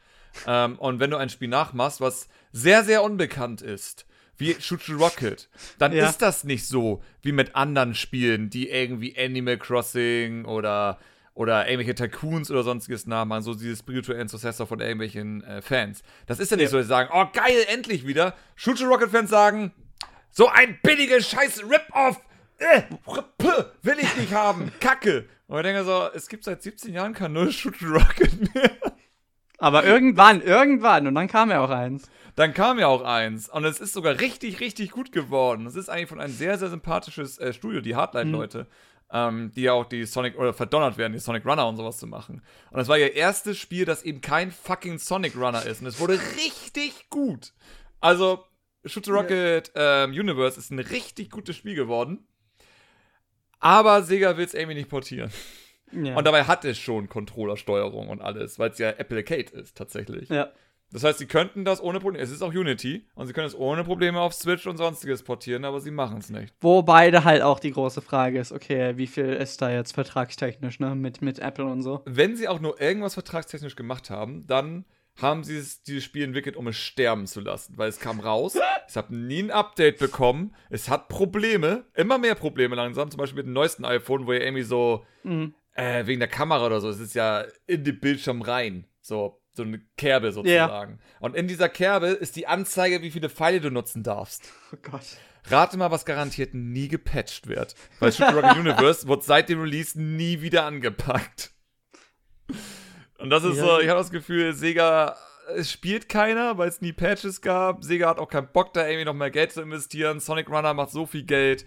ähm, 0.48 0.76
und 0.80 0.98
wenn 0.98 1.10
du 1.12 1.16
ein 1.16 1.28
Spiel 1.28 1.46
nachmachst, 1.48 2.00
was 2.00 2.28
sehr, 2.50 2.82
sehr 2.82 3.04
unbekannt 3.04 3.62
ist, 3.62 4.04
wie 4.38 4.56
Shoot 4.60 4.88
Rocket, 4.88 5.48
dann 5.78 5.92
Ja. 5.92 6.08
ist 6.08 6.22
das 6.22 6.44
nicht 6.44 6.66
so 6.66 7.02
wie 7.22 7.32
mit 7.32 7.54
anderen 7.54 7.94
Spielen, 7.94 8.50
die 8.50 8.70
irgendwie 8.70 9.14
Animal 9.18 9.58
Crossing 9.58 10.44
oder, 10.44 10.98
oder 11.34 11.68
irgendwelche 11.68 11.94
Tycoons 11.94 12.50
oder 12.50 12.62
sonstiges 12.62 13.06
nachmachen, 13.06 13.42
so 13.42 13.54
dieses 13.54 13.80
spirituellen 13.80 14.28
Successor 14.28 14.66
von 14.66 14.80
irgendwelchen 14.80 15.42
äh, 15.44 15.60
Fans. 15.62 16.02
Das 16.26 16.38
ist 16.38 16.50
ja 16.50 16.56
nicht 16.56 16.64
Ja. 16.66 16.70
so, 16.70 16.76
dass 16.78 16.86
sie 16.86 16.90
sagen, 16.90 17.10
oh 17.12 17.26
geil, 17.32 17.64
endlich 17.68 18.06
wieder. 18.06 18.34
Shoot 18.56 18.78
the 18.78 18.84
Rocket-Fans 18.84 19.28
sagen, 19.30 19.72
so 20.30 20.48
ein 20.48 20.78
billiges 20.82 21.28
scheiß 21.28 21.62
Rip-Off. 21.64 22.20
Äh, 22.58 22.82
will 23.82 23.96
ich 24.00 24.16
nicht 24.16 24.32
haben. 24.32 24.72
Kacke. 24.80 25.26
Und 25.46 25.56
ich 25.58 25.62
denke 25.62 25.84
so, 25.84 26.08
es 26.14 26.28
gibt 26.28 26.44
seit 26.44 26.62
17 26.62 26.92
Jahren 26.92 27.14
kein 27.14 27.32
neues 27.32 27.54
Shoot 27.54 27.80
Rocket 27.82 28.54
mehr. 28.54 28.70
Aber 29.58 29.84
irgendwann, 29.84 30.40
irgendwann, 30.40 31.08
und 31.08 31.14
dann 31.16 31.26
kam 31.26 31.50
ja 31.50 31.60
auch 31.60 31.70
eins. 31.70 32.08
Dann 32.36 32.54
kam 32.54 32.78
ja 32.78 32.86
auch 32.86 33.02
eins. 33.02 33.48
Und 33.48 33.64
es 33.64 33.80
ist 33.80 33.92
sogar 33.92 34.20
richtig, 34.20 34.60
richtig 34.60 34.92
gut 34.92 35.10
geworden. 35.10 35.66
Es 35.66 35.74
ist 35.74 35.88
eigentlich 35.88 36.08
von 36.08 36.20
einem 36.20 36.32
sehr, 36.32 36.56
sehr 36.56 36.68
sympathisches 36.68 37.38
äh, 37.38 37.52
Studio, 37.52 37.80
die 37.80 37.96
Hardline-Leute, 37.96 38.68
ähm, 39.10 39.50
die 39.56 39.62
ja 39.62 39.72
auch 39.72 39.84
die 39.84 40.04
Sonic, 40.04 40.38
oder 40.38 40.54
verdonnert 40.54 40.96
werden, 40.96 41.12
die 41.12 41.18
Sonic 41.18 41.44
Runner 41.44 41.66
und 41.66 41.76
sowas 41.76 41.98
zu 41.98 42.06
machen. 42.06 42.42
Und 42.70 42.78
es 42.78 42.86
war 42.86 42.96
ihr 42.96 43.14
erstes 43.14 43.58
Spiel, 43.58 43.84
das 43.84 44.04
eben 44.04 44.20
kein 44.20 44.52
fucking 44.52 44.98
Sonic 44.98 45.34
Runner 45.34 45.66
ist. 45.66 45.80
Und 45.80 45.88
es 45.88 45.98
wurde 45.98 46.20
richtig 46.36 47.10
gut. 47.10 47.52
Also, 48.00 48.44
Shoot 48.84 49.06
the 49.06 49.10
Rocket 49.10 49.72
ähm, 49.74 50.12
Universe 50.12 50.56
ist 50.56 50.70
ein 50.70 50.78
richtig 50.78 51.30
gutes 51.30 51.56
Spiel 51.56 51.74
geworden. 51.74 52.28
Aber 53.58 54.04
Sega 54.04 54.36
will 54.36 54.44
es 54.44 54.54
irgendwie 54.54 54.76
nicht 54.76 54.88
portieren. 54.88 55.32
Ja. 55.92 56.16
Und 56.16 56.26
dabei 56.26 56.44
hat 56.44 56.64
es 56.64 56.78
schon 56.78 57.08
Controllersteuerung 57.08 58.08
und 58.08 58.20
alles, 58.20 58.58
weil 58.58 58.70
es 58.70 58.78
ja 58.78 58.90
Apple 58.90 59.18
Arcade 59.18 59.50
ist, 59.52 59.76
tatsächlich. 59.76 60.28
ja. 60.28 60.48
Das 60.90 61.04
heißt, 61.04 61.18
sie 61.18 61.26
könnten 61.26 61.66
das 61.66 61.82
ohne 61.82 62.00
Probleme, 62.00 62.24
es 62.24 62.30
ist 62.30 62.40
auch 62.40 62.54
Unity, 62.54 63.06
und 63.14 63.26
sie 63.26 63.34
können 63.34 63.46
es 63.46 63.54
ohne 63.54 63.84
Probleme 63.84 64.20
auf 64.20 64.32
Switch 64.32 64.66
und 64.66 64.78
sonstiges 64.78 65.22
portieren, 65.22 65.66
aber 65.66 65.80
sie 65.80 65.90
machen 65.90 66.16
es 66.16 66.30
nicht. 66.30 66.54
Wobei 66.62 67.10
da 67.10 67.24
halt 67.24 67.42
auch 67.42 67.60
die 67.60 67.72
große 67.72 68.00
Frage 68.00 68.38
ist, 68.40 68.52
okay, 68.52 68.96
wie 68.96 69.06
viel 69.06 69.26
ist 69.34 69.60
da 69.60 69.70
jetzt 69.70 69.92
vertragstechnisch, 69.92 70.80
ne, 70.80 70.94
mit, 70.94 71.20
mit 71.20 71.40
Apple 71.40 71.66
und 71.66 71.82
so. 71.82 72.00
Wenn 72.06 72.36
sie 72.36 72.48
auch 72.48 72.60
nur 72.60 72.80
irgendwas 72.80 73.12
vertragstechnisch 73.12 73.76
gemacht 73.76 74.08
haben, 74.08 74.46
dann 74.46 74.86
haben 75.20 75.44
sie 75.44 75.58
es, 75.58 75.82
dieses 75.82 76.04
Spiel 76.04 76.24
entwickelt, 76.24 76.56
um 76.56 76.68
es 76.68 76.76
sterben 76.76 77.26
zu 77.26 77.40
lassen, 77.40 77.76
weil 77.76 77.90
es 77.90 78.00
kam 78.00 78.18
raus, 78.18 78.56
es 78.88 78.96
hat 78.96 79.10
nie 79.10 79.42
ein 79.42 79.50
Update 79.50 79.98
bekommen, 79.98 80.54
es 80.70 80.88
hat 80.88 81.08
Probleme, 81.08 81.84
immer 81.94 82.16
mehr 82.16 82.34
Probleme 82.34 82.76
langsam, 82.76 83.10
zum 83.10 83.18
Beispiel 83.18 83.36
mit 83.42 83.46
dem 83.46 83.52
neuesten 83.52 83.84
iPhone, 83.84 84.26
wo 84.26 84.32
ihr 84.32 84.40
irgendwie 84.42 84.62
so, 84.62 85.04
Mhm. 85.24 85.52
Äh, 85.78 86.06
wegen 86.06 86.18
der 86.20 86.28
Kamera 86.28 86.66
oder 86.66 86.80
so, 86.80 86.88
es 86.90 86.98
ist 87.00 87.14
ja 87.14 87.44
in 87.66 87.84
den 87.84 88.00
Bildschirm 88.00 88.42
rein, 88.42 88.86
so, 89.00 89.40
so 89.54 89.62
eine 89.62 89.80
Kerbe 89.96 90.32
sozusagen. 90.32 90.98
Und 91.20 91.36
in 91.36 91.46
dieser 91.48 91.68
Kerbe 91.68 92.08
ist 92.08 92.36
die 92.36 92.46
Anzeige, 92.46 93.02
wie 93.02 93.10
viele 93.10 93.30
Pfeile 93.30 93.60
du 93.60 93.70
nutzen 93.70 94.02
darfst. 94.02 94.52
Oh 94.72 94.76
Gott. 94.82 95.04
Rate 95.50 95.76
mal, 95.78 95.90
was 95.90 96.04
garantiert 96.04 96.52
nie 96.52 96.88
gepatcht 96.88 97.46
wird. 97.46 97.74
Weil 98.00 98.12
Super 98.12 98.34
Rocket 98.34 98.56
Universe 98.58 99.06
wird 99.08 99.24
seit 99.24 99.48
dem 99.48 99.60
Release 99.60 99.98
nie 100.00 100.40
wieder 100.42 100.64
angepackt. 100.66 101.52
Und 103.18 103.30
das 103.30 103.44
ist 103.44 103.56
Ja. 103.56 103.64
so, 103.64 103.80
ich 103.80 103.88
habe 103.88 103.98
das 103.98 104.10
Gefühl, 104.10 104.52
Sega, 104.54 105.16
es 105.56 105.70
spielt 105.72 106.08
keiner, 106.08 106.58
weil 106.58 106.68
es 106.68 106.80
nie 106.80 106.92
Patches 106.92 107.40
gab. 107.40 107.82
Sega 107.82 108.08
hat 108.10 108.18
auch 108.18 108.28
keinen 108.28 108.52
Bock, 108.52 108.74
da 108.74 108.86
irgendwie 108.86 109.06
noch 109.06 109.14
mehr 109.14 109.30
Geld 109.30 109.52
zu 109.52 109.62
investieren. 109.62 110.20
Sonic 110.20 110.48
Runner 110.50 110.74
macht 110.74 110.90
so 110.90 111.06
viel 111.06 111.24
Geld. 111.24 111.64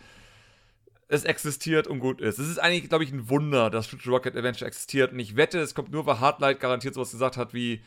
Es 1.12 1.24
existiert 1.26 1.88
und 1.88 1.99
gut 1.99 2.22
ist. 2.22 2.39
Es 2.39 2.47
ist 2.47 2.57
eigentlich, 2.57 2.88
glaube 2.89 3.03
ich, 3.03 3.12
ein 3.12 3.30
Wunder, 3.30 3.70
dass 3.70 3.89
the 3.89 3.97
Rocket 4.09 4.36
Adventure 4.36 4.66
existiert. 4.68 5.12
Und 5.12 5.20
ich 5.20 5.36
wette, 5.36 5.59
es 5.59 5.76
kommt 5.76 5.91
nur, 5.91 6.05
weil 6.05 6.20
Hardlight 6.20 6.59
garantiert 6.59 6.93
sowas 6.93 7.12
gesagt 7.12 7.36
hat 7.38 7.53
wie, 7.53 7.82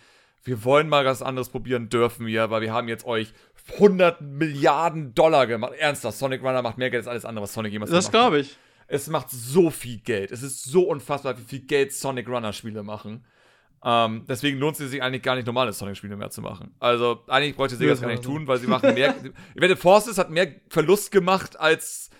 wir 0.44 0.62
wollen 0.64 0.88
mal 0.88 1.04
was 1.06 1.22
anderes 1.22 1.48
probieren, 1.48 1.88
dürfen 1.88 2.26
wir, 2.26 2.50
weil 2.50 2.60
wir 2.60 2.72
haben 2.72 2.86
jetzt 2.88 3.06
euch 3.06 3.32
100 3.74 4.20
Milliarden 4.20 5.14
Dollar 5.14 5.46
gemacht. 5.46 5.72
Ernsthaft, 5.78 6.18
Sonic 6.18 6.42
Runner 6.42 6.60
macht 6.60 6.76
mehr 6.76 6.90
Geld 6.90 7.00
als 7.00 7.08
alles 7.08 7.24
andere, 7.24 7.44
was 7.44 7.54
Sonic 7.54 7.72
jemals 7.72 7.90
Das 7.90 8.10
gemacht 8.10 8.24
hat. 8.24 8.30
glaube 8.30 8.40
ich. 8.40 8.58
Es 8.86 9.08
macht 9.08 9.30
so 9.30 9.70
viel 9.70 9.98
Geld. 10.00 10.30
Es 10.30 10.42
ist 10.42 10.62
so 10.64 10.82
unfassbar, 10.82 11.38
wie 11.38 11.42
viel 11.44 11.60
Geld 11.60 11.94
Sonic 11.94 12.28
Runner 12.28 12.52
Spiele 12.52 12.82
machen. 12.82 13.24
Ähm, 13.82 14.24
deswegen 14.28 14.58
lohnt 14.58 14.78
es 14.78 14.90
sich 14.90 15.02
eigentlich 15.02 15.22
gar 15.22 15.34
nicht, 15.36 15.46
normale 15.46 15.72
Sonic-Spiele 15.72 16.16
mehr 16.16 16.30
zu 16.30 16.42
machen. 16.42 16.74
Also, 16.78 17.22
eigentlich 17.28 17.56
bräuchte 17.56 17.76
Sega 17.76 17.88
Ja, 17.88 17.92
das 17.94 18.00
gar 18.02 18.08
nicht 18.08 18.22
so. 18.22 18.30
tun, 18.32 18.46
weil 18.46 18.58
sie 18.58 18.66
machen 18.66 18.92
mehr. 18.94 19.14
ich 19.54 19.60
wette, 19.60 19.76
Forces 19.76 20.18
hat 20.18 20.30
mehr 20.30 20.54
Verlust 20.68 21.10
gemacht, 21.10 21.58
als 21.58 22.10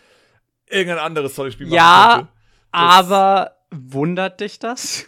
irgendein 0.69 0.99
anderes 1.05 1.35
Sonic-Spiel 1.35 1.67
machen 1.67 1.77
Ja, 1.77 2.15
könnte. 2.17 2.33
Aber 2.73 3.57
wundert 3.71 4.41
dich 4.41 4.59
das? 4.59 5.07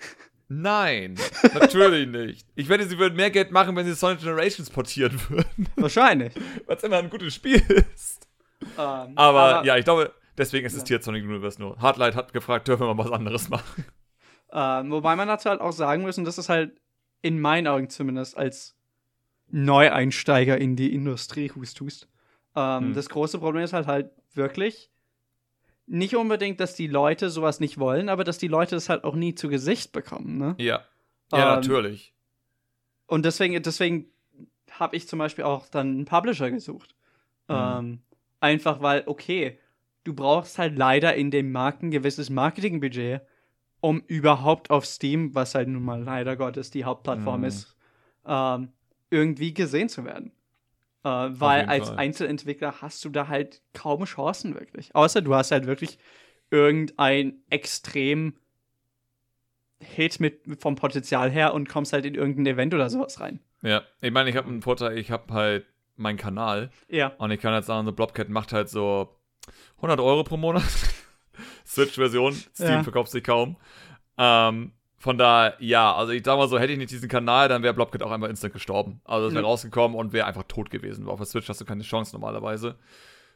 Nein, 0.48 1.16
natürlich 1.54 2.06
nicht. 2.06 2.46
Ich 2.54 2.68
wette, 2.68 2.86
sie 2.86 2.98
würden 2.98 3.16
mehr 3.16 3.30
Geld 3.32 3.50
machen, 3.50 3.74
wenn 3.74 3.84
sie 3.84 3.94
Sonic 3.94 4.20
Generations 4.20 4.70
portieren 4.70 5.18
würden, 5.28 5.68
Wahrscheinlich. 5.74 6.34
was 6.66 6.82
immer 6.84 6.98
ein 6.98 7.10
gutes 7.10 7.34
Spiel 7.34 7.60
ist. 7.94 8.28
Ähm, 8.78 9.12
Aber, 9.16 9.64
ja, 9.64 9.76
ich 9.76 9.84
glaube, 9.84 10.14
deswegen 10.38 10.64
existiert 10.64 11.02
Sonic 11.02 11.24
Universe 11.24 11.60
nur. 11.60 11.76
Hardlight 11.80 12.14
hat 12.14 12.32
gefragt, 12.32 12.68
dürfen 12.68 12.86
wir 12.86 12.94
mal 12.94 13.04
was 13.04 13.10
anderes 13.12 13.48
machen? 13.48 13.84
Ähm, 14.52 14.90
wobei 14.92 15.16
man 15.16 15.26
dazu 15.26 15.50
halt 15.50 15.60
auch 15.60 15.72
sagen 15.72 16.02
muss, 16.02 16.16
und 16.16 16.24
das 16.24 16.38
ist 16.38 16.48
halt 16.48 16.80
in 17.22 17.40
meinen 17.40 17.66
Augen 17.66 17.90
zumindest 17.90 18.36
als 18.36 18.76
Neueinsteiger 19.50 20.58
in 20.58 20.76
die 20.76 20.94
Industrie, 20.94 21.50
hust, 21.54 21.80
hust. 21.80 22.08
Ähm, 22.54 22.84
Hm. 22.84 22.94
Das 22.94 23.08
große 23.08 23.38
Problem 23.38 23.64
ist 23.64 23.72
halt 23.72 23.86
halt 23.86 24.10
wirklich 24.34 24.90
nicht 25.86 26.16
unbedingt, 26.16 26.60
dass 26.60 26.74
die 26.74 26.86
Leute 26.88 27.30
sowas 27.30 27.60
nicht 27.60 27.78
wollen, 27.78 28.08
aber 28.08 28.24
dass 28.24 28.38
die 28.38 28.48
Leute 28.48 28.74
das 28.74 28.88
halt 28.88 29.04
auch 29.04 29.14
nie 29.14 29.34
zu 29.34 29.48
Gesicht 29.48 29.92
bekommen, 29.92 30.38
ne? 30.38 30.54
Ja. 30.58 30.84
Ja, 31.32 31.54
Ähm, 31.54 31.60
natürlich. 31.60 32.14
Und 33.06 33.24
deswegen, 33.24 33.62
deswegen 33.62 34.06
habe 34.70 34.96
ich 34.96 35.08
zum 35.08 35.18
Beispiel 35.18 35.44
auch 35.44 35.68
dann 35.68 35.88
einen 35.88 36.04
Publisher 36.04 36.50
gesucht. 36.50 36.94
Mhm. 37.48 37.54
Ähm, 37.54 38.02
einfach 38.40 38.82
weil, 38.82 39.04
okay, 39.06 39.58
du 40.04 40.14
brauchst 40.14 40.58
halt 40.58 40.76
leider 40.76 41.14
in 41.14 41.30
dem 41.30 41.52
Markt 41.52 41.82
ein 41.82 41.90
gewisses 41.90 42.30
Marketingbudget, 42.30 43.22
um 43.80 44.00
überhaupt 44.06 44.70
auf 44.70 44.86
Steam, 44.86 45.34
was 45.34 45.54
halt 45.54 45.68
nun 45.68 45.82
mal 45.84 46.02
leider 46.02 46.36
Gottes 46.36 46.70
die 46.70 46.84
Hauptplattform 46.84 47.40
Mhm. 47.40 47.46
ist, 47.46 47.76
ähm, 48.26 48.72
irgendwie 49.10 49.54
gesehen 49.54 49.88
zu 49.88 50.04
werden. 50.04 50.32
Äh, 51.06 51.40
weil 51.40 51.66
als 51.66 51.88
Fall. 51.88 51.98
Einzelentwickler 51.98 52.80
hast 52.82 53.04
du 53.04 53.10
da 53.10 53.28
halt 53.28 53.62
kaum 53.72 54.04
Chancen 54.04 54.54
wirklich. 54.54 54.94
Außer 54.94 55.22
du 55.22 55.34
hast 55.34 55.52
halt 55.52 55.66
wirklich 55.66 55.98
irgendein 56.50 57.42
extrem 57.48 58.34
Hit 59.78 60.20
mit 60.20 60.40
vom 60.60 60.74
Potenzial 60.74 61.30
her 61.30 61.54
und 61.54 61.68
kommst 61.68 61.92
halt 61.92 62.06
in 62.06 62.14
irgendein 62.14 62.46
Event 62.46 62.74
oder 62.74 62.88
sowas 62.90 63.20
rein. 63.20 63.40
Ja, 63.62 63.82
ich 64.00 64.10
meine, 64.10 64.30
ich 64.30 64.36
habe 64.36 64.48
einen 64.48 64.62
Vorteil, 64.62 64.96
ich 64.98 65.10
habe 65.10 65.32
halt 65.32 65.66
meinen 65.96 66.16
Kanal 66.18 66.70
Ja. 66.88 67.08
und 67.18 67.30
ich 67.30 67.40
kann 67.40 67.52
jetzt 67.54 67.66
sagen, 67.66 67.86
so 67.86 67.92
Blobcat 67.92 68.28
macht 68.28 68.52
halt 68.52 68.68
so 68.68 69.16
100 69.76 70.00
Euro 70.00 70.24
pro 70.24 70.36
Monat. 70.36 70.62
Switch-Version, 71.66 72.32
Steam 72.32 72.68
Ja. 72.68 72.82
verkauft 72.82 73.10
sich 73.12 73.22
kaum. 73.22 73.56
Ähm, 74.18 74.72
von 75.06 75.18
daher, 75.18 75.54
ja, 75.60 75.94
also 75.94 76.10
ich 76.10 76.24
sag 76.24 76.36
mal 76.36 76.48
so, 76.48 76.58
hätte 76.58 76.72
ich 76.72 76.78
nicht 76.78 76.90
diesen 76.90 77.08
Kanal, 77.08 77.48
dann 77.48 77.62
wäre 77.62 77.72
Blobcat 77.72 78.02
auch 78.02 78.10
einfach 78.10 78.28
instant 78.28 78.52
gestorben. 78.52 79.00
Also 79.04 79.28
es 79.28 79.34
wäre 79.34 79.44
Ja. 79.44 79.48
rausgekommen 79.48 79.96
und 79.96 80.12
wäre 80.12 80.26
einfach 80.26 80.42
tot 80.48 80.68
gewesen. 80.68 81.06
Auf 81.06 81.18
der 81.20 81.26
Switch 81.26 81.48
hast 81.48 81.60
du 81.60 81.64
keine 81.64 81.84
Chance 81.84 82.12
normalerweise. 82.12 82.74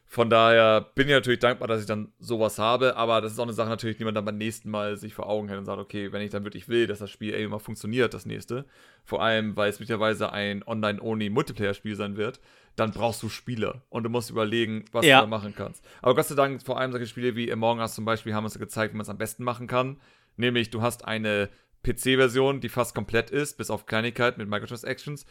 Von 0.05 0.29
daher 0.29 0.81
bin 0.93 1.07
ich 1.07 1.13
natürlich 1.13 1.39
dankbar, 1.39 1.69
dass 1.69 1.79
ich 1.79 1.87
dann 1.87 2.11
sowas 2.19 2.59
habe, 2.59 2.97
aber 2.97 3.21
das 3.21 3.31
ist 3.31 3.39
auch 3.39 3.43
eine 3.43 3.53
Sache 3.53 3.69
natürlich, 3.69 3.95
die 3.95 4.03
man 4.03 4.13
dann 4.13 4.25
beim 4.25 4.37
nächsten 4.37 4.69
Mal 4.69 4.97
sich 4.97 5.13
vor 5.13 5.29
Augen 5.29 5.47
hält 5.47 5.59
und 5.59 5.63
sagt, 5.65 5.79
okay, 5.79 6.11
wenn 6.11 6.21
ich 6.21 6.29
dann 6.31 6.43
wirklich 6.43 6.67
will, 6.67 6.85
dass 6.85 6.99
das 6.99 7.09
Spiel 7.09 7.33
eben 7.33 7.51
mal 7.51 7.59
funktioniert, 7.59 8.13
das 8.13 8.25
nächste, 8.25 8.65
vor 9.05 9.21
allem, 9.23 9.55
weil 9.55 9.69
es 9.69 9.79
möglicherweise 9.79 10.33
ein 10.33 10.63
Online-Only-Multiplayer-Spiel 10.67 11.95
sein 11.95 12.17
wird, 12.17 12.41
dann 12.75 12.91
brauchst 12.91 13.23
du 13.23 13.29
Spieler 13.29 13.83
und 13.89 14.03
du 14.03 14.09
musst 14.09 14.29
überlegen, 14.29 14.83
was 14.91 15.05
Ja. 15.05 15.19
du 15.19 15.23
da 15.23 15.29
machen 15.29 15.53
kannst. 15.55 15.81
Aber 16.01 16.13
Gott 16.15 16.25
sei 16.25 16.35
Dank, 16.35 16.61
vor 16.61 16.77
allem 16.77 16.91
solche 16.91 17.07
Spiele 17.07 17.37
wie 17.37 17.51
Among 17.51 17.79
Us 17.79 17.95
zum 17.95 18.03
Beispiel 18.03 18.33
haben 18.33 18.43
uns 18.43 18.59
gezeigt, 18.59 18.93
wie 18.93 18.97
man 18.97 19.03
es 19.03 19.09
am 19.09 19.17
besten 19.17 19.45
machen 19.45 19.67
kann. 19.67 19.95
Nämlich, 20.37 20.69
du 20.69 20.81
hast 20.81 21.05
eine 21.05 21.49
PC-Version, 21.83 22.61
die 22.61 22.69
fast 22.69 22.95
komplett 22.95 23.29
ist, 23.29 23.57
bis 23.57 23.69
auf 23.69 23.85
Kleinigkeit 23.85 24.37
mit 24.37 24.47
Microtransactions. 24.47 25.25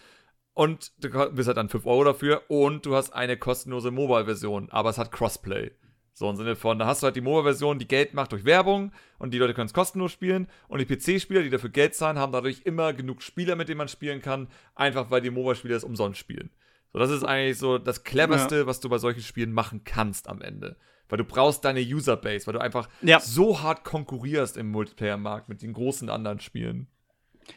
Und 0.52 0.92
du 0.98 1.08
bist 1.30 1.46
halt 1.46 1.56
dann 1.56 1.68
5 1.68 1.86
Euro 1.86 2.04
dafür 2.04 2.42
und 2.48 2.84
du 2.84 2.96
hast 2.96 3.12
eine 3.12 3.36
kostenlose 3.36 3.90
Mobile-Version, 3.90 4.68
aber 4.70 4.90
es 4.90 4.98
hat 4.98 5.12
Crossplay. 5.12 5.70
So 6.12 6.28
im 6.28 6.36
Sinne 6.36 6.56
von, 6.56 6.78
da 6.78 6.86
hast 6.86 7.02
du 7.02 7.06
halt 7.06 7.16
die 7.16 7.20
Mobile-Version, 7.20 7.78
die 7.78 7.88
Geld 7.88 8.14
macht 8.14 8.32
durch 8.32 8.44
Werbung 8.44 8.92
und 9.18 9.32
die 9.32 9.38
Leute 9.38 9.54
können 9.54 9.68
es 9.68 9.72
kostenlos 9.72 10.12
spielen. 10.12 10.48
Und 10.68 10.80
die 10.80 10.84
PC-Spieler, 10.84 11.42
die 11.42 11.50
dafür 11.50 11.70
Geld 11.70 11.94
zahlen, 11.94 12.18
haben 12.18 12.32
dadurch 12.32 12.62
immer 12.64 12.92
genug 12.92 13.22
Spieler, 13.22 13.56
mit 13.56 13.68
denen 13.68 13.78
man 13.78 13.88
spielen 13.88 14.20
kann, 14.20 14.48
einfach 14.74 15.10
weil 15.10 15.22
die 15.22 15.30
Mobile-Spieler 15.30 15.76
es 15.76 15.84
umsonst 15.84 16.18
spielen. 16.18 16.50
So, 16.92 16.98
das 16.98 17.10
ist 17.10 17.24
eigentlich 17.24 17.56
so 17.56 17.78
das 17.78 18.02
cleverste, 18.02 18.66
was 18.66 18.80
du 18.80 18.88
bei 18.88 18.98
solchen 18.98 19.22
Spielen 19.22 19.52
machen 19.52 19.84
kannst 19.84 20.28
am 20.28 20.42
Ende. 20.42 20.76
Weil 21.10 21.18
du 21.18 21.24
brauchst 21.24 21.64
deine 21.64 21.80
Userbase, 21.80 22.46
weil 22.46 22.54
du 22.54 22.60
einfach 22.60 22.88
Ja. 23.02 23.20
so 23.20 23.60
hart 23.62 23.84
konkurrierst 23.84 24.56
im 24.56 24.70
Multiplayer-Markt 24.70 25.48
mit 25.48 25.60
den 25.62 25.72
großen 25.74 26.08
anderen 26.08 26.40
Spielen. 26.40 26.86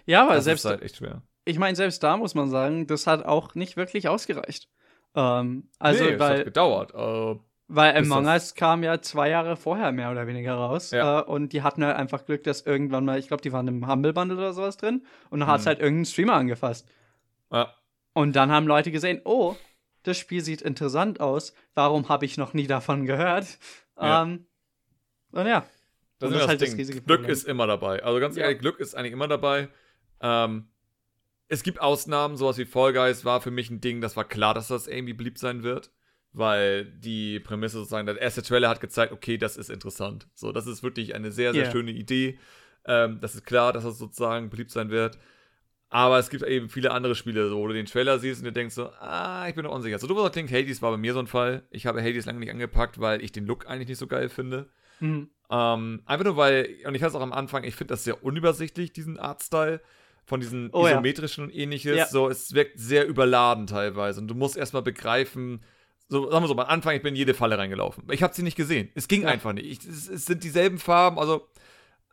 Ja, 0.05 0.23
aber 0.23 0.35
Das 0.35 0.43
selbst, 0.45 0.65
ist 0.65 0.71
halt 0.71 0.81
echt 0.81 0.97
schwer. 0.97 1.21
ich 1.45 1.59
meine, 1.59 1.75
selbst 1.75 2.01
da 2.03 2.17
muss 2.17 2.35
man 2.35 2.49
sagen, 2.49 2.87
das 2.87 3.05
hat 3.07 3.25
auch 3.25 3.53
nicht 3.55 3.77
wirklich 3.77 4.07
ausgereicht. 4.09 4.67
Ähm, 5.15 5.69
also, 5.79 6.03
nee, 6.03 6.09
es 6.11 6.13
hat 6.13 6.19
weil, 6.19 6.43
gedauert. 6.45 6.93
Äh, 6.95 7.39
weil 7.67 7.95
Among 7.97 8.25
Us 8.25 8.55
kam 8.55 8.83
ja 8.83 9.01
zwei 9.01 9.29
Jahre 9.29 9.55
vorher 9.55 9.91
mehr 9.91 10.11
oder 10.11 10.27
weniger 10.27 10.55
raus. 10.55 10.91
Ja. 10.91 11.21
Äh, 11.21 11.23
und 11.23 11.53
die 11.53 11.61
hatten 11.61 11.83
halt 11.85 11.95
einfach 11.95 12.25
Glück, 12.25 12.43
dass 12.43 12.61
irgendwann 12.61 13.05
mal, 13.05 13.17
ich 13.19 13.27
glaube, 13.27 13.41
die 13.41 13.51
waren 13.53 13.67
im 13.67 13.87
Humble 13.87 14.13
Bundle 14.13 14.37
oder 14.37 14.53
sowas 14.53 14.77
drin. 14.77 15.05
Und 15.29 15.39
dann 15.39 15.47
hat 15.49 15.59
es 15.59 15.65
Mhm. 15.65 15.69
halt 15.69 15.79
irgendein 15.79 16.05
Streamer 16.05 16.33
angefasst. 16.33 16.87
ja. 17.51 17.73
Und 18.15 18.35
dann 18.35 18.51
haben 18.51 18.67
Leute 18.67 18.91
gesehen, 18.91 19.21
oh, 19.25 19.55
das 20.03 20.17
Spiel 20.17 20.43
sieht 20.43 20.61
interessant 20.61 21.19
aus. 21.19 21.53
Warum 21.73 22.09
habe 22.09 22.25
ich 22.25 22.37
noch 22.37 22.53
nie 22.53 22.67
davon 22.67 23.05
gehört? 23.05 23.57
Ja. 23.97 24.23
Ähm, 24.23 24.45
und 25.31 25.47
ja. 25.47 25.65
Das 26.19 26.29
Und 26.29 26.35
ist 26.35 26.39
das 26.39 26.41
ist 26.41 26.41
das 26.41 26.47
halt 26.47 26.61
das 26.61 26.69
Ding. 26.69 26.77
riesige 26.79 27.01
Glück 27.01 27.17
Problem. 27.19 27.31
ist 27.31 27.47
immer 27.47 27.67
dabei. 27.67 28.03
Also 28.03 28.19
ganz 28.19 28.35
Ja. 28.35 28.43
ehrlich, 28.43 28.59
Glück 28.59 28.79
ist 28.79 28.95
eigentlich 28.95 29.13
immer 29.13 29.27
dabei. 29.27 29.69
Ähm, 30.21 30.67
es 31.47 31.63
gibt 31.63 31.81
Ausnahmen, 31.81 32.37
sowas 32.37 32.57
wie 32.57 32.65
Fall 32.65 32.93
Guys 32.93 33.25
war 33.25 33.41
für 33.41 33.51
mich 33.51 33.69
ein 33.69 33.81
Ding, 33.81 34.01
das 34.01 34.15
war 34.15 34.23
klar, 34.27 34.53
dass 34.53 34.69
das 34.69 34.87
irgendwie 34.87 35.13
beliebt 35.13 35.37
sein 35.39 35.63
wird. 35.63 35.91
Weil 36.35 36.85
die 36.85 37.39
Prämisse 37.39 37.77
sozusagen, 37.77 38.07
der 38.07 38.19
erste 38.19 38.41
Trailer 38.41 38.69
hat 38.69 38.81
gezeigt, 38.81 39.11
okay, 39.13 39.37
das 39.37 39.55
ist 39.55 39.69
interessant. 39.69 40.27
So, 40.33 40.51
das 40.51 40.65
ist 40.65 40.81
wirklich 40.81 41.13
eine 41.13 41.31
sehr, 41.31 41.53
sehr 41.53 41.65
Ja. 41.65 41.71
schöne 41.71 41.91
Idee. 41.91 42.39
Ähm, 42.85 43.19
das 43.21 43.35
ist 43.35 43.45
klar, 43.45 43.71
dass 43.71 43.83
das 43.83 43.99
sozusagen 43.99 44.49
beliebt 44.49 44.71
sein 44.71 44.89
wird. 44.89 45.19
Aber 45.93 46.17
es 46.17 46.31
gibt 46.31 46.41
eben 46.43 46.69
viele 46.69 46.89
andere 46.91 47.13
Spiele, 47.13 47.49
so, 47.49 47.57
wo 47.57 47.67
du 47.67 47.73
den 47.75 47.85
Trailer 47.85 48.17
siehst 48.17 48.39
und 48.41 48.45
dir 48.45 48.51
denkst 48.51 48.73
so, 48.73 48.87
ah, 48.99 49.45
ich 49.47 49.53
bin 49.53 49.63
noch 49.63 49.71
unsicher. 49.71 49.99
So, 49.99 50.07
du 50.07 50.15
wirst 50.15 50.25
auch 50.25 50.29
denken, 50.31 50.51
Hades 50.51 50.81
war 50.81 50.89
bei 50.89 50.97
mir 50.97 51.13
so 51.13 51.19
ein 51.19 51.27
Fall. 51.27 51.61
Ich 51.69 51.85
habe 51.85 52.01
Hades 52.01 52.25
lange 52.25 52.39
nicht 52.39 52.49
angepackt, 52.49 52.99
weil 52.99 53.23
ich 53.23 53.31
den 53.31 53.45
Look 53.45 53.67
eigentlich 53.67 53.87
nicht 53.89 53.99
so 53.99 54.07
geil 54.07 54.27
finde. 54.29 54.69
Mhm. 54.99 55.29
Ähm, 55.51 56.01
einfach 56.07 56.25
nur 56.25 56.35
weil, 56.35 56.67
und 56.87 56.95
ich 56.95 57.03
hatte 57.03 57.09
es 57.11 57.15
auch 57.15 57.21
am 57.21 57.31
Anfang, 57.31 57.63
ich 57.63 57.75
finde 57.75 57.93
das 57.93 58.03
sehr 58.03 58.23
unübersichtlich, 58.23 58.91
diesen 58.91 59.19
Artstyle. 59.19 59.81
von 60.25 60.39
diesen 60.39 60.69
Oh 60.73 60.85
ja. 60.87 60.93
isometrischen 60.93 61.43
und 61.43 61.53
ähnliches. 61.53 61.95
Ja. 61.95 62.07
So, 62.07 62.27
es 62.27 62.55
wirkt 62.55 62.79
sehr 62.79 63.05
überladen 63.07 63.67
teilweise. 63.67 64.19
Und 64.19 64.27
du 64.29 64.33
musst 64.35 64.57
erstmal 64.57 64.81
begreifen, 64.81 65.61
so, 66.07 66.31
sagen 66.31 66.43
wir 66.43 66.47
so, 66.47 66.53
am 66.53 66.59
Anfang, 66.61 66.95
ich 66.95 67.03
bin 67.03 67.09
in 67.13 67.17
jede 67.17 67.33
Falle 67.35 67.57
reingelaufen. 67.57 68.03
Ich 68.09 68.23
habe 68.23 68.33
sie 68.33 68.41
nicht 68.41 68.55
gesehen. 68.57 68.89
Es 68.95 69.07
ging 69.07 69.23
Ja. 69.23 69.27
einfach 69.27 69.53
nicht. 69.53 69.67
Ich, 69.67 69.87
es, 69.87 70.09
es 70.09 70.25
sind 70.25 70.43
dieselben 70.43 70.79
Farben, 70.79 71.19
also 71.19 71.47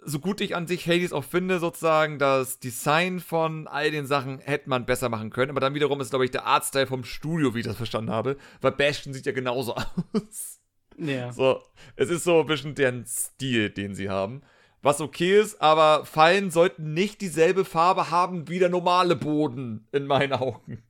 so 0.02 0.18
gut 0.18 0.40
ich 0.40 0.56
an 0.56 0.66
sich 0.66 0.86
Hades 0.86 1.12
auch 1.12 1.24
finde, 1.24 1.58
sozusagen, 1.58 2.18
das 2.18 2.58
Design 2.58 3.20
von 3.20 3.66
all 3.66 3.90
den 3.90 4.06
Sachen 4.06 4.38
hätte 4.38 4.68
man 4.68 4.86
besser 4.86 5.08
machen 5.08 5.30
können. 5.30 5.50
Aber 5.50 5.60
dann 5.60 5.74
wiederum 5.74 6.00
ist, 6.00 6.10
glaube 6.10 6.24
ich, 6.24 6.30
der 6.30 6.46
Artstyle 6.46 6.86
vom 6.86 7.04
Studio, 7.04 7.54
wie 7.54 7.60
ich 7.60 7.66
das 7.66 7.76
verstanden 7.76 8.10
habe. 8.10 8.36
Weil 8.60 8.72
Bastion 8.72 9.12
sieht 9.14 9.26
ja 9.26 9.32
genauso 9.32 9.74
aus. 10.12 10.60
Ja. 10.96 11.32
So, 11.32 11.62
es 11.96 12.10
ist 12.10 12.24
so 12.24 12.40
ein 12.40 12.46
bisschen 12.46 12.74
deren 12.74 13.04
Stil, 13.06 13.70
den 13.70 13.94
sie 13.94 14.08
haben. 14.10 14.42
Was 14.82 15.00
okay 15.02 15.38
ist, 15.38 15.60
aber 15.60 16.06
Fallen 16.06 16.50
sollten 16.50 16.94
nicht 16.94 17.20
dieselbe 17.20 17.66
Farbe 17.66 18.10
haben 18.10 18.48
wie 18.48 18.58
der 18.58 18.70
normale 18.70 19.14
Boden, 19.16 19.86
in 19.92 20.06
meinen 20.06 20.32
Augen. 20.32 20.82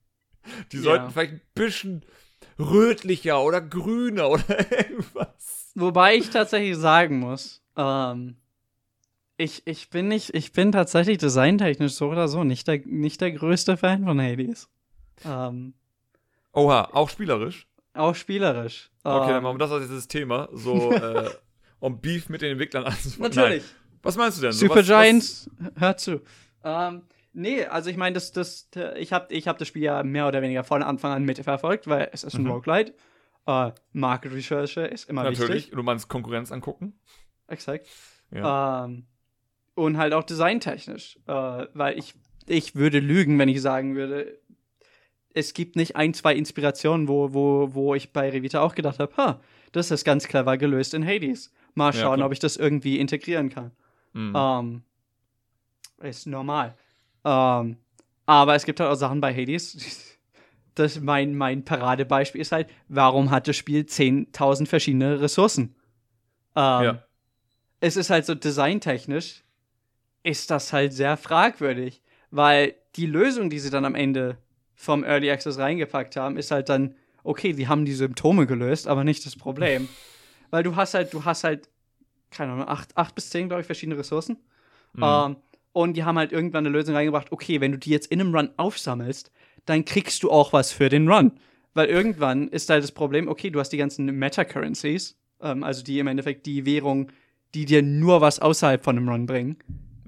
Die 0.72 0.76
Ja. 0.76 0.82
sollten 0.82 1.10
vielleicht 1.10 1.32
ein 1.34 1.40
bisschen 1.54 2.04
rötlicher 2.58 3.42
oder 3.42 3.60
grüner 3.60 4.30
oder 4.30 4.44
irgendwas. 4.78 5.72
Wobei 5.74 6.16
ich 6.16 6.30
tatsächlich 6.30 6.76
sagen 6.76 7.18
muss, 7.18 7.62
ähm, 7.76 8.36
ich, 9.40 9.66
ich 9.66 9.90
bin 9.90 10.08
nicht, 10.08 10.34
ich 10.34 10.52
bin 10.52 10.70
tatsächlich 10.72 11.18
designtechnisch 11.18 11.92
so 11.94 12.10
oder 12.10 12.28
so 12.28 12.44
nicht 12.44 12.68
der, 12.68 12.80
nicht 12.86 13.20
der 13.20 13.32
größte 13.32 13.76
Fan 13.76 14.04
von 14.04 14.20
Hades. 14.20 14.68
Ähm, 15.24 15.74
Oha, 16.52 16.90
auch 16.92 17.08
spielerisch. 17.10 17.66
auch 17.94 18.14
spielerisch. 18.14 18.90
Okay, 19.02 19.28
dann 19.28 19.36
ähm, 19.38 19.42
machen 19.44 19.54
wir 19.54 19.58
das 19.58 19.70
als 19.72 19.86
dieses 19.86 20.08
Thema. 20.08 20.48
So, 20.52 20.92
äh, 20.92 21.30
um 21.80 22.00
Beef 22.00 22.28
mit 22.28 22.42
den 22.42 22.52
Entwicklern 22.52 22.84
anzufangen. 22.84 23.32
Natürlich. 23.34 23.62
Nein. 23.62 23.98
Was 24.02 24.16
meinst 24.16 24.38
du 24.38 24.42
denn? 24.42 24.52
So, 24.52 24.66
Super 24.66 24.80
was, 24.80 24.86
Giants, 24.86 25.50
hört 25.78 26.00
zu. 26.00 26.20
Ähm, 26.64 27.02
nee, 27.32 27.64
also 27.66 27.90
ich 27.90 27.96
meine, 27.96 28.14
das, 28.14 28.32
das, 28.32 28.68
ich 28.96 29.12
habe 29.12 29.32
ich 29.34 29.46
hab 29.48 29.58
das 29.58 29.68
Spiel 29.68 29.82
ja 29.82 30.02
mehr 30.02 30.26
oder 30.28 30.40
weniger 30.42 30.64
von 30.64 30.82
Anfang 30.82 31.12
an 31.12 31.24
mitverfolgt, 31.24 31.86
weil 31.88 32.08
es 32.12 32.24
ist 32.24 32.34
ein 32.34 32.44
Mhm. 32.44 32.50
Roguelite. 32.50 32.94
Äh, 33.46 33.72
Market 33.92 34.32
Research 34.32 34.76
ist 34.76 35.08
immer 35.08 35.24
natürlich. 35.24 35.48
wichtig. 35.66 35.70
Du 35.74 35.82
meinst 35.82 36.08
Konkurrenz 36.08 36.50
angucken? 36.52 36.98
Exakt. 37.48 37.86
Ja. 38.30 38.84
Ähm, 38.84 39.06
und 39.74 39.96
halt 39.98 40.12
auch 40.12 40.24
designtechnisch. 40.24 41.18
Äh, 41.26 41.66
weil 41.74 41.98
ich, 41.98 42.14
ich 42.46 42.74
würde 42.74 42.98
lügen, 42.98 43.38
wenn 43.38 43.48
ich 43.48 43.60
sagen 43.62 43.94
würde, 43.96 44.38
es 45.32 45.54
gibt 45.54 45.76
nicht 45.76 45.96
ein, 45.96 46.12
zwei 46.14 46.34
Inspirationen, 46.34 47.06
wo, 47.08 47.32
wo, 47.32 47.74
wo 47.74 47.94
ich 47.94 48.12
bei 48.12 48.30
Revita 48.30 48.60
auch 48.60 48.74
gedacht 48.74 48.98
habe, 48.98 49.16
ha, 49.16 49.40
das 49.72 49.90
ist 49.90 50.04
ganz 50.04 50.26
clever 50.26 50.56
gelöst 50.56 50.94
in 50.94 51.06
Hades. 51.06 51.52
Mal 51.74 51.94
Ja, 51.94 52.00
schauen, 52.00 52.16
klar. 52.16 52.26
ob 52.26 52.32
ich 52.32 52.40
das 52.40 52.56
irgendwie 52.56 52.98
integrieren 52.98 53.48
kann. 53.48 53.70
Mhm. 54.12 54.32
Ähm, 54.36 54.82
ist 56.02 56.26
normal. 56.26 56.74
Ähm, 57.24 57.76
aber 58.26 58.54
es 58.56 58.64
gibt 58.64 58.80
halt 58.80 58.90
auch 58.90 58.96
Sachen 58.96 59.20
bei 59.20 59.34
Hades. 59.34 59.76
Das 60.76 61.00
mein, 61.00 61.34
mein 61.34 61.64
Paradebeispiel 61.64 62.40
ist 62.40 62.52
halt, 62.52 62.70
warum 62.88 63.32
hat 63.32 63.48
das 63.48 63.56
Spiel 63.56 63.82
10.000 63.82 64.66
verschiedene 64.66 65.20
Ressourcen? 65.20 65.74
Ähm, 66.54 66.82
Ja. 66.84 67.04
Es 67.80 67.96
ist 67.96 68.08
halt 68.08 68.24
so 68.24 68.36
designtechnisch, 68.36 69.42
ist 70.22 70.50
das 70.50 70.72
halt 70.72 70.92
sehr 70.92 71.16
fragwürdig, 71.16 72.02
weil 72.30 72.74
die 72.96 73.06
Lösung, 73.06 73.50
die 73.50 73.58
sie 73.58 73.70
dann 73.70 73.84
am 73.84 73.94
Ende 73.94 74.38
vom 74.74 75.04
Early 75.04 75.30
Access 75.30 75.58
reingepackt 75.58 76.16
haben, 76.16 76.36
ist 76.36 76.50
halt 76.50 76.68
dann, 76.68 76.94
okay, 77.22 77.52
die 77.52 77.68
haben 77.68 77.84
die 77.84 77.92
Symptome 77.92 78.46
gelöst, 78.46 78.88
aber 78.88 79.04
nicht 79.04 79.24
das 79.26 79.36
Problem. 79.36 79.88
weil 80.50 80.62
du 80.62 80.76
hast 80.76 80.94
halt, 80.94 81.12
du 81.12 81.24
hast 81.24 81.44
halt, 81.44 81.68
keine 82.30 82.52
Ahnung, 82.52 82.68
acht, 82.68 82.96
acht 82.96 83.14
bis 83.14 83.30
zehn, 83.30 83.48
glaube 83.48 83.60
ich, 83.60 83.66
verschiedene 83.66 83.98
Ressourcen. 83.98 84.38
Mhm. 84.94 85.02
Ähm, 85.02 85.36
und 85.72 85.96
die 85.96 86.04
haben 86.04 86.18
halt 86.18 86.32
irgendwann 86.32 86.66
eine 86.66 86.76
Lösung 86.76 86.94
reingebracht, 86.94 87.30
okay, 87.30 87.60
wenn 87.60 87.72
du 87.72 87.78
die 87.78 87.90
jetzt 87.90 88.06
in 88.06 88.20
einem 88.20 88.34
Run 88.34 88.50
aufsammelst, 88.56 89.30
dann 89.66 89.84
kriegst 89.84 90.22
du 90.22 90.30
auch 90.30 90.52
was 90.52 90.72
für 90.72 90.88
den 90.88 91.08
Run. 91.08 91.32
Weil 91.74 91.88
irgendwann 91.88 92.48
ist 92.48 92.68
halt 92.68 92.82
das 92.82 92.92
Problem, 92.92 93.28
okay, 93.28 93.50
du 93.50 93.60
hast 93.60 93.70
die 93.70 93.76
ganzen 93.76 94.06
Meta-Currencies, 94.06 95.16
ähm, 95.40 95.62
also 95.62 95.84
die 95.84 95.98
im 96.00 96.08
Endeffekt 96.08 96.46
die 96.46 96.66
Währung, 96.66 97.12
die 97.54 97.64
dir 97.64 97.82
nur 97.82 98.20
was 98.20 98.40
außerhalb 98.40 98.82
von 98.82 98.96
einem 98.96 99.08
Run 99.08 99.26
bringen. 99.26 99.56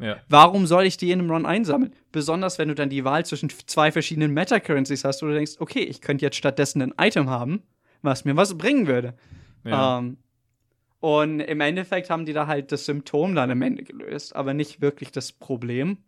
Ja. 0.03 0.17
Warum 0.29 0.67
soll 0.67 0.85
ich 0.85 0.97
die 0.97 1.11
in 1.11 1.21
einem 1.21 1.31
Run 1.31 1.47
einsammeln? 1.47 1.95
Besonders 2.11 2.59
wenn 2.59 2.69
du 2.69 2.75
dann 2.75 2.91
die 2.91 3.05
Wahl 3.05 3.25
zwischen 3.25 3.51
zwei 3.67 3.93
verschiedenen 3.93 4.35
Meta-Currencies 4.35 5.05
hast, 5.05 5.23
wo 5.23 5.27
du 5.27 5.35
denkst, 5.35 5.53
okay, 5.59 5.81
ich 5.81 6.01
könnte 6.01 6.25
jetzt 6.25 6.37
stattdessen 6.37 6.83
ein 6.83 6.95
Item 6.99 7.31
haben, 7.31 7.63
was 8.03 8.25
mir 8.25 8.37
was 8.37 8.59
bringen 8.59 8.87
würde. 8.87 9.15
ja. 9.65 9.99
Ähm, 9.99 10.19
und 11.01 11.41
im 11.41 11.61
Endeffekt 11.61 12.11
haben 12.11 12.27
die 12.27 12.33
da 12.33 12.47
halt 12.47 12.71
das 12.71 12.87
Symptom 12.87 13.35
dann 13.35 13.51
am 13.51 13.61
Ende 13.61 13.83
gelöst, 13.83 14.37
aber 14.37 14.55
nicht 14.55 14.81
wirklich 14.81 15.11
das 15.11 15.33
Problem. 15.33 15.99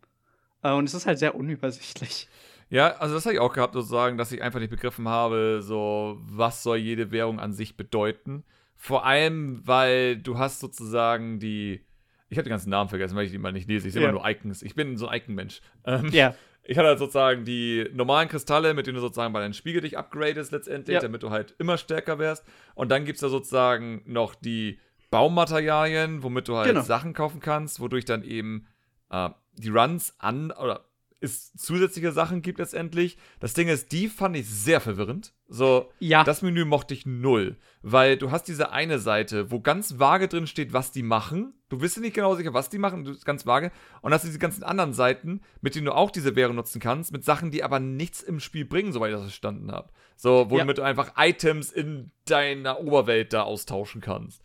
Äh, 0.63 0.73
und 0.73 0.85
es 0.85 0.95
ist 0.95 1.07
halt 1.07 1.19
sehr 1.19 1.35
unübersichtlich. 1.35 2.29
Ja, 2.71 2.97
also 2.97 3.15
das 3.15 3.27
habe 3.27 3.35
ich 3.35 3.41
auch 3.41 3.53
gehabt, 3.53 3.75
sozusagen, 3.75 4.17
dass 4.19 4.33
ich 4.33 4.41
einfach 4.41 4.61
nicht 4.61 4.71
begriffen 4.71 5.09
habe, 5.09 5.61
so, 5.63 6.19
was 6.23 6.63
soll 6.63 6.77
jede 6.77 7.11
Währung 7.11 7.41
an 7.41 7.53
sich 7.53 7.77
bedeuten. 7.77 8.45
Vor 8.77 9.05
allem, 9.05 9.63
weil 9.65 10.17
du 10.17 10.39
hast 10.39 10.61
sozusagen 10.61 11.39
die. 11.39 11.85
Ich 12.29 12.39
habe 12.39 12.45
den 12.45 12.51
ganzen 12.51 12.71
Namen 12.71 12.89
vergessen, 12.89 13.15
weil 13.17 13.27
ich 13.27 13.33
die 13.33 13.39
mal 13.39 13.53
nicht 13.53 13.69
lese. 13.69 13.87
Ich 13.87 13.93
sehe 13.95 14.03
Ja. 14.03 14.09
immer 14.09 14.19
nur 14.19 14.29
Icons. 14.29 14.63
Ich 14.63 14.75
bin 14.75 14.97
so 14.97 15.07
ein 15.09 15.19
Icon-Mensch. 15.21 15.61
Ähm, 15.85 16.09
Ja. 16.13 16.35
Ich 16.67 16.79
hatte 16.79 16.89
halt 16.89 16.99
sozusagen 16.99 17.45
die 17.45 17.87
normalen 17.93 18.27
Kristalle, 18.31 18.73
mit 18.73 18.87
denen 18.87 18.95
du 18.95 19.03
sozusagen 19.03 19.35
bei 19.35 19.41
deinem 19.41 19.53
Spiegel 19.53 19.83
dich 19.83 19.99
upgradest 19.99 20.51
letztendlich, 20.51 20.95
Ja. 20.95 21.01
damit 21.01 21.23
du 21.23 21.29
halt 21.29 21.55
immer 21.59 21.77
stärker 21.77 22.19
wärst. 22.19 22.43
Und 22.75 22.89
dann 22.91 23.05
gibt 23.05 23.17
es 23.17 23.21
da 23.21 23.29
sozusagen 23.29 24.01
noch 24.07 24.35
die 24.35 24.79
Baumaterialien, 25.11 26.23
womit 26.23 26.49
du 26.49 26.57
halt 26.57 26.69
Genau. 26.69 26.81
Sachen 26.81 27.13
kaufen 27.13 27.41
kannst, 27.41 27.81
wodurch 27.81 28.05
dann 28.05 28.23
eben 28.23 28.67
äh, 29.11 29.29
die 29.59 29.69
Runs 29.69 30.15
an 30.19 30.53
oder 30.53 30.87
es 31.21 31.53
zusätzliche 31.55 32.13
Sachen 32.13 32.41
gibt 32.43 32.59
letztendlich. 32.59 33.19
Das 33.41 33.55
Ding 33.55 33.69
ist, 33.69 33.93
die 33.93 34.09
fand 34.09 34.37
ich 34.37 34.49
sehr 34.49 34.81
verwirrend. 34.81 35.35
So, 35.55 35.91
Ja. 36.01 36.25
das 36.25 36.43
Menü 36.43 36.65
mochte 36.65 36.95
ich 36.95 37.07
null, 37.07 37.57
weil 37.83 38.17
du 38.17 38.31
hast 38.33 38.45
diese 38.49 38.73
eine 38.73 38.99
Seite, 38.99 39.51
wo 39.53 39.61
ganz 39.61 39.99
vage 40.01 40.27
drin 40.27 40.47
steht, 40.49 40.73
was 40.73 40.91
die 40.91 41.03
machen. 41.05 41.55
Du 41.69 41.79
bist 41.79 41.97
dir 41.97 42.01
nicht 42.01 42.15
genau 42.15 42.35
sicher, 42.35 42.53
was 42.55 42.71
die 42.71 42.79
machen, 42.79 43.05
du 43.05 43.13
ist 43.13 43.25
ganz 43.25 43.47
vage. 43.47 43.71
Und 44.03 44.13
hast 44.13 44.25
diese 44.25 44.39
ganzen 44.41 44.65
anderen 44.65 44.93
Seiten, 44.93 45.43
mit 45.61 45.75
denen 45.77 45.87
du 45.87 45.93
auch 45.95 46.11
diese 46.11 46.35
Währung 46.35 46.57
nutzen 46.57 46.81
kannst, 46.81 47.13
mit 47.13 47.25
Sachen, 47.25 47.51
die 47.53 47.63
aber 47.63 47.79
nichts 47.79 48.21
im 48.23 48.41
Spiel 48.41 48.65
bringen, 48.65 48.93
soweit 48.93 49.11
ich 49.11 49.15
das 49.17 49.25
verstanden 49.27 49.71
habe. 49.71 49.91
So, 50.17 50.51
womit 50.51 50.79
du 50.79 50.83
einfach 50.83 51.13
Items 51.17 51.71
in 51.71 52.11
deiner 52.25 52.81
Oberwelt 52.81 53.33
da 53.33 53.43
austauschen 53.43 54.01
kannst. 54.01 54.43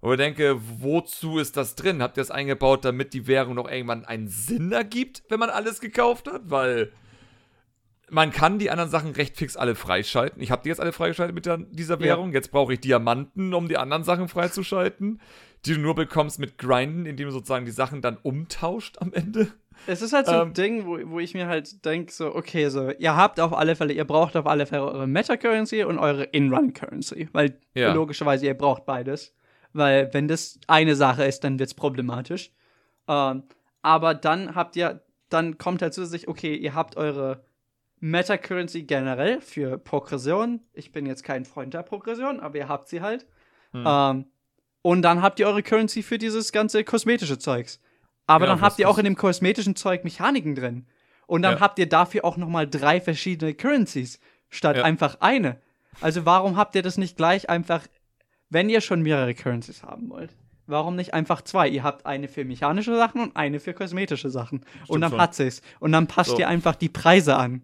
Und 0.00 0.12
ich 0.12 0.18
denke, 0.18 0.56
wozu 0.80 1.38
ist 1.38 1.56
das 1.56 1.76
drin? 1.76 2.02
Habt 2.02 2.16
ihr 2.16 2.22
das 2.22 2.30
eingebaut, 2.32 2.84
damit 2.84 3.14
die 3.14 3.26
Währung 3.28 3.54
noch 3.54 3.70
irgendwann 3.70 4.04
einen 4.04 4.26
Sinn 4.28 4.72
ergibt, 4.72 5.22
wenn 5.28 5.38
man 5.38 5.50
alles 5.50 5.80
gekauft 5.80 6.26
hat? 6.30 6.42
Weil 6.50 6.92
man 8.12 8.30
kann 8.30 8.58
die 8.58 8.70
anderen 8.70 8.90
Sachen 8.90 9.12
recht 9.12 9.36
fix 9.36 9.56
alle 9.56 9.74
freischalten. 9.74 10.42
Ich 10.42 10.50
habe 10.50 10.62
die 10.62 10.68
jetzt 10.68 10.80
alle 10.80 10.92
freigeschaltet 10.92 11.34
mit 11.34 11.46
der, 11.46 11.56
dieser 11.58 11.94
Ja. 11.94 12.00
Währung. 12.00 12.32
Jetzt 12.32 12.50
brauche 12.50 12.74
ich 12.74 12.80
Diamanten, 12.80 13.54
um 13.54 13.68
die 13.68 13.78
anderen 13.78 14.04
Sachen 14.04 14.28
freizuschalten, 14.28 15.20
die 15.64 15.74
du 15.74 15.80
nur 15.80 15.94
bekommst 15.94 16.38
mit 16.38 16.58
Grinden, 16.58 17.06
indem 17.06 17.28
du 17.28 17.32
sozusagen 17.32 17.64
die 17.64 17.70
Sachen 17.72 18.02
dann 18.02 18.18
umtauscht 18.22 18.98
am 19.00 19.12
Ende. 19.12 19.48
Es 19.86 20.02
ist 20.02 20.12
halt 20.12 20.26
so 20.26 20.32
ein 20.32 20.48
Ähm, 20.48 20.54
Ding, 20.54 20.86
wo, 20.86 20.98
wo 21.10 21.18
ich 21.20 21.32
mir 21.34 21.46
halt 21.48 21.84
denke, 21.84 22.12
so, 22.12 22.34
okay, 22.34 22.68
so, 22.68 22.90
ihr 22.90 23.16
habt 23.16 23.40
auf 23.40 23.52
alle 23.52 23.74
Fälle, 23.74 23.92
ihr 23.94 24.04
braucht 24.04 24.36
auf 24.36 24.46
alle 24.46 24.66
Fälle 24.66 24.84
eure 24.84 25.06
Meta-Currency 25.06 25.84
und 25.84 25.98
eure 25.98 26.24
In-Run-Currency. 26.24 27.30
Weil 27.32 27.58
Ja. 27.74 27.92
logischerweise 27.94 28.46
ihr 28.46 28.54
braucht 28.54 28.84
beides. 28.84 29.34
Weil 29.72 30.12
wenn 30.12 30.28
das 30.28 30.60
eine 30.66 30.94
Sache 30.96 31.24
ist, 31.24 31.40
dann 31.44 31.58
wird 31.58 31.68
es 31.68 31.74
problematisch. 31.74 32.52
Ähm, 33.08 33.44
aber 33.80 34.14
dann 34.14 34.54
habt 34.54 34.76
ihr, 34.76 35.00
dann 35.30 35.56
kommt 35.56 35.80
halt 35.80 35.94
zusätzlich, 35.94 36.28
okay, 36.28 36.54
ihr 36.54 36.74
habt 36.74 36.96
eure 36.98 37.42
Meta-Currency 38.02 38.82
generell 38.82 39.40
für 39.40 39.78
Progression. 39.78 40.60
Ich 40.72 40.90
bin 40.90 41.06
jetzt 41.06 41.22
kein 41.22 41.44
Freund 41.44 41.72
der 41.72 41.84
Progression, 41.84 42.40
aber 42.40 42.56
ihr 42.58 42.68
habt 42.68 42.88
sie 42.88 43.00
halt. 43.00 43.26
Hm. 43.72 43.84
Ähm, 43.86 44.24
und 44.82 45.02
dann 45.02 45.22
habt 45.22 45.38
ihr 45.38 45.46
eure 45.46 45.62
Currency 45.62 46.02
für 46.02 46.18
dieses 46.18 46.50
ganze 46.50 46.82
kosmetische 46.82 47.38
Zeugs. 47.38 47.80
Aber 48.26 48.46
Genau, 48.46 48.56
dann 48.56 48.64
habt 48.64 48.78
ihr 48.80 48.88
auch 48.88 48.98
in 48.98 49.04
dem 49.04 49.14
kosmetischen 49.16 49.76
Zeug 49.76 50.02
Mechaniken 50.02 50.56
drin. 50.56 50.86
Und 51.28 51.42
dann 51.42 51.54
Ja. 51.54 51.60
habt 51.60 51.78
ihr 51.78 51.88
dafür 51.88 52.24
auch 52.24 52.36
noch 52.36 52.48
mal 52.48 52.68
drei 52.68 53.00
verschiedene 53.00 53.54
Currencies 53.54 54.18
statt 54.50 54.76
Ja. 54.78 54.82
einfach 54.82 55.18
eine. 55.20 55.60
Also 56.00 56.26
warum 56.26 56.56
habt 56.56 56.74
ihr 56.74 56.82
das 56.82 56.98
nicht 56.98 57.16
gleich 57.16 57.48
einfach, 57.48 57.86
wenn 58.50 58.68
ihr 58.68 58.80
schon 58.80 59.02
mehrere 59.02 59.32
Currencies 59.34 59.84
haben 59.84 60.10
wollt? 60.10 60.34
Warum 60.66 60.96
nicht 60.96 61.14
einfach 61.14 61.42
zwei? 61.42 61.68
Ihr 61.68 61.84
habt 61.84 62.04
eine 62.04 62.26
für 62.26 62.44
mechanische 62.44 62.96
Sachen 62.96 63.20
und 63.22 63.36
eine 63.36 63.60
für 63.60 63.74
kosmetische 63.74 64.30
Sachen. 64.30 64.64
und 64.88 65.00
dann 65.00 65.10
schon. 65.10 65.20
hat 65.20 65.34
sie's. 65.36 65.62
Und 65.78 65.92
dann 65.92 66.08
passt 66.08 66.30
So. 66.30 66.38
ihr 66.40 66.48
einfach 66.48 66.74
die 66.74 66.88
Preise 66.88 67.36
an. 67.36 67.62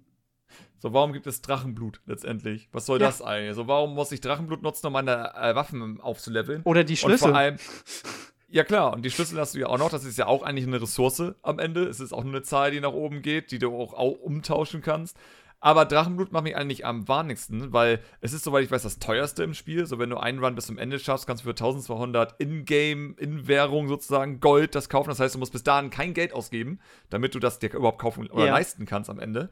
So, 0.81 0.93
warum 0.93 1.13
gibt 1.13 1.27
es 1.27 1.43
Drachenblut 1.43 2.01
letztendlich? 2.07 2.69
Was 2.73 2.87
soll 2.87 3.01
Ja. 3.01 3.07
das 3.09 3.21
eigentlich? 3.23 3.55
So, 3.57 3.67
warum 3.67 3.95
muss 3.95 4.13
ich 4.13 4.21
Drachenblut 4.21 4.63
nutzen, 4.63 4.87
um 4.87 4.93
meine 4.93 5.35
äh, 5.35 5.55
Waffen 5.55 6.01
aufzuleveln? 6.01 6.63
Oder 6.65 6.85
die 6.85 6.93
Und 6.95 6.99
Schlüssel. 6.99 7.29
vor 7.31 7.37
allem, 7.37 7.57
ja 8.49 8.65
klar, 8.65 8.93
und 8.95 9.03
die 9.05 9.11
Schlüssel 9.11 9.39
hast 9.41 9.55
du 9.55 9.59
ja 9.59 9.67
auch 9.67 9.79
noch. 9.79 9.91
Das 9.91 10.05
ist 10.05 10.17
ja 10.19 10.27
auch 10.27 10.43
eigentlich 10.43 10.67
eine 10.67 10.81
Ressource 10.81 11.35
am 11.43 11.59
Ende. 11.59 11.85
Es 11.85 11.99
ist 12.01 12.13
auch 12.13 12.23
nur 12.23 12.33
eine 12.35 12.43
Zahl, 12.43 12.71
die 12.71 12.81
nach 12.81 12.93
oben 12.93 13.23
geht, 13.23 13.51
die 13.51 13.59
du 13.59 13.75
auch 13.77 13.93
au- 13.95 14.09
umtauschen 14.11 14.81
kannst. 14.81 15.17
Aber 15.61 15.85
Drachenblut 15.87 16.31
macht 16.31 16.45
mich 16.45 16.55
eigentlich 16.55 16.87
am 16.87 17.09
wahnigsten, 17.09 17.73
weil 17.73 17.99
es 18.21 18.33
ist, 18.33 18.45
soweit 18.45 18.63
ich 18.63 18.71
weiß, 18.71 18.85
das 18.85 19.01
teuerste 19.01 19.43
im 19.43 19.55
Spiel. 19.55 19.87
So, 19.87 19.99
wenn 19.99 20.09
du 20.11 20.17
einen 20.17 20.39
Run 20.39 20.55
bis 20.55 20.67
zum 20.67 20.79
Ende 20.79 21.01
schaffst, 21.01 21.27
kannst 21.27 21.43
du 21.43 21.47
für 21.49 21.51
1200 21.51 22.41
In-Game, 22.41 23.17
In-Währung 23.19 23.89
sozusagen 23.89 24.39
Gold 24.39 24.77
das 24.77 24.89
kaufen. 24.89 25.09
Das 25.09 25.19
heißt, 25.19 25.35
du 25.35 25.41
musst 25.41 25.51
bis 25.51 25.65
dahin 25.65 25.91
kein 25.91 26.15
Geld 26.15 26.33
ausgeben, 26.33 26.79
damit 27.11 27.35
du 27.35 27.41
das 27.41 27.59
dir 27.59 27.75
überhaupt 27.75 27.99
kaufen 27.99 28.29
oder 28.31 28.47
Ja. 28.47 28.53
leisten 28.53 28.87
kannst 28.87 29.11
am 29.11 29.19
Ende. 29.19 29.51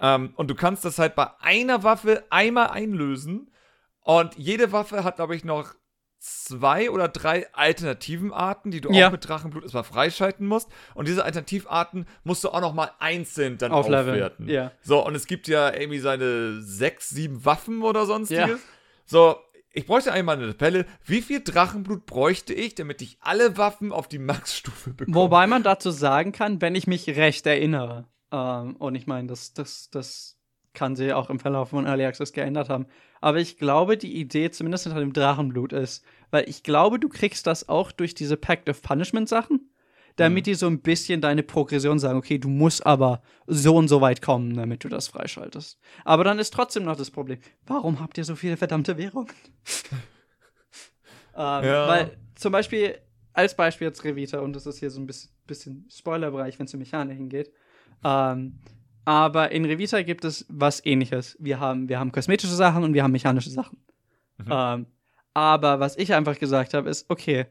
Ähm, 0.00 0.32
und 0.36 0.48
du 0.50 0.54
kannst 0.54 0.84
das 0.84 0.98
halt 0.98 1.14
bei 1.14 1.28
einer 1.40 1.82
Waffe 1.82 2.24
einmal 2.30 2.68
einlösen. 2.68 3.50
Und 4.00 4.34
jede 4.36 4.72
Waffe 4.72 5.04
hat, 5.04 5.16
glaube 5.16 5.34
ich, 5.36 5.44
noch 5.44 5.74
zwei 6.18 6.90
oder 6.90 7.08
drei 7.08 7.52
alternativen 7.54 8.32
Arten, 8.32 8.70
die 8.70 8.80
du 8.80 8.90
Ja. 8.92 9.08
auch 9.08 9.12
mit 9.12 9.28
Drachenblut 9.28 9.62
erstmal 9.62 9.84
freischalten 9.84 10.46
musst. 10.46 10.68
Und 10.94 11.06
diese 11.06 11.22
Alternativarten 11.24 12.06
musst 12.22 12.42
du 12.44 12.48
auch 12.48 12.60
noch 12.62 12.72
mal 12.72 12.90
einzeln 12.98 13.58
dann 13.58 13.72
Aufleveln, 13.72 14.14
aufwerten. 14.16 14.48
ja. 14.48 14.72
So, 14.82 15.04
und 15.04 15.14
es 15.14 15.26
gibt 15.26 15.48
ja 15.48 15.72
irgendwie 15.74 15.98
seine 15.98 16.62
sechs, 16.62 17.10
sieben 17.10 17.44
Waffen 17.44 17.82
oder 17.82 18.06
sonstiges. 18.06 18.48
Ja. 18.48 18.56
So, 19.04 19.36
ich 19.70 19.86
bräuchte 19.86 20.12
einmal 20.12 20.36
eine 20.36 20.46
Tabelle. 20.56 20.86
Wie 21.04 21.20
viel 21.20 21.42
Drachenblut 21.42 22.06
bräuchte 22.06 22.54
ich, 22.54 22.74
damit 22.74 23.02
ich 23.02 23.18
alle 23.20 23.58
Waffen 23.58 23.92
auf 23.92 24.08
die 24.08 24.18
Max-Stufe 24.18 24.94
bekomme? 24.94 25.14
Wobei 25.16 25.46
man 25.46 25.62
dazu 25.62 25.90
sagen 25.90 26.32
kann, 26.32 26.62
wenn 26.62 26.74
ich 26.74 26.86
mich 26.86 27.06
recht 27.08 27.46
erinnere, 27.46 28.06
ähm, 28.34 28.76
und 28.76 28.94
ich 28.96 29.06
meine, 29.06 29.28
das, 29.28 29.54
das, 29.54 29.90
das 29.90 30.38
kann 30.72 30.96
sie 30.96 31.12
auch 31.12 31.30
im 31.30 31.38
Verlauf 31.38 31.70
von 31.70 31.86
Early 31.86 32.04
Access 32.04 32.32
geändert 32.32 32.68
haben, 32.68 32.86
aber 33.20 33.38
ich 33.38 33.58
glaube, 33.58 33.96
die 33.96 34.16
Idee 34.16 34.50
zumindest 34.50 34.84
hinter 34.84 35.00
dem 35.00 35.12
Drachenblut 35.12 35.72
ist, 35.72 36.04
weil 36.30 36.48
ich 36.48 36.64
glaube, 36.64 36.98
du 36.98 37.08
kriegst 37.08 37.46
das 37.46 37.68
auch 37.68 37.92
durch 37.92 38.14
diese 38.14 38.36
Pact 38.36 38.68
of 38.68 38.82
Punishment 38.82 39.28
Sachen, 39.28 39.70
damit 40.16 40.46
die 40.46 40.54
so 40.54 40.66
ein 40.66 40.80
bisschen 40.80 41.20
deine 41.20 41.44
Progression 41.44 41.98
sagen, 41.98 42.18
okay, 42.18 42.38
du 42.38 42.48
musst 42.48 42.84
aber 42.84 43.22
so 43.46 43.76
und 43.76 43.88
so 43.88 44.00
weit 44.00 44.20
kommen, 44.20 44.54
damit 44.54 44.82
du 44.82 44.88
das 44.88 45.08
freischaltest. 45.08 45.78
Aber 46.04 46.24
dann 46.24 46.38
ist 46.38 46.52
trotzdem 46.52 46.84
noch 46.84 46.96
das 46.96 47.10
Problem, 47.10 47.38
warum 47.66 48.00
habt 48.00 48.18
ihr 48.18 48.24
so 48.24 48.34
viele 48.34 48.56
verdammte 48.56 48.96
Währungen? 48.98 49.32
ähm, 51.36 51.64
Ja. 51.64 51.88
Weil 51.88 52.16
zum 52.34 52.52
Beispiel, 52.52 52.98
als 53.32 53.56
Beispiel 53.56 53.86
jetzt 53.86 54.02
Revita, 54.02 54.40
und 54.40 54.54
das 54.54 54.66
ist 54.66 54.78
hier 54.78 54.90
so 54.90 55.00
ein 55.00 55.06
bisschen, 55.06 55.30
bisschen 55.46 55.88
Spoilerbereich, 55.90 56.58
wenn 56.58 56.66
es 56.66 56.74
um 56.74 56.80
Mechaniken 56.80 57.28
geht. 57.28 57.52
Ähm, 58.04 58.58
aber 59.04 59.50
in 59.52 59.64
Revita 59.64 60.02
gibt 60.02 60.24
es 60.24 60.46
was 60.48 60.84
ähnliches. 60.84 61.36
Wir 61.40 61.60
haben, 61.60 61.88
wir 61.88 61.98
haben 61.98 62.12
kosmetische 62.12 62.54
Sachen 62.54 62.84
und 62.84 62.94
wir 62.94 63.02
haben 63.02 63.12
mechanische 63.12 63.50
Sachen. 63.50 63.78
Ähm, 64.50 64.86
aber 65.34 65.80
was 65.80 65.96
ich 65.96 66.14
einfach 66.14 66.38
gesagt 66.38 66.74
habe, 66.74 66.88
ist, 66.88 67.08
okay, 67.10 67.46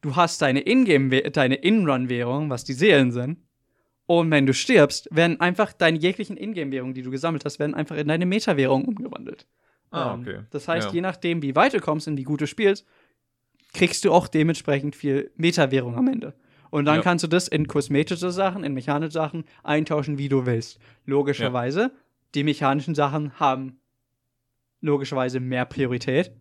du 0.00 0.16
hast 0.16 0.40
deine 0.42 0.60
Ingame, 0.60 1.22
deine 1.30 1.56
In-Run-Währung, 1.56 2.50
was 2.50 2.64
die 2.64 2.72
Seelen 2.72 3.12
sind. 3.12 3.38
Und 4.06 4.30
wenn 4.30 4.46
du 4.46 4.54
stirbst, 4.54 5.08
werden 5.10 5.38
einfach 5.40 5.72
deine 5.74 5.98
jeglichen 5.98 6.36
Ingame-Währungen, 6.38 6.94
die 6.94 7.02
du 7.02 7.10
gesammelt 7.10 7.44
hast, 7.44 7.58
werden 7.58 7.74
einfach 7.74 7.96
in 7.96 8.08
deine 8.08 8.24
Meta-Währung 8.24 8.86
umgewandelt. 8.86 9.46
Ah, 9.90 10.14
Ähm, 10.14 10.20
okay. 10.20 10.38
Das 10.50 10.66
heißt, 10.66 10.88
Ja. 10.88 10.94
je 10.94 11.00
nachdem, 11.02 11.42
wie 11.42 11.54
weit 11.54 11.74
du 11.74 11.80
kommst 11.80 12.08
und 12.08 12.16
wie 12.16 12.24
gut 12.24 12.40
du 12.40 12.46
spielst, 12.46 12.86
kriegst 13.74 14.04
du 14.06 14.12
auch 14.12 14.28
dementsprechend 14.28 14.96
viel 14.96 15.30
Meta-Währung 15.36 15.94
am 15.96 16.08
Ende. 16.08 16.34
Und 16.70 16.84
dann 16.84 16.96
Ja. 16.96 17.02
kannst 17.02 17.24
du 17.24 17.28
das 17.28 17.48
in 17.48 17.66
kosmetische 17.66 18.30
Sachen, 18.30 18.64
in 18.64 18.74
mechanische 18.74 19.12
Sachen 19.12 19.44
eintauschen, 19.62 20.18
wie 20.18 20.28
du 20.28 20.46
willst. 20.46 20.78
Logischerweise, 21.06 21.92
die 22.34 22.44
mechanischen 22.44 22.94
Sachen 22.94 23.38
haben 23.40 23.80
logischerweise 24.80 25.40
mehr 25.40 25.64
Priorität. 25.64 26.32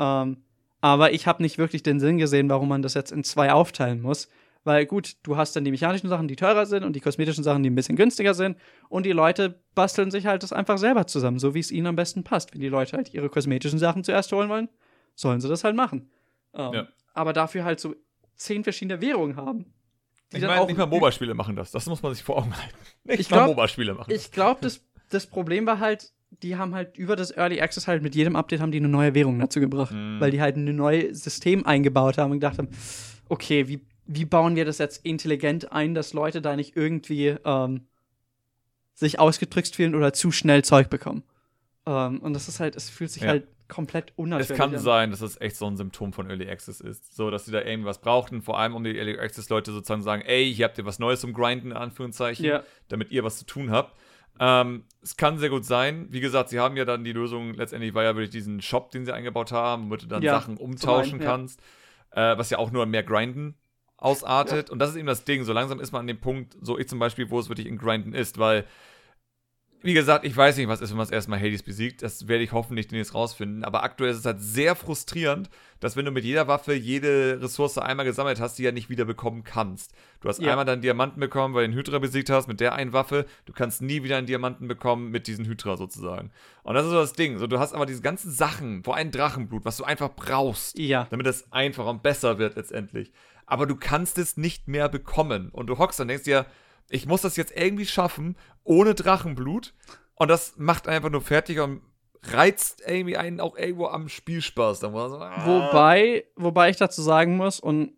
Ähm, 0.00 0.38
aber 0.80 1.12
ich 1.12 1.26
habe 1.26 1.42
nicht 1.42 1.58
wirklich 1.58 1.82
den 1.82 2.00
Sinn 2.00 2.18
gesehen, 2.18 2.48
warum 2.48 2.68
man 2.68 2.82
das 2.82 2.94
jetzt 2.94 3.12
in 3.12 3.24
zwei 3.24 3.52
aufteilen 3.52 4.00
muss. 4.00 4.28
Weil 4.64 4.84
gut, 4.84 5.14
du 5.22 5.36
hast 5.36 5.54
dann 5.54 5.64
die 5.64 5.70
mechanischen 5.70 6.08
Sachen, 6.08 6.26
die 6.26 6.34
teurer 6.34 6.66
sind 6.66 6.82
und 6.82 6.94
die 6.96 7.00
kosmetischen 7.00 7.44
Sachen, 7.44 7.62
die 7.62 7.70
ein 7.70 7.74
bisschen 7.76 7.94
günstiger 7.94 8.34
sind. 8.34 8.56
Und 8.88 9.06
die 9.06 9.12
Leute 9.12 9.60
basteln 9.76 10.10
sich 10.10 10.26
halt 10.26 10.42
das 10.42 10.52
einfach 10.52 10.76
selber 10.78 11.06
zusammen, 11.06 11.38
so 11.38 11.54
wie 11.54 11.60
es 11.60 11.70
ihnen 11.70 11.86
am 11.86 11.94
besten 11.96 12.24
passt. 12.24 12.52
Wenn 12.52 12.60
die 12.60 12.68
Leute 12.68 12.96
halt 12.96 13.14
ihre 13.14 13.28
kosmetischen 13.28 13.78
Sachen 13.78 14.02
zuerst 14.02 14.32
holen 14.32 14.48
wollen, 14.48 14.68
sollen 15.14 15.40
sie 15.40 15.48
das 15.48 15.62
halt 15.62 15.76
machen. 15.76 16.10
Ähm, 16.52 16.72
Ja. 16.72 16.88
Aber 17.14 17.32
dafür 17.32 17.64
halt 17.64 17.78
so 17.80 17.94
zehn 18.36 18.62
verschiedene 18.64 19.00
Währungen 19.00 19.36
haben. 19.36 19.66
die 20.32 20.36
Ich 20.38 20.42
meine, 20.42 20.60
auch- 20.60 20.66
nicht 20.66 20.76
mal 20.76 20.86
MOBA-Spiele 20.86 21.34
machen 21.34 21.56
das. 21.56 21.70
Das 21.70 21.86
muss 21.86 22.02
man 22.02 22.14
sich 22.14 22.22
vor 22.22 22.38
Augen 22.38 22.56
halten. 22.56 22.74
Nicht 23.04 23.20
Ich 23.20 23.30
mal 23.30 23.38
glaub- 23.38 23.48
MOBA-Spiele 23.56 23.94
machen 23.94 24.10
das. 24.12 24.22
Ich 24.24 24.32
glaube, 24.32 24.60
das, 24.62 24.82
das 25.10 25.26
Problem 25.26 25.66
war 25.66 25.78
halt, 25.80 26.12
die 26.42 26.56
haben 26.56 26.74
halt 26.74 26.96
über 26.98 27.16
das 27.16 27.30
Early 27.30 27.60
Access 27.60 27.86
halt 27.86 28.02
mit 28.02 28.14
jedem 28.14 28.36
Update 28.36 28.60
haben 28.60 28.72
die 28.72 28.78
eine 28.78 28.88
neue 28.88 29.14
Währung 29.14 29.38
dazu 29.38 29.60
gebracht. 29.60 29.92
Mhm. 29.92 30.20
Weil 30.20 30.30
die 30.30 30.40
halt 30.40 30.56
ein 30.56 30.64
neues 30.76 31.22
System 31.22 31.64
eingebaut 31.64 32.18
haben 32.18 32.32
und 32.32 32.38
gedacht 32.40 32.58
haben, 32.58 32.68
okay, 33.28 33.68
wie, 33.68 33.80
wie 34.06 34.24
bauen 34.24 34.56
wir 34.56 34.64
das 34.64 34.78
jetzt 34.78 35.04
intelligent 35.06 35.72
ein, 35.72 35.94
dass 35.94 36.12
Leute 36.12 36.42
da 36.42 36.56
nicht 36.56 36.76
irgendwie 36.76 37.36
ähm, 37.44 37.86
sich 38.94 39.18
ausgetrickst 39.20 39.76
fühlen 39.76 39.94
oder 39.94 40.12
zu 40.12 40.32
schnell 40.32 40.64
Zeug 40.64 40.90
bekommen. 40.90 41.22
Ähm, 41.86 42.18
und 42.20 42.34
das 42.34 42.48
ist 42.48 42.60
halt, 42.60 42.76
es 42.76 42.90
fühlt 42.90 43.10
sich 43.10 43.22
Ja. 43.22 43.28
halt 43.28 43.46
komplett 43.68 44.12
unnatürlich 44.16 44.50
Es 44.50 44.56
kann 44.56 44.74
an. 44.74 44.80
sein, 44.80 45.10
dass 45.10 45.20
es 45.22 45.40
echt 45.40 45.56
so 45.56 45.66
ein 45.66 45.76
Symptom 45.76 46.12
von 46.12 46.28
Early 46.30 46.48
Access 46.48 46.80
ist. 46.80 47.16
So, 47.16 47.30
dass 47.30 47.46
sie 47.46 47.52
da 47.52 47.62
irgendwas 47.62 48.00
brauchten, 48.00 48.42
vor 48.42 48.58
allem 48.58 48.74
um 48.74 48.84
die 48.84 48.96
Early 48.96 49.18
Access-Leute 49.18 49.72
sozusagen 49.72 50.02
sagen, 50.02 50.22
ey, 50.22 50.52
hier 50.54 50.66
habt 50.66 50.78
ihr 50.78 50.84
was 50.84 50.98
Neues 50.98 51.20
zum 51.20 51.32
Grinden, 51.32 51.70
in 51.72 51.76
Anführungszeichen, 51.76 52.44
Ja. 52.44 52.62
damit 52.88 53.10
ihr 53.10 53.24
was 53.24 53.38
zu 53.38 53.44
tun 53.46 53.70
habt. 53.70 53.96
Ähm, 54.38 54.84
es 55.02 55.16
kann 55.16 55.38
sehr 55.38 55.48
gut 55.48 55.64
sein. 55.64 56.06
Wie 56.10 56.20
gesagt, 56.20 56.50
sie 56.50 56.60
haben 56.60 56.76
ja 56.76 56.84
dann 56.84 57.02
die 57.04 57.12
Lösung, 57.12 57.54
letztendlich 57.54 57.94
war 57.94 58.02
ja 58.04 58.14
wirklich 58.14 58.30
diesen 58.30 58.60
Shop, 58.60 58.90
den 58.90 59.04
sie 59.06 59.12
eingebaut 59.12 59.50
haben, 59.50 59.84
womit 59.84 60.02
du 60.02 60.06
dann 60.06 60.22
Ja, 60.22 60.32
Sachen 60.32 60.58
umtauschen 60.58 61.14
einen, 61.14 61.22
ja. 61.22 61.26
kannst, 61.30 61.60
äh, 62.10 62.36
was 62.38 62.50
ja 62.50 62.58
auch 62.58 62.70
nur 62.70 62.84
mehr 62.86 63.02
Grinden 63.02 63.56
ausartet. 63.96 64.70
Und 64.70 64.78
das 64.78 64.90
ist 64.90 64.96
eben 64.96 65.06
das 65.06 65.24
Ding. 65.24 65.44
So 65.44 65.52
langsam 65.52 65.80
ist 65.80 65.90
man 65.92 66.00
an 66.00 66.06
dem 66.06 66.20
Punkt, 66.20 66.56
so 66.60 66.78
ich 66.78 66.88
zum 66.88 66.98
Beispiel, 66.98 67.30
wo 67.30 67.38
es 67.40 67.48
wirklich 67.48 67.66
in 67.66 67.78
Grinden 67.78 68.12
ist, 68.12 68.38
weil 68.38 68.64
wie 69.82 69.94
gesagt, 69.94 70.24
ich 70.24 70.36
weiß 70.36 70.56
nicht, 70.56 70.68
was 70.68 70.80
ist, 70.80 70.90
wenn 70.90 70.96
man 70.96 71.04
es 71.06 71.12
erstmal 71.12 71.38
Hades 71.38 71.62
besiegt. 71.62 72.02
Das 72.02 72.26
werde 72.28 72.42
ich 72.42 72.52
hoffentlich 72.52 72.88
demnächst 72.88 73.14
rausfinden. 73.14 73.64
Aber 73.64 73.82
aktuell 73.84 74.10
ist 74.10 74.18
es 74.18 74.24
halt 74.24 74.40
sehr 74.40 74.74
frustrierend, 74.74 75.48
dass 75.80 75.96
wenn 75.96 76.04
du 76.04 76.10
mit 76.10 76.24
jeder 76.24 76.48
Waffe 76.48 76.74
jede 76.74 77.38
Ressource 77.40 77.78
einmal 77.78 78.06
gesammelt 78.06 78.40
hast, 78.40 78.58
die 78.58 78.62
ja 78.64 78.72
nicht 78.72 78.90
wieder 78.90 79.04
bekommen 79.04 79.44
kannst. 79.44 79.92
Du 80.20 80.28
hast 80.28 80.40
Ja. 80.40 80.50
einmal 80.50 80.64
dann 80.64 80.80
Diamanten 80.80 81.20
bekommen, 81.20 81.54
weil 81.54 81.64
du 81.66 81.72
den 81.72 81.78
Hydra 81.78 81.98
besiegt 81.98 82.30
hast 82.30 82.48
mit 82.48 82.58
der 82.60 82.74
einen 82.74 82.92
Waffe. 82.92 83.26
Du 83.44 83.52
kannst 83.52 83.82
nie 83.82 84.02
wieder 84.02 84.16
einen 84.16 84.26
Diamanten 84.26 84.66
bekommen 84.66 85.10
mit 85.10 85.26
diesen 85.26 85.44
Hydra 85.44 85.76
sozusagen. 85.76 86.30
Und 86.62 86.74
das 86.74 86.84
ist 86.84 86.90
so 86.90 86.96
das 86.96 87.12
Ding. 87.12 87.38
So, 87.38 87.46
du 87.46 87.58
hast 87.58 87.72
aber 87.74 87.86
diese 87.86 88.02
ganzen 88.02 88.30
Sachen, 88.32 88.82
vor 88.82 88.96
allem 88.96 89.10
Drachenblut, 89.10 89.64
was 89.64 89.76
du 89.76 89.84
einfach 89.84 90.10
brauchst 90.16 90.78
Ja. 90.78 91.06
damit 91.10 91.26
es 91.26 91.52
einfacher 91.52 91.90
und 91.90 92.02
besser 92.02 92.38
wird 92.38 92.56
letztendlich. 92.56 93.12
Aber 93.46 93.66
du 93.66 93.76
kannst 93.76 94.18
es 94.18 94.36
nicht 94.36 94.66
mehr 94.66 94.88
bekommen. 94.88 95.50
Und 95.50 95.68
du 95.68 95.78
hockst 95.78 96.00
dann 96.00 96.04
und 96.06 96.08
denkst 96.08 96.24
dir, 96.24 96.46
ich 96.88 97.06
muss 97.06 97.22
das 97.22 97.36
jetzt 97.36 97.56
irgendwie 97.56 97.86
schaffen, 97.86 98.36
ohne 98.64 98.94
Drachenblut. 98.94 99.74
Und 100.14 100.28
das 100.28 100.54
macht 100.56 100.88
einfach 100.88 101.10
nur 101.10 101.20
fertig 101.20 101.60
und 101.60 101.82
reizt 102.22 102.82
irgendwie 102.86 103.16
einen 103.16 103.40
auch 103.40 103.56
irgendwo 103.56 103.86
am 103.86 104.08
Spielspaß. 104.08 104.80
Dann 104.80 104.94
war 104.94 105.10
so, 105.10 105.18
ah. 105.18 105.46
Wobei, 105.46 106.24
wobei 106.36 106.70
ich 106.70 106.76
dazu 106.76 107.02
sagen 107.02 107.36
muss, 107.36 107.60
und 107.60 107.92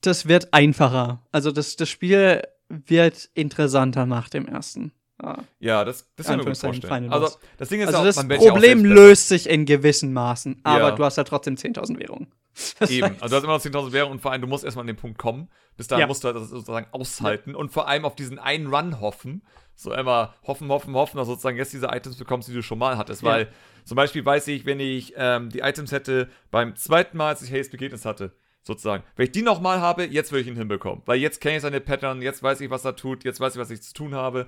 das 0.00 0.26
wird 0.26 0.52
einfacher. 0.52 1.22
Also 1.30 1.52
das, 1.52 1.76
das 1.76 1.88
Spiel 1.88 2.42
wird 2.68 3.30
interessanter 3.34 4.06
nach 4.06 4.28
dem 4.28 4.46
ersten. 4.48 4.92
Ja. 5.22 5.38
Ja, 5.60 5.84
das, 5.84 6.10
das 6.16 6.26
kann 6.26 6.40
ich 6.40 6.46
mir 6.46 6.54
vorstellen. 6.54 7.12
Also, 7.12 7.36
das 7.56 7.68
Ding 7.68 7.80
ist 7.80 7.88
Also 7.88 7.98
auch, 7.98 8.04
das 8.04 8.16
Problem 8.38 8.84
löst 8.84 9.28
sich 9.28 9.48
in 9.48 9.66
gewissen 9.66 10.12
Maßen, 10.12 10.60
aber 10.64 10.88
Ja. 10.88 10.90
du 10.92 11.04
hast 11.04 11.16
ja 11.16 11.24
trotzdem 11.24 11.54
10.000 11.54 11.98
Währungen. 11.98 12.32
Eben, 12.88 13.16
also 13.20 13.28
du 13.28 13.36
hast 13.36 13.44
immer 13.44 13.54
noch 13.54 13.82
10.000 13.86 13.92
Währungen 13.92 14.12
und 14.16 14.20
vor 14.20 14.32
allem, 14.32 14.42
du 14.42 14.46
musst 14.46 14.64
erstmal 14.64 14.82
an 14.82 14.86
den 14.88 14.96
Punkt 14.96 15.18
kommen. 15.18 15.48
Bis 15.76 15.86
dahin 15.86 16.02
Ja. 16.02 16.06
musst 16.06 16.22
du 16.22 16.28
halt 16.28 16.36
das 16.36 16.50
sozusagen 16.50 16.86
aushalten 16.92 17.54
und 17.54 17.70
vor 17.72 17.88
allem 17.88 18.04
auf 18.04 18.14
diesen 18.14 18.38
einen 18.38 18.66
Run 18.72 19.00
hoffen. 19.00 19.42
So 19.74 19.92
immer 19.92 20.34
hoffen, 20.46 20.68
hoffen, 20.68 20.94
hoffen, 20.94 21.16
dass 21.16 21.26
du 21.26 21.32
sozusagen 21.32 21.56
jetzt 21.56 21.72
diese 21.72 21.86
Items 21.86 22.16
bekommst, 22.16 22.48
die 22.48 22.52
du 22.52 22.62
schon 22.62 22.78
mal 22.78 22.98
hattest. 22.98 23.22
Ja. 23.22 23.28
Weil 23.30 23.48
zum 23.84 23.96
Beispiel 23.96 24.24
weiß 24.24 24.48
ich, 24.48 24.66
wenn 24.66 24.80
ich 24.80 25.14
ähm, 25.16 25.48
die 25.48 25.60
Items 25.60 25.92
hätte 25.92 26.28
beim 26.50 26.76
zweiten 26.76 27.16
Mal, 27.16 27.28
als 27.28 27.42
ich 27.42 27.50
Haze 27.52 27.70
begegnet 27.70 28.04
hatte, 28.04 28.32
sozusagen, 28.62 29.02
wenn 29.16 29.24
ich 29.26 29.32
die 29.32 29.42
nochmal 29.42 29.80
habe, 29.80 30.04
jetzt 30.04 30.30
würde 30.30 30.42
ich 30.42 30.46
ihn 30.46 30.56
hinbekommen. 30.56 31.02
Weil 31.06 31.18
jetzt 31.18 31.40
kenne 31.40 31.56
ich 31.56 31.62
seine 31.62 31.80
Pattern, 31.80 32.20
jetzt 32.20 32.42
weiß 32.42 32.60
ich, 32.60 32.70
was 32.70 32.84
er 32.84 32.96
tut, 32.96 33.24
jetzt 33.24 33.40
weiß 33.40 33.54
ich, 33.54 33.60
was 33.60 33.70
ich 33.70 33.82
zu 33.82 33.94
tun 33.94 34.14
habe. 34.14 34.46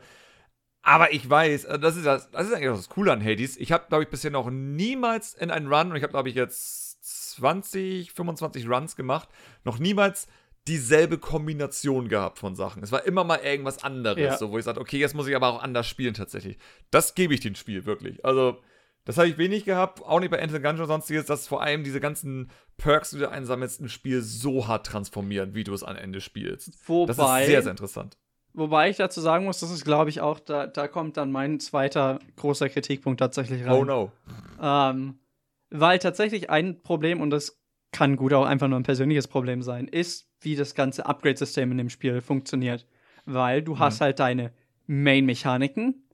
Aber 0.83 1.15
ich 1.15 1.29
weiß, 1.29 1.65
äh, 1.65 1.79
das 1.79 1.97
ist, 1.97 2.05
das, 2.05 2.31
das 2.31 2.47
ist 2.47 2.53
eigentlich 2.55 2.69
auch 2.69 2.77
das 2.77 2.91
Coole 2.91 3.11
an 3.11 3.25
Hades. 3.25 3.57
Ich 3.57 3.73
habe, 3.73 3.87
glaube 3.89 4.05
ich, 4.05 4.11
bisher 4.11 4.31
noch 4.31 4.51
niemals 4.51 5.33
in 5.33 5.51
einen 5.51 5.73
Run, 5.73 5.91
und 5.91 5.97
ich 5.97 6.03
habe, 6.03 6.13
glaube 6.13 6.29
ich, 6.29 6.35
jetzt 6.35 6.84
20, 7.05 8.13
25 8.13 8.69
Runs 8.69 8.97
gemacht, 8.97 9.29
noch 9.65 9.79
niemals 9.79 10.27
dieselbe 10.67 11.19
Kombination 11.19 12.09
gehabt 12.09 12.39
von 12.39 12.55
Sachen. 12.55 12.83
Es 12.83 12.91
war 12.91 13.05
immer 13.05 13.23
mal 13.25 13.37
irgendwas 13.41 13.85
anderes, 13.85 14.19
Ja. 14.19 14.37
so, 14.39 14.51
wo 14.51 14.59
ich 14.59 14.65
sagte, 14.65 14.81
okay, 14.81 14.97
jetzt 14.99 15.15
muss 15.15 15.27
ich 15.27 15.37
aber 15.37 15.49
auch 15.49 15.63
anders 15.63 15.87
spielen 15.87 16.15
tatsächlich. 16.15 16.57
Das 16.91 17.15
gebe 17.15 17.35
ich 17.35 17.41
dem 17.41 17.55
Spiel 17.55 17.85
wirklich. 17.85 18.25
Also, 18.25 18.59
das 19.05 19.19
habe 19.19 19.29
ich 19.29 19.37
wenig 19.37 19.67
gehabt, 19.67 20.03
auch 20.03 20.21
nicht 20.21 20.31
bei 20.31 20.39
Enter 20.39 20.55
the 20.57 20.63
Gungeon 20.63 20.81
und 20.83 20.87
sonstiges, 20.89 21.27
dass 21.27 21.47
vor 21.47 21.61
allem 21.63 21.85
diese 21.85 22.01
ganzen 22.01 22.51
Perks, 22.79 23.11
die 23.11 23.19
du 23.19 23.29
einsammelst, 23.31 23.83
ein 23.83 23.91
Spiel 23.91 24.23
so 24.23 24.67
hart 24.67 24.87
transformieren, 24.87 25.55
wie 25.55 25.65
du 25.65 25.75
es 25.75 25.83
am 25.83 25.97
Ende 25.97 26.23
spielst. 26.23 26.69
Das 26.69 26.89
Wobei, 26.89 27.43
ist 27.43 27.47
sehr, 27.49 27.61
sehr 27.63 27.71
interessant. 27.71 28.17
wobei 28.55 28.89
ich 28.89 28.97
dazu 28.97 29.21
sagen 29.21 29.45
muss, 29.45 29.61
das 29.61 29.71
ist, 29.71 29.85
glaube 29.85 30.09
ich, 30.09 30.23
auch, 30.23 30.41
da, 30.41 30.67
da 30.67 30.89
kommt 30.89 31.19
dann 31.19 31.31
mein 31.31 31.61
zweiter 31.61 32.19
großer 32.37 32.71
Kritikpunkt 32.71 33.21
tatsächlich 33.21 33.67
rein. 33.67 33.73
Oh 33.73 33.85
no. 33.85 34.13
Ähm, 34.63 35.19
weil 35.81 35.99
tatsächlich 35.99 36.51
ein 36.51 36.83
Problem, 36.83 37.21
und 37.21 37.31
das 37.31 37.61
kann 37.91 38.17
gut 38.17 38.33
auch 38.33 38.45
einfach 38.45 38.69
nur 38.69 38.79
ein 38.79 38.85
persönliches 38.85 39.27
Problem 39.27 39.63
sein, 39.63 39.89
ist, 39.89 40.29
wie 40.41 40.55
das 40.55 40.75
ganze 40.75 41.07
Upgrade-System 41.07 41.73
in 41.73 41.79
dem 41.79 41.91
Spiel 41.91 42.21
funktioniert. 42.21 42.87
Weil 43.25 43.63
du 43.63 43.79
hast 43.79 44.01
halt 44.01 44.19
deine 44.21 44.53
Main-Mechaniken 44.87 46.09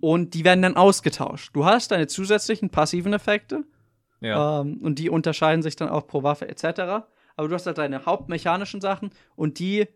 und 0.00 0.34
die 0.34 0.44
werden 0.44 0.62
dann 0.62 0.76
ausgetauscht. 0.76 1.54
Du 1.54 1.64
hast 1.64 1.90
deine 1.90 2.06
zusätzlichen 2.06 2.70
passiven 2.70 3.12
Effekte 3.12 3.64
Ja. 4.20 4.60
ähm, 4.60 4.78
und 4.82 4.98
die 4.98 5.10
unterscheiden 5.10 5.62
sich 5.62 5.76
dann 5.76 5.88
auch 5.88 6.06
pro 6.06 6.22
Waffe 6.22 6.48
etc. 6.48 7.06
Aber 7.36 7.48
du 7.48 7.54
hast 7.54 7.66
halt 7.66 7.78
deine 7.78 8.06
hauptmechanischen 8.06 8.80
Sachen 8.80 9.10
und 9.36 9.58
die 9.58 9.86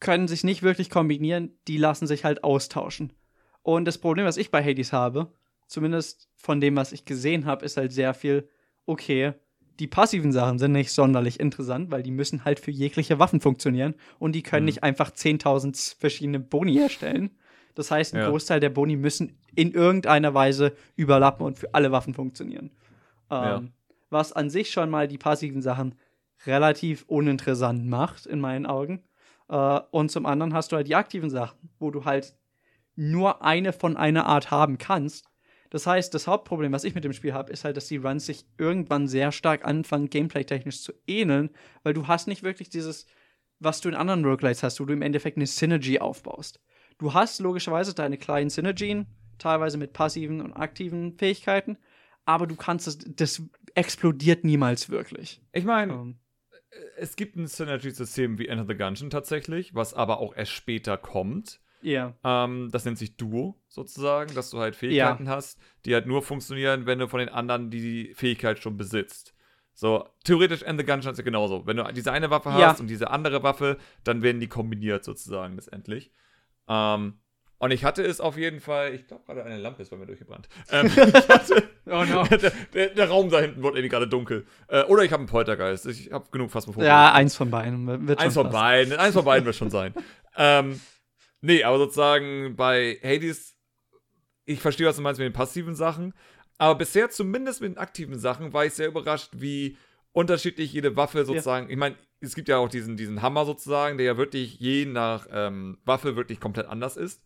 können 0.00 0.28
sich 0.28 0.44
nicht 0.44 0.62
wirklich 0.62 0.90
kombinieren, 0.90 1.58
die 1.66 1.78
lassen 1.78 2.06
sich 2.06 2.24
halt 2.24 2.44
austauschen. 2.44 3.12
Und 3.62 3.86
das 3.86 3.98
Problem, 3.98 4.26
was 4.26 4.36
ich 4.36 4.50
bei 4.50 4.62
Hades 4.62 4.92
habe, 4.92 5.32
zumindest 5.66 6.28
von 6.36 6.60
dem, 6.60 6.76
was 6.76 6.92
ich 6.92 7.04
gesehen 7.04 7.46
habe, 7.46 7.64
ist 7.64 7.76
halt 7.76 7.92
sehr 7.92 8.14
viel, 8.14 8.48
okay, 8.86 9.32
die 9.80 9.86
passiven 9.88 10.30
Sachen 10.32 10.58
sind 10.58 10.72
nicht 10.72 10.92
sonderlich 10.92 11.40
interessant, 11.40 11.90
weil 11.90 12.02
die 12.04 12.12
müssen 12.12 12.44
halt 12.44 12.60
für 12.60 12.70
jegliche 12.70 13.18
Waffen 13.18 13.40
funktionieren 13.40 13.94
und 14.20 14.32
die 14.34 14.42
können 14.42 14.62
Mhm. 14.64 14.66
nicht 14.66 14.82
einfach 14.84 15.10
10.000 15.10 15.96
verschiedene 15.98 16.38
Boni 16.38 16.74
herstellen. 16.74 17.30
Das 17.74 17.90
heißt, 17.90 18.14
ein 18.14 18.20
Ja. 18.20 18.30
Großteil 18.30 18.60
der 18.60 18.70
Boni 18.70 18.94
müssen 18.96 19.36
in 19.56 19.72
irgendeiner 19.72 20.32
Weise 20.32 20.76
überlappen 20.94 21.44
und 21.44 21.58
für 21.58 21.74
alle 21.74 21.90
Waffen 21.90 22.14
funktionieren. 22.14 22.70
Ähm, 23.30 23.42
Ja. 23.42 23.62
Was 24.10 24.32
an 24.32 24.48
sich 24.48 24.70
schon 24.70 24.90
mal 24.90 25.08
die 25.08 25.18
passiven 25.18 25.60
Sachen 25.60 25.96
relativ 26.46 27.04
uninteressant 27.08 27.84
macht, 27.86 28.26
in 28.26 28.38
meinen 28.38 28.66
Augen. 28.66 29.02
Äh, 29.48 29.80
und 29.90 30.10
zum 30.12 30.24
anderen 30.26 30.54
hast 30.54 30.70
du 30.70 30.76
halt 30.76 30.86
die 30.86 30.94
aktiven 30.94 31.30
Sachen, 31.30 31.58
wo 31.80 31.90
du 31.90 32.04
halt 32.04 32.36
nur 32.94 33.42
eine 33.42 33.72
von 33.72 33.96
einer 33.96 34.26
Art 34.26 34.52
haben 34.52 34.78
kannst. 34.78 35.24
Das 35.74 35.88
heißt, 35.88 36.14
das 36.14 36.28
Hauptproblem, 36.28 36.70
was 36.70 36.84
ich 36.84 36.94
mit 36.94 37.02
dem 37.02 37.12
Spiel 37.12 37.32
habe, 37.32 37.50
ist 37.50 37.64
halt, 37.64 37.76
dass 37.76 37.88
die 37.88 37.96
Runs 37.96 38.26
sich 38.26 38.46
irgendwann 38.58 39.08
sehr 39.08 39.32
stark 39.32 39.64
anfangen, 39.64 40.08
gameplay-technisch 40.08 40.80
zu 40.80 40.92
ähneln, 41.08 41.50
weil 41.82 41.94
du 41.94 42.06
hast 42.06 42.28
nicht 42.28 42.44
wirklich 42.44 42.68
dieses, 42.68 43.06
was 43.58 43.80
du 43.80 43.88
in 43.88 43.96
anderen 43.96 44.24
Roguelites 44.24 44.62
hast, 44.62 44.78
wo 44.78 44.84
du 44.84 44.92
im 44.92 45.02
Endeffekt 45.02 45.36
eine 45.36 45.48
Synergy 45.48 45.98
aufbaust. 45.98 46.60
Du 46.98 47.12
hast 47.12 47.40
logischerweise 47.40 47.92
deine 47.92 48.18
kleinen 48.18 48.50
Synergien, 48.50 49.06
teilweise 49.38 49.76
mit 49.76 49.92
passiven 49.92 50.42
und 50.42 50.52
aktiven 50.52 51.18
Fähigkeiten, 51.18 51.76
aber 52.24 52.46
du 52.46 52.54
kannst 52.54 52.86
es, 52.86 52.98
das 52.98 53.42
explodiert 53.74 54.44
niemals 54.44 54.90
wirklich. 54.90 55.42
Ich 55.50 55.64
meine, 55.64 55.92
Ähm, 55.92 56.18
es 56.98 57.16
gibt 57.16 57.34
ein 57.34 57.48
Synergy-System 57.48 58.38
wie 58.38 58.46
Enter 58.46 58.66
the 58.68 58.76
Gungeon 58.76 59.10
tatsächlich, 59.10 59.74
was 59.74 59.92
aber 59.92 60.20
auch 60.20 60.36
erst 60.36 60.52
später 60.52 60.96
kommt. 60.96 61.60
Ja. 61.84 62.14
Ähm, 62.24 62.70
das 62.72 62.84
nennt 62.84 62.98
sich 62.98 63.16
Duo 63.16 63.60
sozusagen, 63.68 64.34
dass 64.34 64.50
du 64.50 64.58
halt 64.58 64.74
Fähigkeiten 64.76 65.28
hast, 65.28 65.58
die 65.84 65.94
halt 65.94 66.06
nur 66.06 66.22
funktionieren, 66.22 66.86
wenn 66.86 66.98
du 66.98 67.08
von 67.08 67.20
den 67.20 67.28
anderen 67.28 67.70
die 67.70 68.14
Fähigkeit 68.14 68.58
schon 68.58 68.76
besitzt. 68.76 69.34
So, 69.74 70.08
theoretisch 70.24 70.62
End 70.62 70.80
the 70.80 70.86
Gungeon 70.86 71.12
ist 71.12 71.18
ja 71.18 71.24
genauso. 71.24 71.66
Wenn 71.66 71.76
du 71.76 71.84
diese 71.92 72.12
eine 72.12 72.30
Waffe 72.30 72.48
Ja. 72.50 72.68
hast 72.70 72.80
und 72.80 72.86
diese 72.86 73.10
andere 73.10 73.42
Waffe, 73.42 73.76
dann 74.04 74.22
werden 74.22 74.40
die 74.40 74.48
kombiniert 74.48 75.04
sozusagen 75.04 75.56
letztendlich. 75.56 76.10
Ähm, 76.68 77.18
und 77.58 77.70
ich 77.70 77.84
hatte 77.84 78.02
es 78.02 78.20
auf 78.20 78.36
jeden 78.36 78.60
Fall, 78.60 78.94
ich 78.94 79.06
glaube 79.06 79.24
gerade 79.26 79.44
eine 79.44 79.58
Lampe 79.58 79.82
ist 79.82 79.90
bei 79.90 79.96
mir 79.96 80.06
durchgebrannt. 80.06 80.48
Ähm, 80.70 80.88
hatte, 81.28 81.62
Oh 81.86 82.04
no. 82.04 82.24
der, 82.30 82.52
der, 82.72 82.88
der 82.90 83.08
Raum 83.08 83.28
da 83.30 83.40
hinten 83.40 83.62
wurde 83.62 83.78
irgendwie 83.78 83.90
gerade 83.90 84.08
dunkel. 84.08 84.46
Äh, 84.68 84.84
oder 84.84 85.02
ich 85.04 85.12
habe 85.12 85.20
einen 85.20 85.28
Poltergeist. 85.28 85.86
Ich 85.86 86.10
habe 86.12 86.26
genug 86.30 86.50
Phasmophobie. 86.50 86.86
Ja, 86.86 87.12
eins 87.12 87.36
von 87.36 87.50
beiden. 87.50 87.86
Wird 87.86 88.18
schon 88.20 88.26
Eins 88.26 88.34
von 88.34 88.50
beiden, 88.50 88.92
eins 88.98 89.14
von 89.14 89.24
beiden 89.24 89.44
wird 89.44 89.56
schon 89.56 89.70
sein. 89.70 89.92
ähm, 90.36 90.80
nee, 91.44 91.62
aber 91.62 91.78
sozusagen 91.78 92.56
bei 92.56 92.98
Hades, 93.02 93.56
ich 94.44 94.60
verstehe, 94.60 94.86
was 94.86 94.96
du 94.96 95.02
meinst 95.02 95.18
mit 95.18 95.26
den 95.26 95.32
passiven 95.32 95.74
Sachen, 95.74 96.14
aber 96.58 96.76
bisher 96.76 97.10
zumindest 97.10 97.60
mit 97.60 97.72
den 97.72 97.78
aktiven 97.78 98.18
Sachen 98.18 98.52
war 98.52 98.64
ich 98.64 98.74
sehr 98.74 98.88
überrascht, 98.88 99.30
wie 99.36 99.76
unterschiedlich 100.12 100.72
jede 100.72 100.96
Waffe 100.96 101.24
sozusagen, 101.24 101.68
ich 101.70 101.76
meine, 101.76 101.96
es 102.20 102.34
gibt 102.34 102.48
ja 102.48 102.58
auch 102.58 102.68
diesen, 102.68 102.96
diesen 102.96 103.20
Hammer 103.20 103.44
sozusagen, 103.44 103.98
der 103.98 104.06
ja 104.06 104.16
wirklich 104.16 104.58
je 104.58 104.86
nach 104.86 105.26
ähm, 105.30 105.78
Waffe 105.84 106.16
wirklich 106.16 106.40
komplett 106.40 106.66
anders 106.66 106.96
ist. 106.96 107.22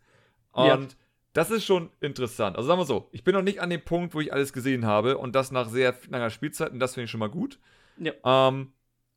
Und 0.53 0.67
Ja. 0.67 0.89
das 1.35 1.51
ist 1.51 1.65
schon 1.65 1.91
interessant. 2.01 2.57
Also 2.57 2.67
sagen 2.69 2.81
wir 2.81 2.87
so, 2.87 3.09
ich 3.13 3.23
bin 3.23 3.35
noch 3.35 3.43
nicht 3.43 3.61
an 3.61 3.71
dem 3.71 3.83
Punkt, 3.85 4.15
wo 4.15 4.21
ich 4.21 4.33
alles 4.33 4.53
gesehen 4.53 4.87
habe 4.87 5.19
und 5.19 5.37
das 5.37 5.53
nach 5.53 5.69
sehr 5.69 5.95
langer 6.09 6.31
Spielzeit 6.31 6.73
und 6.73 6.81
das 6.81 6.95
finde 6.95 7.05
ich 7.05 7.11
schon 7.11 7.21
mal 7.21 7.31
gut. 7.31 7.61
Ja. 7.99 8.13
Ähm, 8.25 8.73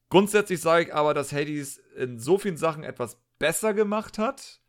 grundsätzlich 0.09 0.59
sage 0.61 0.85
ich 0.85 0.93
aber, 0.93 1.13
dass 1.13 1.31
Hades 1.31 1.77
in 1.97 2.19
so 2.19 2.37
vielen 2.37 2.57
Sachen 2.57 2.83
etwas 2.83 3.17
besser 3.39 3.73
gemacht 3.73 4.19
hat 4.19 4.60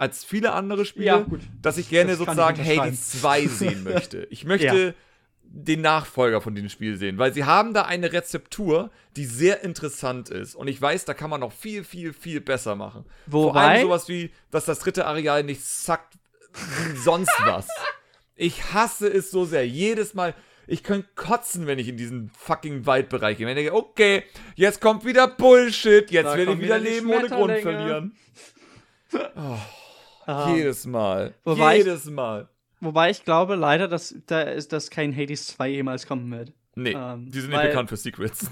als 0.00 0.24
viele 0.24 0.52
andere 0.52 0.86
Spiele, 0.86 1.06
Ja, 1.06 1.26
dass 1.60 1.76
ich 1.76 1.90
gerne 1.90 2.12
Das 2.12 2.20
ich 2.20 2.26
sozusagen 2.26 2.58
unterschreiben. 2.58 2.86
Hades 2.86 3.10
2 3.20 3.46
sehen 3.48 3.84
möchte. 3.84 4.26
Ich 4.30 4.46
möchte 4.46 4.94
den 5.42 5.82
Nachfolger 5.82 6.40
von 6.40 6.54
diesem 6.54 6.70
Spiel 6.70 6.96
sehen, 6.96 7.18
weil 7.18 7.34
sie 7.34 7.44
haben 7.44 7.74
da 7.74 7.82
eine 7.82 8.10
Rezeptur, 8.12 8.90
die 9.16 9.26
sehr 9.26 9.62
interessant 9.62 10.30
ist 10.30 10.54
und 10.54 10.68
ich 10.68 10.80
weiß, 10.80 11.04
da 11.04 11.12
kann 11.12 11.28
man 11.28 11.40
noch 11.40 11.52
viel, 11.52 11.84
viel, 11.84 12.14
viel 12.14 12.40
besser 12.40 12.76
machen. 12.76 13.04
Vor 13.30 13.54
allem 13.54 13.72
Wobei, 13.72 13.82
sowas 13.82 14.08
wie, 14.08 14.30
dass 14.50 14.64
das 14.64 14.78
dritte 14.78 15.04
Areal 15.06 15.44
nicht 15.44 15.62
zackt 15.62 16.14
wie 16.54 16.96
sonst 16.96 17.32
was. 17.44 17.68
Ich 18.36 18.72
hasse 18.72 19.06
es 19.06 19.30
so 19.30 19.44
sehr. 19.44 19.66
Jedes 19.66 20.14
Mal, 20.14 20.34
ich 20.66 20.82
könnte 20.82 21.08
kotzen, 21.14 21.66
wenn 21.66 21.78
ich 21.78 21.88
in 21.88 21.98
diesen 21.98 22.30
fucking 22.30 22.86
Waldbereich 22.86 23.36
gehe. 23.36 23.46
Wenn 23.46 23.58
ich 23.58 23.64
denke, 23.64 23.76
okay, 23.76 24.22
jetzt 24.54 24.80
kommt 24.80 25.04
wieder 25.04 25.28
Bullshit, 25.28 26.10
jetzt 26.10 26.24
Da 26.24 26.38
werde 26.38 26.52
ich 26.52 26.58
wieder 26.60 26.76
wieder 26.76 26.78
Leben 26.78 27.10
ohne 27.10 27.28
Grund 27.28 27.58
verlieren. 27.58 28.16
ähm, 30.26 30.56
Jedes 30.56 30.86
Mal. 30.86 31.34
Wobei 31.44 31.78
ich- 31.78 31.84
Jedes 31.84 32.06
Mal. 32.06 32.48
wobei 32.80 33.10
ich 33.10 33.24
glaube 33.24 33.54
leider, 33.56 33.88
dass 33.88 34.14
da 34.26 34.42
ist, 34.42 34.72
dass 34.72 34.90
kein 34.90 35.14
Hades 35.16 35.46
2 35.48 35.68
jemals 35.68 36.06
kommen 36.06 36.30
wird. 36.30 36.52
Nee, 36.76 36.92
Ähm, 36.96 37.30
die 37.30 37.40
sind 37.40 37.50
nicht 37.50 37.62
bekannt 37.62 37.88
für 37.88 37.96
Secrets. 37.96 38.50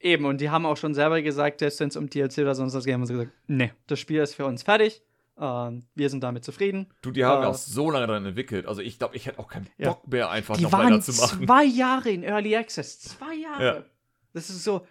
Eben, 0.00 0.24
und 0.26 0.40
die 0.40 0.48
haben 0.50 0.64
auch 0.64 0.76
schon 0.76 0.94
selber 0.94 1.20
gesagt, 1.22 1.58
selbst 1.58 1.80
wenn 1.80 1.88
es 1.88 1.96
um 1.96 2.08
DLC 2.08 2.38
oder 2.38 2.54
sonst 2.54 2.72
was 2.74 2.84
geht, 2.84 2.94
haben 2.94 3.04
sie 3.04 3.14
gesagt, 3.14 3.32
nee, 3.48 3.72
das 3.88 3.98
Spiel 3.98 4.20
ist 4.20 4.34
für 4.34 4.46
uns 4.46 4.62
fertig. 4.62 5.02
Ähm, 5.40 5.84
wir 5.94 6.08
sind 6.10 6.22
damit 6.24 6.44
zufrieden. 6.44 6.86
Du, 7.02 7.10
die 7.12 7.24
haben 7.24 7.42
Äh, 7.44 7.46
auch 7.46 7.54
so 7.54 7.90
lange 7.90 8.06
daran 8.08 8.24
entwickelt. 8.26 8.66
Also 8.66 8.80
ich 8.80 8.98
glaube, 8.98 9.14
ich 9.16 9.26
hätte 9.26 9.38
auch 9.38 9.48
keinen 9.48 9.68
Ja. 9.76 9.90
Bock 9.90 10.08
mehr, 10.08 10.30
einfach 10.30 10.56
Die 10.56 10.62
noch 10.64 10.72
waren 10.72 10.86
weiterzumachen. 10.92 11.46
zwei 11.46 11.64
Jahre 11.64 12.10
in 12.10 12.22
Early 12.24 12.56
Access. 12.56 12.98
Zwei 13.00 13.34
Jahre. 13.34 13.64
Ja. 13.64 13.84
Das 14.32 14.50
ist 14.50 14.64
so, 14.64 14.86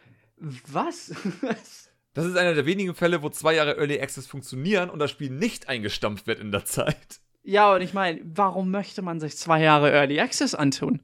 was? 0.72 1.12
Das 2.18 2.26
ist 2.26 2.36
einer 2.36 2.56
der 2.56 2.66
wenigen 2.66 2.96
Fälle, 2.96 3.22
wo 3.22 3.30
zwei 3.30 3.54
Jahre 3.54 3.78
Early 3.78 4.00
Access 4.02 4.26
funktionieren 4.26 4.90
und 4.90 4.98
das 5.00 5.12
Spiel 5.12 5.30
nicht 5.30 5.70
eingestampft 5.70 6.26
wird 6.26 6.40
in 6.40 6.52
der 6.52 6.66
Zeit. 6.66 7.20
ja, 7.44 7.74
und 7.76 7.82
ich 7.82 7.94
meine, 7.94 8.20
warum 8.24 8.72
möchte 8.72 9.02
man 9.04 9.20
sich 9.20 9.38
zwei 9.38 9.62
Jahre 9.62 9.92
Early 9.92 10.20
Access 10.20 10.56
antun? 10.56 11.02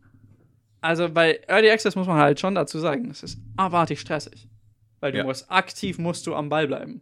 Also 0.81 1.07
bei 1.09 1.39
Early 1.47 1.69
Access 1.69 1.95
muss 1.95 2.07
man 2.07 2.17
halt 2.17 2.39
schon 2.39 2.55
dazu 2.55 2.79
sagen, 2.79 3.09
es 3.11 3.21
ist 3.23 3.37
abartig 3.57 3.99
stressig. 4.01 4.49
Weil 4.99 5.11
du 5.11 5.19
Ja. 5.19 5.23
musst, 5.23 5.51
aktiv 5.51 5.99
musst 5.99 6.25
du 6.27 6.33
am 6.35 6.49
Ball 6.49 6.65
bleiben. 6.67 7.01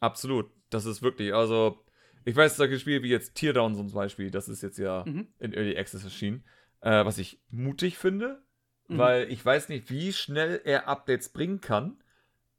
Absolut. 0.00 0.50
Das 0.70 0.84
ist 0.86 1.02
wirklich, 1.02 1.32
also, 1.34 1.78
ich 2.24 2.34
weiß, 2.34 2.56
solche 2.56 2.78
Spiele 2.78 3.02
wie 3.02 3.08
jetzt 3.10 3.34
Teardown 3.34 3.74
zum 3.74 3.92
Beispiel, 3.92 4.30
das 4.30 4.48
ist 4.48 4.62
jetzt 4.62 4.78
ja 4.78 5.04
Mhm. 5.06 5.28
in 5.38 5.52
Early 5.54 5.76
Access 5.78 6.04
erschienen, 6.04 6.44
äh, 6.80 7.04
was 7.04 7.18
ich 7.18 7.40
mutig 7.50 7.98
finde, 7.98 8.42
Mhm. 8.88 8.98
weil 8.98 9.30
ich 9.30 9.44
weiß 9.44 9.68
nicht, 9.68 9.90
wie 9.90 10.12
schnell 10.12 10.60
er 10.64 10.88
Updates 10.88 11.28
bringen 11.28 11.60
kann, 11.60 12.01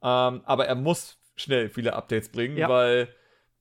ähm, 0.04 0.42
aber 0.46 0.68
er 0.68 0.76
muss 0.76 1.18
schnell 1.36 1.70
viele 1.70 1.94
Updates 1.94 2.30
bringen, 2.30 2.58
Ja. 2.58 2.70
weil 2.70 3.08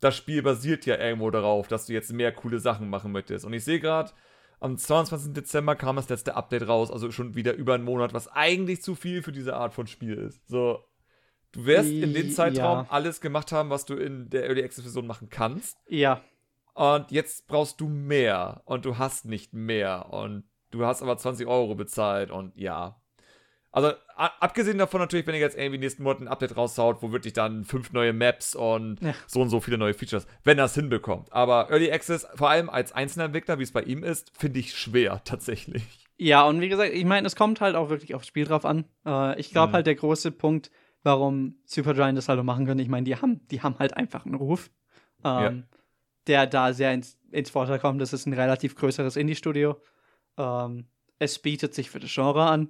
das 0.00 0.16
Spiel 0.16 0.42
basiert 0.42 0.84
ja 0.84 0.98
irgendwo 0.98 1.30
darauf, 1.30 1.68
dass 1.68 1.86
du 1.86 1.92
jetzt 1.92 2.12
mehr 2.12 2.32
coole 2.32 2.58
Sachen 2.58 2.90
machen 2.90 3.12
möchtest. 3.12 3.44
Und 3.44 3.52
ich 3.52 3.64
sehe 3.64 3.78
gerade, 3.80 4.10
am 4.60 4.76
22. 4.76 5.32
Dezember 5.32 5.74
kam 5.76 5.96
das 5.96 6.08
letzte 6.08 6.34
Update 6.36 6.66
raus, 6.68 6.90
also 6.90 7.10
schon 7.10 7.34
wieder 7.34 7.54
über 7.54 7.74
einen 7.74 7.84
Monat, 7.84 8.12
was 8.12 8.28
eigentlich 8.28 8.82
zu 8.82 8.94
viel 8.94 9.22
für 9.22 9.32
diese 9.32 9.54
Art 9.56 9.74
von 9.74 9.86
Spiel 9.86 10.14
ist. 10.18 10.46
So, 10.48 10.84
du 11.52 11.64
wirst 11.66 11.90
in 11.90 12.12
dem 12.14 12.28
Ja. 12.28 12.34
Zeitraum 12.34 12.86
alles 12.88 13.20
gemacht 13.20 13.52
haben, 13.52 13.70
was 13.70 13.84
du 13.86 13.94
in 13.94 14.28
der 14.30 14.44
Early 14.46 14.62
Access 14.64 14.84
Version 14.84 15.06
machen 15.06 15.28
kannst. 15.30 15.76
Ja, 15.88 16.20
Und 16.74 17.10
jetzt 17.10 17.46
brauchst 17.48 17.80
du 17.82 17.88
mehr 17.88 18.62
und 18.64 18.84
du 18.86 18.96
hast 18.98 19.26
nicht 19.26 19.52
mehr 19.52 20.06
und 20.10 20.44
du 20.70 20.86
hast 20.86 21.02
aber 21.02 21.18
20 21.18 21.46
Euro 21.46 21.74
bezahlt 21.74 22.30
und 22.30 22.56
ja. 22.56 22.98
Also 23.72 23.92
abgesehen 24.16 24.76
davon 24.78 25.00
natürlich, 25.00 25.26
wenn 25.26 25.34
ihr 25.34 25.40
jetzt 25.40 25.56
irgendwie 25.56 25.78
nächsten 25.78 26.02
Monat 26.02 26.20
ein 26.20 26.28
Update 26.28 26.56
raushaut, 26.56 27.02
wo 27.02 27.10
wirklich 27.10 27.32
dann 27.32 27.64
fünf 27.64 27.92
neue 27.92 28.12
Maps 28.12 28.54
und 28.54 29.00
Ja. 29.02 29.14
so 29.26 29.40
und 29.40 29.48
so 29.48 29.60
viele 29.60 29.78
neue 29.78 29.94
Features, 29.94 30.26
wenn 30.44 30.58
er 30.58 30.66
es 30.66 30.74
hinbekommt. 30.74 31.32
Aber 31.32 31.70
Early 31.70 31.90
Access, 31.90 32.26
vor 32.34 32.50
allem 32.50 32.68
als 32.68 32.92
Einzelentwickler, 32.92 33.58
wie 33.58 33.62
es 33.62 33.72
bei 33.72 33.82
ihm 33.82 34.04
ist, 34.04 34.30
finde 34.36 34.60
ich 34.60 34.76
schwer 34.76 35.22
tatsächlich. 35.24 35.82
Ja, 36.18 36.42
und 36.46 36.60
wie 36.60 36.68
gesagt, 36.68 36.92
ich 36.92 37.04
meine, 37.06 37.26
es 37.26 37.34
kommt 37.34 37.60
halt 37.62 37.74
auch 37.74 37.88
wirklich 37.88 38.14
aufs 38.14 38.26
Spiel 38.26 38.44
drauf 38.44 38.64
an. 38.66 38.84
Äh, 39.06 39.40
ich 39.40 39.50
glaube 39.50 39.70
Mhm. 39.70 39.72
halt, 39.76 39.86
der 39.86 39.94
große 39.94 40.30
Punkt, 40.32 40.70
warum 41.02 41.56
Supergiant 41.64 42.16
das 42.18 42.28
halt 42.28 42.38
auch 42.38 42.44
machen 42.44 42.66
können, 42.66 42.78
ich 42.80 42.88
meine, 42.88 43.04
die 43.04 43.16
haben, 43.16 43.46
die 43.48 43.62
haben 43.62 43.78
halt 43.78 43.96
einfach 43.96 44.26
einen 44.26 44.34
Ruf, 44.34 44.70
ähm, 45.24 45.64
der 46.26 46.46
da 46.46 46.72
sehr 46.74 46.92
ins, 46.92 47.18
ins 47.30 47.48
Vorteil 47.50 47.78
kommt. 47.78 48.00
Das 48.02 48.12
ist 48.12 48.26
ein 48.26 48.34
relativ 48.34 48.76
größeres 48.76 49.16
Indie-Studio. 49.16 49.80
Ähm, 50.36 50.86
es 51.18 51.38
bietet 51.40 51.74
sich 51.74 51.90
für 51.90 51.98
das 52.00 52.12
Genre 52.12 52.44
an. 52.44 52.68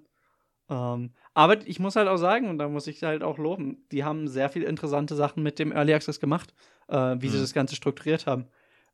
Ähm, 0.73 1.11
aber 1.35 1.67
ich 1.67 1.79
muss 1.79 1.97
halt 1.97 2.09
auch 2.09 2.17
sagen, 2.17 2.49
und 2.49 2.57
da 2.59 2.69
muss 2.69 2.87
ich 2.87 3.03
halt 3.03 3.23
auch 3.23 3.37
loben, 3.37 3.85
die 3.93 4.05
haben 4.05 4.27
sehr 4.27 4.49
viele 4.49 4.67
interessante 4.67 5.15
Sachen 5.15 5.43
mit 5.43 5.59
dem 5.59 5.71
Early 5.73 5.93
Access 5.93 6.19
gemacht, 6.19 6.55
äh, 6.89 7.17
wie 7.19 7.29
sie 7.29 7.37
Mhm. 7.37 7.43
das 7.43 7.53
Ganze 7.53 7.77
strukturiert 7.77 8.27
haben. 8.27 8.47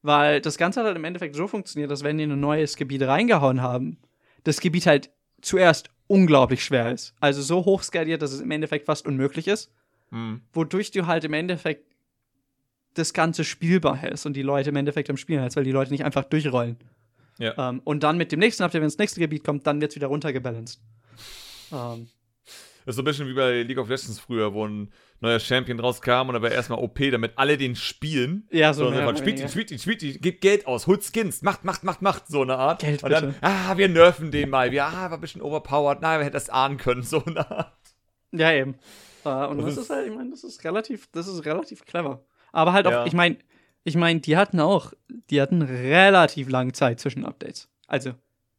Weil 0.03 0.41
das 0.41 0.59
Ganze 0.59 0.81
hat 0.81 0.87
halt 0.87 0.97
im 0.97 1.05
Endeffekt 1.05 1.37
so 1.37 1.47
funktioniert, 1.47 1.91
dass 1.91 2.03
wenn 2.03 2.19
die 2.19 2.25
in 2.25 2.33
ein 2.33 2.41
neues 2.41 2.77
Gebiet 2.77 3.03
reingehauen 3.03 3.63
haben, 3.63 3.99
das 4.45 4.61
Gebiet 4.61 4.87
halt 4.87 5.11
zuerst 5.41 5.91
unglaublich 6.09 6.65
schwer 6.65 6.91
ist. 6.93 7.15
Also 7.21 7.43
so 7.43 7.65
hoch 7.65 7.83
skaliert, 7.83 8.23
dass 8.23 8.33
es 8.33 8.41
im 8.41 8.51
Endeffekt 8.51 8.87
fast 8.87 9.07
unmöglich 9.07 9.47
ist. 9.47 9.71
Hm. 10.11 10.41
Wodurch 10.53 10.91
du 10.91 11.07
halt 11.07 11.25
im 11.25 11.35
Endeffekt 11.35 11.85
das 12.95 13.13
Ganze 13.13 13.45
spielbar 13.45 13.97
hältst 13.97 14.25
und 14.27 14.35
die 14.35 14.43
Leute 14.43 14.71
im 14.71 14.77
Endeffekt 14.77 15.11
am 15.11 15.17
Spielen 15.17 15.41
hältst, 15.41 15.57
weil 15.57 15.65
die 15.65 15.73
Leute 15.73 15.91
nicht 15.93 16.05
einfach 16.05 16.25
durchrollen. 16.25 16.79
Ja. 17.39 17.69
Ähm, 17.69 17.81
und 17.85 18.03
dann 18.03 18.17
mit 18.17 18.33
dem 18.33 18.41
nächsten 18.41 18.63
Update, 18.65 18.81
wenn 18.81 18.89
das 18.89 18.99
nächste 18.99 19.21
Gebiet 19.21 19.45
kommt, 19.45 19.67
dann 19.67 19.81
wird 19.81 19.93
es 19.93 19.97
wieder 19.97 20.09
runtergebalanced. 20.09 20.81
Ähm, 21.73 22.09
Das 22.85 22.93
ist 22.93 22.97
so 22.97 23.03
ein 23.03 23.05
bisschen 23.05 23.29
wie 23.29 23.35
bei 23.35 23.63
League 23.63 23.79
of 23.79 23.89
Legends 23.89 24.19
früher, 24.19 24.53
wo 24.55 24.67
ein 24.67 24.91
neuer 25.21 25.41
Champion 25.41 25.79
rauskam 25.81 26.29
und 26.29 26.35
er 26.37 26.43
war 26.43 26.51
erstmal 26.51 26.79
OP, 26.79 26.99
damit 27.11 27.33
alle 27.37 27.59
den 27.59 27.75
spielen. 27.77 28.47
ja, 28.51 28.73
so, 28.73 28.85
So, 28.85 28.91
mehr 28.91 29.17
spielt 29.17 29.41
ihn, 29.41 29.49
spielt 29.49 29.71
ihn, 29.71 29.79
spielt 29.79 30.03
ihn, 30.03 30.21
gibt 30.21 30.41
Geld 30.41 30.67
aus, 30.67 30.87
holt 30.87 31.03
Skins, 31.05 31.43
macht, 31.43 31.65
macht, 31.65 31.83
macht, 31.85 32.01
macht, 32.03 32.29
so 32.29 32.43
eine 32.43 32.57
Art. 32.57 32.81
Geld, 32.81 33.03
und 33.03 33.11
dann, 33.11 33.27
bitte. 33.35 33.39
ah, 33.43 33.77
wir 33.77 33.89
nerven 33.89 34.31
den 34.31 34.49
mal. 34.51 34.71
Wir, 34.71 34.85
ah, 34.87 35.11
war 35.11 35.15
ein 35.15 35.21
bisschen 35.21 35.43
overpowered. 35.43 35.99
Na, 36.01 36.17
wer 36.19 36.25
hätte 36.25 36.35
das 36.35 36.49
ahnen 36.51 36.77
können, 36.79 37.03
so 37.03 37.23
eine 37.25 37.51
Art. 37.51 37.77
Ja, 38.33 38.53
eben. 38.53 38.77
Äh, 39.25 39.29
und 39.47 39.59
Das 39.59 39.67
das, 39.67 39.75
ist- 39.77 39.83
ist 39.85 39.91
halt, 39.91 40.07
ich 40.09 40.15
meine, 40.15 40.31
das 40.31 40.45
ist 40.45 40.63
relativ, 40.65 41.09
das 41.13 41.27
ist 41.27 41.45
relativ 41.45 41.85
clever. 41.85 42.25
Aber 42.53 42.73
halt 42.73 42.87
auch, 42.87 42.93
Ja. 42.93 43.07
ich 43.07 43.13
meine, 43.13 43.39
ich 43.85 43.97
meine, 43.97 44.21
die 44.21 44.37
hatten 44.37 44.61
auch, 44.61 44.93
die 45.31 45.41
hatten 45.43 45.63
relativ 45.63 46.49
lange 46.49 46.73
Zeit 46.73 47.01
zwischen 47.01 47.25
Updates. 47.27 47.69
Also 47.87 48.13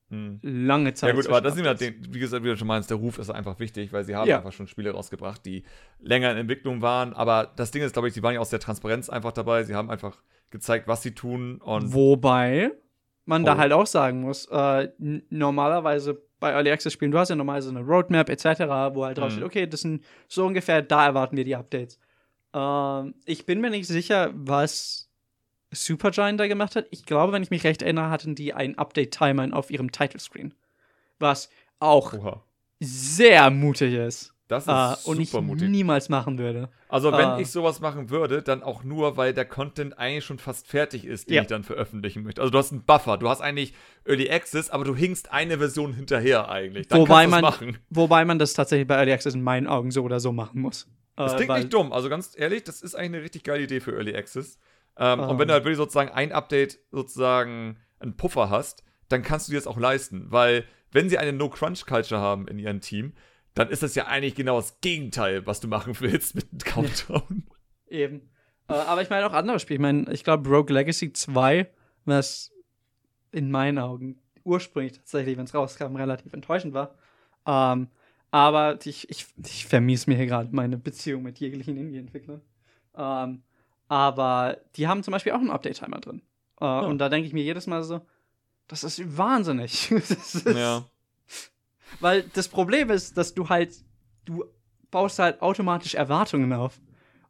Hm. 0.09 0.39
lange 0.41 0.93
Zeit. 0.95 1.09
Ja 1.09 1.15
gut, 1.15 1.27
aber 1.27 1.39
das 1.41 1.53
sind 1.55 1.65
ja, 1.65 1.71
Updates. 1.71 2.01
den, 2.01 2.13
wie 2.13 2.19
gesagt, 2.19 2.43
wie 2.43 2.47
du 2.47 2.57
schon 2.57 2.67
meinst, 2.67 2.89
der 2.89 2.97
Ruf 2.97 3.19
ist 3.19 3.29
einfach 3.29 3.59
wichtig, 3.59 3.93
weil 3.93 4.03
sie 4.03 4.15
haben 4.15 4.27
Ja. 4.27 4.37
einfach 4.37 4.53
schon 4.53 4.67
Spiele 4.67 4.91
rausgebracht, 4.91 5.45
die 5.45 5.63
länger 5.99 6.31
in 6.31 6.37
Entwicklung 6.37 6.81
waren. 6.81 7.13
Aber 7.13 7.51
das 7.55 7.71
Ding 7.71 7.83
ist, 7.83 7.93
glaube 7.93 8.07
ich, 8.07 8.13
sie 8.15 8.23
waren 8.23 8.33
ja 8.33 8.39
aus 8.39 8.49
der 8.49 8.59
Transparenz 8.59 9.09
einfach 9.09 9.31
dabei. 9.31 9.63
Sie 9.63 9.75
haben 9.75 9.89
einfach 9.91 10.17
gezeigt, 10.49 10.87
was 10.87 11.03
sie 11.03 11.13
tun. 11.13 11.57
Und 11.61 11.93
Wobei 11.93 12.71
man 13.25 13.45
da 13.45 13.53
Oh. 13.53 13.57
halt 13.59 13.71
auch 13.73 13.85
sagen 13.85 14.21
muss, 14.21 14.47
äh, 14.47 14.89
normalerweise 15.29 16.21
bei 16.39 16.51
Early 16.53 16.71
Access 16.71 16.93
Spielen, 16.93 17.11
du 17.11 17.19
hast 17.19 17.29
ja 17.29 17.35
normalerweise 17.35 17.69
eine 17.69 17.81
Roadmap 17.81 18.29
etc., 18.29 18.45
wo 18.95 19.05
halt 19.05 19.17
drauf 19.17 19.27
Mhm. 19.27 19.31
steht, 19.33 19.43
okay, 19.43 19.67
das 19.67 19.81
sind 19.81 20.03
so 20.27 20.45
ungefähr, 20.45 20.81
da 20.81 21.05
erwarten 21.05 21.35
wir 21.37 21.43
die 21.43 21.55
Updates. 21.55 21.99
Ähm, 22.53 23.13
ich 23.25 23.45
bin 23.45 23.61
mir 23.61 23.69
nicht 23.69 23.87
sicher, 23.87 24.31
was 24.33 25.08
Supergiant 25.71 26.39
da 26.39 26.47
gemacht 26.47 26.75
hat. 26.75 26.85
Ich 26.91 27.05
glaube, 27.05 27.33
wenn 27.33 27.43
ich 27.43 27.49
mich 27.51 27.63
recht 27.63 27.81
erinnere, 27.81 28.09
hatten 28.09 28.35
die 28.35 28.53
einen 28.53 28.77
Update-Timer 28.77 29.49
auf 29.55 29.69
ihrem 29.71 29.91
Title-Screen. 29.91 30.53
Was 31.19 31.49
auch 31.79 32.13
oha, 32.13 32.43
sehr 32.79 33.49
mutig 33.49 33.93
ist. 33.93 34.33
das 34.47 34.63
ist 34.63 34.69
Äh, 34.69 35.09
und 35.09 35.19
ich 35.19 35.29
super 35.29 35.43
mutig. 35.43 35.69
niemals 35.69 36.09
machen 36.09 36.39
würde. 36.39 36.69
Also, 36.87 37.11
wenn 37.11 37.37
äh, 37.37 37.41
ich 37.41 37.51
sowas 37.51 37.81
machen 37.81 38.09
würde, 38.09 38.41
dann 38.41 38.63
auch 38.63 38.83
nur, 38.83 39.15
weil 39.15 39.31
der 39.31 39.45
Content 39.45 39.99
eigentlich 39.99 40.25
schon 40.25 40.39
fast 40.39 40.65
fertig 40.67 41.05
ist, 41.05 41.29
den 41.29 41.35
Ja. 41.35 41.41
ich 41.43 41.47
dann 41.47 41.63
veröffentlichen 41.63 42.23
möchte. 42.23 42.41
Also, 42.41 42.49
du 42.51 42.57
hast 42.57 42.71
einen 42.71 42.81
Buffer, 42.83 43.17
du 43.17 43.29
hast 43.29 43.41
eigentlich 43.41 43.75
Early 44.05 44.27
Access, 44.31 44.71
aber 44.71 44.85
du 44.85 44.95
hinkst 44.95 45.31
eine 45.31 45.59
Version 45.59 45.93
hinterher 45.93 46.49
eigentlich. 46.49 46.87
Dann 46.87 47.01
Wobei 47.01 47.27
man, 47.27 47.41
machen. 47.41 47.77
wobei 47.91 48.25
man 48.25 48.39
das 48.39 48.53
tatsächlich 48.53 48.87
bei 48.87 48.95
Early 48.95 49.11
Access 49.13 49.35
in 49.35 49.43
meinen 49.43 49.67
Augen 49.67 49.91
so 49.91 50.01
oder 50.03 50.19
so 50.19 50.31
machen 50.31 50.61
muss. 50.61 50.87
Das 51.15 51.33
Äh, 51.33 51.35
klingt 51.35 51.49
weil- 51.49 51.59
nicht 51.61 51.73
dumm. 51.73 51.93
Also 51.93 52.09
ganz 52.09 52.31
ehrlich, 52.35 52.63
das 52.63 52.81
ist 52.81 52.95
eigentlich 52.95 53.09
eine 53.13 53.21
richtig 53.21 53.43
geile 53.43 53.61
Idee 53.63 53.81
für 53.81 53.91
Early 53.91 54.15
Access. 54.15 54.57
Ähm, 54.99 55.19
Und 55.21 55.29
Ähm. 55.31 55.39
wenn 55.39 55.47
du 55.47 55.53
halt 55.53 55.63
wirklich 55.63 55.77
sozusagen 55.77 56.11
ein 56.11 56.31
Update 56.31 56.79
sozusagen 56.91 57.79
einen 57.99 58.15
Puffer 58.17 58.49
hast, 58.49 58.83
dann 59.07 59.23
kannst 59.23 59.47
du 59.47 59.51
dir 59.51 59.57
das 59.57 59.65
auch 59.65 59.79
leisten. 59.79 60.31
Weil 60.31 60.65
wenn 60.91 61.09
sie 61.09 61.17
eine 61.17 61.33
No-Crunch-Culture 61.33 62.21
haben 62.21 62.47
in 62.47 62.59
ihrem 62.59 62.81
Team, 62.81 63.13
dann 63.55 63.69
ist 63.69 63.81
das 63.81 63.95
ja 63.95 64.05
eigentlich 64.05 64.35
genau 64.35 64.57
das 64.57 64.79
Gegenteil, 64.81 65.47
was 65.47 65.59
du 65.59 65.67
machen 65.67 65.95
willst 65.99 66.35
mit 66.35 66.47
einem 66.51 66.59
Countdown. 66.59 67.45
Eben. 67.87 68.29
Äh, 68.67 68.73
aber 68.73 69.01
ich 69.01 69.09
meine 69.09 69.25
auch 69.25 69.33
andere 69.33 69.59
Spiele. 69.59 69.75
Ich 69.77 69.81
meine, 69.81 70.11
ich 70.13 70.23
glaube, 70.23 70.47
Rogue 70.49 70.73
Legacy 70.73 71.11
2, 71.13 71.67
was 72.05 72.51
in 73.31 73.49
meinen 73.51 73.79
Augen 73.79 74.21
ursprünglich 74.43 74.93
tatsächlich, 74.93 75.37
wenn 75.37 75.45
es 75.45 75.53
rauskam, 75.53 75.95
relativ 75.95 76.33
enttäuschend 76.33 76.73
war. 76.73 76.95
Ähm, 77.45 77.87
aber 78.31 78.77
ich, 78.85 79.09
ich, 79.09 79.25
ich 79.43 79.65
vermies 79.65 80.07
mir 80.07 80.15
hier 80.15 80.27
gerade 80.27 80.49
meine 80.51 80.77
Beziehung 80.77 81.23
mit 81.23 81.39
jeglichen 81.39 81.77
Indie-Entwicklern. 81.77 82.41
Ähm, 82.95 83.43
aber 83.89 84.57
die 84.77 84.87
haben 84.87 85.03
zum 85.03 85.11
Beispiel 85.11 85.33
auch 85.33 85.39
einen 85.39 85.49
Update-Timer 85.51 85.99
drin. 85.99 86.21
Äh, 86.61 86.65
Und 86.65 86.99
da 86.99 87.09
denke 87.09 87.27
ich 87.27 87.33
mir 87.33 87.43
jedes 87.43 87.67
Mal 87.67 87.83
so, 87.83 87.99
das 88.67 88.83
ist 88.85 89.17
wahnsinnig. 89.17 89.89
das 89.93 90.11
ist, 90.11 90.45
ja. 90.45 90.85
Weil 91.99 92.23
das 92.33 92.47
Problem 92.47 92.89
ist, 92.91 93.17
dass 93.17 93.33
du 93.33 93.49
halt, 93.49 93.73
du 94.25 94.45
baust 94.91 95.19
halt 95.19 95.41
automatisch 95.41 95.95
Erwartungen 95.95 96.53
auf. 96.53 96.79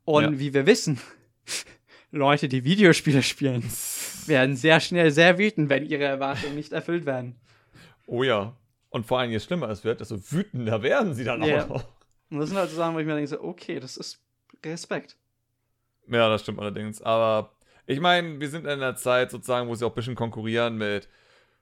Und 0.05 0.23
Ja. 0.23 0.39
wie 0.39 0.53
wir 0.53 0.65
wissen, 0.65 0.99
Leute, 2.11 2.47
die 2.49 2.63
Videospiele 2.63 3.23
spielen, 3.23 3.63
werden 4.25 4.55
sehr 4.55 4.79
schnell 4.79 5.11
sehr 5.11 5.37
wütend, 5.37 5.69
wenn 5.69 5.85
ihre 5.85 6.03
Erwartungen 6.03 6.55
nicht 6.55 6.71
erfüllt 6.71 7.05
werden. 7.05 7.35
Oh 8.05 8.23
ja. 8.23 8.53
Und 8.89 9.05
vor 9.05 9.19
allem, 9.19 9.31
je 9.31 9.39
schlimmer 9.39 9.69
es 9.69 9.83
wird, 9.83 10.01
desto 10.01 10.19
wütender 10.31 10.81
werden 10.81 11.13
sie 11.13 11.23
dann 11.23 11.43
Ja. 11.43 11.63
auch 11.63 11.69
noch. 11.69 11.85
Und 12.31 12.39
das 12.39 12.49
sind 12.49 12.57
halt 12.57 12.69
so 12.71 12.75
Sachen, 12.75 12.95
wo 12.95 12.99
ich 12.99 13.05
mir 13.05 13.13
denke, 13.15 13.27
so, 13.29 13.41
okay, 13.41 13.79
das 13.79 13.95
ist 13.97 14.19
Respekt. 14.65 15.15
Ja, 16.09 16.29
das 16.29 16.41
stimmt 16.41 16.59
allerdings. 16.59 17.01
Aber 17.01 17.51
ich 17.85 17.99
meine, 17.99 18.39
wir 18.39 18.49
sind 18.49 18.65
in 18.65 18.71
einer 18.71 18.95
Zeit 18.95 19.31
sozusagen, 19.31 19.67
wo 19.69 19.75
sie 19.75 19.85
auch 19.85 19.91
ein 19.91 19.95
bisschen 19.95 20.15
konkurrieren 20.15 20.77
mit 20.77 21.07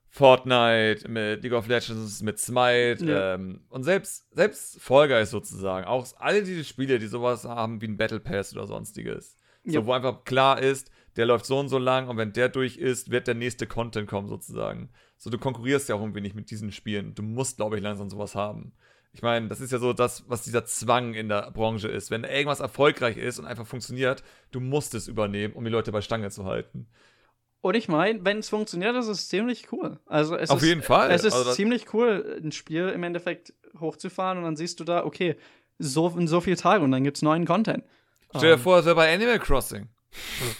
Fortnite, 0.10 1.08
mit 1.10 1.44
League 1.44 1.54
of 1.54 1.68
Legends, 1.68 2.22
mit 2.22 2.40
Smite 2.40 3.06
Ja. 3.06 3.34
ähm, 3.36 3.62
und 3.70 3.84
selbst, 3.84 4.26
selbst 4.34 4.82
Fall 4.82 5.08
Guys 5.08 5.30
sozusagen. 5.32 5.86
Auch 5.86 6.08
alle 6.18 6.44
diese 6.44 6.64
Spiele, 6.64 6.98
die 7.00 7.08
sowas 7.08 7.46
haben 7.46 7.82
wie 7.82 7.88
ein 7.88 7.98
Battle 7.98 8.20
Pass 8.20 8.54
oder 8.54 8.66
sonstiges. 8.68 9.38
So, 9.66 9.80
Ja. 9.80 9.86
wo 9.86 9.92
einfach 9.92 10.24
klar 10.24 10.62
ist, 10.62 10.90
der 11.18 11.26
läuft 11.26 11.46
so 11.46 11.60
und 11.60 11.68
so 11.70 11.78
lang 11.78 12.08
und 12.08 12.18
wenn 12.18 12.32
der 12.32 12.48
durch 12.50 12.78
ist, 12.78 13.12
wird 13.12 13.28
der 13.28 13.36
nächste 13.36 13.68
Content 13.68 14.08
kommen 14.08 14.28
sozusagen. 14.28 14.90
So, 15.18 15.30
du 15.30 15.38
konkurrierst 15.38 15.90
ja 15.90 15.96
auch 15.96 16.02
irgendwie 16.02 16.22
nicht 16.22 16.36
mit 16.36 16.50
diesen 16.52 16.72
Spielen. 16.72 17.16
Du 17.16 17.24
musst, 17.24 17.58
glaube 17.58 17.76
ich, 17.78 17.84
langsam 17.84 18.10
sowas 18.10 18.34
haben. 18.36 18.72
Ich 19.18 19.24
meine, 19.24 19.48
das 19.48 19.62
ist 19.62 19.72
ja 19.72 19.80
so 19.80 19.94
das, 19.94 20.26
was 20.30 20.44
dieser 20.44 20.64
Zwang 20.66 21.16
in 21.16 21.28
der 21.28 21.50
Branche 21.50 21.88
ist. 21.88 22.12
Wenn 22.12 22.24
irgendwas 22.24 22.60
erfolgreich 22.60 23.18
ist 23.18 23.40
und 23.40 23.46
einfach 23.48 23.66
funktioniert, 23.66 24.24
du 24.52 24.60
musst 24.60 24.94
es 24.94 25.08
übernehmen, 25.08 25.56
um 25.56 25.64
die 25.64 25.72
Leute 25.72 25.92
bei 25.92 26.02
Stange 26.02 26.30
zu 26.30 26.46
halten. 26.46 26.86
Und 27.62 27.74
ich 27.74 27.88
meine, 27.88 28.24
wenn 28.24 28.38
es 28.38 28.50
funktioniert, 28.50 28.96
ist 28.96 29.08
es 29.08 29.28
ziemlich 29.28 29.72
cool. 29.72 30.00
Also 30.06 30.36
es 30.36 30.52
Auf 30.52 30.62
ist, 30.62 30.68
jeden 30.68 30.84
Fall. 30.84 31.10
Es 31.10 31.24
ist 31.24 31.34
Also 31.34 31.52
ziemlich 31.54 31.92
cool, 31.96 32.40
ein 32.44 32.52
Spiel 32.52 32.90
im 32.90 33.02
Endeffekt 33.02 33.56
hochzufahren 33.80 34.38
und 34.38 34.44
dann 34.44 34.56
siehst 34.56 34.80
du 34.80 34.84
da, 34.84 35.04
okay, 35.04 35.36
so 35.80 36.10
in 36.10 36.28
so 36.28 36.40
viel 36.40 36.56
Tage 36.56 36.84
und 36.84 36.92
dann 36.92 37.04
gibt 37.04 37.18
es 37.18 37.24
neuen 37.24 37.46
Content. 37.48 37.84
Stell 38.36 38.42
dir 38.52 38.54
Ähm, 38.54 38.60
vor, 38.60 38.78
es 38.78 38.86
wäre 38.86 38.96
bei 38.96 39.12
Animal 39.12 39.40
Crossing. 39.40 39.88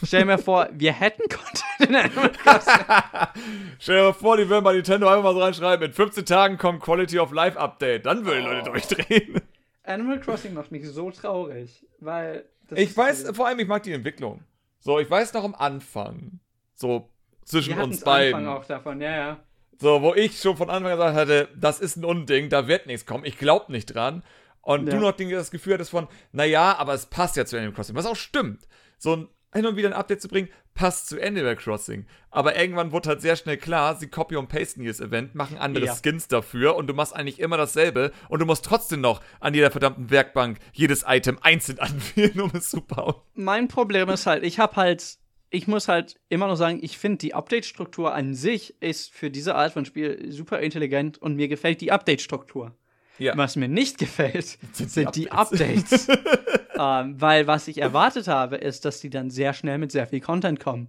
Stell 0.06 0.26
mir 0.26 0.38
vor, 0.38 0.68
wir 0.72 0.94
hätten 0.94 1.24
Content 1.30 1.90
in 1.90 1.96
Animal 1.96 2.32
Crossing. 2.32 2.86
Stell 3.80 3.98
dir 3.98 4.04
mal 4.04 4.14
vor, 4.14 4.38
die 4.38 4.50
würden 4.50 4.64
bei 4.64 4.74
Nintendo 4.74 5.08
einfach 5.08 5.24
mal 5.24 5.34
so 5.34 5.42
reinschreiben, 5.42 5.88
in 5.88 5.94
15 5.94 6.26
Tagen 6.26 6.58
kommt 6.58 6.82
Quality 6.82 7.20
of 7.20 7.32
Life 7.32 7.60
Update. 7.60 8.06
Dann 8.06 8.26
würden 8.26 8.44
die 8.46 8.50
Leute 8.50 8.70
Oh. 8.70 8.74
durchdrehen. 8.74 9.42
Animal 9.84 10.20
Crossing 10.20 10.54
macht 10.54 10.72
mich 10.72 10.88
so 10.88 11.12
traurig, 11.12 11.86
weil 12.00 12.46
das 12.68 12.80
Ich 12.80 12.96
weiß, 12.96 13.32
vor 13.34 13.48
allem, 13.48 13.60
ich 13.60 13.68
mag 13.68 13.84
die 13.84 13.94
Entwicklung. 13.94 14.44
So, 14.80 15.00
ich 15.00 15.10
weiß 15.10 15.34
noch 15.34 15.44
am 15.44 15.56
Anfang, 15.56 16.40
so 16.74 17.10
zwischen 17.46 17.78
wir 17.78 17.84
uns 17.84 18.02
beiden, 18.02 18.36
Anfang 18.36 18.54
auch 18.58 18.66
davon, 18.66 19.00
ja, 19.02 19.12
ja. 19.16 19.40
so, 19.80 20.02
wo 20.02 20.14
ich 20.14 20.40
schon 20.42 20.58
von 20.58 20.70
Anfang 20.70 20.92
an 20.92 20.98
gesagt 20.98 21.16
hatte, 21.16 21.50
das 21.56 21.80
ist 21.80 21.96
ein 21.96 22.04
Unding, 22.06 22.50
da 22.50 22.68
wird 22.68 22.86
nichts 22.88 23.06
kommen, 23.06 23.24
ich 23.26 23.38
glaub 23.38 23.70
nicht 23.70 23.86
dran. 23.88 24.24
Und 24.62 24.88
Ja. 24.88 24.96
du 24.96 25.00
noch 25.00 25.14
das 25.14 25.50
Gefühl 25.52 25.76
hattest 25.76 25.92
von, 25.92 26.10
naja, 26.34 26.76
aber 26.78 26.94
es 26.94 27.06
passt 27.06 27.38
ja 27.38 27.46
zu 27.46 27.56
Animal 27.56 27.74
Crossing, 27.74 27.96
was 27.96 28.06
auch 28.06 28.18
stimmt. 28.18 28.68
So 28.98 29.16
ein 29.16 29.28
hin 29.54 29.66
und 29.66 29.76
wieder 29.76 29.90
ein 29.90 29.94
Update 29.94 30.22
zu 30.22 30.28
bringen, 30.28 30.50
passt 30.74 31.08
zu 31.10 31.22
Animal 31.22 31.56
Crossing. 31.56 32.06
Aber 32.30 32.56
irgendwann 32.56 32.92
wurde 32.92 33.10
halt 33.10 33.22
sehr 33.22 33.36
schnell 33.36 33.58
klar, 33.58 33.96
sie 33.96 34.08
copy 34.08 34.36
und 34.36 34.48
pasten 34.48 34.82
jedes 34.82 35.00
Event, 35.00 35.34
machen 35.36 35.58
andere 35.58 35.86
Ja. 35.86 35.96
Skins 35.96 36.28
dafür 36.28 36.76
und 36.76 36.88
du 36.88 36.94
machst 36.94 37.16
eigentlich 37.16 37.40
immer 37.40 37.58
dasselbe 37.58 38.12
und 38.30 38.40
du 38.40 38.46
musst 38.46 38.66
trotzdem 38.66 39.02
noch 39.02 39.22
an 39.40 39.54
jeder 39.54 39.72
verdammten 39.72 40.10
Werkbank 40.12 40.60
jedes 40.74 41.04
Item 41.08 41.40
einzeln 41.42 41.80
anwählen, 41.80 42.40
um 42.42 42.52
es 42.54 42.70
zu 42.70 42.82
bauen. 42.82 43.16
Mein 43.34 43.68
Problem 43.68 44.10
ist 44.10 44.28
halt, 44.28 44.44
ich 44.44 44.60
habe 44.60 44.76
halt, 44.76 45.18
ich 45.50 45.68
muss 45.68 45.88
halt 45.88 46.20
immer 46.30 46.48
noch 46.48 46.58
sagen, 46.58 46.80
ich 46.82 46.98
finde 46.98 47.18
die 47.20 47.34
Update-Struktur 47.34 48.14
an 48.14 48.36
sich 48.36 48.80
ist 48.82 49.12
für 49.12 49.32
diese 49.32 49.56
Art 49.56 49.74
von 49.74 49.86
Spiel 49.86 50.32
super 50.32 50.60
intelligent 50.60 51.18
und 51.18 51.36
mir 51.36 51.48
gefällt 51.48 51.82
die 51.82 51.92
Update-Struktur. 51.92 52.76
Ja. 53.20 53.36
Was 53.36 53.56
mir 53.56 53.68
nicht 53.68 53.98
gefällt, 53.98 54.60
Sind 54.74 54.92
sind, 54.92 55.16
die 55.16 55.22
die 55.22 55.32
Updates. 55.32 56.08
ähm, 56.80 57.20
weil 57.22 57.48
was 57.48 57.68
ich 57.68 57.80
erwartet 57.82 58.28
habe, 58.28 58.58
ist, 58.58 58.86
dass 58.86 59.00
die 59.00 59.10
dann 59.10 59.30
sehr 59.30 59.54
schnell 59.54 59.78
mit 59.78 59.92
sehr 59.92 60.08
viel 60.08 60.22
Content 60.22 60.60
kommen. 60.60 60.88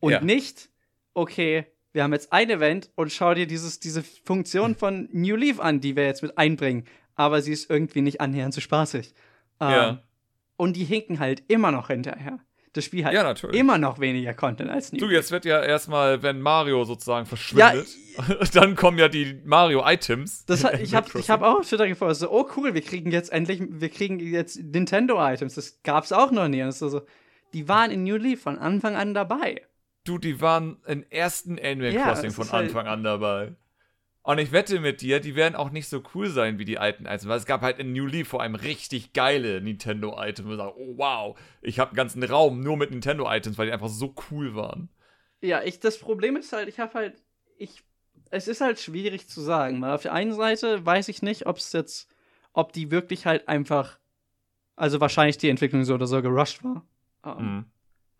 Und 0.00 0.12
Ja. 0.12 0.20
nicht, 0.20 0.68
okay, 1.14 1.66
wir 1.92 2.02
haben 2.02 2.12
jetzt 2.12 2.32
ein 2.32 2.50
Event 2.50 2.90
und 2.96 3.12
schau 3.12 3.34
dir 3.34 3.46
dieses, 3.46 3.78
diese 3.80 4.02
Funktion 4.02 4.74
von 4.74 5.08
New 5.12 5.36
Leaf 5.36 5.60
an, 5.60 5.80
die 5.80 5.96
wir 5.96 6.04
jetzt 6.04 6.22
mit 6.22 6.36
einbringen. 6.36 6.84
Aber 7.14 7.40
sie 7.42 7.52
ist 7.52 7.70
irgendwie 7.70 8.02
nicht 8.02 8.20
annähernd 8.20 8.52
so 8.54 8.60
spaßig. 8.60 9.14
Ähm, 9.60 9.70
Ja. 9.70 10.02
Und 10.56 10.76
die 10.76 10.84
hinken 10.84 11.18
halt 11.18 11.42
immer 11.48 11.70
noch 11.72 11.88
hinterher. 11.88 12.38
Das 12.74 12.84
Spiel 12.84 13.04
hat 13.04 13.12
Ja, 13.14 13.32
immer 13.52 13.78
noch 13.78 14.00
weniger 14.00 14.34
Content 14.34 14.68
als 14.68 14.92
New 14.92 14.98
Du, 14.98 15.08
jetzt 15.08 15.30
wird 15.30 15.44
ja 15.44 15.62
erstmal, 15.62 16.22
wenn 16.24 16.40
Mario 16.40 16.82
sozusagen 16.84 17.24
verschwindet, 17.24 17.86
dann 18.54 18.74
kommen 18.74 18.98
ja 18.98 19.08
die 19.08 19.40
Mario-Items. 19.44 20.44
Das 20.46 20.64
ich 20.64 20.92
habe 20.94 21.08
hab 21.08 21.42
auch 21.42 21.60
auf 21.60 21.68
Twitter 21.68 21.86
gefolgt, 21.86 22.16
so, 22.16 22.30
oh 22.32 22.48
cool, 22.56 22.74
wir 22.74 22.82
kriegen 22.82 23.12
jetzt 23.12 23.32
endlich, 23.32 23.62
wir 23.64 23.88
kriegen 23.90 24.18
jetzt 24.18 24.60
Nintendo-Items. 24.60 25.54
Das 25.54 25.82
gab's 25.84 26.10
auch 26.10 26.32
noch 26.32 26.48
nie. 26.48 26.62
Und 26.62 26.70
ist 26.70 26.80
so, 26.80 27.02
die 27.52 27.68
waren 27.68 27.92
in 27.92 28.02
New 28.02 28.16
Leaf 28.16 28.42
von 28.42 28.58
Anfang 28.58 28.96
an 28.96 29.14
dabei. 29.14 29.62
Du, 30.04 30.18
die 30.18 30.40
waren 30.40 30.78
im 30.86 31.04
ersten 31.10 31.58
Animal 31.58 31.94
Ja, 31.94 32.06
Crossing 32.06 32.32
von 32.32 32.50
halt- 32.50 32.66
Anfang 32.66 32.88
an 32.88 33.04
dabei. 33.04 33.54
Und 34.26 34.38
ich 34.38 34.52
wette 34.52 34.80
mit 34.80 35.02
dir, 35.02 35.20
die 35.20 35.36
werden 35.36 35.54
auch 35.54 35.70
nicht 35.70 35.86
so 35.86 36.02
cool 36.14 36.28
sein 36.28 36.58
wie 36.58 36.64
die 36.64 36.78
alten 36.78 37.04
Items, 37.04 37.28
weil 37.28 37.36
es 37.36 37.44
gab 37.44 37.60
halt 37.60 37.78
in 37.78 37.92
New 37.92 38.06
Leaf 38.06 38.28
vor 38.28 38.40
allem 38.40 38.54
richtig 38.54 39.12
geile 39.12 39.60
Nintendo-Items. 39.60 40.56
Sage, 40.56 40.72
oh 40.78 40.94
wow, 40.96 41.38
ich 41.60 41.78
habe 41.78 41.90
einen 41.90 41.96
ganzen 41.96 42.22
Raum 42.22 42.60
nur 42.60 42.78
mit 42.78 42.90
Nintendo-Items, 42.90 43.58
weil 43.58 43.66
die 43.66 43.72
einfach 43.72 43.90
so 43.90 44.14
cool 44.30 44.54
waren. 44.54 44.88
Ja, 45.42 45.62
ich, 45.62 45.78
das 45.78 45.98
Problem 45.98 46.36
ist 46.36 46.54
halt, 46.54 46.68
ich 46.70 46.80
habe 46.80 46.94
halt, 46.94 47.22
ich, 47.58 47.82
es 48.30 48.48
ist 48.48 48.62
halt 48.62 48.80
schwierig 48.80 49.28
zu 49.28 49.42
sagen, 49.42 49.82
weil 49.82 49.92
auf 49.92 50.02
der 50.02 50.14
einen 50.14 50.32
Seite 50.32 50.84
weiß 50.86 51.08
ich 51.08 51.20
nicht, 51.20 51.44
ob 51.46 51.58
es 51.58 51.72
jetzt, 51.74 52.08
ob 52.54 52.72
die 52.72 52.90
wirklich 52.90 53.26
halt 53.26 53.46
einfach, 53.46 53.98
also 54.74 55.00
wahrscheinlich 55.00 55.36
die 55.36 55.50
Entwicklung 55.50 55.84
so 55.84 55.94
oder 55.94 56.06
so 56.06 56.22
gerusht 56.22 56.64
war. 56.64 56.82
Ähm, 57.26 57.36
Mhm. 57.44 57.64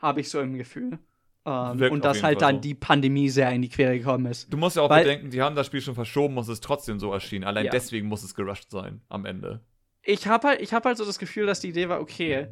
Habe 0.01 0.20
ich 0.20 0.28
so 0.28 0.39
im 0.39 0.59
Gefühl. 0.59 0.98
Ähm, 1.46 1.92
und 1.92 2.04
dass 2.04 2.22
halt 2.22 2.40
Fall 2.40 2.48
dann 2.52 2.54
so. 2.56 2.60
die 2.62 2.74
Pandemie 2.74 3.28
sehr 3.28 3.50
in 3.52 3.60
die 3.62 3.68
Quere 3.68 3.98
gekommen 3.98 4.26
ist. 4.26 4.50
Du 4.52 4.56
musst 4.56 4.76
ja 4.76 4.82
auch 4.82 4.88
Weil- 4.90 5.04
bedenken, 5.04 5.30
die 5.30 5.42
haben 5.42 5.54
das 5.54 5.66
Spiel 5.66 5.80
schon 5.82 5.94
verschoben, 5.94 6.32
muss 6.34 6.48
es 6.48 6.60
trotzdem 6.60 6.98
so 6.98 7.12
erschienen. 7.12 7.44
Allein 7.44 7.66
Ja. 7.66 7.70
deswegen 7.70 8.08
muss 8.08 8.22
es 8.22 8.34
gerusht 8.34 8.70
sein 8.70 9.02
am 9.08 9.26
Ende. 9.26 9.60
Ich 10.02 10.26
habe 10.26 10.48
halt, 10.48 10.60
ich 10.62 10.72
hab 10.72 10.84
halt 10.84 10.96
so 10.96 11.04
das 11.04 11.18
Gefühl, 11.18 11.46
dass 11.46 11.60
die 11.60 11.68
Idee 11.68 11.88
war, 11.88 12.00
okay, 12.00 12.48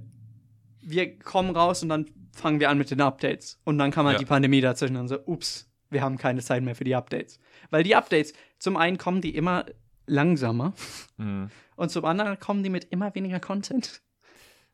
wir 0.82 1.19
kommen 1.19 1.55
raus 1.56 1.82
und 1.82 1.89
dann 1.89 2.06
fangen 2.32 2.60
wir 2.60 2.70
an 2.70 2.78
mit 2.78 2.90
den 2.90 3.01
Updates. 3.01 3.60
Und 3.64 3.78
dann 3.78 3.90
kam 3.90 4.05
halt 4.06 4.14
Ja. 4.14 4.19
die 4.20 4.24
Pandemie 4.27 4.60
dazwischen 4.60 4.97
und 4.97 5.09
so, 5.09 5.19
ups, 5.27 5.70
wir 5.90 6.02
haben 6.02 6.16
keine 6.19 6.40
Zeit 6.40 6.62
mehr 6.62 6.74
für 6.74 6.85
die 6.85 6.94
Updates. 6.94 7.39
Weil 7.70 7.82
die 7.85 7.94
Updates, 7.94 8.32
zum 8.59 8.77
einen 8.77 8.98
kommen 8.98 9.20
die 9.20 9.35
immer 9.35 9.64
langsamer 10.06 10.73
Mhm. 11.19 11.51
und 11.77 11.90
zum 11.90 12.05
anderen 12.05 12.39
kommen 12.40 12.62
die 12.62 12.70
mit 12.70 12.85
immer 12.90 13.14
weniger 13.14 13.40
Content. 13.40 14.02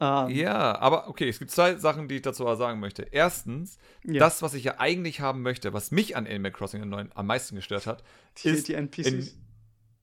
Ähm, 0.00 0.28
Ja, 0.30 0.78
aber 0.78 1.08
okay, 1.08 1.28
es 1.28 1.38
gibt 1.38 1.50
zwei 1.50 1.74
Sachen, 1.76 2.06
die 2.08 2.16
ich 2.16 2.22
dazu 2.22 2.44
sagen 2.54 2.78
möchte. 2.80 3.02
Erstens, 3.10 3.78
Ja. 4.04 4.20
das, 4.20 4.42
was 4.42 4.54
ich 4.54 4.64
ja 4.64 4.78
eigentlich 4.78 5.20
haben 5.20 5.42
möchte, 5.42 5.72
was 5.72 5.90
mich 5.90 6.16
an 6.16 6.26
Animal 6.26 6.52
Crossing 6.52 6.82
im 6.82 6.88
neuen 6.88 7.10
am 7.14 7.26
meisten 7.26 7.56
gestört 7.56 7.86
hat, 7.86 8.04
die, 8.42 8.48
ist 8.50 8.68
die 8.68 8.74
NPCs. 8.74 9.06
in- 9.08 9.28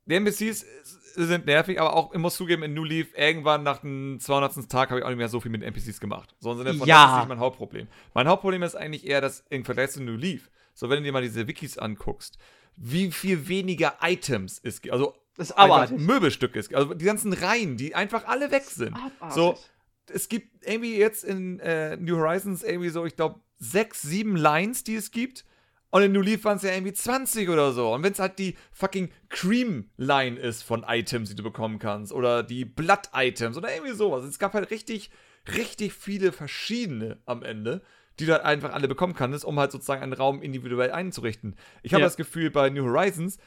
die 0.08 0.16
NPCs 0.16 0.66
sind 1.16 1.46
nervig, 1.46 1.80
aber 1.80 1.96
auch, 1.96 2.14
ich 2.14 2.20
muss 2.20 2.36
zugeben, 2.36 2.62
in 2.64 2.74
New 2.74 2.84
Leaf, 2.84 3.08
irgendwann 3.18 3.64
nach 3.64 3.80
dem 3.80 4.20
200. 4.20 4.70
Tag 4.70 4.90
habe 4.90 5.00
ich 5.00 5.06
auch 5.06 5.10
nicht 5.10 5.18
mehr 5.18 5.30
so 5.30 5.40
viel 5.40 5.50
mit 5.50 5.64
NPCs 5.64 6.00
gemacht. 6.00 6.36
So 6.40 6.52
im 6.52 6.58
Sinne 6.58 6.74
von, 6.74 6.88
Ja. 6.88 7.06
das 7.06 7.12
ist 7.14 7.20
nicht 7.20 7.30
mein 7.30 7.40
Hauptproblem. 7.40 7.88
Mein 8.14 8.28
Hauptproblem 8.28 8.64
ist 8.64 8.76
eigentlich 8.76 9.08
eher, 9.08 9.22
dass 9.22 9.46
im 9.50 9.64
Vergleich 9.66 9.92
zu 9.92 10.04
New 10.04 10.16
Leaf, 10.18 10.50
so 10.74 10.90
wenn 10.90 10.98
du 10.98 11.04
dir 11.04 11.14
mal 11.14 11.22
diese 11.22 11.48
Wikis 11.48 11.78
anguckst, 11.78 12.38
wie 12.76 13.10
viel 13.12 13.48
weniger 13.48 13.96
Items 14.02 14.60
es 14.62 14.82
gibt. 14.82 14.92
Also 14.94 15.16
das 15.38 15.50
ist 15.52 15.58
es 16.58 16.68
gibt. 16.70 16.76
Also 16.78 16.94
die 16.94 17.06
ganzen 17.06 17.32
Reihen, 17.34 17.78
die 17.78 17.96
einfach 17.96 18.26
alle 18.28 18.52
weg 18.52 18.64
sind. 18.64 18.94
Abartig. 18.94 19.34
So, 19.34 19.58
es 20.12 20.30
gibt 20.30 20.66
irgendwie 20.66 20.98
jetzt 20.98 21.24
in 21.24 21.60
äh, 21.60 21.98
New 21.98 22.18
Horizons 22.18 22.64
irgendwie 22.64 22.90
so, 22.90 23.06
ich 23.06 23.16
glaube, 23.16 23.40
sechs, 23.58 24.02
sieben 24.02 24.36
Lines, 24.36 24.84
die 24.84 24.96
es 24.96 25.12
gibt. 25.12 25.46
Und 25.92 26.02
in 26.02 26.12
New 26.12 26.22
Leaf 26.22 26.44
waren 26.44 26.58
es 26.58 26.64
ja 26.64 26.74
irgendwie 26.74 26.92
20 26.94 27.48
oder 27.50 27.72
so. 27.72 27.94
Und 27.94 28.04
wenn 28.04 28.12
es 28.12 28.20
halt 28.20 28.38
die 28.38 28.56
fucking 28.74 29.10
Cream-Line 29.30 30.38
ist 30.40 30.64
von 30.64 30.84
Items, 30.88 31.30
die 31.30 31.36
du 31.36 31.44
bekommen 31.44 31.80
kannst, 31.80 32.12
oder 32.12 32.44
die 32.44 32.66
Blood-Items 32.66 33.58
oder 33.58 33.74
irgendwie 33.74 33.94
sowas. 33.94 34.24
Es 34.26 34.40
gab 34.40 34.54
halt 34.54 34.72
richtig, 34.72 35.10
richtig 35.56 35.94
viele 35.94 36.32
verschiedene 36.32 37.18
am 37.26 37.44
Ende, 37.44 37.82
die 38.20 38.26
du 38.26 38.34
halt 38.34 38.44
einfach 38.44 38.74
alle 38.74 38.88
bekommen 38.88 39.14
kannst, 39.14 39.46
um 39.46 39.58
halt 39.60 39.72
sozusagen 39.72 40.02
einen 40.04 40.14
Raum 40.14 40.42
individuell 40.42 40.92
einzurichten. 40.92 41.56
Ich 41.84 41.94
habe 41.94 42.02
Ja. 42.02 42.08
das 42.08 42.18
Gefühl, 42.18 42.52
bei 42.52 42.70
New 42.70 42.84
Horizons, 42.86 43.38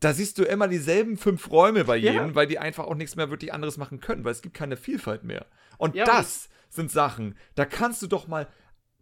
da 0.00 0.12
siehst 0.14 0.38
du 0.38 0.44
immer 0.44 0.68
dieselben 0.68 1.16
fünf 1.16 1.50
Räume 1.50 1.84
bei 1.84 1.96
Ja. 1.96 2.12
jedem, 2.12 2.34
weil 2.34 2.46
die 2.46 2.58
einfach 2.58 2.86
auch 2.86 2.94
nichts 2.94 3.16
mehr 3.16 3.30
wirklich 3.30 3.52
anderes 3.52 3.76
machen 3.76 4.00
können, 4.00 4.24
weil 4.24 4.32
es 4.32 4.42
gibt 4.42 4.54
keine 4.54 4.76
Vielfalt 4.76 5.24
mehr. 5.24 5.44
Und 5.78 5.94
Ja, 5.94 6.04
das 6.04 6.48
sind 6.68 6.90
Sachen, 6.90 7.34
da 7.54 7.64
kannst 7.64 8.02
du 8.02 8.06
doch 8.06 8.28
mal 8.28 8.46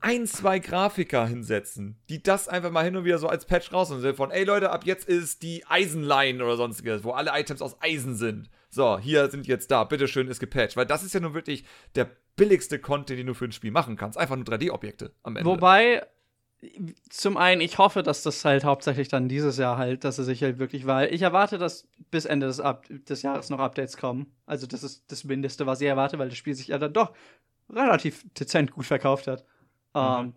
ein, 0.01 0.27
zwei 0.27 0.59
Grafiker 0.59 1.27
hinsetzen, 1.27 1.99
die 2.09 2.23
das 2.23 2.49
einfach 2.49 2.71
mal 2.71 2.85
hin 2.85 2.97
und 2.97 3.05
wieder 3.05 3.19
so 3.19 3.29
als 3.29 3.47
Patch 3.47 3.73
raus 3.73 3.91
und 3.91 4.07
von, 4.15 4.31
ey 4.31 4.45
Leute, 4.45 4.71
ab 4.71 4.85
jetzt 4.85 5.09
ist 5.09 5.43
die 5.43 5.65
Eisenline 5.67 6.45
oder 6.45 6.57
sonstiges, 6.57 7.03
wo 7.03 7.11
alle 7.13 7.33
Items 7.35 7.63
aus 7.63 7.77
Eisen 7.81 8.15
sind. 8.15 8.51
So, 8.69 8.99
hier 8.99 9.31
sind 9.31 9.47
jetzt 9.47 9.71
da, 9.71 9.85
bitteschön 9.85 10.29
ist 10.29 10.39
gepatcht. 10.39 10.77
Weil 10.77 10.87
das 10.87 11.03
ist 11.03 11.15
ja 11.15 11.21
nun 11.21 11.35
wirklich 11.35 11.65
der 11.95 12.11
billigste 12.37 12.79
Content, 12.79 13.19
den 13.19 13.27
du 13.27 13.35
für 13.35 13.47
ein 13.47 13.53
Spiel 13.53 13.71
machen 13.71 13.97
kannst. 13.97 14.19
Einfach 14.19 14.37
nur 14.37 14.45
3D-Objekte 14.45 15.13
am 15.23 15.37
Ende. 15.37 15.49
Wobei, 15.51 16.07
zum 17.11 17.37
einen, 17.37 17.61
ich 17.61 17.79
hoffe, 17.79 18.03
dass 18.03 18.23
das 18.23 18.45
halt 18.45 18.65
hauptsächlich 18.65 19.09
dann 19.09 19.29
dieses 19.29 19.59
Jahr 19.59 19.77
halt, 19.77 20.05
dass 20.05 20.19
es 20.19 20.27
sich 20.27 20.43
halt 20.43 20.59
wirklich, 20.59 20.87
weil 20.87 21.13
ich 21.13 21.23
erwarte, 21.23 21.59
dass 21.59 21.87
bis 22.11 22.25
Ende 22.25 22.47
des, 22.47 22.61
Up 22.61 22.87
des 22.89 23.23
Jahres 23.23 23.51
noch 23.51 23.59
Updates 23.59 23.97
kommen. 23.97 24.33
Also 24.47 24.67
das 24.67 24.83
ist 24.83 25.05
das 25.09 25.25
Mindeste, 25.25 25.67
was 25.67 25.81
ich 25.81 25.87
erwarte, 25.87 26.19
weil 26.19 26.29
das 26.29 26.39
Spiel 26.39 26.55
sich 26.55 26.69
ja 26.69 26.79
dann 26.79 26.93
doch 26.93 27.13
relativ 27.71 28.25
dezent 28.35 28.73
gut 28.73 28.87
verkauft 28.87 29.27
hat. 29.27 29.45
Ähm, 29.95 30.33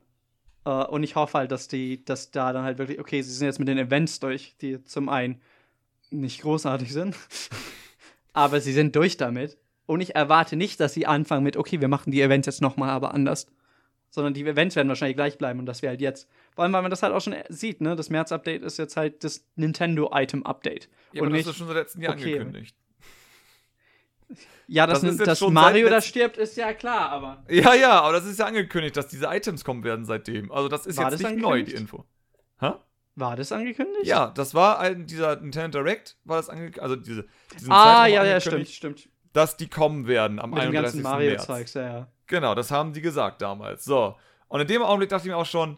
äh, 0.65 0.85
und 0.85 1.03
ich 1.03 1.15
hoffe 1.15 1.37
halt, 1.37 1.51
dass 1.51 1.67
die, 1.67 2.03
dass 2.03 2.31
da 2.31 2.51
dann 2.53 2.63
halt 2.63 2.77
wirklich, 2.77 2.99
okay, 2.99 3.21
sie 3.21 3.33
sind 3.33 3.47
jetzt 3.47 3.59
mit 3.59 3.67
den 3.67 3.77
Events 3.77 4.19
durch, 4.19 4.55
die 4.61 4.83
zum 4.83 5.09
einen 5.09 5.41
nicht 6.11 6.41
großartig 6.41 6.91
sind, 6.91 7.15
aber 8.33 8.59
sie 8.59 8.73
sind 8.73 8.95
durch 8.95 9.17
damit. 9.17 9.57
Und 9.85 10.01
ich 10.01 10.15
erwarte 10.15 10.55
nicht, 10.55 10.79
dass 10.79 10.93
sie 10.93 11.07
anfangen 11.07 11.43
mit, 11.43 11.57
okay, 11.57 11.81
wir 11.81 11.87
machen 11.87 12.11
die 12.11 12.21
Events 12.21 12.45
jetzt 12.45 12.61
nochmal, 12.61 12.89
aber 12.89 13.13
anders 13.13 13.47
sondern 14.09 14.33
die 14.33 14.43
Events 14.45 14.75
werden 14.75 14.87
wahrscheinlich 14.89 15.15
gleich 15.17 15.37
bleiben 15.37 15.59
und 15.59 15.65
das 15.65 15.81
wäre 15.81 15.91
halt 15.91 16.01
jetzt. 16.01 16.29
Vor 16.55 16.63
allem, 16.63 16.73
weil 16.73 16.81
man 16.81 16.91
das 16.91 17.03
halt 17.03 17.13
auch 17.13 17.21
schon 17.21 17.35
sieht, 17.49 17.81
ne? 17.81 17.95
Das 17.95 18.09
März-Update 18.09 18.63
ist 18.63 18.77
jetzt 18.77 18.97
halt 18.97 19.23
das 19.23 19.45
Nintendo-Item-Update. 19.55 20.89
ja, 21.13 21.21
und 21.21 21.27
aber 21.27 21.35
das 21.37 21.45
nicht- 21.45 21.49
ist 21.51 21.57
schon 21.57 21.67
seit 21.67 21.75
letztem 21.75 22.01
Jahr 22.01 22.13
okay. 22.13 22.33
angekündigt. 22.39 22.75
Ja, 24.67 24.85
dass, 24.85 25.01
das 25.01 25.15
ist 25.15 25.25
dass 25.25 25.41
Mario 25.41 25.89
da 25.89 25.99
stirbt, 26.01 26.37
ist 26.37 26.55
ja 26.55 26.73
klar, 26.73 27.09
aber. 27.09 27.43
Ja, 27.49 27.73
ja, 27.73 28.01
aber 28.01 28.13
das 28.13 28.25
ist 28.25 28.37
ja 28.37 28.45
angekündigt, 28.45 28.95
dass 28.95 29.07
diese 29.07 29.25
Items 29.25 29.63
kommen 29.63 29.83
werden 29.83 30.05
seitdem. 30.05 30.51
Also 30.51 30.67
das 30.67 30.85
ist 30.85 30.97
War 30.97 31.09
jetzt 31.11 31.23
das 31.23 31.31
nicht 31.31 31.41
neu, 31.41 31.63
die? 31.63 31.73
Info. 31.73 32.05
Hä? 32.59 32.73
War 33.15 33.35
das 33.35 33.51
angekündigt? 33.51 34.05
Ja, 34.05 34.27
das 34.27 34.53
war 34.53 34.79
ein, 34.79 35.07
dieser 35.07 35.37
Nintendo 35.37 35.79
Direct, 35.79 36.17
war 36.23 36.37
das 36.37 36.49
angekündigt, 36.49 36.79
also 36.81 36.95
diese, 36.95 37.25
Ah, 37.67 38.05
ja, 38.05 38.23
ja, 38.23 38.39
stimmt, 38.39 38.67
stimmt. 38.69 39.09
Dass 39.33 39.57
die 39.57 39.67
kommen 39.67 40.07
werden 40.07 40.39
am 40.39 40.49
Mit 40.51 40.59
dem 40.59 40.67
31. 40.69 40.83
ganzen 40.83 41.01
März. 41.03 41.11
Mario-Zeugs, 41.47 41.73
ja, 41.75 41.81
ja. 41.81 42.07
Genau, 42.27 42.55
das 42.55 42.71
haben 42.71 42.93
die 42.93 43.01
gesagt 43.01 43.41
damals. 43.41 43.83
So. 43.85 44.15
Und 44.47 44.61
in 44.61 44.67
dem 44.67 44.81
Augenblick 44.81 45.09
dachte 45.09 45.27
ich 45.27 45.31
mir 45.31 45.37
auch 45.37 45.45
schon, 45.45 45.77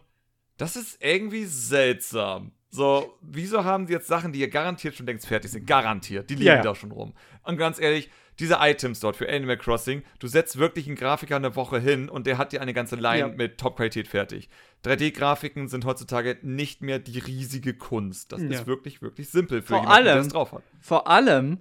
das 0.58 0.76
ist 0.76 1.02
irgendwie 1.02 1.44
seltsam. 1.44 2.52
So, 2.70 3.18
wieso 3.20 3.64
haben 3.64 3.86
die 3.86 3.92
jetzt 3.92 4.06
Sachen, 4.06 4.32
die 4.32 4.40
ihr 4.40 4.48
garantiert 4.48 4.94
schon 4.94 5.04
längst 5.06 5.26
fertig 5.26 5.50
sind? 5.50 5.66
Garantiert. 5.66 6.30
Die 6.30 6.34
liegen 6.34 6.46
Ja, 6.46 6.54
ja. 6.56 6.62
da 6.62 6.74
schon 6.74 6.90
rum. 6.90 7.12
Und 7.42 7.58
ganz 7.58 7.78
ehrlich, 7.78 8.10
diese 8.38 8.56
Items 8.60 9.00
dort 9.00 9.16
für 9.16 9.28
Animal 9.28 9.58
Crossing, 9.58 10.02
du 10.18 10.26
setzt 10.26 10.56
wirklich 10.58 10.86
einen 10.86 10.96
Grafiker 10.96 11.36
eine 11.36 11.54
Woche 11.54 11.78
hin 11.78 12.08
und 12.08 12.26
der 12.26 12.38
hat 12.38 12.52
dir 12.52 12.62
eine 12.62 12.72
ganze 12.72 12.96
Line 12.96 13.18
Ja. 13.18 13.28
mit 13.28 13.58
Top-Qualität 13.58 14.08
fertig. 14.08 14.48
3D-Grafiken 14.84 15.68
sind 15.68 15.84
heutzutage 15.84 16.38
nicht 16.42 16.80
mehr 16.80 16.98
die 16.98 17.18
riesige 17.18 17.74
Kunst. 17.74 18.32
Das 18.32 18.40
ist 18.40 18.66
wirklich, 18.66 19.02
wirklich 19.02 19.28
simpel 19.28 19.60
für 19.60 19.68
Vor 19.68 19.80
jemanden, 19.82 20.04
der 20.04 20.12
allem- 20.14 20.22
es 20.26 20.32
drauf 20.32 20.52
hat. 20.52 20.62
Vor 20.80 21.08
allem, 21.08 21.58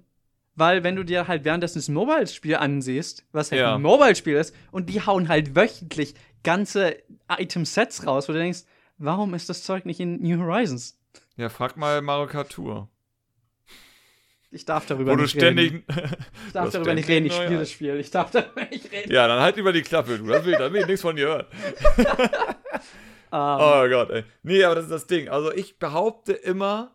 weil 0.55 0.83
wenn 0.83 0.95
du 0.95 1.03
dir 1.03 1.27
halt 1.27 1.43
währenddessen 1.45 1.79
das 1.79 1.87
Mobile-Spiel 1.89 2.55
ansiehst, 2.55 3.25
was 3.31 3.51
halt 3.51 3.61
Ja. 3.61 3.75
ein 3.75 3.81
Mobile-Spiel 3.81 4.35
ist, 4.35 4.53
und 4.71 4.89
die 4.89 5.01
hauen 5.05 5.27
halt 5.29 5.55
wöchentlich 5.55 6.13
ganze 6.43 6.95
Item-Sets 7.29 8.05
raus, 8.07 8.27
wo 8.29 8.33
du 8.33 8.39
denkst, 8.39 8.61
warum 8.97 9.33
ist 9.33 9.49
das 9.49 9.63
Zeug 9.63 9.85
nicht 9.85 9.99
in 9.99 10.21
New 10.21 10.39
Horizons? 10.41 10.99
Ja, 11.37 11.49
frag 11.49 11.77
mal 11.77 12.01
Mario 12.01 12.27
Kart 12.27 12.51
Tour. 12.51 12.89
Ich 14.53 14.65
darf 14.65 14.85
darüber 14.85 15.13
Wo 15.13 15.15
du 15.15 15.21
nicht 15.23 15.31
ständig. 15.37 15.71
reden. 15.71 15.83
Ich 16.47 16.51
darf 16.53 16.71
darüber 16.71 16.93
nicht 16.93 17.07
reden, 17.07 17.25
ich 17.27 17.33
spiele 17.33 17.59
das 17.59 17.71
Spiel. 17.71 17.95
Ich 17.97 18.11
darf 18.11 18.31
darüber 18.31 18.65
nicht 18.65 18.91
reden. 18.91 19.09
ja, 19.11 19.25
dann 19.27 19.39
halt 19.39 19.55
über 19.55 19.71
die 19.71 19.81
Klappe, 19.81 20.17
du. 20.17 20.25
Das 20.27 20.43
will, 20.43 20.53
da 20.57 20.71
will 20.73 20.81
ich 20.81 20.87
nichts 20.87 21.01
von 21.01 21.15
dir 21.15 21.27
hören. 21.27 21.45
Ähm, 23.33 23.39
Oh 23.61 23.87
Gott, 23.87 24.09
ey. 24.09 24.25
Nee, 24.43 24.61
aber 24.65 24.75
das 24.75 24.83
ist 24.85 24.91
das 24.91 25.07
Ding. 25.07 25.29
Also 25.29 25.53
ich 25.53 25.79
behaupte 25.79 26.33
immer, 26.33 26.91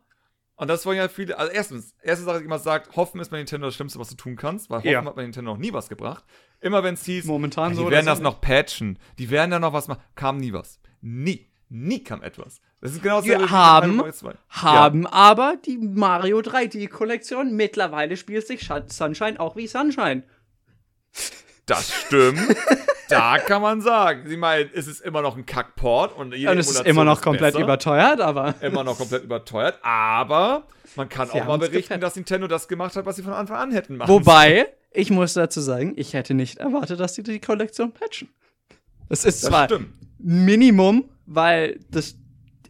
und 0.56 0.68
das 0.68 0.84
wollen 0.86 0.98
ja 0.98 1.08
viele, 1.08 1.38
also 1.38 1.52
erstens, 1.52 1.94
erste 2.02 2.24
Sache, 2.24 2.36
die 2.36 2.40
ich 2.42 2.46
immer 2.46 2.58
sagt, 2.58 2.96
hoffen 2.96 3.20
ist 3.20 3.30
bei 3.30 3.36
Nintendo 3.38 3.66
das 3.68 3.74
Schlimmste, 3.74 3.98
was 3.98 4.08
du 4.08 4.16
tun 4.16 4.36
kannst, 4.36 4.68
weil 4.70 4.78
hoffen 4.80 4.90
Ja. 4.90 5.04
hat 5.04 5.14
bei 5.14 5.22
Nintendo 5.22 5.52
noch 5.52 5.58
nie 5.58 5.72
was 5.72 5.88
gebracht. 5.88 6.24
Immer 6.60 6.82
wenn 6.82 6.94
es 6.94 7.04
hieß, 7.04 7.24
Momentan 7.26 7.70
die 7.72 7.76
so. 7.78 7.90
werden 7.90 8.06
das 8.06 8.20
noch 8.20 8.40
patchen, 8.40 8.98
die 9.18 9.30
werden 9.30 9.50
da 9.50 9.58
noch 9.58 9.72
was 9.72 9.88
machen, 9.88 10.02
kam 10.14 10.38
nie 10.38 10.52
was. 10.52 10.80
Nie. 11.00 11.46
Nie 11.68 12.02
kam 12.04 12.22
etwas. 12.22 12.60
Das 12.80 12.92
ist 12.92 13.02
genau 13.02 13.24
Wir 13.24 13.32
dasselbe 13.38 13.50
wie 13.50 13.56
haben- 13.56 13.96
Mario 13.96 14.02
Bros. 14.04 14.18
2. 14.20 14.34
haben 14.50 15.06
aber 15.08 15.56
die 15.66 15.78
Mario 15.78 16.38
3D-Kollektion 16.38 17.56
mittlerweile 17.56 18.16
spielt 18.16 18.46
sich 18.46 18.68
Sunshine 18.88 19.40
auch 19.40 19.56
wie 19.56 19.66
Sunshine. 19.66 20.22
Das 21.66 21.92
stimmt. 21.92 22.38
da 23.08 23.38
kann 23.38 23.62
man 23.62 23.80
sagen. 23.80 24.28
Sie 24.28 24.36
meinen, 24.36 24.70
es 24.74 24.86
ist 24.86 25.00
immer 25.00 25.22
noch 25.22 25.36
ein 25.36 25.46
Kackport 25.46 26.16
und 26.16 26.34
jede 26.34 26.50
Und 26.52 26.58
es 26.58 26.70
ist 26.70 26.86
immer 26.86 27.04
noch 27.04 27.20
komplett 27.22 27.54
besser. 27.54 27.64
überteuert, 27.64 28.20
aber. 28.20 28.54
immer 28.60 28.84
noch 28.84 28.96
komplett 28.98 29.24
überteuert, 29.24 29.78
aber 29.82 30.64
man 30.96 31.08
kann 31.08 31.28
Sie 31.28 31.40
auch 31.40 31.46
mal 31.46 31.58
berichten, 31.58 31.94
gepatcht. 31.94 32.02
dass 32.02 32.16
Nintendo 32.16 32.46
das 32.46 32.68
gemacht 32.68 32.96
hat, 32.96 33.06
was 33.06 33.16
sie 33.16 33.22
von 33.22 33.32
Anfang 33.32 33.56
an 33.56 33.72
hätten 33.72 33.96
machen 33.96 34.08
Wobei, 34.08 34.68
ich 34.92 35.10
muss 35.10 35.34
dazu 35.34 35.60
sagen, 35.60 35.92
ich 35.96 36.14
hätte 36.14 36.34
nicht 36.34 36.58
erwartet, 36.58 37.00
dass 37.00 37.14
sie 37.14 37.22
die 37.22 37.40
Kollektion 37.40 37.92
patchen. 37.92 38.28
Es 39.08 39.24
ist 39.24 39.42
Das 39.42 39.50
zwar 39.50 39.64
stimmt. 39.66 39.92
Minimum, 40.18 41.04
weil 41.26 41.80
das 41.90 42.16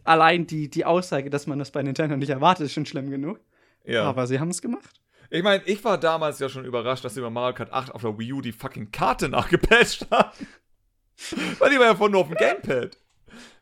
allein 0.03 0.45
die, 0.47 0.69
die 0.69 0.85
Aussage, 0.85 1.29
dass 1.29 1.47
man 1.47 1.59
das 1.59 1.71
bei 1.71 1.81
Nintendo 1.83 2.15
nicht 2.17 2.29
erwartet, 2.29 2.65
ist 2.65 2.73
schon 2.73 2.85
schlimm 2.85 3.09
genug. 3.09 3.39
Ja. 3.85 4.03
Aber 4.03 4.27
sie 4.27 4.39
haben 4.39 4.49
es 4.49 4.61
gemacht. 4.61 4.99
Ich 5.29 5.43
meine, 5.43 5.63
ich 5.65 5.83
war 5.83 5.97
damals 5.97 6.39
ja 6.39 6.49
schon 6.49 6.65
überrascht, 6.65 7.03
dass 7.05 7.13
sie 7.15 7.21
bei 7.21 7.29
Mario 7.29 7.55
Kart 7.55 7.71
8 7.73 7.93
auf 7.93 8.01
der 8.01 8.17
Wii 8.17 8.33
U 8.33 8.41
die 8.41 8.51
fucking 8.51 8.91
Karte 8.91 9.29
nachgepatcht 9.29 10.07
haben. 10.11 10.31
Weil 11.59 11.71
die 11.71 11.77
war 11.79 11.85
ja 11.85 11.95
von 11.95 12.11
nur 12.11 12.21
auf 12.21 12.27
dem 12.27 12.37
Gamepad. 12.37 12.97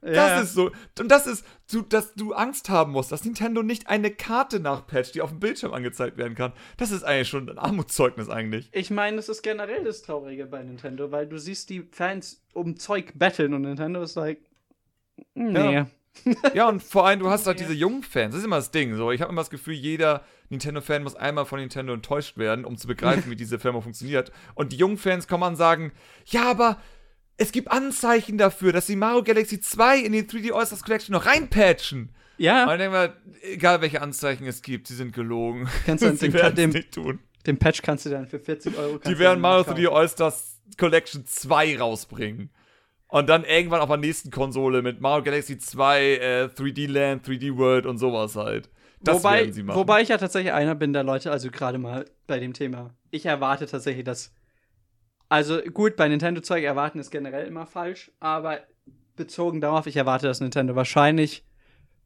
Das 0.02 0.16
Ja. 0.16 0.40
ist 0.42 0.54
so. 0.54 0.72
Und 1.00 1.10
das 1.10 1.26
ist, 1.26 1.46
du, 1.72 1.82
dass 1.82 2.14
du 2.14 2.34
Angst 2.34 2.70
haben 2.70 2.92
musst, 2.92 3.12
dass 3.12 3.26
Nintendo 3.26 3.64
nicht 3.64 3.88
eine 3.88 4.12
Karte 4.12 4.60
nachpatcht, 4.60 5.16
die 5.16 5.22
auf 5.22 5.32
dem 5.32 5.40
Bildschirm 5.40 5.74
angezeigt 5.74 6.18
werden 6.18 6.36
kann. 6.36 6.54
Das 6.78 6.92
ist 6.92 7.04
eigentlich 7.04 7.28
schon 7.30 7.50
ein 7.50 7.58
Armutszeugnis 7.58 8.30
eigentlich. 8.30 8.70
Ich 8.72 8.92
meine, 8.92 9.18
das 9.18 9.30
ist 9.30 9.42
generell 9.42 9.84
das 9.84 10.02
Traurige 10.04 10.46
bei 10.46 10.62
Nintendo, 10.64 11.12
weil 11.12 11.28
du 11.28 11.38
siehst 11.40 11.70
die 11.70 11.88
Fans 11.92 12.44
um 12.54 12.78
Zeug 12.78 13.14
betteln 13.16 13.54
und 13.54 13.64
Nintendo 13.64 14.02
ist 14.04 14.16
like, 14.16 14.42
nee. 15.34 15.74
Ja. 15.74 15.88
Ja, 16.54 16.70
und 16.70 16.82
vor 16.82 17.06
allem, 17.08 17.20
du 17.20 17.30
hast 17.30 17.46
halt 17.48 17.60
diese 17.62 17.74
jungen 17.74 18.04
Fans. 18.04 18.34
Das 18.34 18.40
ist 18.40 18.46
immer 18.46 18.56
das 18.58 18.72
Ding. 18.72 18.96
So, 18.96 19.12
ich 19.12 19.22
habe 19.22 19.32
immer 19.32 19.42
das 19.42 19.50
Gefühl, 19.50 19.74
jeder 19.74 20.24
Nintendo-Fan 20.50 21.04
muss 21.04 21.16
einmal 21.16 21.46
von 21.46 21.60
Nintendo 21.60 21.94
enttäuscht 21.94 22.38
werden, 22.38 22.66
um 22.66 22.78
zu 22.78 22.88
begreifen, 22.88 23.30
wie 23.32 23.36
diese 23.36 23.60
Firma 23.60 23.82
funktioniert. 23.82 24.32
Und 24.54 24.72
die 24.72 24.78
jungen 24.78 24.98
Fans 24.98 25.28
kommen 25.28 25.44
und 25.44 25.56
sagen, 25.56 25.92
ja, 26.26 26.50
aber 26.50 26.80
es 27.38 27.52
gibt 27.52 27.70
Anzeichen 27.72 28.38
dafür, 28.38 28.72
dass 28.72 28.88
sie 28.88 28.96
Mario 28.96 29.24
Galaxy 29.24 29.60
2 29.60 30.00
in 30.00 30.14
die 30.14 30.24
3D 30.24 30.54
All-Stars 30.54 30.84
Collection 30.84 31.14
noch 31.14 31.26
reinpatchen. 31.26 32.02
Und 32.04 32.10
Ja, 32.38 32.66
dann 32.66 32.80
denken 32.80 32.94
wir, 32.94 33.16
egal 33.44 33.82
welche 33.82 34.02
Anzeichen 34.02 34.46
es 34.48 34.62
gibt, 34.62 34.88
sie 34.88 34.96
sind 34.96 35.14
gelogen. 35.14 35.68
Kannst 35.86 36.04
du 36.04 36.12
sie 36.16 36.30
den- 36.30 36.34
werden 36.34 36.70
nicht 36.70 36.94
tun. 36.94 37.20
den 37.46 37.58
Patch 37.58 37.82
kannst 37.82 38.06
du 38.06 38.10
dann 38.10 38.28
für 38.28 38.40
40 38.40 38.78
Euro 38.78 39.00
Die 39.00 39.20
werden 39.20 39.42
Mario 39.42 39.64
kaufen. 39.66 39.78
3D 39.78 39.88
All-Stars 39.90 40.62
Collection 40.78 41.26
2 41.26 41.78
rausbringen. 41.80 42.50
Und 43.08 43.30
dann 43.30 43.44
irgendwann 43.46 43.82
auf 43.82 43.88
der 43.88 43.98
nächsten 43.98 44.32
Konsole 44.32 44.82
mit 44.82 45.00
Mario 45.00 45.24
Galaxy 45.24 45.58
2, 45.58 46.02
äh, 46.16 46.50
3D 46.56 46.88
Land, 46.88 47.28
3D 47.28 47.56
World 47.56 47.86
und 47.86 47.98
sowas 47.98 48.36
halt. 48.36 48.70
Das 49.02 49.18
wobei, 49.18 49.40
werden 49.40 49.54
sie 49.54 49.64
machen. 49.64 49.78
wobei 49.78 50.02
ich 50.02 50.10
ja 50.10 50.18
tatsächlich 50.18 50.54
einer 50.54 50.76
bin 50.76 50.94
der 50.94 51.04
Leute, 51.04 51.32
also 51.32 51.50
gerade 51.52 51.78
mal 51.78 52.06
bei 52.28 52.40
dem 52.40 52.54
Thema. 52.54 52.94
Ich 53.12 53.26
erwarte 53.26 53.66
tatsächlich, 53.68 54.04
dass. 54.04 54.34
Also 55.28 55.60
gut, 55.62 55.96
bei 55.96 56.08
Nintendo-Zeug 56.08 56.64
erwarten 56.64 57.00
ist 57.00 57.10
generell 57.10 57.48
immer 57.48 57.66
falsch, 57.66 58.12
aber 58.20 58.60
bezogen 59.16 59.60
darauf, 59.60 59.88
ich 59.88 59.98
erwarte, 59.98 60.28
dass 60.28 60.40
Nintendo 60.40 60.76
wahrscheinlich 60.76 61.44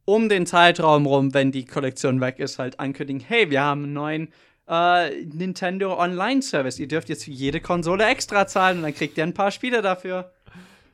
um 0.06 0.30
den 0.30 0.46
Zeitraum 0.46 1.06
rum, 1.06 1.34
wenn 1.34 1.52
die 1.52 1.66
Kollektion 1.66 2.22
weg 2.22 2.40
ist, 2.40 2.60
halt 2.60 2.80
ankündigen, 2.80 3.22
hey, 3.22 3.50
wir 3.52 3.62
haben 3.62 3.84
einen 3.84 3.94
neuen 3.94 4.34
äh, 4.68 5.26
Nintendo 5.26 6.00
Online-Service. 6.00 6.80
Ihr 6.80 6.88
dürft 6.88 7.10
jetzt 7.10 7.26
für 7.26 7.32
jede 7.32 7.60
Konsole 7.60 8.06
extra 8.06 8.48
zahlen 8.48 8.78
und 8.78 8.84
dann 8.84 8.94
kriegt 8.94 9.18
ihr 9.18 9.24
ein 9.24 9.34
paar 9.34 9.52
Spiele 9.52 9.82
dafür. 9.82 10.32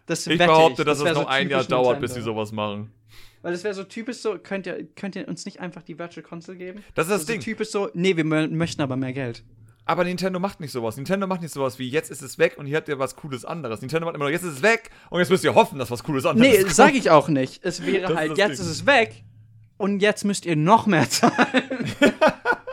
Das 0.06 0.26
ich 0.28 0.38
behaupte, 0.38 0.82
ich. 0.82 0.86
dass 0.86 1.00
Das 1.00 1.00
es 1.00 1.06
wär 1.06 1.14
noch 1.14 1.22
so 1.24 1.28
ein 1.28 1.50
Jahr 1.50 1.64
dauert, 1.64 2.00
Nintendo. 2.00 2.02
bis 2.02 2.14
sie 2.14 2.22
sowas 2.22 2.52
machen. 2.52 2.92
Weil 3.46 3.52
das 3.52 3.64
wäre 3.64 3.76
so 3.76 3.84
typisch 3.84 4.18
so, 4.18 4.40
könnt 4.40 4.66
ihr, 4.66 4.88
könnt 4.96 5.16
ihr 5.16 5.28
uns 5.28 5.46
nicht 5.46 5.60
einfach 5.60 5.84
die 5.84 6.00
Virtual 6.00 6.24
Console 6.24 6.58
geben? 6.58 6.84
Das 6.96 7.06
ist 7.06 7.12
das 7.12 7.22
so 7.28 7.28
Ding. 7.34 7.42
typisch 7.42 7.70
so, 7.70 7.92
nee, 7.94 8.18
wir 8.18 8.26
mö- 8.26 8.50
möchten 8.50 8.82
aber 8.82 8.96
mehr 8.96 9.14
Geld. 9.14 9.44
Aber 9.86 10.04
Nintendo 10.04 10.40
macht 10.40 10.60
nicht 10.62 10.72
sowas. 10.72 10.96
Nintendo 10.96 11.28
macht 11.28 11.44
nicht 11.44 11.54
sowas 11.54 11.78
wie, 11.78 11.88
jetzt 11.88 12.10
ist 12.10 12.24
es 12.24 12.40
weg 12.40 12.56
und 12.58 12.66
hier 12.66 12.78
habt 12.78 12.88
ihr 12.90 12.98
was 12.98 13.16
Cooles 13.16 13.46
anderes. 13.46 13.82
Nintendo 13.82 14.06
macht 14.08 14.16
immer 14.16 14.26
noch, 14.26 14.32
jetzt 14.32 14.42
ist 14.42 14.54
es 14.56 14.62
weg 14.64 14.90
und 15.12 15.20
jetzt 15.20 15.30
müsst 15.30 15.44
ihr 15.44 15.54
hoffen, 15.54 15.78
dass 15.78 15.92
was 15.92 16.04
Cooles 16.04 16.26
anderes 16.26 16.52
Nee, 16.52 16.58
kommt. 16.64 16.74
sag 16.74 16.96
ich 16.96 17.12
auch 17.12 17.28
nicht. 17.28 17.64
Es 17.64 17.86
wäre 17.86 18.02
Das 18.02 18.10
ist 18.14 18.18
halt, 18.18 18.32
das 18.32 18.38
jetzt 18.40 18.50
Ding. 18.58 18.66
ist 18.66 18.72
es 18.72 18.86
weg 18.88 19.24
und 19.78 20.00
jetzt 20.00 20.26
müsst 20.26 20.48
ihr 20.48 20.56
noch 20.56 20.88
mehr 20.88 21.08
zahlen. 21.12 21.36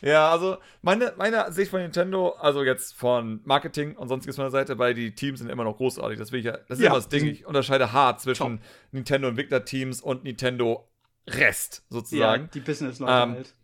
Ja, 0.00 0.30
also 0.30 0.58
meine, 0.82 1.12
meine 1.16 1.50
Sicht 1.52 1.70
von 1.70 1.80
Nintendo, 1.80 2.30
also 2.38 2.62
jetzt 2.62 2.94
von 2.94 3.40
Marketing 3.44 3.96
und 3.96 4.08
sonstiges 4.08 4.36
von 4.36 4.44
der 4.44 4.50
Seite, 4.52 4.78
weil 4.78 4.94
die 4.94 5.14
Teams 5.14 5.40
sind 5.40 5.48
immer 5.50 5.64
noch 5.64 5.76
großartig. 5.76 6.18
Das, 6.18 6.30
will 6.32 6.38
ich 6.40 6.46
ja, 6.46 6.52
das 6.68 6.78
ist 6.78 6.84
Ja, 6.84 6.90
immer 6.90 6.96
das 6.98 7.08
Ding. 7.08 7.26
Ich 7.26 7.46
unterscheide 7.46 7.92
hart 7.92 8.20
zwischen 8.20 8.60
Nintendo-Entwickler-Teams 8.92 10.00
und 10.00 10.24
Nintendo-Rest 10.24 11.76
ja, 11.78 11.82
sozusagen. 11.90 12.50
die 12.54 12.60
Business-Leute 12.60 13.12
Ähm, 13.12 13.32
halt. 13.34 13.54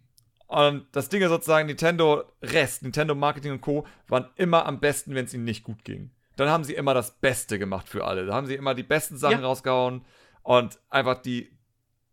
Und 0.47 0.87
das 0.93 1.09
Ding 1.09 1.23
ist 1.23 1.31
sozusagen, 1.31 1.67
Nintendo 1.67 2.25
Rest, 2.43 2.83
Nintendo 2.83 3.15
Marketing 3.15 3.53
und 3.53 3.61
Co. 3.61 3.87
waren 4.09 4.29
immer 4.37 4.67
am 4.67 4.79
besten, 4.79 5.15
wenn 5.15 5.25
es 5.25 5.35
ihnen 5.35 5.45
nicht 5.45 5.65
gut 5.65 5.85
ging. 5.85 6.11
Dann 6.37 6.49
haben 6.49 6.65
sie 6.65 6.75
immer 6.75 6.95
das 6.95 7.13
Beste 7.13 7.59
gemacht 7.59 7.89
für 7.89 8.05
alle. 8.05 8.27
Da 8.27 8.35
haben 8.35 8.47
sie 8.47 8.55
immer 8.55 8.75
die 8.75 8.83
besten 8.83 9.17
Sachen 9.17 9.41
Ja. 9.41 9.47
rausgehauen 9.47 10.05
und 10.43 10.79
einfach 10.91 11.23
die 11.23 11.51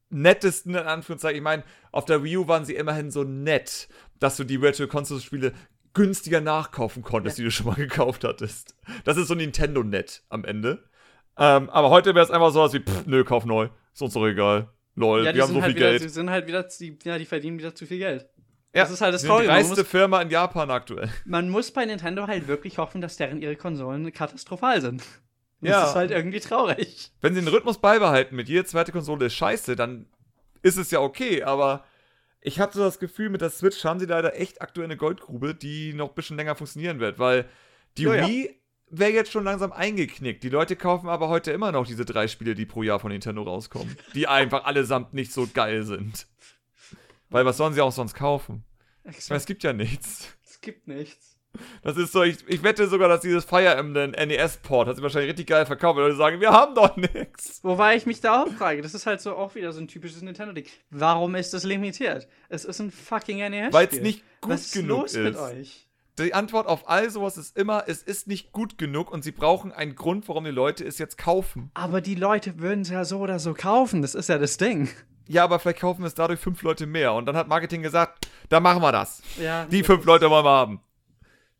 nettesten, 0.10 0.76
in 0.76 0.82
Anführungszeichen. 0.86 1.38
Ich 1.38 1.44
meine, 1.44 1.64
auf 1.92 2.06
der 2.06 2.24
Wii 2.24 2.38
U 2.38 2.48
waren 2.48 2.66
sie 2.66 2.76
immerhin 2.76 3.12
so 3.12 3.24
nett, 3.24 3.88
dass 4.22 4.38
du 4.38 4.46
die 4.46 4.62
Virtual 4.62 4.88
Console 4.88 5.20
Spiele 5.20 5.52
günstiger 5.94 6.40
nachkaufen 6.40 7.04
konntest, 7.04 7.38
die 7.38 7.44
du 7.44 7.52
schon 7.52 7.66
mal 7.68 7.76
gekauft 7.76 8.24
hattest. 8.24 8.76
Das 9.04 9.18
ist 9.18 9.28
so 9.28 9.36
Nintendo-Net 9.36 10.24
am 10.30 10.46
Ende. 10.46 10.86
Ähm, 11.38 11.70
aber 11.70 11.90
heute 11.90 12.16
wäre 12.16 12.24
es 12.24 12.32
einfach 12.32 12.52
so 12.52 12.62
was 12.62 12.72
wie, 12.74 12.80
pff, 12.80 13.06
nö, 13.06 13.26
kauf 13.26 13.46
neu. 13.46 13.68
Ist 13.94 14.02
uns 14.02 14.14
doch 14.14 14.26
egal. 14.26 14.70
Lol, 14.96 15.26
Ja, 15.26 15.32
die 15.32 15.38
wir 15.38 15.44
haben 15.44 15.54
so 15.54 15.62
halt 15.62 15.72
viel 15.74 15.76
wieder, 15.82 15.90
Geld. 15.92 16.04
die 16.04 16.10
sind 16.10 16.30
halt 16.30 16.48
wieder, 16.48 16.64
die, 16.64 16.98
ja, 17.04 17.18
die 17.18 17.26
verdienen 17.26 17.58
wieder 17.60 17.76
zu 17.76 17.86
viel 17.86 17.98
Geld. 17.98 18.26
Ja, 18.74 18.84
das 18.84 18.92
ist 18.92 19.02
halt 19.02 19.14
das 19.14 19.22
die 19.22 19.28
Traurige. 19.28 19.48
Man 19.50 19.58
reichste 19.58 19.84
Firma 19.84 20.22
in 20.22 20.30
Japan 20.30 20.72
aktuell. 20.72 21.10
man 21.26 21.50
muss 21.50 21.72
bei 21.72 21.86
Nintendo 21.86 22.28
halt 22.28 22.48
wirklich 22.48 22.78
hoffen, 22.78 23.02
dass 23.02 23.18
deren 23.18 23.42
ihre 23.42 23.56
Konsolen 23.58 24.14
katastrophal 24.14 24.80
sind. 24.82 25.02
Das 25.62 25.70
Ja. 25.70 25.88
ist 25.90 25.96
halt 25.96 26.12
irgendwie 26.12 26.40
traurig. 26.40 27.12
Wenn 27.22 27.34
sie 27.36 27.42
den 27.42 27.50
Rhythmus 27.50 27.80
beibehalten 27.80 28.36
mit 28.36 28.48
jede 28.48 28.64
zweite 28.66 28.92
Konsole 28.94 29.26
ist 29.26 29.34
scheiße, 29.36 29.76
dann 29.76 30.06
ist 30.62 30.78
es 30.78 30.90
ja 30.92 31.00
okay, 31.02 31.44
aber 31.44 31.84
ich 32.42 32.60
hatte 32.60 32.78
so 32.78 32.84
das 32.84 33.00
Gefühl, 33.00 33.30
mit 33.30 33.42
der 33.42 33.52
Switch 33.52 33.84
haben 33.86 34.00
sie 34.00 34.08
leider 34.08 34.36
echt 34.40 34.62
aktuell 34.62 34.86
eine 34.86 34.98
Goldgrube, 34.98 35.56
die 35.56 35.94
noch 35.94 36.10
ein 36.10 36.16
bisschen 36.16 36.38
länger 36.38 36.56
funktionieren 36.56 37.00
wird, 37.00 37.20
weil 37.20 37.48
die 37.98 38.04
Ja, 38.04 38.16
ja. 38.16 38.28
Wii 38.28 38.60
wäre 38.90 39.12
jetzt 39.12 39.32
schon 39.32 39.44
langsam 39.44 39.72
eingeknickt. 39.72 40.44
Die 40.44 40.50
Leute 40.50 40.76
kaufen 40.76 41.08
aber 41.08 41.30
heute 41.30 41.52
immer 41.52 41.72
noch 41.72 41.86
diese 41.88 42.04
drei 42.04 42.28
Spiele, 42.28 42.56
die 42.56 42.66
pro 42.66 42.84
Jahr 42.84 43.00
von 43.00 43.12
Nintendo 43.12 43.44
rauskommen, 43.44 43.96
die 44.16 44.28
einfach 44.28 44.66
allesamt 44.66 45.14
nicht 45.14 45.32
so 45.32 45.48
geil 45.54 45.84
sind. 45.84 46.28
Weil 47.30 47.46
was 47.46 47.58
sollen 47.58 47.74
sie 47.74 47.82
auch 47.82 47.94
sonst 47.94 48.14
kaufen? 48.14 48.66
Meine, 49.04 49.16
es 49.38 49.46
gibt 49.46 49.64
ja 49.64 49.74
nichts. 49.74 50.36
Es 50.44 50.60
gibt 50.60 50.88
nichts. 50.88 51.31
Das 51.84 51.98
ist 51.98 52.12
so, 52.12 52.24
ich, 52.24 52.38
ich 52.48 52.64
wette 52.64 52.88
sogar, 52.88 53.10
dass 53.10 53.22
dieses 53.22 53.44
Fire 53.44 53.76
Emblem 53.76 54.12
NES-Port 54.12 54.88
hat 54.88 54.96
sich 54.96 55.04
wahrscheinlich 55.04 55.30
richtig 55.32 55.48
geil 55.48 55.66
verkauft, 55.66 55.98
weil 55.98 56.06
Leute 56.06 56.16
sagen, 56.16 56.40
wir 56.40 56.52
haben 56.52 56.76
doch 56.76 56.96
nichts. 56.96 57.60
Wobei 57.64 57.96
ich 57.96 58.06
mich 58.06 58.22
da 58.22 58.44
auch 58.44 58.48
frage, 58.54 58.82
das 58.82 58.94
ist 58.94 59.06
halt 59.06 59.22
so 59.22 59.36
auch 59.36 59.56
wieder 59.56 59.72
so 59.74 59.82
ein 59.82 59.88
typisches 59.88 60.22
Nintendo-Ding. 60.22 60.66
Warum 60.90 61.36
ist 61.36 61.54
das 61.54 61.64
limitiert? 61.64 62.28
Es 62.50 62.66
ist 62.66 62.80
ein 62.80 62.92
fucking 62.92 63.38
NES-Spiel. 63.38 63.74
Weil 63.74 63.88
es 63.92 64.00
nicht 64.00 64.24
gut 64.42 64.52
Was 64.52 64.62
ist 64.68 64.74
genug 64.74 65.02
los 65.02 65.14
ist. 65.14 65.24
mit 65.24 65.36
euch? 65.38 65.88
Die 66.20 66.34
Antwort 66.34 66.68
auf 66.68 66.88
all 66.90 67.10
sowas 67.10 67.38
ist 67.38 67.58
immer, 67.58 67.86
es 67.88 68.04
ist 68.04 68.28
nicht 68.28 68.52
gut 68.52 68.78
genug 68.78 69.12
und 69.12 69.24
sie 69.24 69.32
brauchen 69.32 69.72
einen 69.72 69.96
Grund, 69.96 70.28
warum 70.28 70.44
die 70.44 70.52
Leute 70.52 70.86
es 70.86 71.00
jetzt 71.00 71.18
kaufen. 71.18 71.72
Aber 71.74 72.02
die 72.02 72.16
Leute 72.16 72.60
würden 72.60 72.82
es 72.82 72.90
ja 72.90 73.06
so 73.06 73.20
oder 73.20 73.40
so 73.40 73.54
kaufen, 73.54 74.02
das 74.02 74.14
ist 74.14 74.30
ja 74.30 74.38
das 74.38 74.58
Ding. 74.58 74.90
Ja, 75.28 75.46
aber 75.46 75.60
vielleicht 75.60 75.80
kaufen 75.80 76.04
es 76.04 76.14
dadurch 76.14 76.40
fünf 76.40 76.62
Leute 76.62 76.86
mehr. 76.86 77.14
Und 77.14 77.26
dann 77.26 77.38
hat 77.38 77.48
Marketing 77.48 77.82
gesagt, 77.82 78.28
da 78.50 78.60
machen 78.60 78.82
wir 78.82 78.92
das. 78.92 79.24
Ja, 79.42 79.66
Die 79.66 79.84
fünf 79.84 80.04
Leute 80.04 80.30
wollen 80.30 80.44
wir 80.46 80.50
haben. 80.52 80.82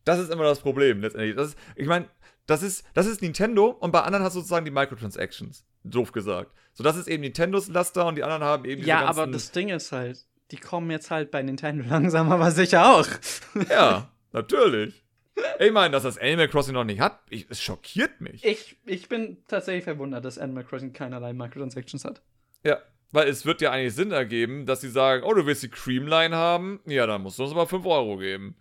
Das 0.04 0.18
ist 0.18 0.30
immer 0.30 0.44
das 0.44 0.60
Problem 0.60 1.00
letztendlich. 1.00 1.36
Das 1.36 1.48
ist, 1.48 1.58
ich 1.76 1.86
meine, 1.86 2.08
das 2.46 2.62
ist, 2.62 2.84
das 2.94 3.06
ist 3.06 3.22
Nintendo 3.22 3.66
und 3.66 3.92
bei 3.92 4.00
anderen 4.00 4.24
hast 4.24 4.34
du 4.34 4.40
sozusagen 4.40 4.64
die 4.64 4.70
Microtransactions. 4.70 5.64
Doof 5.84 6.12
gesagt. 6.12 6.52
So, 6.74 6.84
das 6.84 6.96
ist 6.96 7.08
eben 7.08 7.22
Nintendos 7.22 7.68
Laster 7.68 8.06
und 8.06 8.16
die 8.16 8.24
anderen 8.24 8.42
haben 8.42 8.64
eben 8.64 8.84
Ja, 8.84 9.04
aber 9.06 9.26
das 9.26 9.52
Ding 9.52 9.68
ist 9.68 9.92
halt, 9.92 10.26
die 10.50 10.56
kommen 10.56 10.90
jetzt 10.90 11.10
halt 11.10 11.30
bei 11.30 11.42
Nintendo 11.42 11.84
langsam, 11.88 12.30
aber 12.30 12.50
sicher 12.50 12.94
auch. 12.94 13.06
Ja, 13.68 14.10
natürlich. 14.32 15.04
Ich 15.58 15.72
meine, 15.72 15.92
dass 15.92 16.02
das 16.02 16.18
Animal 16.18 16.48
Crossing 16.48 16.74
noch 16.74 16.84
nicht 16.84 17.00
hat, 17.00 17.20
ich, 17.30 17.46
es 17.48 17.62
schockiert 17.62 18.20
mich. 18.20 18.44
Ich, 18.44 18.76
ich 18.84 19.08
bin 19.08 19.38
tatsächlich 19.48 19.84
verwundert, 19.84 20.24
dass 20.24 20.38
Animal 20.38 20.64
Crossing 20.64 20.92
keinerlei 20.92 21.32
Microtransactions 21.32 22.04
hat. 22.04 22.22
Ja, 22.64 22.78
weil 23.12 23.28
es 23.28 23.46
wird 23.46 23.60
ja 23.60 23.70
eigentlich 23.70 23.94
Sinn 23.94 24.10
ergeben, 24.10 24.66
dass 24.66 24.82
sie 24.82 24.90
sagen, 24.90 25.22
oh, 25.24 25.32
du 25.32 25.46
willst 25.46 25.62
die 25.62 25.68
Creamline 25.68 26.36
haben? 26.36 26.80
Ja, 26.86 27.06
dann 27.06 27.22
musst 27.22 27.38
du 27.38 27.44
uns 27.44 27.52
aber 27.52 27.66
5 27.66 27.84
Euro 27.86 28.18
geben. 28.18 28.56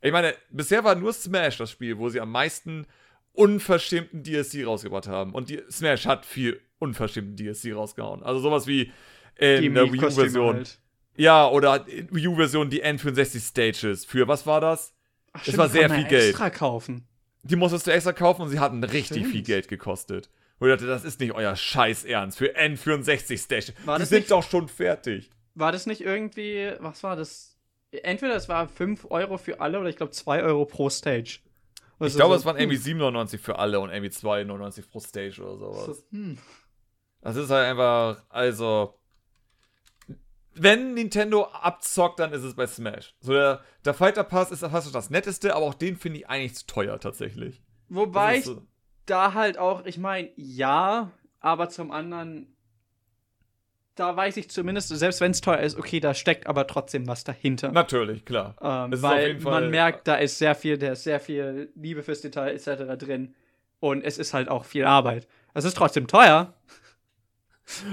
Ich 0.00 0.12
meine, 0.12 0.34
bisher 0.50 0.84
war 0.84 0.94
nur 0.94 1.12
Smash 1.12 1.56
das 1.58 1.70
Spiel, 1.70 1.98
wo 1.98 2.08
sie 2.08 2.20
am 2.20 2.30
meisten 2.30 2.86
unverschämten 3.32 4.22
DLC 4.22 4.64
rausgebracht 4.66 5.06
haben. 5.08 5.32
Und 5.34 5.48
die, 5.48 5.62
Smash 5.70 6.06
hat 6.06 6.26
viel 6.26 6.60
unverschämten 6.78 7.36
DLC 7.36 7.74
rausgehauen. 7.74 8.22
Also 8.22 8.40
sowas 8.40 8.66
wie 8.66 8.92
in 9.36 9.74
der 9.74 9.92
Wii 9.92 10.04
U-Version. 10.04 10.56
halt. 10.56 10.78
Ja, 11.16 11.48
oder 11.48 11.86
in 11.88 12.08
Wii 12.14 12.28
U-Version 12.28 12.70
die 12.70 12.84
N64 12.84 13.40
Stages. 13.40 14.04
Für 14.04 14.26
was 14.28 14.46
war 14.46 14.60
das? 14.60 14.94
Ach, 15.32 15.46
Es 15.46 15.56
war 15.56 15.66
die 15.66 15.72
sehr 15.74 15.90
viel 15.90 16.04
Geld. 16.04 16.30
extra 16.30 16.50
kaufen. 16.50 17.06
Die 17.44 17.56
musstest 17.56 17.86
du 17.86 17.92
extra 17.92 18.12
kaufen 18.12 18.42
und 18.42 18.48
sie 18.48 18.58
hatten 18.58 18.82
richtig 18.82 19.18
Stimmt. 19.18 19.32
viel 19.32 19.42
Geld 19.42 19.68
gekostet. 19.68 20.28
Wo 20.58 20.66
ich 20.66 20.72
dachte, 20.72 20.86
das 20.86 21.04
ist 21.04 21.20
nicht 21.20 21.32
euer 21.32 21.54
Scheiß 21.54 22.04
Ernst. 22.04 22.38
Für 22.38 22.56
N64 22.56 23.38
Stages. 23.44 23.66
Die 23.66 23.72
das 23.86 24.08
sind 24.08 24.18
nicht- 24.18 24.30
doch 24.32 24.42
schon 24.42 24.66
fertig. 24.68 25.30
War 25.54 25.70
das 25.70 25.86
nicht 25.86 26.00
irgendwie, 26.00 26.72
was 26.80 27.02
war 27.04 27.14
das? 27.16 27.47
Entweder 27.90 28.36
es 28.36 28.48
war 28.48 28.68
5 28.68 29.06
Euro 29.10 29.38
für 29.38 29.60
alle 29.60 29.80
oder 29.80 29.88
ich 29.88 29.96
glaube 29.96 30.12
2 30.12 30.42
Euro 30.42 30.66
pro 30.66 30.90
Stage. 30.90 31.40
Ich 32.00 32.00
Also 32.00 32.18
glaube, 32.18 32.34
so, 32.34 32.40
es 32.40 32.44
waren 32.44 32.58
irgendwie 32.58 32.76
7,99 32.76 33.38
für 33.38 33.58
alle 33.58 33.80
und 33.80 33.90
irgendwie 33.90 34.10
2,99 34.12 34.88
pro 34.90 35.00
Stage 35.00 35.42
oder 35.42 35.56
sowas. 35.56 35.86
so, 35.86 36.04
hm. 36.10 36.38
Das 37.20 37.36
ist 37.36 37.50
halt 37.50 37.66
einfach, 37.66 38.22
also. 38.28 38.94
Wenn 40.54 40.94
Nintendo 40.94 41.44
abzockt, 41.44 42.18
dann 42.18 42.32
ist 42.32 42.42
es 42.42 42.54
bei 42.54 42.66
Smash. 42.66 43.14
So, 43.20 43.32
der, 43.32 43.62
der 43.84 43.94
Fighter 43.94 44.24
Pass 44.24 44.50
ist 44.50 44.60
fast 44.60 44.92
das 44.92 45.08
Netteste, 45.10 45.54
aber 45.54 45.66
auch 45.66 45.74
den 45.74 45.96
finde 45.96 46.18
ich 46.20 46.28
eigentlich 46.28 46.56
zu 46.56 46.66
teuer 46.66 46.98
tatsächlich. 46.98 47.62
Wobei 47.88 48.34
Das 48.36 48.44
ich 48.44 48.50
ist 48.50 48.56
so, 48.56 48.62
da 49.06 49.34
halt 49.34 49.56
auch, 49.58 49.86
ich 49.86 49.98
meine, 49.98 50.30
ja, 50.36 51.12
aber 51.40 51.68
zum 51.68 51.92
anderen, 51.92 52.56
da 53.98 54.16
weiß 54.16 54.36
ich 54.36 54.48
zumindest, 54.50 54.88
selbst 54.88 55.20
wenn 55.20 55.32
es 55.32 55.40
teuer 55.40 55.58
ist, 55.60 55.76
okay, 55.78 56.00
da 56.00 56.14
steckt 56.14 56.46
aber 56.46 56.66
trotzdem 56.66 57.06
was 57.08 57.24
dahinter. 57.24 57.72
natürlich, 57.72 58.24
klar. 58.24 58.54
Ähm, 58.60 59.02
weil 59.02 59.34
man 59.40 59.70
merkt, 59.70 60.06
da 60.06 60.16
ist 60.16 60.38
sehr 60.38 60.54
viel, 60.54 60.78
da 60.78 60.92
ist 60.92 61.04
sehr 61.04 61.20
viel 61.20 61.70
Liebe 61.74 62.02
fürs 62.02 62.20
Detail 62.20 62.50
etc. 62.54 62.96
drin. 62.98 63.34
Und 63.80 64.02
es 64.04 64.18
ist 64.18 64.34
halt 64.34 64.48
auch 64.48 64.64
viel 64.64 64.84
Arbeit. 64.84 65.26
Es 65.54 65.64
ist 65.64 65.76
trotzdem 65.76 66.06
teuer. 66.06 66.52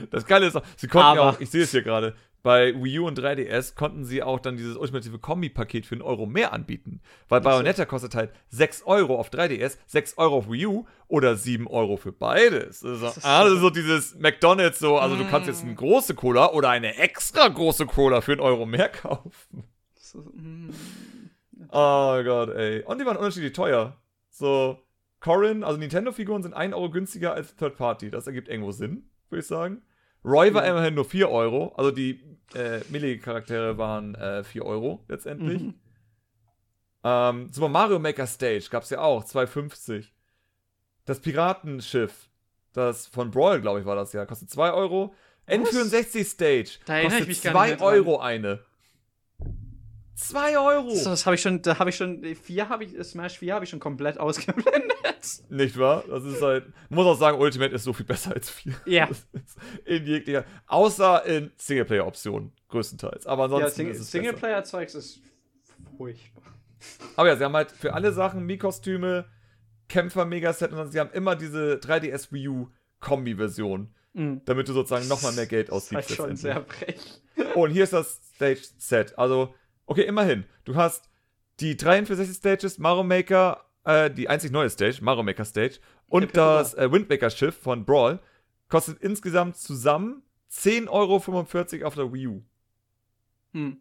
Das 0.10 0.26
Geile 0.26 0.46
ist 0.48 0.56
auch, 0.56 0.64
sie 0.78 0.88
konnten 0.88 1.16
ja 1.18 1.22
Aber- 1.22 1.30
auch, 1.32 1.40
ich 1.40 1.50
sehe 1.50 1.64
es 1.64 1.72
hier 1.72 1.82
gerade, 1.84 2.16
bei 2.46 2.76
Wii 2.76 3.00
U 3.00 3.08
und 3.08 3.18
3DS 3.18 3.74
konnten 3.74 4.06
sie 4.06 4.22
auch 4.22 4.40
dann 4.40 4.56
dieses 4.56 4.78
ultimative 4.78 5.18
Kombi-Paket 5.18 5.88
für 5.88 5.96
einen 5.96 6.04
Euro 6.04 6.28
mehr 6.28 6.54
anbieten. 6.54 7.02
Weil. 7.28 7.42
Bayonetta 7.42 7.86
kostet 7.86 8.14
halt 8.14 8.30
6 8.50 8.84
Euro 8.84 9.20
auf 9.20 9.32
3DS, 9.32 9.80
6 9.88 10.20
Euro 10.20 10.38
auf 10.38 10.52
Wii 10.52 10.68
U 10.68 10.86
oder 11.08 11.38
7 11.38 11.66
Euro 11.66 11.98
für 11.98 12.12
beides. 12.12 12.82
Das 12.82 13.18
ist 13.18 13.26
ah, 13.26 13.46
das 13.46 13.60
so- 13.60 13.72
dieses 13.72 14.14
McDonalds 14.20 14.78
so, 14.78 15.00
also 15.00 15.16
du 15.16 15.26
kannst 15.28 15.48
jetzt 15.48 15.64
eine 15.64 15.74
große 15.74 16.14
Cola 16.14 16.52
oder 16.52 16.70
eine 16.70 16.96
extra 16.98 17.48
große 17.48 17.88
Cola 17.88 18.22
für 18.22 18.34
einen 18.34 18.42
Euro 18.42 18.68
mehr 18.68 18.90
kaufen. 18.90 19.64
So, 19.96 20.20
mm. 20.20 20.70
Oh 21.72 22.24
Gott, 22.24 22.50
ey. 22.50 22.84
Und 22.84 23.02
die 23.02 23.08
waren 23.08 23.18
unterschiedlich 23.18 23.54
teuer. 23.54 23.98
So, 24.30 24.78
Corin, 25.20 25.64
also 25.64 25.80
Nintendo-Figuren 25.80 26.44
sind 26.44 26.54
1 26.54 26.76
Euro 26.76 26.92
günstiger 26.92 27.34
als 27.34 27.56
Third 27.56 27.76
Party. 27.76 28.12
Das 28.12 28.28
ergibt 28.28 28.50
irgendwo 28.50 28.72
Sinn, 28.72 29.10
würde 29.30 29.40
ich 29.42 29.48
sagen. 29.48 29.82
Roy 30.26 30.54
war 30.54 30.66
Ja. 30.66 30.72
immerhin 30.72 30.96
nur 30.96 31.06
4 31.06 31.30
Euro. 31.30 31.74
Also 31.78 31.92
die 31.92 32.20
äh, 32.56 32.80
Melee-Charaktere 32.90 33.78
waren 33.78 34.16
äh, 34.16 34.44
4 34.44 34.66
Euro 34.66 35.04
letztendlich. 35.08 35.62
Mhm. 35.62 35.74
Ähm, 37.04 37.50
Super 37.52 37.70
Mario 37.70 38.00
Maker 38.00 38.26
Stage 38.28 38.66
gab's 38.72 38.90
ja 38.90 39.00
auch, 39.02 39.24
2,50. 39.24 40.06
Das 41.06 41.20
Piratenschiff, 41.20 42.30
das 42.74 43.06
von 43.08 43.30
Brawl, 43.30 43.62
glaube 43.62 43.80
ich, 43.80 43.86
war 43.86 43.96
das 43.96 44.12
ja, 44.14 44.26
kostet 44.26 44.50
2 44.50 44.72
Euro. 44.74 45.14
N64 45.48 46.26
Stage 46.26 46.80
Da 46.88 47.04
kostet 47.04 47.28
mich 47.28 47.42
gar 47.44 47.54
2 47.54 47.70
nicht 47.72 47.80
mehr 47.80 47.90
dran. 47.90 47.98
Euro 48.00 48.20
eine. 48.20 48.60
2 50.16 50.58
Euro! 50.58 50.96
So, 50.96 51.10
das 51.12 51.26
habe 51.26 51.36
ich 51.36 51.42
schon, 51.42 51.62
da 51.62 51.78
habe 51.80 51.90
ich 51.90 51.96
schon, 51.98 52.24
vier 52.36 52.70
habe 52.70 52.84
ich, 52.86 52.92
Smash 53.04 53.38
4 53.40 53.54
habe 53.54 53.66
ich 53.66 53.70
schon 53.70 53.80
komplett 53.80 54.18
ausgeblendet. 54.20 54.94
Nicht 55.50 55.78
wahr? 55.78 56.04
Das 56.08 56.24
ist 56.24 56.42
halt. 56.42 56.66
Muss 56.90 57.06
auch 57.06 57.18
sagen, 57.20 57.40
Ultimate 57.40 57.74
ist 57.74 57.84
so 57.84 57.94
viel 57.94 58.06
besser 58.06 58.34
als 58.34 58.50
4. 58.50 58.74
Ja. 58.86 59.10
In 59.86 60.06
jeglicher. 60.06 60.46
Außer 60.68 61.26
in 61.26 61.52
Singleplayer-Optionen, 61.58 62.52
größtenteils. 62.70 63.26
Aber 63.28 63.44
Ja, 63.48 63.56
ansonsten 63.56 63.76
Sing 63.78 63.90
ist 63.90 64.00
es. 64.00 64.12
Singleplayer-Zeugs 64.12 64.96
ist 64.96 65.20
furchtbar. 65.98 66.44
Aber 67.16 67.28
ja, 67.30 67.36
sie 67.36 67.44
haben 67.44 67.56
halt 67.56 67.72
für 67.72 67.94
alle 67.94 68.12
Sachen 68.14 68.46
Mi-Kostüme, 68.46 69.26
Kämpfer-Megaset 69.90 70.72
und 70.74 70.92
sie 70.92 71.00
haben 71.00 71.12
immer 71.12 71.36
diese 71.36 71.76
3DS 71.80 72.32
Wii 72.32 72.48
U 72.50 72.68
Kombi-Version, 73.00 73.94
Mhm. 74.14 74.42
damit 74.46 74.70
du 74.70 74.74
sozusagen 74.74 75.08
nochmal 75.10 75.34
mehr 75.34 75.46
Geld 75.46 75.70
Das 75.70 75.86
ist 75.86 75.92
halt 75.92 76.06
ausgibst. 76.06 76.16
schon 76.16 76.36
sehr 76.38 76.64
frech. 76.64 77.22
Oh, 77.56 77.64
und 77.66 77.72
hier 77.72 77.84
ist 77.84 77.92
das 77.94 78.22
Stage-Set. 78.36 79.18
Also, 79.20 79.54
okay, 79.86 80.04
immerhin. 80.04 80.46
Du 80.64 80.76
hast 80.76 81.10
die 81.60 81.78
63 81.78 82.36
Stages, 82.36 82.78
Mario 82.78 83.04
Maker, 83.04 83.66
äh, 83.84 84.10
die 84.12 84.28
einzig 84.30 84.52
neue 84.52 84.70
Stage, 84.70 84.98
Mario 85.02 85.24
Maker 85.24 85.46
Stage, 85.46 85.80
und 86.08 86.36
das 86.36 86.74
äh, 86.76 86.92
Windmaker 86.92 87.30
Schiff 87.30 87.58
von 87.58 87.86
Brawl. 87.86 88.20
Kostet 88.68 89.00
insgesamt 89.02 89.58
zusammen 89.58 90.24
10,45 90.52 90.90
Euro 90.90 91.88
auf 91.88 91.96
der 91.96 92.14
Wii 92.14 92.28
U. 92.28 92.44
Hm. 93.54 93.78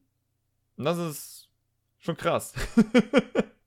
Und 0.76 0.85
das 0.85 0.98
ist 0.98 1.48
schon 1.98 2.16
krass. 2.16 2.55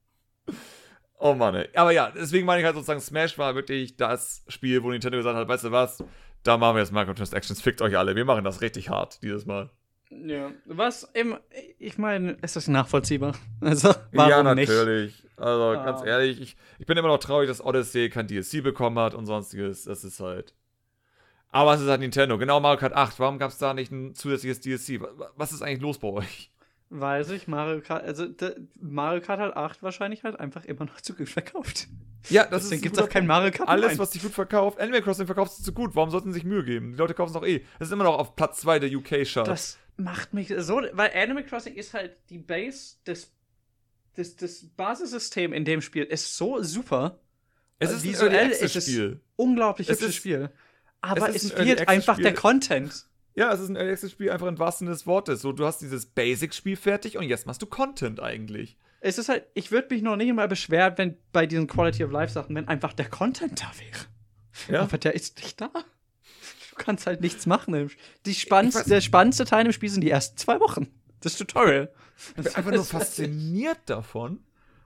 oh 1.17 1.33
Mann, 1.33 1.55
ey. 1.55 1.69
Aber 1.75 1.91
ja, 1.91 2.11
deswegen 2.11 2.45
meine 2.45 2.61
ich 2.61 2.65
halt 2.65 2.75
sozusagen, 2.75 2.99
Smash 2.99 3.37
war 3.37 3.55
wirklich 3.55 3.97
das 3.97 4.43
Spiel, 4.47 4.83
wo 4.83 4.91
Nintendo 4.91 5.17
gesagt 5.17 5.35
hat, 5.35 5.47
weißt 5.47 5.65
du 5.65 5.71
was, 5.71 6.03
da 6.43 6.57
machen 6.57 6.75
wir 6.75 6.81
jetzt 6.81 6.91
Microtransactions, 6.91 7.61
fickt 7.61 7.81
euch 7.81 7.97
alle, 7.97 8.15
wir 8.15 8.25
machen 8.25 8.43
das 8.43 8.61
richtig 8.61 8.89
hart 8.89 9.21
dieses 9.23 9.45
Mal. 9.45 9.71
Ja. 10.09 10.51
Was 10.65 11.03
im, 11.13 11.37
ich 11.79 11.97
meine, 11.97 12.31
ist 12.41 12.55
das 12.55 12.67
nachvollziehbar? 12.67 13.35
Also, 13.61 13.93
warum 14.13 14.29
ja, 14.31 14.55
nicht? 14.55 14.69
natürlich. 14.69 15.23
Also, 15.35 15.73
ganz 15.83 16.01
Ah. 16.01 16.05
ehrlich, 16.05 16.39
ich, 16.41 16.57
ich 16.79 16.85
bin 16.85 16.97
immer 16.97 17.09
noch 17.09 17.17
traurig, 17.19 17.47
dass 17.49 17.63
Odyssey 17.63 18.09
kein 18.09 18.27
DLC 18.27 18.63
bekommen 18.63 18.97
hat 18.99 19.13
und 19.13 19.25
sonstiges. 19.25 19.83
Das 19.83 20.03
ist 20.03 20.19
halt. 20.19 20.53
Aber 21.49 21.73
es 21.73 21.81
ist 21.81 21.87
halt 21.87 22.01
Nintendo. 22.01 22.37
Genau 22.37 22.59
Mario 22.59 22.79
Kart 22.79 22.93
8. 22.93 23.19
Warum 23.19 23.37
gab 23.39 23.51
es 23.51 23.57
da 23.57 23.73
nicht 23.73 23.91
ein 23.91 24.13
zusätzliches 24.15 24.59
DLC? 24.61 25.01
Wa- 25.01 25.31
Was 25.35 25.51
ist 25.51 25.61
eigentlich 25.61 25.81
los 25.81 25.97
bei 25.99 26.07
euch? 26.09 26.51
Weiß 26.89 27.31
ich, 27.31 27.47
Mario 27.49 27.81
Kart, 27.81 28.03
also 28.05 28.27
Mario 28.79 29.19
Kart 29.21 29.39
hat 29.41 29.57
8 29.57 29.83
wahrscheinlich 29.83 30.23
halt 30.23 30.39
einfach 30.39 30.63
immer 30.63 30.85
noch 30.85 31.01
zu 31.01 31.13
gut 31.15 31.27
verkauft. 31.27 31.87
Ja, 32.29 32.43
das 32.45 32.63
Deswegen 32.63 32.75
ist 32.77 32.81
gibt 32.83 32.97
ein 32.97 33.03
es 33.03 33.05
auch 33.09 33.11
kein 33.11 33.27
Mario 33.27 33.51
Kart 33.51 33.67
Alles, 33.67 33.91
9. 33.93 33.99
was 33.99 34.11
sich 34.13 34.21
gut 34.21 34.31
verkauft. 34.31 34.79
Animal 34.79 35.01
Crossing 35.01 35.25
verkauft 35.25 35.51
sich 35.53 35.65
zu 35.65 35.73
gut. 35.73 35.95
Warum 35.95 36.09
sollten 36.11 36.29
sie 36.31 36.35
sich 36.35 36.45
Mühe 36.45 36.63
geben? 36.63 36.93
Die 36.93 36.97
Leute 36.97 37.13
kaufen 37.13 37.29
es 37.29 37.33
doch 37.33 37.45
eh. 37.45 37.63
Es 37.79 37.87
ist 37.87 37.93
immer 37.93 38.05
noch 38.05 38.17
auf 38.17 38.35
Platz 38.37 38.61
2 38.61 38.79
der 38.79 38.89
UK-Charts. 38.95 39.77
Das 39.97 40.05
macht 40.05 40.33
mich 40.33 40.53
so, 40.57 40.81
weil 40.93 41.11
Animal 41.13 41.43
Crossing 41.43 41.75
ist 41.75 41.93
halt 41.93 42.15
die 42.29 42.37
Base 42.39 42.95
des, 43.05 43.31
des, 44.15 44.35
das 44.35 44.63
Basissystem 44.75 45.53
in 45.53 45.65
dem 45.65 45.81
Spiel 45.81 46.03
ist 46.03 46.37
so 46.37 46.61
super. 46.63 47.19
Es 47.79 47.91
ist 47.91 48.03
visuell 48.03 48.49
ist 48.49 48.75
es- 48.75 48.83
Spiel. 48.85 49.19
Unglaublich 49.35 49.89
Es 49.89 49.99
hübsches 49.99 50.15
Spiel. 50.15 50.49
Aber 51.01 51.29
es 51.29 51.43
es, 51.43 51.53
ein 51.55 51.65
fehlt 51.65 51.87
einfach 51.87 52.17
der 52.17 52.29
Spiel. 52.29 52.33
Content. 52.39 53.05
Ja, 53.35 53.53
es 53.53 53.59
ist 53.59 53.69
ein 53.69 53.75
Early 53.75 53.91
Access 53.91 54.11
Spiel 54.11 54.31
einfach 54.31 54.47
im 54.47 54.57
wahrsten 54.57 54.87
Sinne 54.87 54.95
des 54.95 55.05
Wortes. 55.05 55.41
So, 55.41 55.51
du 55.51 55.63
hast 55.65 55.79
dieses 55.79 56.07
Basic-Spiel 56.07 56.75
fertig 56.75 57.17
und 57.17 57.23
jetzt 57.23 57.45
machst 57.45 57.61
du 57.61 57.67
Content 57.67 58.19
eigentlich. 58.19 58.77
Es 58.99 59.19
ist 59.19 59.29
halt, 59.29 59.45
ich 59.53 59.69
würde 59.71 59.93
mich 59.93 60.01
noch 60.01 60.15
nicht 60.15 60.33
mal 60.33 60.47
beschweren, 60.47 60.93
wenn 60.97 61.17
bei 61.31 61.45
diesen 61.45 61.67
Quality 61.67 62.03
of 62.03 62.11
Life 62.11 62.33
Sachen, 62.33 62.55
wenn 62.55 62.67
einfach 62.67 62.93
der 62.93 63.07
Content 63.09 63.61
da 63.61 63.71
wäre. 63.77 64.75
Ja. 64.75 64.81
Aber 64.81 64.97
der 64.97 65.13
ist 65.13 65.37
nicht 65.37 65.61
da. 65.61 65.69
Du 66.77 66.83
kannst 66.85 67.07
halt 67.07 67.21
nichts 67.21 67.45
machen. 67.45 67.89
Die 68.25 68.33
spannendste, 68.33 68.89
der 68.89 69.01
spannendste 69.01 69.45
Teil 69.45 69.65
im 69.65 69.71
Spiel 69.71 69.89
sind 69.89 70.01
die 70.01 70.09
ersten 70.09 70.37
zwei 70.37 70.59
Wochen. 70.59 70.87
Das 71.21 71.37
Tutorial. 71.37 71.91
Ich 72.37 72.43
bin 72.43 72.55
einfach 72.55 72.71
nur 72.71 72.85
fasziniert 72.85 73.79
davon, 73.85 74.39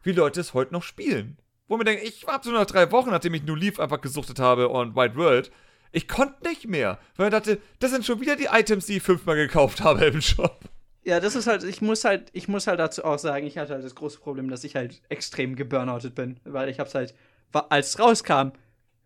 wie 0.04 0.12
Leute 0.12 0.42
es 0.42 0.54
heute 0.54 0.74
noch 0.74 0.84
spielen. 0.84 1.38
Wo 1.68 1.78
mir 1.78 1.84
denke, 1.84 2.04
ich 2.04 2.26
habe 2.28 2.44
so 2.44 2.52
nach 2.52 2.66
drei 2.66 2.92
Wochen, 2.92 3.12
nachdem 3.12 3.34
ich 3.34 3.44
New 3.44 3.56
Leaf 3.56 3.80
einfach 3.80 4.02
gesuchtet 4.02 4.40
habe 4.40 4.70
und 4.70 4.96
White 4.96 5.16
World, 5.16 5.52
ich 5.92 6.08
konnte 6.08 6.48
nicht 6.48 6.68
mehr. 6.68 7.00
Weil 7.16 7.28
ich 7.28 7.32
dachte, 7.32 7.62
das 7.80 7.92
sind 7.92 8.06
schon 8.06 8.20
wieder 8.20 8.36
die 8.36 8.48
Items, 8.52 8.86
die 8.86 8.98
ich 8.98 9.04
fünfmal 9.04 9.36
gekauft 9.36 9.82
habe 9.82 10.06
im 10.06 10.22
Shop. 10.22 10.60
Ja, 11.04 11.20
das 11.20 11.36
ist 11.36 11.48
halt, 11.48 11.64
ich 11.64 11.82
muss 11.82 12.04
halt, 12.04 12.30
ich 12.34 12.48
muss 12.48 12.68
halt 12.68 12.80
dazu 12.80 13.04
auch 13.04 13.18
sagen, 13.18 13.48
ich 13.48 13.58
hatte 13.58 13.74
halt 13.74 13.84
das 13.84 13.96
große 13.96 14.20
Problem, 14.20 14.50
dass 14.50 14.64
ich 14.64 14.76
halt 14.76 15.02
extrem 15.10 15.56
geburnoutet 15.56 16.14
bin, 16.14 16.40
weil 16.44 16.70
ich 16.70 16.80
hab's 16.80 16.94
halt, 16.94 17.16
als 17.52 17.90
es 17.90 18.00
rauskam, 18.00 18.52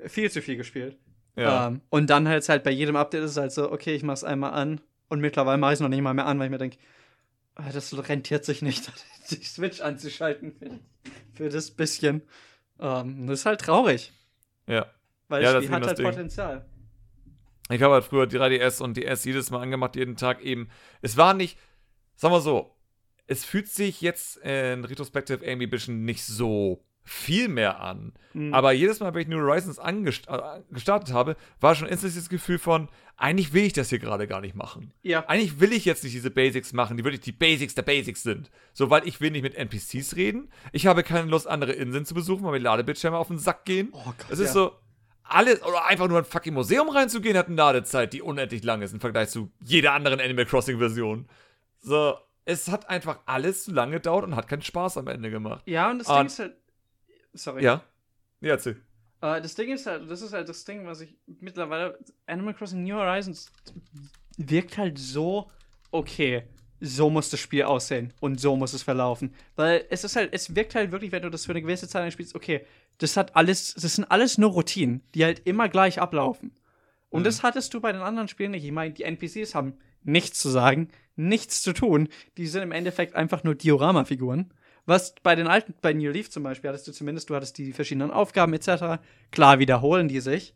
viel 0.06 0.30
zu 0.30 0.42
viel 0.42 0.58
gespielt. 0.58 0.98
Ja. 1.36 1.68
Ähm, 1.68 1.82
und 1.90 2.10
dann 2.10 2.28
halt 2.28 2.48
halt 2.48 2.64
bei 2.64 2.72
jedem 2.72 2.96
Update 2.96 3.24
ist 3.24 3.32
es 3.32 3.38
halt 3.38 3.52
so, 3.52 3.72
okay, 3.72 3.94
ich 3.94 4.04
mach's 4.04 4.24
einmal 4.24 4.54
an 4.54 4.82
und 5.10 5.20
mittlerweile 5.20 5.58
mache 5.58 5.74
ich 5.74 5.78
es 5.78 5.80
noch 5.82 5.90
nicht 5.90 6.02
mal 6.02 6.14
mehr 6.14 6.26
an, 6.26 6.40
weil 6.40 6.46
ich 6.46 6.52
mir 6.52 6.58
denke, 6.58 6.78
das 7.56 8.10
rentiert 8.10 8.46
sich 8.46 8.62
nicht, 8.62 8.92
die 9.30 9.44
Switch 9.44 9.82
anzuschalten 9.82 10.54
für, 10.54 10.80
für 11.34 11.50
das 11.50 11.72
bisschen. 11.72 12.22
Ähm, 12.80 13.28
das 13.28 13.40
ist 13.40 13.46
halt 13.46 13.62
traurig, 13.62 14.12
ja. 14.68 14.86
weil 15.28 15.44
Ja, 15.44 15.58
ist 15.58 15.70
hat 15.70 15.86
halt 15.86 15.98
Ding. 15.98 16.06
Potenzial. 16.06 16.66
Ich 17.70 17.82
habe 17.82 17.96
halt 17.96 18.04
früher 18.04 18.28
die 18.28 18.38
3DS 18.38 18.82
und 18.82 18.96
DS 18.96 19.26
jedes 19.26 19.50
Mal 19.50 19.62
angemacht, 19.62 19.96
jeden 19.96 20.18
Tag 20.18 20.42
eben. 20.44 20.70
Es 21.02 21.18
war 21.18 21.34
nicht, 21.34 21.58
sagen 22.16 22.34
wir 22.34 22.42
so, 22.42 22.76
es 23.28 23.44
fühlt 23.44 23.68
sich 23.68 24.02
jetzt 24.02 24.38
in 24.38 24.86
Retrospective 24.86 25.44
irgendwie 25.44 25.66
ein 25.66 25.72
bisschen 25.72 26.06
nicht 26.06 26.24
so 26.24 26.84
viel 27.06 27.48
mehr 27.48 27.80
an. 27.82 28.14
Mhm. 28.34 28.54
Aber 28.54 28.72
jedes 28.74 29.00
Mal, 29.00 29.14
wenn 29.14 29.22
ich 29.22 29.28
New 29.28 29.38
Horizons 29.40 29.80
angest 29.80 30.28
äh, 30.28 30.40
gestartet 30.72 31.14
habe, 31.14 31.38
war 31.62 31.76
schon 31.76 31.88
instantly 31.88 32.20
das 32.20 32.30
Gefühl 32.30 32.58
von, 32.60 32.90
eigentlich 33.16 33.54
will 33.54 33.64
ich 33.64 33.74
das 33.74 33.90
hier 33.90 34.00
gerade 34.00 34.28
gar 34.28 34.42
nicht 34.42 34.56
machen. 34.56 34.92
ja, 35.04 35.24
Eigentlich 35.28 35.60
will 35.62 35.72
ich 35.72 35.86
jetzt 35.86 36.04
nicht 36.04 36.14
diese 36.16 36.32
Basics 36.32 36.74
machen, 36.74 36.98
die 36.98 37.04
wirklich 37.06 37.22
die 37.22 37.32
Basics 37.32 37.76
der 37.76 37.84
Basics 37.84 38.24
sind. 38.24 38.50
So, 38.74 38.90
weil 38.90 39.08
ich 39.08 39.22
will 39.22 39.32
nicht 39.32 39.44
mit 39.44 39.56
NPCs 39.56 40.16
reden. 40.18 40.50
Ich 40.74 40.88
habe 40.88 41.04
keine 41.04 41.30
Lust, 41.30 41.48
andere 41.48 41.72
Inseln 41.72 42.06
zu 42.06 42.14
besuchen, 42.14 42.44
weil 42.44 42.52
mir 42.54 42.58
Ladebildschirme 42.60 43.18
auf 43.18 43.28
den 43.30 43.38
Sack 43.38 43.64
gehen. 43.66 43.90
oh 43.94 44.04
Gott, 44.04 44.16
Es 44.30 44.40
ist 44.40 44.48
ja. 44.48 44.54
so, 44.54 44.72
alles, 45.24 45.62
oder 45.64 45.86
einfach 45.86 46.08
nur 46.08 46.18
ein 46.18 46.26
fucking 46.26 46.54
Museum 46.54 46.90
reinzugehen, 46.90 47.38
hat 47.38 47.48
eine 47.48 47.56
Ladezeit, 47.56 48.14
die 48.14 48.22
unendlich 48.22 48.64
lang 48.64 48.82
ist 48.82 48.94
im 48.94 49.00
Vergleich 49.00 49.30
zu 49.30 49.50
jeder 49.64 49.94
anderen 49.94 50.20
Animal 50.20 50.46
Crossing-Version. 50.46 51.28
So, 51.80 52.16
es 52.46 52.68
hat 52.68 52.90
einfach 52.90 53.20
alles 53.26 53.64
zu 53.64 53.72
lange 53.72 53.94
gedauert 53.94 54.26
und 54.26 54.36
hat 54.36 54.48
keinen 54.48 54.62
Spaß 54.62 54.98
am 54.98 55.08
Ende 55.08 55.32
gemacht. 55.32 55.64
Ja, 55.66 55.90
und 55.90 56.00
das 56.00 56.08
Und- 56.10 56.18
Ding 56.18 56.26
ist 56.28 56.40
halt. 56.40 56.56
Sorry. 57.36 57.64
Ja? 57.64 57.84
Ja, 58.42 58.52
erzähl. 58.52 58.82
Äh, 59.22 59.42
das 59.42 59.56
Ding 59.56 59.72
ist 59.72 59.86
halt, 59.86 60.10
das 60.10 60.22
ist 60.22 60.34
halt 60.34 60.50
das 60.50 60.66
Ding, 60.66 60.86
was 60.86 61.02
ich 61.02 61.16
mittlerweile. 61.40 61.98
Animal 62.26 62.54
Crossing 62.54 62.84
New 62.84 62.96
Horizons 62.96 63.52
wirkt 64.38 64.78
halt 64.78 64.98
so, 64.98 65.50
okay, 65.92 66.44
so 66.82 67.10
muss 67.10 67.30
das 67.30 67.40
Spiel 67.40 67.64
aussehen 67.64 68.14
und 68.20 68.40
so 68.40 68.56
muss 68.56 68.74
es 68.74 68.84
verlaufen. 68.84 69.34
Weil 69.56 69.86
es 69.90 70.04
ist 70.04 70.16
halt, 70.16 70.34
es 70.34 70.56
wirkt 70.56 70.76
halt 70.76 70.92
wirklich, 70.92 71.12
wenn 71.12 71.22
du 71.24 71.30
das 71.30 71.46
für 71.46 71.52
eine 71.54 71.62
gewisse 71.62 71.88
Zeit 71.88 72.12
spielst, 72.12 72.36
okay, 72.36 72.66
das 72.98 73.16
hat 73.18 73.36
alles, 73.36 73.74
das 73.74 73.96
sind 73.96 74.06
alles 74.12 74.38
nur 74.38 74.52
Routinen, 74.52 75.02
die 75.14 75.24
halt 75.24 75.42
immer 75.46 75.70
gleich 75.70 76.00
ablaufen. 76.02 76.52
Und 77.10 77.22
Mhm. 77.22 77.26
das 77.26 77.44
hattest 77.44 77.74
du 77.74 77.80
bei 77.80 77.92
den 77.94 78.02
anderen 78.02 78.28
Spielen 78.28 78.52
nicht. 78.52 78.66
Ich 78.66 78.72
meine, 78.72 78.94
die 78.94 79.04
NPCs 79.04 79.56
haben 79.56 79.78
nichts 80.04 80.40
zu 80.40 80.50
sagen, 80.50 80.90
nichts 81.16 81.62
zu 81.62 81.72
tun. 81.74 82.10
Die 82.38 82.46
sind 82.48 82.62
im 82.64 82.74
Endeffekt 82.74 83.16
einfach 83.16 83.44
nur 83.44 83.56
Diorama-Figuren. 83.56 84.54
Was 84.86 85.16
bei 85.24 85.36
den 85.36 85.48
alten, 85.48 85.74
bei 85.82 85.94
New 85.94 86.12
Leaf 86.12 86.30
zum 86.30 86.44
Beispiel, 86.44 86.70
hattest 86.70 86.88
du 86.88 86.92
zumindest, 86.92 87.30
du 87.30 87.36
hattest 87.36 87.58
die 87.58 87.74
verschiedenen 87.74 88.12
Aufgaben 88.12 88.54
etc. 88.54 89.02
Klar 89.32 89.60
wiederholen 89.60 90.08
die 90.08 90.20
sich, 90.20 90.54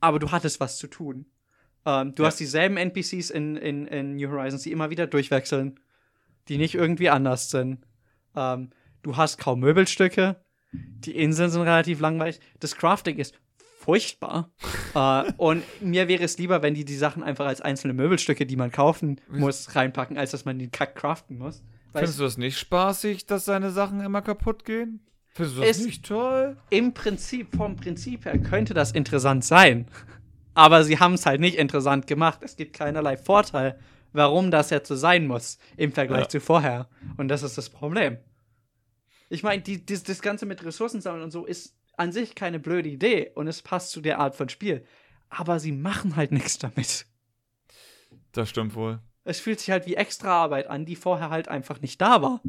aber 0.00 0.18
du 0.18 0.30
hattest 0.30 0.60
was 0.60 0.76
zu 0.76 0.86
tun. 0.86 1.26
Ähm, 1.86 2.14
du 2.14 2.22
Ja. 2.22 2.28
hast 2.28 2.40
dieselben 2.40 2.76
NPCs 2.76 3.30
in, 3.30 3.56
in, 3.56 3.86
in 3.86 4.16
New 4.16 4.30
Horizons, 4.30 4.62
die 4.62 4.72
immer 4.72 4.90
wieder 4.90 5.06
durchwechseln, 5.06 5.80
die 6.48 6.58
nicht 6.58 6.74
irgendwie 6.74 7.08
anders 7.08 7.50
sind. 7.50 7.78
Ähm, 8.36 8.70
du 9.02 9.16
hast 9.16 9.38
kaum 9.38 9.60
Möbelstücke, 9.60 10.36
die 10.72 11.16
Inseln 11.16 11.50
sind 11.50 11.62
relativ 11.62 12.00
langweilig. 12.00 12.40
Das 12.60 12.76
Crafting 12.76 13.16
ist 13.16 13.34
furchtbar. 13.78 14.50
äh, 14.94 15.32
und 15.38 15.62
mir 15.80 16.08
wäre 16.08 16.22
es 16.22 16.36
lieber, 16.36 16.60
wenn 16.62 16.74
die 16.74 16.84
die 16.84 16.96
Sachen 16.96 17.22
einfach 17.22 17.46
als 17.46 17.62
einzelne 17.62 17.94
Möbelstücke, 17.94 18.44
die 18.44 18.56
man 18.56 18.70
kaufen 18.70 19.20
muss, 19.28 19.74
reinpacken, 19.74 20.18
als 20.18 20.32
dass 20.32 20.44
man 20.44 20.58
den 20.58 20.70
Kack 20.70 20.94
craften 20.96 21.38
muss. 21.38 21.62
Findest 21.92 22.18
du 22.18 22.22
das 22.24 22.36
nicht 22.38 22.58
spaßig, 22.58 23.26
dass 23.26 23.44
seine 23.44 23.70
Sachen 23.70 24.00
immer 24.00 24.22
kaputt 24.22 24.64
gehen? 24.64 25.00
Findest 25.34 25.56
du 25.58 25.62
das 25.62 25.78
nicht 25.80 26.04
toll? 26.06 26.56
im 26.70 26.94
Prinzip, 26.94 27.54
vom 27.56 27.76
Prinzip 27.76 28.24
her, 28.24 28.38
könnte 28.38 28.74
das 28.74 28.92
interessant 28.92 29.44
sein. 29.44 29.86
Aber 30.54 30.82
sie 30.84 30.98
haben 30.98 31.14
es 31.14 31.24
halt 31.26 31.40
nicht 31.40 31.56
interessant 31.56 32.06
gemacht. 32.06 32.40
Es 32.42 32.56
gibt 32.56 32.72
keinerlei 32.74 33.16
Vorteil, 33.16 33.78
warum 34.12 34.50
das 34.50 34.70
jetzt 34.70 34.88
so 34.88 34.96
sein 34.96 35.26
muss 35.26 35.58
im 35.76 35.92
Vergleich 35.92 36.22
Ja. 36.24 36.28
zu 36.28 36.40
vorher. 36.40 36.88
Und 37.16 37.28
das 37.28 37.42
ist 37.42 37.56
das 37.56 37.70
Problem. 37.70 38.18
Ich 39.28 39.42
meine, 39.42 39.62
das 39.62 40.22
Ganze 40.22 40.46
mit 40.46 40.64
Ressourcen 40.64 41.00
sammeln 41.00 41.22
und 41.22 41.30
so 41.30 41.44
ist 41.44 41.76
an 41.96 42.12
sich 42.12 42.34
keine 42.34 42.58
blöde 42.58 42.88
Idee 42.88 43.30
und 43.34 43.46
es 43.46 43.62
passt 43.62 43.90
zu 43.90 44.00
der 44.00 44.18
Art 44.18 44.34
von 44.34 44.48
Spiel. 44.48 44.84
Aber 45.28 45.60
sie 45.60 45.72
machen 45.72 46.16
halt 46.16 46.32
nichts 46.32 46.58
damit. 46.58 47.06
Das 48.32 48.48
stimmt 48.48 48.74
wohl. 48.74 49.00
Es 49.28 49.40
fühlt 49.40 49.60
sich 49.60 49.70
halt 49.70 49.86
wie 49.86 49.94
Extraarbeit 49.94 50.68
an, 50.68 50.86
die 50.86 50.96
vorher 50.96 51.30
halt 51.30 51.48
einfach 51.48 51.80
nicht 51.80 52.00
da 52.00 52.22
war. 52.22 52.40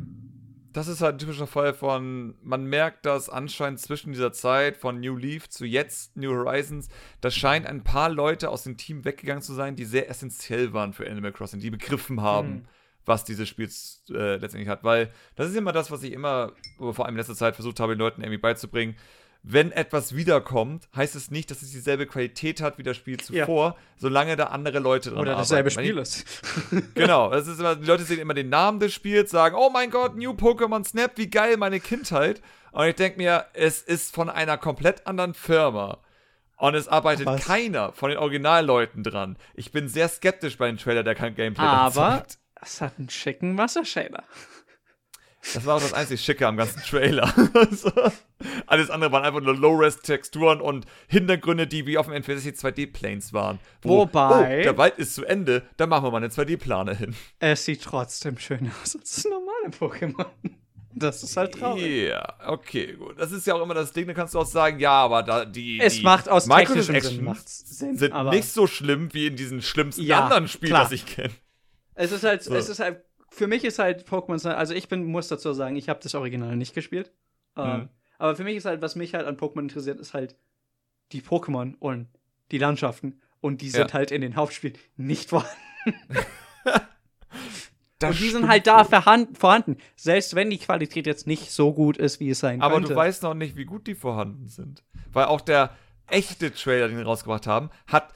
Das 0.72 0.88
ist 0.88 1.01
halt 1.01 1.15
ein 1.15 1.18
typischer 1.18 1.47
Fall 1.47 1.73
von, 1.73 2.35
man 2.43 2.64
merkt, 2.65 3.06
dass 3.06 3.27
anscheinend 3.27 3.80
zwischen 3.80 4.11
dieser 4.11 4.31
Zeit 4.31 4.77
von 4.77 4.99
New 4.99 5.15
Leaf 5.18 5.49
zu 5.49 5.65
jetzt 5.65 6.15
New 6.15 6.30
Horizons, 6.31 6.89
da 7.22 7.31
scheint 7.31 7.65
ein 7.65 7.84
paar 7.84 8.10
Leute 8.10 8.49
aus 8.49 8.64
dem 8.64 8.77
Team 8.77 9.03
weggegangen 9.03 9.41
zu 9.41 9.53
sein, 9.53 9.76
die 9.76 9.85
sehr 9.85 10.10
essentiell 10.10 10.72
waren 10.72 10.93
für 10.93 11.10
Animal 11.10 11.31
Crossing, 11.34 11.60
die 11.60 11.72
begriffen 11.72 12.22
haben, 12.22 12.49
Mhm. 12.49 12.65
was 13.06 13.23
dieses 13.23 13.49
Spiel 13.49 13.68
äh, 14.11 14.35
letztendlich 14.35 14.69
hat. 14.69 14.84
Weil 14.84 15.11
das 15.35 15.49
ist 15.49 15.56
immer 15.56 15.72
das, 15.72 15.89
was 15.89 16.03
ich 16.03 16.14
immer, 16.14 16.53
vor 16.77 17.06
allem 17.06 17.15
in 17.15 17.18
letzter 17.18 17.35
Zeit 17.35 17.56
versucht 17.56 17.80
habe, 17.80 17.95
den 17.95 17.99
Leuten 17.99 18.22
irgendwie 18.22 18.38
beizubringen. 18.38 18.95
Wenn 19.41 19.72
etwas 19.72 20.16
wiederkommt, 20.16 20.90
heißt 20.95 21.16
es 21.16 21.32
nicht, 21.32 21.49
dass 21.49 21.61
es 21.61 21.72
dieselbe 21.72 22.06
Qualität 22.06 22.61
hat 22.61 22.78
wie 22.78 22.84
das 22.84 22.98
Spiel 22.98 23.18
Ja. 23.32 23.45
zuvor, 23.45 23.78
solange 23.98 24.36
da 24.36 24.48
andere 24.48 24.80
Leute 24.80 25.10
dran 25.11 25.20
Oder 25.20 25.32
arbeiten. 25.32 25.41
dasselbe 25.49 25.72
Spiel 25.72 25.98
ist. 25.98 26.26
Genau, 26.94 27.30
das 27.32 27.48
ist 27.48 27.60
immer, 27.60 27.76
die 27.78 27.86
Leute 27.86 28.03
sehen 28.03 28.20
immer 28.20 28.34
den 28.34 28.49
Namen 28.49 28.80
des 28.82 28.94
Spiels, 28.94 29.32
sagen, 29.32 29.56
oh 29.57 29.70
mein 29.70 29.91
Gott, 29.91 30.18
New 30.18 30.32
Pokémon 30.32 30.86
Snap, 30.86 31.14
wie 31.16 31.30
geil, 31.30 31.56
meine 31.57 31.80
Kindheit. 31.80 32.41
Und 32.74 32.86
ich 32.86 32.95
denke 32.95 33.18
mir, 33.18 33.45
es 33.53 33.82
ist 33.82 34.14
von 34.14 34.30
einer 34.30 34.57
komplett 34.57 35.07
anderen 35.07 35.34
Firma. 35.34 35.99
Und 36.57 36.76
es 36.76 36.90
arbeitet 36.90 37.26
Was? 37.26 37.45
keiner 37.45 37.94
von 37.94 38.10
den 38.10 38.20
Originalleuten 38.20 39.02
dran. 39.03 39.38
Ich 39.53 39.72
bin 39.72 39.88
sehr 39.88 40.10
skeptisch 40.10 40.57
bei 40.57 40.68
dem 40.68 40.78
Trailer, 40.78 41.03
der 41.03 41.16
kein 41.16 41.34
Gameplay 41.34 41.64
Aber 41.66 42.11
hat. 42.16 42.38
es 42.61 42.82
hat 42.82 42.99
einen 42.99 43.10
schicken 43.10 43.57
Wassershader. 43.57 44.24
Das 45.53 45.66
war 45.66 45.78
auch 45.78 45.82
das 45.82 45.94
einzig 45.94 46.20
Schicke 46.22 46.45
am 46.45 46.57
ganzen 46.57 46.82
Trailer. 46.82 47.34
Alles 48.70 48.90
andere 48.90 49.12
waren 49.12 49.24
einfach 49.26 49.41
nur 49.41 49.56
Low-Res-Texturen 49.56 50.62
und 50.62 50.86
Hintergründe, 51.08 51.68
die 51.68 51.86
wie 51.88 51.98
auf 51.98 52.08
dem 52.08 52.16
N64 52.16 52.56
2D-Planes 52.60 53.34
waren. 53.34 53.60
Wo, 53.82 54.00
Wobei- 54.02 54.60
Oh, 54.60 54.64
der 54.64 54.78
Wald 54.78 54.98
ist 54.98 55.16
zu 55.16 55.26
Ende, 55.26 55.64
da 55.78 55.88
machen 55.88 56.04
wir 56.06 56.12
mal 56.12 56.18
eine 56.18 56.28
2D-Plane 56.30 56.96
hin. 56.96 57.16
Es 57.40 57.66
sieht 57.66 57.82
trotzdem 57.84 58.38
schöner 58.38 58.72
aus 58.84 58.96
als 58.96 59.16
das 59.16 59.26
normale 59.26 59.70
Pokémon. 59.70 60.26
Das 60.94 61.22
ist 61.24 61.38
halt 61.38 61.54
traurig. 61.54 62.10
Ja, 62.10 62.36
okay, 62.48 62.94
gut. 62.94 63.20
Das 63.20 63.32
ist 63.32 63.46
ja 63.48 63.54
auch 63.54 63.62
immer 63.62 63.76
das 63.76 63.94
Ding, 63.94 64.08
da 64.08 64.14
kannst 64.14 64.34
du 64.34 64.40
auch 64.40 64.46
sagen, 64.46 64.80
ja, 64.80 64.91
aber 64.91 65.22
da 65.24 65.46
die. 65.46 65.80
Es 65.80 65.98
die 65.98 66.04
macht 66.04 66.28
aus 66.28 66.46
technischem 66.46 67.00
Sinn 67.00 67.36
Sinn, 67.46 67.98
sind 67.98 68.12
aber- 68.14 68.32
nicht 68.32 68.50
so 68.50 68.66
schlimm 68.68 69.14
wie 69.14 69.28
in 69.28 69.36
diesen 69.36 69.62
schlimmsten 69.62 70.02
Ja, 70.04 70.24
anderen 70.24 70.48
Spielen, 70.48 70.72
klar. 70.72 70.84
das 70.84 70.91
ich 70.91 71.06
kenne. 71.06 71.32
Es 71.94 72.12
ist 72.12 72.24
halt, 72.24 72.44
So. 72.44 72.56
es 72.56 72.70
ist 72.70 72.80
halt, 72.80 73.04
für 73.30 73.46
mich 73.48 73.64
ist 73.66 73.78
halt 73.80 74.08
Pokémon, 74.08 74.44
also 74.50 74.74
ich 74.74 74.88
bin, 74.90 75.06
muss 75.06 75.28
dazu 75.28 75.54
sagen, 75.54 75.76
ich 75.76 75.90
habe 75.90 76.00
das 76.02 76.16
Original 76.16 76.56
nicht 76.56 76.74
gespielt. 76.74 77.12
Ähm, 77.56 77.66
Mhm. 77.82 77.90
Aber 78.20 78.36
für 78.36 78.44
mich 78.44 78.56
ist 78.58 78.66
halt, 78.66 78.82
was 78.84 78.96
mich 78.96 79.16
halt 79.16 79.26
an 79.26 79.38
Pokémon 79.38 79.62
interessiert, 79.62 80.00
ist 80.00 80.14
halt 80.14 80.36
die 81.12 81.22
Pokémon 81.22 81.74
und 81.80 82.08
die 82.52 82.60
Landschaften. 82.60 83.20
Und 83.41 83.62
die 83.62 83.70
sind 83.70 83.88
Ja. 83.88 83.94
halt 83.94 84.12
in 84.12 84.22
den 84.22 84.36
Hauptspielen 84.36 84.78
nicht 84.98 85.30
vorhanden. 85.30 85.56
Das 88.02 88.12
und 88.12 88.20
die 88.22 88.30
sind 88.30 88.48
halt 88.48 88.66
da 88.66 88.86
vorhanden. 88.86 89.76
Selbst 89.98 90.34
wenn 90.34 90.50
die 90.50 90.58
Qualität 90.58 91.06
jetzt 91.06 91.28
nicht 91.28 91.52
so 91.52 91.74
gut 91.74 91.98
ist, 91.98 92.22
wie 92.22 92.30
es 92.30 92.40
sein 92.40 92.62
Aber 92.62 92.76
könnte. 92.76 92.90
du 92.90 92.96
weißt 92.96 93.24
noch 93.24 93.34
nicht, 93.34 93.58
wie 93.58 93.66
gut 93.66 93.88
die 93.88 93.96
vorhanden 93.96 94.48
sind. 94.48 94.84
Weil 95.12 95.26
auch 95.26 95.41
der 95.41 95.72
echte 96.08 96.54
Trailer, 96.54 96.88
den 96.88 96.96
sie 96.96 97.04
rausgebracht 97.04 97.46
haben, 97.46 97.70
hat, 97.88 98.14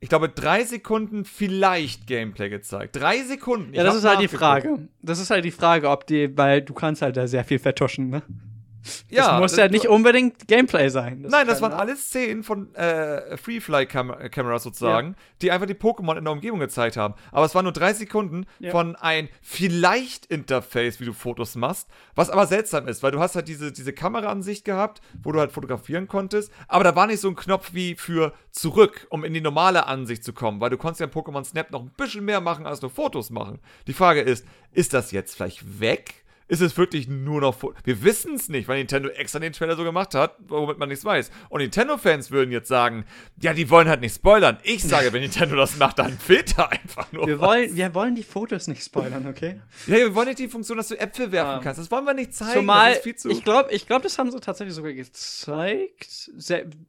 ich 0.00 0.08
glaube, 0.08 0.30
drei 0.30 0.64
Sekunden 0.64 1.26
vielleicht 1.26 2.06
Gameplay 2.06 2.48
gezeigt. 2.48 2.96
Drei 2.96 3.22
Sekunden. 3.22 3.74
ja, 3.74 3.82
Ich 3.82 3.84
das 3.86 3.96
hab 3.96 3.98
ist 3.98 4.08
halt 4.08 4.20
die. 4.20 4.28
Frage. 4.34 4.88
Das 5.02 5.18
ist 5.18 5.28
halt 5.28 5.44
die 5.44 5.50
Frage, 5.50 5.90
ob 5.90 6.06
die, 6.06 6.34
weil 6.38 6.62
du 6.62 6.72
kannst 6.72 7.02
halt 7.02 7.18
da 7.18 7.26
sehr 7.26 7.44
viel 7.44 7.58
vertuschen, 7.58 8.08
ne? 8.08 8.22
Ja, 9.10 9.32
das 9.32 9.40
muss 9.40 9.56
ja 9.56 9.68
nicht 9.68 9.86
unbedingt 9.88 10.46
Gameplay 10.48 10.88
sein. 10.88 11.24
Nein, 11.28 11.46
das 11.46 11.60
waren 11.62 11.72
alles 11.72 12.06
Szenen 12.06 12.42
von 12.42 12.74
äh, 12.74 13.36
Free-Fly-Kameras 13.36 14.62
sozusagen, 14.62 15.16
die 15.42 15.50
einfach 15.50 15.66
die 15.66 15.74
Pokémon 15.74 16.16
in 16.16 16.24
der 16.24 16.32
Umgebung 16.32 16.60
gezeigt 16.60 16.96
haben. 16.96 17.14
Aber 17.32 17.46
es 17.46 17.54
waren 17.54 17.64
nur 17.64 17.72
drei 17.72 17.92
Sekunden 17.92 18.46
Ja. 18.58 18.70
von 18.70 18.96
ein 18.96 19.28
Vielleicht-Interface, 19.42 21.00
wie 21.00 21.04
du 21.04 21.12
Fotos 21.12 21.54
machst. 21.56 21.88
Was 22.14 22.30
aber 22.30 22.46
seltsam 22.46 22.88
ist, 22.88 23.02
weil 23.02 23.12
du 23.12 23.20
hast 23.20 23.34
halt 23.34 23.48
diese, 23.48 23.72
diese 23.72 23.92
Kameraansicht 23.92 24.64
gehabt, 24.64 25.00
wo 25.22 25.32
du 25.32 25.40
halt 25.40 25.52
fotografieren 25.52 26.08
konntest. 26.08 26.52
Aber 26.68 26.84
da 26.84 26.94
war 26.96 27.06
nicht 27.06 27.20
so 27.20 27.28
ein 27.28 27.36
Knopf 27.36 27.70
wie 27.74 27.94
für 27.94 28.32
zurück, 28.50 29.06
um 29.10 29.24
in 29.24 29.34
die 29.34 29.40
normale 29.40 29.86
Ansicht 29.86 30.24
zu 30.24 30.32
kommen. 30.32 30.60
Weil 30.60 30.70
du 30.70 30.76
konntest 30.78 31.00
ja 31.00 31.06
in 31.06 31.12
Pokémon 31.12 31.44
Snap 31.44 31.70
noch 31.70 31.82
ein 31.82 31.90
bisschen 31.96 32.24
mehr 32.24 32.40
machen, 32.40 32.66
als 32.66 32.82
nur 32.82 32.90
Fotos 32.90 33.30
machen. 33.30 33.58
Die 33.86 33.92
Frage 33.92 34.20
ist, 34.20 34.44
ist 34.72 34.94
das 34.94 35.10
jetzt 35.12 35.34
vielleicht 35.36 35.80
weg? 35.80 36.24
Ist 36.48 36.62
es 36.62 36.76
wirklich 36.78 37.08
nur 37.08 37.42
noch. 37.42 37.56
Wir 37.84 38.02
wissen 38.02 38.34
es 38.34 38.48
nicht, 38.48 38.68
weil 38.68 38.78
Nintendo 38.78 39.10
extra 39.10 39.38
den 39.38 39.52
Trailer 39.52 39.76
so 39.76 39.84
gemacht 39.84 40.14
hat, 40.14 40.34
womit 40.48 40.78
man 40.78 40.88
nichts 40.88 41.04
weiß. 41.04 41.30
Und 41.50 41.60
Nintendo-Fans 41.60 42.30
würden 42.30 42.50
jetzt 42.50 42.68
sagen, 42.68 43.04
ja, 43.40 43.52
die 43.52 43.68
wollen 43.68 43.86
halt 43.86 44.00
nicht 44.00 44.14
spoilern. 44.14 44.56
Ich 44.62 44.82
sage, 44.82 45.12
wenn 45.12 45.20
Nintendo 45.20 45.56
das 45.56 45.76
macht, 45.76 45.98
dann 45.98 46.18
fehlt 46.18 46.56
da 46.56 46.64
einfach 46.66 47.12
nur. 47.12 47.26
Wir 47.26 47.38
was. 47.38 47.48
wollen, 47.48 47.76
wir 47.76 47.94
wollen 47.94 48.14
die 48.14 48.22
Fotos 48.22 48.66
nicht 48.66 48.82
spoilern, 48.82 49.26
okay? 49.26 49.60
Ja, 49.86 49.96
wir 49.96 50.14
wollen 50.14 50.28
nicht 50.28 50.38
die 50.38 50.48
Funktion, 50.48 50.78
dass 50.78 50.88
du 50.88 50.98
Äpfel 50.98 51.30
werfen 51.32 51.56
Ähm, 51.58 51.60
kannst. 51.62 51.80
Das 51.80 51.90
wollen 51.90 52.06
wir 52.06 52.14
nicht 52.14 52.34
zeigen. 52.34 52.60
Zumal, 52.60 52.98
ich 53.04 53.44
glaube, 53.44 53.70
ich 53.72 53.86
glaub, 53.86 54.02
das 54.02 54.18
haben 54.18 54.30
sie 54.30 54.40
tatsächlich 54.40 54.74
sogar 54.74 54.92
gezeigt. 54.94 56.30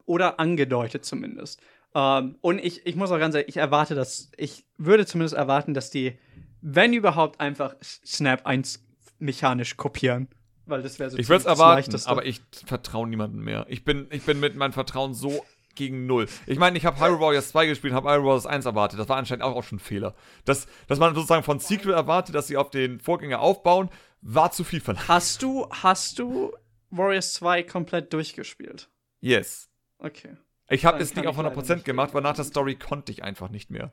Oder 0.06 0.40
angedeutet 0.40 1.04
zumindest. 1.06 1.60
Ähm, 1.96 2.36
und 2.42 2.60
ich, 2.60 2.86
ich 2.86 2.96
muss 2.96 3.12
auch 3.12 3.20
ganz 3.20 3.36
ehrlich, 3.36 3.50
ich 3.50 3.58
erwarte 3.58 3.96
das, 3.96 4.32
ich 4.38 4.64
würde 4.78 5.06
zumindest 5.06 5.36
erwarten, 5.36 5.74
dass 5.74 5.90
die, 5.90 6.18
wenn 6.62 6.94
überhaupt, 6.94 7.40
einfach 7.40 7.76
Snap 7.82 8.46
1 8.46 8.86
mechanisch 9.20 9.78
kopieren. 9.78 10.28
Weil 10.66 10.82
das 10.82 11.00
wäre 11.00 11.10
so 11.10 11.18
ich 11.18 11.30
würde 11.30 11.42
es 11.42 11.46
erwarten, 11.46 12.00
aber 12.06 12.26
ich 12.26 12.42
vertraue 12.66 13.08
niemandem 13.08 13.44
mehr. 13.44 13.66
Ich 13.70 13.84
bin, 13.84 14.08
ich 14.12 14.24
bin 14.24 14.40
mit 14.40 14.56
meinem 14.56 14.74
Vertrauen 14.74 15.14
so 15.14 15.44
gegen 15.76 16.06
null. 16.06 16.28
Ich 16.46 16.60
meine, 16.60 16.78
ich 16.78 16.86
habe 16.86 17.00
Hyrule 17.00 17.20
Warriors 17.20 17.50
2 17.50 17.68
gespielt, 17.68 17.94
habe 17.94 18.10
Hyrule 18.10 18.26
Warriors 18.26 18.46
1 18.46 18.66
erwartet. 18.66 19.00
Das 19.00 19.10
war 19.10 19.18
anscheinend 19.18 19.44
auch, 19.44 19.56
auch 19.56 19.64
schon 19.64 19.78
ein 19.78 19.82
Fehler. 19.82 20.14
Das, 20.46 20.68
dass 20.88 21.00
man 21.00 21.16
sozusagen 21.16 21.44
von 21.44 21.60
Sequel 21.60 21.94
erwartet, 21.94 22.36
dass 22.36 22.48
sie 22.48 22.58
auf 22.58 22.70
den 22.70 23.00
Vorgänger 23.00 23.40
aufbauen, 23.40 23.90
war 24.22 24.52
zu 24.52 24.64
viel 24.64 24.82
verlangt. 24.82 25.08
Hast 25.08 25.42
du, 25.42 25.68
hast 25.70 26.20
du 26.20 26.54
Warriors 26.92 27.34
2 27.34 27.64
komplett 27.64 28.14
durchgespielt? 28.14 28.90
Yes. 29.22 29.70
Okay. 29.98 30.38
Ich 30.70 30.86
habe 30.86 31.02
es 31.02 31.16
nicht 31.16 31.28
auf 31.28 31.38
ich 31.38 31.44
leider 31.44 31.56
100% 31.58 31.76
nicht 31.76 31.86
gemacht, 31.86 32.14
weil 32.14 32.22
nach 32.22 32.36
der 32.36 32.46
Story 32.46 32.76
konnte 32.76 33.12
ich 33.12 33.24
einfach 33.24 33.50
nicht 33.50 33.72
mehr. 33.72 33.92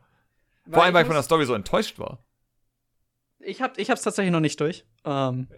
Vor 0.70 0.82
allem, 0.82 0.94
weil 0.94 1.02
ich 1.02 1.06
von 1.06 1.14
der 1.14 1.22
Story 1.22 1.46
so 1.46 1.54
enttäuscht 1.54 1.98
war. 1.98 2.25
Ich 3.40 3.62
hab, 3.62 3.78
ich 3.78 3.90
hab's 3.90 4.02
tatsächlich 4.02 4.32
noch 4.32 4.40
nicht 4.40 4.60
durch. 4.60 4.84
Ähm, 5.04 5.48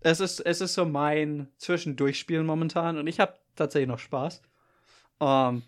es, 0.00 0.20
ist, 0.20 0.40
es 0.40 0.60
ist 0.60 0.74
so 0.74 0.84
mein 0.84 1.48
Zwischendurchspielen 1.58 2.46
momentan 2.46 2.98
und 2.98 3.06
ich 3.06 3.20
habe 3.20 3.34
tatsächlich 3.56 3.88
noch 3.88 3.98
Spaß. 3.98 4.42
Ähm, 5.20 5.62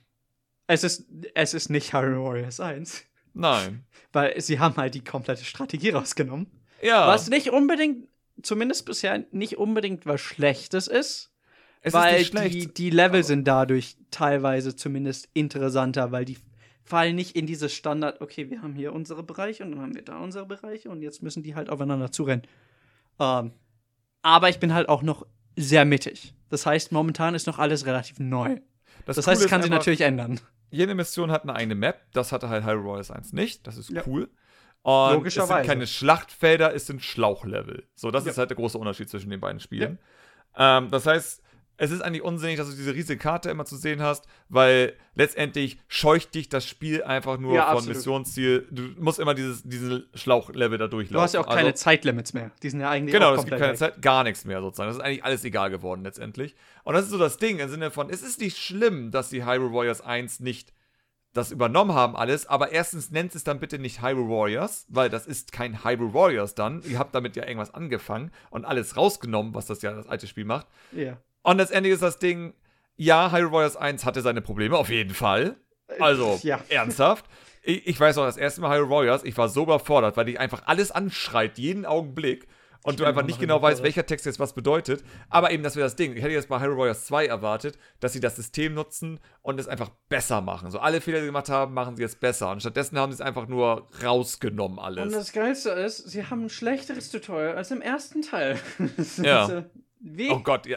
es, 0.67 0.85
ist, 0.85 1.07
es 1.35 1.55
ist 1.55 1.71
nicht 1.71 1.93
Hyrule 1.93 2.23
Warriors 2.23 2.61
1, 2.61 3.05
Nein. 3.35 3.85
weil 4.13 4.41
sie 4.41 4.59
haben 4.59 4.77
halt 4.77 4.95
die 4.95 5.05
komplette 5.05 5.45
Strategie 5.45 5.91
rausgenommen. 5.91 6.47
Ja. 6.83 7.07
Was 7.07 7.31
nicht 7.31 7.51
unbedingt, 7.51 8.09
zumindest 8.43 8.87
bisher 8.87 9.25
nicht 9.31 9.57
unbedingt 9.57 10.07
was 10.07 10.21
Schlechtes 10.21 10.87
ist. 10.87 11.33
es 11.81 11.93
weil 11.93 12.21
ist 12.21 12.35
nicht 12.35 12.51
schlecht. 12.51 12.55
die, 12.55 12.75
die 12.75 12.91
Level 12.91 13.23
sind 13.25 13.45
dadurch 13.47 13.97
teilweise 14.11 14.77
zumindest 14.77 15.29
interessanter, 15.33 16.13
weil 16.13 16.25
die 16.25 16.39
fallen 16.85 17.17
nicht 17.17 17.35
in 17.35 17.47
dieses 17.47 17.73
Standard, 17.75 18.21
okay, 18.21 18.51
wir 18.51 18.63
haben 18.63 18.75
hier 18.75 18.93
unsere 18.93 19.23
Bereiche 19.23 19.65
und 19.65 19.73
dann 19.73 19.81
haben 19.81 19.95
wir 19.95 20.03
da 20.03 20.19
unsere 20.19 20.47
Bereiche 20.47 20.91
und 20.91 21.03
jetzt 21.03 21.23
müssen 21.23 21.43
die 21.43 21.55
halt 21.55 21.71
aufeinander 21.71 22.13
zurennen. 22.13 22.47
Ähm, 23.19 23.53
aber 24.23 24.49
ich 24.51 24.59
bin 24.61 24.75
halt 24.75 24.89
auch 24.89 25.03
noch 25.03 25.27
sehr 25.57 25.85
mittig. 25.85 26.35
Das 26.51 26.67
heißt, 26.67 26.93
momentan 26.93 27.35
ist 27.35 27.47
noch 27.47 27.59
alles 27.59 27.87
relativ 27.87 28.19
neu. 28.19 28.61
Das, 29.07 29.17
heißt, 29.17 29.27
Coole 29.27 29.45
es 29.45 29.51
kann 29.51 29.63
sich 29.63 29.71
natürlich 29.71 30.01
ändern. 30.03 30.41
Jede 30.71 30.95
Mission 30.95 31.31
hat 31.31 31.43
eine 31.45 31.55
eigene 31.55 31.75
Map. 31.75 32.01
Das 32.13 32.33
hatte 32.33 32.49
halt 32.49 32.65
Hyrule 32.65 32.85
Warriors 32.85 33.11
1 33.11 33.33
nicht. 33.33 33.67
Das 33.67 33.77
ist 33.77 33.91
Ja. 33.91 34.03
cool. 34.07 34.29
Und 34.83 34.93
es 35.05 35.09
sind 35.09 35.15
Logischerweise. 35.15 35.67
keine 35.67 35.87
Schlachtfelder, 35.87 36.75
es 36.75 36.87
sind 36.87 37.03
Schlauchlevel. 37.03 37.87
So, 37.95 38.11
das 38.11 38.25
Ja. 38.27 38.33
ist 38.33 38.39
halt 38.39 38.51
der 38.51 38.57
große 38.57 38.77
Unterschied 38.77 39.09
zwischen 39.09 39.31
den 39.31 39.41
beiden 39.41 39.61
Spielen. 39.61 39.99
Ähm, 40.57 40.91
das 40.91 41.07
heißt, 41.07 41.43
es 41.77 41.91
ist 41.91 42.01
eigentlich 42.03 42.23
unsinnig, 42.23 42.57
dass 42.57 42.71
du 42.71 42.77
diese 42.77 42.95
riesige 42.95 43.19
Karte 43.19 43.51
immer 43.51 43.65
zu 43.65 43.77
sehen 43.77 44.01
hast, 44.03 44.27
weil 44.49 44.93
letztendlich 45.15 45.79
scheucht 45.89 46.35
dich 46.35 46.49
das 46.49 46.67
Spiel 46.67 47.03
einfach 47.03 47.39
nur 47.39 47.55
Ja, 47.55 47.67
von 47.67 47.77
absolut. 47.79 47.97
Missionsziel. 47.97 48.69
Du 48.71 48.83
musst 49.03 49.19
immer 49.19 49.35
dieses, 49.35 49.63
diese 49.65 50.07
Schlauchlevel 50.15 50.79
da 50.79 50.87
durchlaufen. 50.87 51.15
Du 51.17 51.21
hast 51.21 51.35
ja 51.35 51.41
auch 51.41 51.47
keine 51.49 51.69
Also- 51.71 51.83
Zeitlimits 51.83 52.33
mehr. 52.33 52.51
Die 52.63 52.71
sind 52.71 52.81
ja 52.81 52.91
eigentlich 52.91 53.13
Genau, 53.13 53.35
es 53.35 53.45
gibt 53.45 53.59
keine 53.59 53.73
weg. 53.73 53.79
Zeit, 53.79 54.01
gar 54.03 54.23
nichts 54.25 54.45
mehr 54.45 54.61
sozusagen. 54.61 54.89
Das 54.89 54.97
ist 54.97 55.03
eigentlich 55.03 55.25
alles 55.25 55.45
egal 55.45 55.71
geworden 55.71 56.03
letztendlich. 56.05 56.55
Und 56.85 56.95
das 56.95 57.05
ist 57.07 57.11
so 57.11 57.19
das 57.19 57.39
Ding 57.39 57.59
im 57.59 57.69
Sinne 57.69 57.91
von, 57.91 58.09
es 58.11 58.23
ist 58.23 58.41
nicht 58.41 58.57
schlimm, 58.59 59.11
dass 59.11 59.31
die 59.31 59.45
Hyrule 59.45 59.73
Warriors 59.73 60.01
1 60.01 60.41
nicht 60.41 60.73
das 61.33 61.51
übernommen 61.51 61.95
haben 61.95 62.15
alles, 62.15 62.47
aber 62.47 62.71
erstens 62.71 63.11
nennt 63.11 63.35
es 63.35 63.43
dann 63.43 63.59
bitte 63.59 63.81
nicht 63.81 64.01
Hyrule 64.01 64.29
Warriors, 64.31 64.87
weil 64.89 65.11
das 65.11 65.27
ist 65.27 65.51
kein 65.51 65.83
Hyrule 65.85 66.15
Warriors 66.15 66.55
dann. 66.55 66.81
Ihr 66.85 67.01
habt 67.01 67.13
damit 67.13 67.35
ja 67.35 67.45
irgendwas 67.45 67.75
angefangen 67.75 68.31
und 68.51 68.65
alles 68.65 68.97
rausgenommen, 68.97 69.53
was 69.53 69.67
das 69.67 69.83
ja 69.83 69.93
das 69.93 70.07
alte 70.07 70.29
Spiel 70.29 70.45
macht. 70.45 70.69
Ja. 70.93 71.17
Und 71.45 71.59
letztendlich 71.59 71.95
ist 71.95 72.03
das 72.03 72.19
Ding, 72.19 72.55
ja, 72.97 73.31
Hyrule 73.31 73.53
Warriors 73.53 73.77
1 73.77 74.05
hatte 74.05 74.21
seine 74.23 74.41
Probleme, 74.43 74.77
auf 74.77 74.89
jeden 74.89 75.15
Fall. 75.15 75.57
Also, 76.01 76.41
ja. 76.43 76.61
ernsthaft. 76.69 77.27
Ich, 77.63 77.87
ich 77.87 78.01
weiß 78.01 78.17
noch, 78.17 78.25
das 78.25 78.37
erste 78.37 78.61
Mal 78.61 78.77
Hyrule 78.77 78.91
Warriors, 78.91 79.25
ich 79.25 79.37
war 79.39 79.49
so 79.49 79.63
überfordert, 79.63 80.17
weil 80.17 80.25
dich 80.25 80.41
einfach 80.41 80.63
alles 80.67 80.91
anschreit, 80.91 81.59
jeden 81.59 81.87
Augenblick. 81.87 82.47
Und 82.83 82.95
Ich 82.95 82.99
du 82.99 83.05
einfach 83.07 83.25
nicht 83.25 83.41
genau 83.41 83.63
weißt, 83.63 83.83
welcher 83.83 84.05
Text 84.05 84.27
jetzt 84.27 84.39
was 84.39 84.53
bedeutet. 84.53 85.03
Aber 85.31 85.51
eben, 85.51 85.63
das 85.63 85.75
wäre 85.75 85.87
das 85.87 85.97
Ding. 85.97 86.15
Ich 86.17 86.23
hätte 86.23 86.35
jetzt 86.35 86.51
bei 86.51 86.61
Hyrule 86.61 86.77
Warriors 86.77 87.07
2 87.07 87.25
erwartet, 87.27 87.79
dass 88.01 88.13
sie 88.13 88.21
das 88.21 88.37
System 88.37 88.75
nutzen 88.75 89.21
und 89.41 89.59
es 89.59 89.69
einfach 89.69 89.89
besser 90.11 90.43
machen. 90.43 90.71
So 90.71 90.81
alle 90.81 91.01
Fehler, 91.01 91.17
die 91.19 91.23
sie 91.23 91.29
gemacht 91.29 91.49
haben, 91.49 91.73
machen 91.73 91.97
sie 91.97 92.03
jetzt 92.03 92.21
besser. 92.21 92.51
Und 92.51 92.61
stattdessen 92.61 92.99
haben 92.99 93.11
sie 93.11 93.17
es 93.17 93.21
einfach 93.23 93.49
nur 93.49 93.89
rausgenommen, 94.05 94.77
Und 94.79 94.85
alles. 94.85 95.13
das 95.15 95.33
Geilste 95.33 95.71
ist, 95.71 96.11
sie 96.11 96.27
haben 96.27 96.45
ein 96.45 96.51
schlechteres 96.51 97.11
Tutorial 97.11 97.57
als 97.57 97.71
im 97.71 97.81
ersten 97.81 98.21
Teil. 98.21 98.59
Ja. 99.23 99.49
äh, 99.49 99.65
Wie? 100.01 100.31
Oh 100.31 100.41
Gott, 100.41 100.67
ja. 100.67 100.77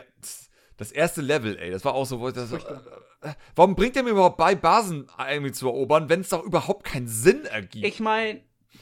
Das 0.78 0.92
erste 0.92 1.22
Level, 1.22 1.58
ey, 1.58 1.72
das 1.72 1.84
war 1.86 1.94
auch 1.96 2.06
so, 2.06 2.20
wo 2.20 2.28
ich 2.28 2.36
das, 2.36 2.52
äh, 2.52 2.58
äh, 2.58 3.34
warum 3.56 3.76
bringt 3.76 3.96
der 3.96 4.04
mir 4.04 4.12
überhaupt 4.12 4.38
bei, 4.38 4.54
Basen 4.56 5.08
irgendwie 5.30 5.52
zu 5.52 5.68
erobern, 5.68 6.08
wenn 6.10 6.22
es 6.22 6.30
doch 6.30 6.44
überhaupt 6.44 6.86
keinen 6.86 7.08
Sinn 7.08 7.46
ergibt? 7.46 7.84
Ich 7.86 8.00
meine, 8.00 8.42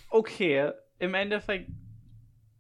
okay, 0.09 0.72
im 0.99 1.13
Endeffekt 1.13 1.69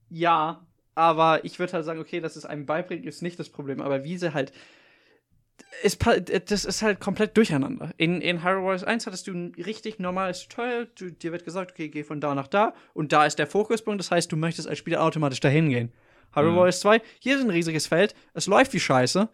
ja, 0.09 0.65
aber 0.93 1.43
ich 1.43 1.59
würde 1.59 1.73
halt 1.73 1.83
sagen, 1.85 1.99
okay, 1.99 2.21
dass 2.21 2.37
es 2.37 2.45
einem 2.45 2.65
beibringt, 2.65 3.05
ist 3.05 3.21
nicht 3.21 3.37
das 3.37 3.49
Problem, 3.49 3.81
aber 3.81 4.03
wie 4.05 4.17
sie 4.17 4.33
halt. 4.33 4.53
Es, 5.83 5.95
pa- 5.95 6.19
das 6.19 6.63
ist 6.65 6.81
halt 6.81 6.99
komplett 6.99 7.35
durcheinander. 7.37 7.91
In, 7.97 8.21
in 8.21 8.43
Hyrule 8.43 8.63
Warriors 8.63 8.83
1 8.83 9.05
hattest 9.05 9.27
du 9.27 9.33
ein 9.33 9.53
richtig 9.57 9.99
normales 9.99 10.47
Tutorial. 10.47 10.87
Du, 10.97 11.11
dir 11.11 11.31
wird 11.31 11.43
gesagt, 11.43 11.71
okay, 11.71 11.89
geh 11.89 12.03
von 12.03 12.21
da 12.21 12.33
nach 12.35 12.47
da. 12.47 12.73
Und 12.93 13.11
da 13.11 13.25
ist 13.25 13.39
der 13.39 13.47
Fokuspunkt. 13.47 13.99
Das 13.99 14.11
heißt, 14.11 14.31
du 14.31 14.37
möchtest 14.37 14.67
als 14.67 14.77
Spieler 14.77 15.01
automatisch 15.03 15.39
dahin 15.41 15.69
gehen. 15.69 15.91
Hyrule 16.35 16.51
Mhm. 16.51 16.55
Warriors 16.57 16.79
2, 16.81 17.01
hier 17.19 17.37
ist 17.37 17.43
ein 17.43 17.49
riesiges 17.49 17.87
Feld. 17.87 18.13
Es 18.33 18.47
läuft 18.47 18.73
wie 18.73 18.79
Scheiße. 18.79 19.29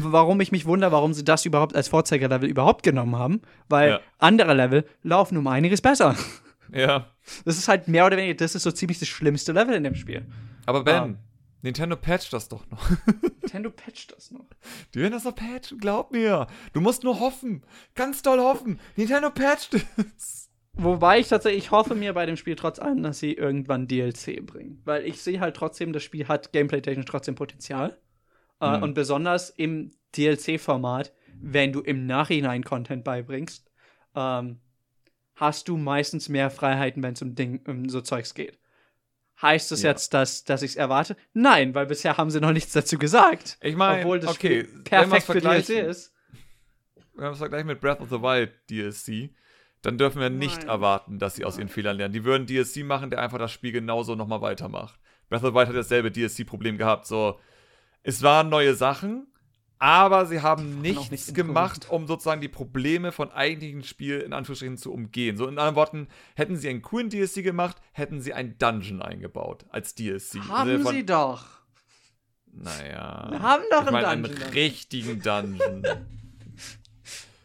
Warum 0.00 0.40
ich 0.40 0.52
mich 0.52 0.64
wundere, 0.64 0.92
warum 0.92 1.12
sie 1.12 1.24
das 1.24 1.44
überhaupt 1.44 1.74
als 1.74 1.88
Vorzeigerlevel 1.88 2.48
überhaupt 2.48 2.84
genommen 2.84 3.16
haben. 3.16 3.42
Weil 3.68 3.90
Ja. 3.90 4.00
andere 4.18 4.54
Level 4.54 4.84
laufen 5.02 5.36
um 5.36 5.46
einiges 5.48 5.80
besser. 5.80 6.14
ja. 6.72 7.06
Das 7.44 7.58
ist 7.58 7.66
halt 7.68 7.88
mehr 7.88 8.06
oder 8.06 8.16
weniger, 8.16 8.34
das 8.34 8.54
ist 8.54 8.62
so 8.62 8.70
ziemlich 8.70 8.98
das 9.00 9.08
schlimmste 9.08 9.52
Level 9.52 9.74
in 9.74 9.82
dem 9.84 9.94
Spiel. 9.96 10.24
Aber 10.66 10.84
Ben, 10.84 10.94
Ah. 10.94 11.14
Nintendo 11.64 11.94
patcht 11.96 12.32
das 12.32 12.48
doch 12.48 12.64
noch. 12.70 12.80
Nintendo 13.42 13.70
patcht 13.70 14.12
das 14.16 14.30
noch. 14.32 14.46
Die 14.94 15.00
werden 15.00 15.12
das 15.12 15.24
noch 15.24 15.34
patchen, 15.34 15.78
glaub 15.78 16.10
mir. 16.12 16.46
Du 16.72 16.80
musst 16.80 17.04
nur 17.04 17.20
hoffen. 17.20 17.62
Ganz 17.94 18.22
doll 18.22 18.38
hoffen. 18.40 18.80
Nintendo 18.96 19.30
patcht 19.30 19.74
es. 20.16 20.41
Wobei 20.74 21.18
ich 21.20 21.28
tatsächlich 21.28 21.70
hoffe 21.70 21.94
mir 21.94 22.14
bei 22.14 22.24
dem 22.24 22.36
Spiel 22.36 22.56
trotz 22.56 22.78
allem, 22.78 23.02
dass 23.02 23.18
sie 23.18 23.34
irgendwann 23.34 23.86
DLC 23.88 24.44
bringen. 24.44 24.80
Weil 24.84 25.04
ich 25.06 25.20
sehe 25.20 25.40
halt 25.40 25.54
trotzdem, 25.56 25.92
das 25.92 26.02
Spiel 26.02 26.28
hat 26.28 26.52
gameplay-technisch 26.52 27.04
trotzdem 27.06 27.34
Potenzial. 27.34 27.98
Äh, 28.60 28.76
Mhm. 28.78 28.82
und 28.84 28.94
besonders 28.94 29.50
im 29.50 29.90
DLC-Format, 30.16 31.12
wenn 31.40 31.72
du 31.72 31.80
im 31.80 32.06
Nachhinein 32.06 32.64
Content 32.64 33.04
beibringst, 33.04 33.70
ähm, 34.14 34.60
hast 35.34 35.68
du 35.68 35.76
meistens 35.76 36.28
mehr 36.28 36.50
Freiheiten, 36.50 37.02
wenn 37.02 37.14
es 37.14 37.22
um, 37.22 37.34
Ding, 37.34 37.60
um 37.66 37.88
so 37.88 38.00
Zeugs 38.00 38.34
geht. 38.34 38.58
Heißt 39.40 39.72
das 39.72 39.82
Ja. 39.82 39.90
jetzt, 39.90 40.14
dass, 40.14 40.44
dass 40.44 40.62
ich 40.62 40.70
es 40.72 40.76
erwarte? 40.76 41.16
Nein, 41.32 41.74
weil 41.74 41.86
bisher 41.86 42.16
haben 42.16 42.30
sie 42.30 42.40
noch 42.40 42.52
nichts 42.52 42.72
dazu 42.72 42.96
gesagt. 42.98 43.58
Ich 43.60 43.74
meine, 43.76 44.02
Obwohl 44.02 44.20
das 44.20 44.30
okay, 44.30 44.64
Spiel 44.64 44.82
perfekt 44.84 45.24
für 45.26 45.40
DLC 45.40 45.70
ist. 45.80 46.14
Wenn 47.14 47.24
wir 47.24 47.30
es 47.32 47.38
vergleichen 47.38 47.66
mit 47.66 47.80
Breath 47.80 48.00
of 48.00 48.08
the 48.08 48.20
Wild 48.22 48.52
DLC, 48.70 49.34
dann 49.82 49.98
dürfen 49.98 50.20
wir 50.20 50.30
nicht 50.30 50.60
Nein. 50.60 50.68
erwarten, 50.68 51.18
dass 51.18 51.34
sie 51.34 51.44
aus 51.44 51.58
ihren 51.58 51.68
Fehlern 51.68 51.96
lernen. 51.96 52.14
Die 52.14 52.24
würden 52.24 52.46
DLC 52.46 52.84
machen, 52.84 53.10
der 53.10 53.20
einfach 53.20 53.38
das 53.38 53.50
Spiel 53.52 53.72
genauso 53.72 54.14
nochmal 54.14 54.40
weitermacht. 54.40 54.98
Breath 55.28 55.42
of 55.42 55.50
the 55.50 55.54
Wild 55.54 55.68
hat 55.68 55.76
dasselbe 55.76 56.10
DLC-Problem 56.10 56.78
gehabt. 56.78 57.06
So, 57.06 57.38
es 58.02 58.22
waren 58.22 58.48
neue 58.48 58.74
Sachen, 58.74 59.26
aber 59.78 60.26
sie 60.26 60.40
haben 60.40 60.80
nichts 60.80 61.10
nicht 61.10 61.34
gemacht, 61.34 61.90
um 61.90 62.06
sozusagen 62.06 62.40
die 62.40 62.48
Probleme 62.48 63.10
von 63.10 63.32
eigentlichen 63.32 63.82
Spiel 63.82 64.20
in 64.20 64.32
Anführungsstrichen 64.32 64.76
zu 64.76 64.92
umgehen. 64.92 65.36
So 65.36 65.44
in 65.44 65.58
anderen 65.58 65.74
Worten, 65.74 66.08
hätten 66.36 66.56
sie 66.56 66.68
einen 66.68 66.82
coolen 66.82 67.10
DLC 67.10 67.42
gemacht, 67.42 67.78
hätten 67.92 68.20
sie 68.20 68.32
einen 68.32 68.56
Dungeon 68.58 69.02
eingebaut 69.02 69.64
als 69.70 69.96
Sinne 69.96 70.48
Haben 70.48 70.86
sie 70.86 71.04
doch. 71.04 71.46
Naja. 72.52 73.26
Wir 73.30 73.42
haben 73.42 73.64
doch 73.70 73.86
ich 73.86 73.90
meine, 73.90 74.06
einen 74.06 74.26
einen 74.26 74.34
Dungeon. 74.34 74.52
richtigen 74.52 75.20
Dungeon. 75.20 75.82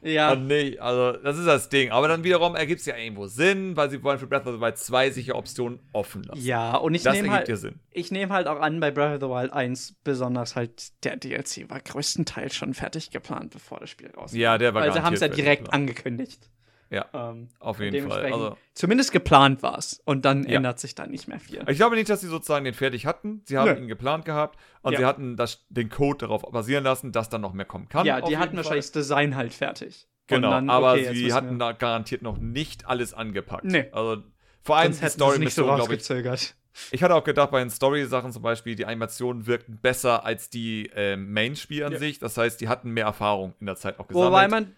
Ja. 0.02 0.34
Und 0.34 0.48
nicht, 0.48 0.80
also 0.80 1.18
das 1.18 1.38
ist 1.38 1.45
das 1.45 1.69
Ding. 1.69 1.91
Aber 1.91 2.07
dann 2.07 2.24
wiederum 2.24 2.56
ergibt 2.56 2.82
es 2.82 2.86
ja 2.86 2.95
irgendwo 2.95 3.28
Sinn, 3.28 3.76
weil 3.76 3.90
sie 3.90 4.03
wollen 4.03 4.19
für 4.19 4.28
Breath 4.28 4.45
of 4.45 4.56
the 4.56 4.61
Wild 4.61 4.78
2 4.78 5.10
sicher 5.10 5.36
Optionen 5.36 5.80
offen 5.94 6.24
lassen. 6.24 6.41
Ja, 6.41 6.76
und 6.76 6.94
ich 6.94 7.03
nehme 7.03 7.32
halt, 7.32 7.48
ja 7.48 7.56
Sinn. 7.56 7.80
ich 7.91 8.11
nehme 8.11 8.34
halt 8.34 8.48
auch 8.48 8.60
an, 8.60 8.80
bei 8.80 8.91
Breath 8.91 9.15
of 9.15 9.30
the 9.30 9.34
Wild 9.34 9.52
1 9.53 9.95
besonders 10.03 10.56
halt 10.56 10.91
der 11.03 11.18
DLC 11.18 11.69
war 11.69 11.80
größtenteils 11.80 12.56
schon 12.56 12.74
fertig 12.74 13.10
geplant, 13.11 13.52
bevor 13.52 13.80
das 13.80 13.90
Spiel 13.90 14.11
rauskam. 14.11 14.38
Ja, 14.38 14.57
der 14.57 14.74
war 14.74 14.84
Weil 14.84 14.94
sie 14.94 15.02
haben 15.02 15.14
es 15.14 15.22
ja 15.22 15.28
direkt 15.28 15.74
angekündigt. 15.74 16.49
Ja, 16.89 17.05
Ähm, 17.14 17.49
auf 17.59 17.80
jeden 17.80 18.09
Fall. 18.09 18.26
Also, 18.31 18.57
Zumindest 18.73 19.11
geplant 19.11 19.61
war 19.64 19.77
es. 19.77 20.01
Und 20.05 20.23
dann 20.26 20.43
Ja. 20.43 20.55
ändert 20.57 20.80
sich 20.80 20.95
da 20.95 21.05
nicht 21.07 21.27
mehr 21.27 21.39
viel. 21.39 21.64
ich 21.68 21.77
glaube 21.77 21.95
nicht, 21.95 22.09
dass 22.09 22.22
sie 22.22 22.27
sozusagen 22.27 22.64
den 22.65 22.73
fertig 22.73 23.05
hatten. 23.05 23.41
Sie 23.45 23.57
haben 23.57 23.72
Nö. 23.73 23.77
ihn 23.81 23.88
geplant 23.88 24.23
gehabt 24.26 24.57
und 24.84 24.93
Ja. 24.93 24.99
sie 24.99 25.05
hatten 25.05 25.35
das, 25.35 25.65
den 25.69 25.89
Code 25.89 26.19
darauf 26.19 26.43
basieren 26.43 26.84
lassen, 26.84 27.11
dass 27.11 27.30
dann 27.30 27.41
noch 27.41 27.53
mehr 27.53 27.65
kommen 27.65 27.89
kann. 27.89 28.05
ja, 28.05 28.22
die 28.22 28.38
hatten 28.38 28.51
jeden 28.51 28.57
wahrscheinlich 28.57 28.85
das 28.85 28.91
Design 28.93 29.35
halt 29.35 29.53
fertig. 29.53 30.07
Genau, 30.27 30.49
dann, 30.51 30.69
aber 30.69 30.91
okay, 30.93 31.14
sie 31.14 31.34
hatten 31.34 31.51
wir- 31.51 31.57
da 31.59 31.72
garantiert 31.72 32.22
noch 32.22 32.38
nicht 32.38 32.85
alles 32.88 33.14
angepackt. 33.14 33.64
Nee. 33.65 33.88
Also 33.91 34.23
vor 34.61 34.77
allem 34.77 34.91
Sonst 34.93 34.99
die 35.01 35.05
es 35.05 35.39
nicht 35.39 35.53
so 35.53 35.64
Story-Mission, 35.64 35.65
glaube 35.68 35.81
ich, 35.84 35.89
rausgezögert. 36.01 36.55
Ich 36.91 37.01
hatte 37.01 37.15
auch 37.15 37.23
gedacht, 37.23 37.49
bei 37.49 37.59
den 37.59 37.69
Story-Sachen 37.72 38.31
zum 38.31 38.43
Beispiel, 38.43 38.76
die 38.76 38.85
Animationen 38.85 39.47
wirkten 39.47 39.80
besser 39.81 40.26
als 40.26 40.49
die 40.49 40.91
ähm, 40.95 41.31
Main-Spiel 41.34 41.84
an 41.84 41.93
Ja. 41.93 41.97
sich. 41.97 42.19
Das 42.19 42.38
heißt, 42.38 42.61
die 42.61 42.68
hatten 42.68 42.91
mehr 42.91 43.05
Erfahrung 43.05 43.55
in 43.59 43.65
der 43.65 43.77
Zeit 43.77 43.99
auch 43.99 44.07
gesammelt. 44.07 44.30
Wobei 44.31 44.47
man, 44.47 44.76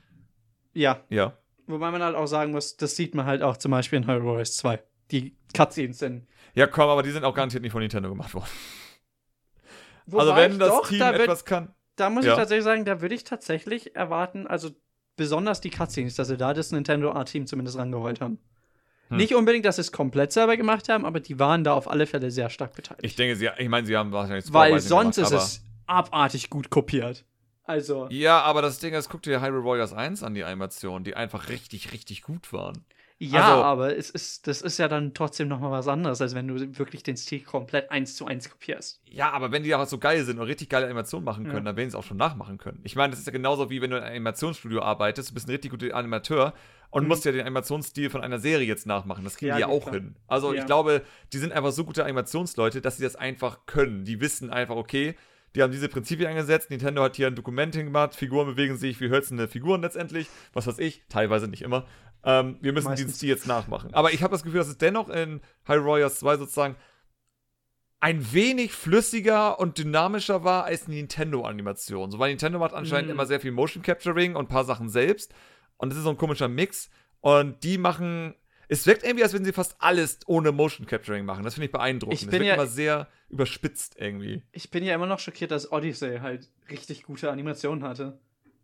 ja, 0.73 1.02
ja. 1.10 1.34
Wobei 1.70 1.91
man 1.91 2.02
halt 2.04 2.16
auch 2.16 2.26
sagen 2.28 2.52
muss, 2.52 2.78
das 2.78 2.96
sieht 2.96 3.16
man 3.16 3.26
halt 3.26 3.41
auch 3.41 3.58
zum 3.58 3.72
Beispiel 3.72 3.98
in 3.98 4.08
Hyrule 4.08 4.26
Warriors 4.26 4.56
2. 4.58 4.82
Die 5.12 5.36
Cutscenes 5.56 6.00
sind. 6.00 6.28
ja, 6.54 6.68
komm, 6.68 6.90
aber 6.90 7.02
die 7.04 7.12
sind 7.12 7.24
auch 7.24 7.34
garantiert 7.34 7.64
nicht 7.64 7.72
von 7.72 7.82
Nintendo 7.82 8.10
gemacht 8.10 8.34
worden. 8.34 8.50
Wobei 10.06 10.22
also 10.24 10.36
wenn 10.36 10.60
das 10.60 10.70
doch, 10.70 10.88
Team 10.88 11.00
da 11.00 11.14
etwas 11.14 11.46
kann. 11.46 11.74
Da 11.96 12.10
muss 12.10 12.26
Ja. 12.26 12.32
ich 12.34 12.38
tatsächlich 12.38 12.64
sagen, 12.64 12.86
da 12.86 13.02
würde 13.02 13.16
ich 13.16 13.24
tatsächlich 13.24 13.96
erwarten, 13.96 14.48
also 14.48 14.70
besonders 15.16 15.62
die 15.62 15.70
Cutscenes, 15.70 16.16
dass 16.16 16.30
sie 16.30 16.38
da 16.38 16.54
das 16.54 16.72
Nintendo 16.72 17.12
Art-Team 17.12 17.46
zumindest 17.46 17.78
rangeholt 17.78 18.22
haben. 18.22 18.40
Hm. 19.10 19.18
Nicht 19.18 19.36
unbedingt, 19.36 19.66
dass 19.66 19.76
sie 19.76 19.82
es 19.82 19.91
komplett 19.91 20.32
selber 20.32 20.56
gemacht 20.58 20.88
haben, 20.90 21.06
aber 21.06 21.20
die 21.20 21.40
waren 21.40 21.64
da 21.64 21.74
auf 21.74 21.90
alle 21.90 22.06
Fälle 22.06 22.32
sehr 22.32 22.50
stark 22.50 22.74
beteiligt. 22.76 23.04
Ich 23.04 23.16
denke, 23.16 23.36
sie, 23.36 23.50
ich 23.58 23.70
meine, 23.70 23.86
sie 23.86 23.98
haben 23.98 24.12
wahrscheinlich 24.12 24.52
Weil 24.54 24.80
sonst 24.80 25.18
gemacht, 25.18 25.34
ist 25.34 25.38
es 25.44 25.64
abartig 25.88 26.50
gut 26.50 26.70
kopiert. 26.70 27.26
Also, 27.70 28.08
Ja, 28.10 28.41
aber 28.41 28.62
das 28.64 28.80
Ding 28.80 28.94
ist, 28.96 29.10
guck 29.10 29.22
dir 29.22 29.41
Hyrule 29.41 29.64
Warriors 29.64 29.94
1 29.94 30.24
an, 30.24 30.34
die 30.34 30.44
Animationen, 30.44 31.04
die 31.04 31.16
einfach 31.16 31.50
richtig, 31.50 31.91
richtig 31.94 32.24
gut 32.24 32.52
waren. 32.52 32.84
ja, 33.22 33.41
also- 33.44 33.64
aber 33.64 33.98
es 33.98 34.10
ist, 34.10 34.48
das 34.48 34.62
ist 34.62 34.80
ja 34.80 34.88
dann 34.88 35.14
trotzdem 35.14 35.50
noch 35.50 35.60
mal 35.60 35.70
was 35.72 35.88
anderes, 35.90 36.20
als 36.22 36.34
wenn 36.36 36.48
du 36.48 36.56
wirklich 36.80 37.04
den 37.04 37.16
Stil 37.18 37.41
komplett 37.41 37.91
eins 37.91 38.16
zu 38.16 38.26
eins 38.26 38.50
kopierst. 38.50 39.02
Ja, 39.06 39.32
aber 39.32 39.52
wenn 39.52 39.62
die 39.64 39.76
auch 39.76 39.86
so 39.86 39.98
geil 39.98 40.24
sind 40.24 40.40
und 40.40 40.48
richtig 40.48 40.70
geile 40.70 40.86
Animationen 40.86 41.26
machen 41.26 41.44
können, 41.44 41.58
Ja. 41.58 41.64
dann 41.64 41.76
werden 41.78 41.90
sie 41.91 41.96
es 41.98 42.02
auch 42.02 42.08
schon 42.08 42.16
nachmachen 42.18 42.58
können. 42.58 42.80
Ich 42.86 42.96
meine, 42.96 43.12
das 43.12 43.20
ist 43.20 43.26
ja 43.26 43.34
genauso 43.34 43.70
wie 43.70 43.82
wenn 43.82 43.91
du 43.91 43.98
in 43.98 44.04
einem 44.04 44.14
Animationsstudio 44.14 44.82
arbeitest, 44.82 45.30
du 45.30 45.34
bist 45.36 45.48
ein 45.48 45.52
richtig 45.52 45.70
guter 45.72 45.94
Animateur 45.96 46.54
und 46.91 47.04
Mhm. 47.04 47.08
musst 47.10 47.26
ja 47.26 47.32
den 47.34 47.41
Animationsstil 47.41 48.10
von 48.10 48.22
einer 48.22 48.40
Serie 48.40 48.66
jetzt 48.66 48.88
nachmachen. 48.88 49.26
Das 49.26 49.36
kriegen 49.36 49.50
Ja, 49.50 49.56
die 49.58 49.62
ja 49.62 49.68
auch 49.68 49.82
klar. 49.84 49.96
hin. 49.96 50.16
Also 50.28 50.54
Ja. 50.54 50.62
ich 50.62 50.66
glaube, 50.66 51.02
die 51.34 51.38
sind 51.40 51.52
einfach 51.52 51.72
so 51.74 51.84
gute 51.84 52.04
Animationsleute, 52.06 52.80
dass 52.82 52.98
sie 52.98 53.04
das 53.04 53.16
einfach 53.18 53.66
können. 53.66 54.06
Die 54.06 54.22
wissen 54.22 54.50
einfach, 54.50 54.76
okay, 54.78 55.16
die 55.55 55.63
haben 55.63 55.71
diese 55.71 55.89
Prinzipien 55.89 56.27
angesetzt. 56.30 56.69
Nintendo 56.69 57.03
hat 57.03 57.15
hier 57.15 57.27
ein 57.27 57.35
Dokument 57.35 57.76
hingemacht, 57.76 58.15
Figuren 58.15 58.47
bewegen 58.47 58.77
sich 58.77 58.99
wie 59.01 59.09
hölzerne 59.09 59.47
Figuren 59.47 59.81
letztendlich. 59.81 60.27
Was 60.53 60.67
weiß 60.67 60.80
ich, 60.80 61.03
teilweise 61.09 61.47
nicht 61.47 61.61
immer. 61.63 61.85
Ähm, 62.23 62.57
wir 62.61 62.73
müssen 62.73 62.89
diesen 62.91 63.05
Meistens. 63.07 63.17
Stil 63.17 63.30
jetzt 63.30 63.47
nachmachen. 63.47 63.93
Aber 63.93 64.11
ich 64.13 64.21
habe 64.23 64.31
das 64.34 64.43
Gefühl, 64.43 64.59
dass 64.59 64.67
es 64.67 64.77
dennoch 64.77 65.09
in 65.09 65.41
Hyrule 65.65 65.85
Warriors 65.85 66.19
2 66.19 66.38
sozusagen 66.38 66.76
ein 68.01 68.31
wenig 68.34 68.71
flüssiger 68.73 69.59
und 69.59 69.77
dynamischer 69.77 70.43
war 70.43 70.63
als 70.63 70.88
Nintendo-Animation. 70.88 72.11
So, 72.11 72.19
weil 72.19 72.30
Nintendo 72.30 72.57
macht 72.59 72.73
anscheinend 72.73 73.07
Mhm. 73.07 73.13
immer 73.15 73.26
sehr 73.26 73.39
viel 73.41 73.51
Motion 73.51 73.84
Capturing 73.84 74.35
und 74.35 74.45
ein 74.45 74.47
paar 74.49 74.63
Sachen 74.63 74.88
selbst. 74.89 75.34
Und 75.77 75.89
das 75.89 75.97
ist 75.97 76.05
so 76.05 76.09
ein 76.09 76.17
komischer 76.17 76.47
Mix. 76.47 76.89
Und 77.21 77.63
die 77.63 77.77
machen. 77.77 78.35
Es 78.70 78.88
wirkt 78.88 79.04
irgendwie, 79.04 79.24
als 79.24 79.34
wenn 79.34 79.44
sie 79.44 79.52
fast 79.52 79.76
alles 79.80 80.20
ohne 80.28 80.52
Motion 80.54 80.88
Capturing 80.88 81.26
machen. 81.26 81.44
Das 81.44 81.56
finde 81.56 81.66
ich 81.66 81.72
beeindruckend. 81.72 82.14
Ich 82.14 82.22
es 82.24 82.30
bin 82.30 82.40
wirkt 82.40 82.46
ja- 82.48 82.54
immer 82.54 82.68
sehr 82.68 83.08
überspitzt 83.30 83.96
irgendwie. 84.00 84.44
Ich 84.52 84.72
bin 84.72 84.84
ja 84.84 84.96
immer 84.96 85.06
noch 85.06 85.20
schockiert, 85.20 85.52
dass 85.52 85.72
Odyssey 85.72 86.20
halt 86.20 86.48
richtig 86.72 87.04
gute 87.04 87.30
Animationen 87.30 87.84
hatte. 87.84 88.18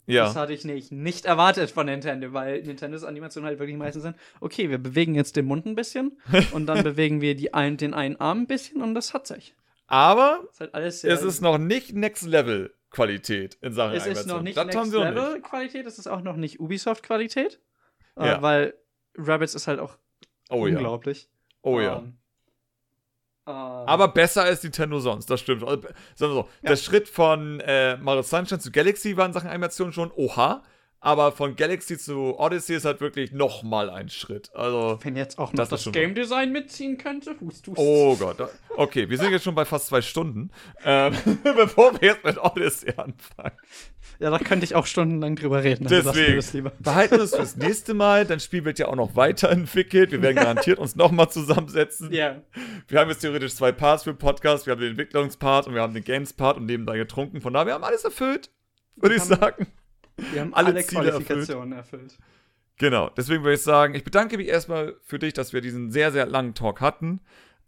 Ja. 0.07 0.25
Das 0.25 0.35
hatte 0.35 0.53
ich 0.53 0.63
nicht, 0.65 0.91
nicht 0.91 1.25
erwartet 1.25 1.71
von 1.71 1.87
Nintendo, 1.87 2.31
weil 2.31 2.61
Nintendos 2.61 3.03
Animationen 3.03 3.47
halt 3.47 3.57
wirklich 3.59 3.75
meistens 3.77 4.03
sind, 4.03 4.15
okay, 4.39 4.69
wir 4.69 4.77
bewegen 4.77 5.15
jetzt 5.15 5.35
den 5.35 5.45
Mund 5.45 5.65
ein 5.65 5.73
bisschen 5.75 6.19
und 6.53 6.67
dann 6.67 6.83
bewegen 6.83 7.21
wir 7.21 7.35
die 7.35 7.53
ein, 7.55 7.75
den 7.77 7.93
einen 7.95 8.15
Arm 8.19 8.41
ein 8.41 8.47
bisschen 8.47 8.81
und 8.83 8.93
das 8.93 9.13
hat 9.15 9.25
sich. 9.25 9.55
Aber 9.87 10.41
Das 10.57 10.67
ist 10.69 10.73
halt 11.03 11.13
es 11.13 11.23
ist 11.23 11.41
noch 11.41 11.57
nicht 11.57 11.93
Next 11.95 12.23
Level 12.23 12.73
Qualität 12.91 13.57
in 13.61 13.73
Sachen 13.73 13.95
es 13.95 14.05
ist 14.05 14.25
noch 14.27 14.41
nicht 14.41 14.55
Das 14.57 14.65
Next 14.67 14.93
Level. 14.93 15.41
Qualität, 15.41 15.85
es 15.87 15.97
ist 15.99 16.07
auch 16.07 16.21
noch 16.21 16.35
nicht 16.37 16.59
Ubisoft 16.59 17.03
Qualität. 17.03 17.59
Äh, 18.15 18.27
Ja. 18.27 18.41
Weil 18.41 18.73
Rabbits 19.17 19.55
ist 19.55 19.67
halt 19.67 19.79
auch 19.79 19.97
Oh 20.49 20.67
ja. 20.67 20.75
unglaublich. 20.75 21.29
Oh 21.61 21.79
ja. 21.79 21.97
Ähm, 21.97 22.17
ähm, 23.47 23.53
Aber 23.53 24.07
besser 24.09 24.43
als 24.43 24.63
Nintendo 24.63 24.99
sonst, 24.99 25.29
das 25.29 25.39
stimmt. 25.39 25.63
Also, 25.63 25.87
so, 26.15 26.47
Ja. 26.61 26.69
Der 26.69 26.75
Schritt 26.77 27.07
von 27.07 27.59
äh, 27.61 27.97
Mario 27.97 28.21
Sunshine 28.23 28.59
zu 28.59 28.71
Galaxy 28.71 29.17
war 29.17 29.25
in 29.25 29.33
Sachen 29.33 29.49
Animation 29.49 29.93
schon 29.93 30.11
oha. 30.15 30.63
Aber 31.05 31.31
von 31.31 31.55
Galaxy 31.55 31.99
zu 31.99 32.39
Odyssey 32.39 32.77
ist 32.77 32.83
halt 32.83 32.99
wirklich 32.99 33.31
nochmal 33.31 33.91
ein 33.91 34.09
Schritt. 34.09 34.49
Also, 34.55 34.97
wenn 35.03 35.15
jetzt 35.15 35.37
auch 35.37 35.53
noch 35.53 35.67
das 35.67 35.83
das, 35.83 35.93
Game 35.93 36.15
Design 36.15 36.51
mitziehen 36.51 36.97
könnte, 36.97 37.35
hust, 37.39 37.67
hust. 37.67 37.77
oh 37.77 38.15
Gott. 38.15 38.37
Okay, 38.75 39.07
wir 39.07 39.19
sind 39.19 39.31
jetzt 39.31 39.43
schon 39.43 39.53
bei 39.53 39.65
fast 39.65 39.85
zwei 39.85 40.01
Stunden. 40.01 40.49
Ähm, 40.83 41.13
bevor 41.43 41.93
wir 42.01 42.09
jetzt 42.09 42.23
mit 42.23 42.39
Odyssey 42.39 42.89
anfangen. 42.97 43.55
Ja, 44.17 44.31
da 44.31 44.39
könnte 44.39 44.63
ich 44.63 44.73
auch 44.73 44.87
stundenlang 44.87 45.35
drüber 45.35 45.63
reden. 45.63 45.85
Deswegen. 45.87 46.37
das 46.37 46.53
lieber. 46.53 46.71
Behalten 46.79 47.17
wir 47.17 47.23
es 47.23 47.35
fürs 47.35 47.55
nächste 47.55 47.93
Mal. 47.93 48.25
Dein 48.25 48.39
Spiel 48.39 48.65
wird 48.65 48.79
ja 48.79 48.87
auch 48.87 48.95
noch 48.95 49.15
weiterentwickelt. 49.15 50.11
Wir 50.11 50.23
werden 50.23 50.37
garantiert 50.37 50.79
uns 50.79 50.95
nochmal 50.95 51.29
zusammensetzen. 51.29 52.11
Ja. 52.11 52.41
Wir 52.87 52.99
haben 52.99 53.11
jetzt 53.11 53.19
theoretisch 53.19 53.53
zwei 53.53 53.71
Parts 53.71 54.05
für 54.05 54.13
den 54.13 54.17
Podcast. 54.17 54.65
Wir 54.65 54.71
haben 54.71 54.81
den 54.81 54.91
Entwicklungspart 54.91 55.67
und 55.67 55.75
wir 55.75 55.83
haben 55.83 55.93
den 55.93 56.03
Games-Part 56.03 56.57
und 56.57 56.65
nebenbei 56.65 56.97
getrunken. 56.97 57.41
Von 57.41 57.53
daher, 57.53 57.67
wir 57.67 57.73
haben 57.75 57.83
alles 57.83 58.05
erfüllt, 58.05 58.49
würde 58.95 59.17
ich 59.17 59.21
sagen. 59.21 59.67
Wir 60.17 60.41
haben 60.41 60.53
Alle 60.53 60.67
alle, 60.67 60.85
Ziele 60.85 61.11
Qualifikationen 61.11 61.73
erfüllt. 61.73 62.17
Genau, 62.77 63.09
deswegen 63.09 63.43
würde 63.43 63.55
ich 63.55 63.61
sagen, 63.61 63.95
ich 63.95 64.03
bedanke 64.03 64.37
mich 64.37 64.47
erstmal 64.47 64.95
für 65.01 65.17
dich, 65.17 65.33
dass 65.33 65.53
wir 65.53 65.61
diesen 65.61 65.91
sehr, 65.91 66.11
sehr 66.11 66.25
langen 66.25 66.55
Talk 66.55 66.81
hatten. 66.81 67.21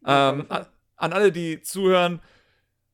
Ähm, 0.05 0.45
an, 0.49 0.65
an 0.97 1.13
alle, 1.13 1.31
die 1.31 1.61
zuhören, 1.61 2.19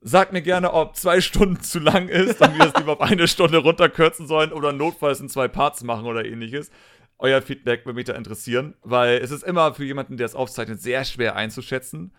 sagt 0.02 0.34
mir 0.34 0.42
gerne, 0.42 0.74
ob 0.74 0.96
zwei 0.96 1.22
Stunden 1.22 1.62
zu 1.62 1.80
lang 1.80 2.10
ist 2.10 2.40
und 2.42 2.58
wir 2.58 2.66
das 2.66 2.76
lieber 2.76 2.94
auf 2.94 3.02
eine 3.02 3.28
Stunde 3.28 3.58
runterkürzen 3.58 4.28
sollen 4.28 4.52
oder 4.52 4.74
notfalls 4.74 5.20
in 5.22 5.30
zwei 5.30 5.48
Parts 5.48 5.84
machen 5.84 6.06
oder 6.06 6.26
ähnliches. 6.26 6.70
Euer 7.18 7.42
Feedback 7.42 7.86
würde 7.86 7.96
mich 7.96 8.06
da 8.06 8.14
interessieren, 8.14 8.76
weil 8.82 9.20
es 9.20 9.32
ist 9.32 9.44
immer 9.44 9.74
für 9.74 9.86
jemanden, 9.86 10.18
der 10.18 10.26
es 10.26 10.36
aufzeichnet, 10.36 10.82
sehr 10.82 11.06
schwer 11.06 11.36
einzuschätzen. 11.36 12.14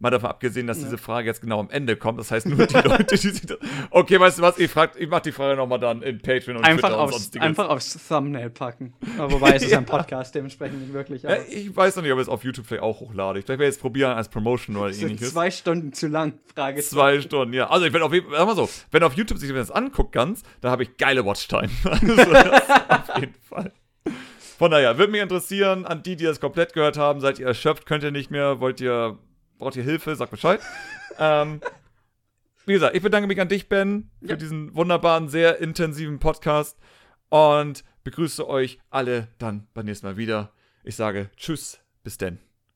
Mal 0.00 0.10
davon 0.10 0.30
abgesehen, 0.30 0.68
dass 0.68 0.78
Ja. 0.78 0.84
diese 0.84 0.98
Frage 0.98 1.26
jetzt 1.26 1.40
genau 1.40 1.58
am 1.58 1.70
Ende 1.70 1.96
kommt. 1.96 2.20
Das 2.20 2.30
heißt, 2.30 2.46
nur 2.46 2.66
die 2.66 2.74
Leute, 2.88 3.04
die 3.04 3.16
sich 3.16 3.40
das. 3.46 3.58
Okay, 3.90 4.20
weißt 4.20 4.38
du 4.38 4.42
was? 4.42 4.56
Ich, 4.58 4.70
frag, 4.70 4.92
ich 4.96 5.08
mach 5.08 5.18
die 5.20 5.32
Frage 5.32 5.56
nochmal 5.56 5.80
dann 5.80 6.02
in 6.02 6.20
Patreon 6.22 6.58
und 6.58 6.64
Einfach 6.64 6.88
Twitter 6.90 6.98
und 6.98 7.04
aufs, 7.04 7.12
sonstiges. 7.16 7.44
einfach 7.46 7.68
aufs 7.68 8.08
Thumbnail 8.08 8.50
packen. 8.50 8.94
Aber 9.18 9.32
wobei 9.32 9.54
es 9.56 9.64
ist 9.64 9.70
Ja. 9.72 9.78
ein 9.78 9.86
Podcast, 9.86 10.34
dementsprechend 10.36 10.80
nicht 10.82 10.92
wirklich. 10.92 11.22
Ja, 11.24 11.30
Aber 11.30 11.48
ich 11.48 11.74
weiß 11.76 11.96
noch 11.96 12.04
nicht, 12.04 12.12
ob 12.12 12.18
ich 12.18 12.22
es 12.22 12.28
auf 12.28 12.44
YouTube 12.44 12.66
vielleicht 12.66 12.82
auch 12.84 13.00
hochlade. 13.00 13.40
Ich 13.40 13.48
werde 13.48 13.64
jetzt 13.64 13.80
probieren 13.80 14.12
als 14.12 14.28
Promotion 14.28 14.76
oder 14.76 14.90
es 14.90 14.98
sind 14.98 15.08
ähnliches. 15.10 15.32
zwei 15.32 15.50
Stunden 15.50 15.92
zu 15.92 16.06
lang. 16.06 16.34
Frage 16.54 16.80
Zwei 16.80 17.20
Stunden, 17.20 17.52
ja. 17.54 17.68
Also 17.68 17.86
ich 17.86 17.92
werde 17.92 18.06
auf 18.06 18.12
jeden 18.12 18.28
Fall, 18.28 18.38
sag 18.38 18.46
mal 18.46 18.54
so, 18.56 18.68
wenn 18.92 19.02
auf 19.02 19.14
YouTube 19.14 19.38
sich 19.38 19.52
das 19.52 19.70
anguckt 19.72 20.12
ganz, 20.12 20.42
dann 20.60 20.70
habe 20.70 20.84
ich 20.84 20.96
geile 20.96 21.24
Watchtime. 21.26 21.68
Also 21.84 22.06
das 22.32 23.10
auf 23.10 23.18
jeden 23.18 23.34
Fall. 23.48 23.72
Von 24.58 24.70
daher, 24.72 24.98
würde 24.98 25.12
mich 25.12 25.20
interessieren, 25.20 25.84
an 25.86 26.02
die, 26.02 26.16
die 26.16 26.24
das 26.24 26.40
komplett 26.40 26.72
gehört 26.72 26.96
haben, 26.96 27.20
seid 27.20 27.38
ihr 27.38 27.46
erschöpft, 27.46 27.86
könnt 27.86 28.02
ihr 28.02 28.10
nicht 28.10 28.30
mehr, 28.30 28.58
wollt 28.60 28.80
ihr, 28.80 29.18
braucht 29.58 29.76
ihr 29.76 29.82
Hilfe, 29.82 30.14
sagt 30.16 30.30
Bescheid. 30.30 30.60
ähm, 31.18 31.60
wie 32.66 32.72
gesagt, 32.74 32.94
ich 32.96 33.02
bedanke 33.02 33.26
mich 33.28 33.40
an 33.40 33.48
dich, 33.48 33.68
Ben, 33.68 34.10
für 34.20 34.30
Ja. 34.30 34.36
diesen 34.36 34.74
wunderbaren, 34.74 35.28
sehr 35.28 35.58
intensiven 35.58 36.18
Podcast 36.18 36.78
und 37.28 37.84
begrüße 38.04 38.46
euch 38.48 38.78
alle 38.90 39.28
dann 39.38 39.66
beim 39.74 39.86
nächsten 39.86 40.06
Mal 40.06 40.16
wieder. 40.16 40.52
Ich 40.84 40.96
sage 40.96 41.30
Tschüss, 41.36 41.80
bis 42.04 42.18
denn. 42.18 42.47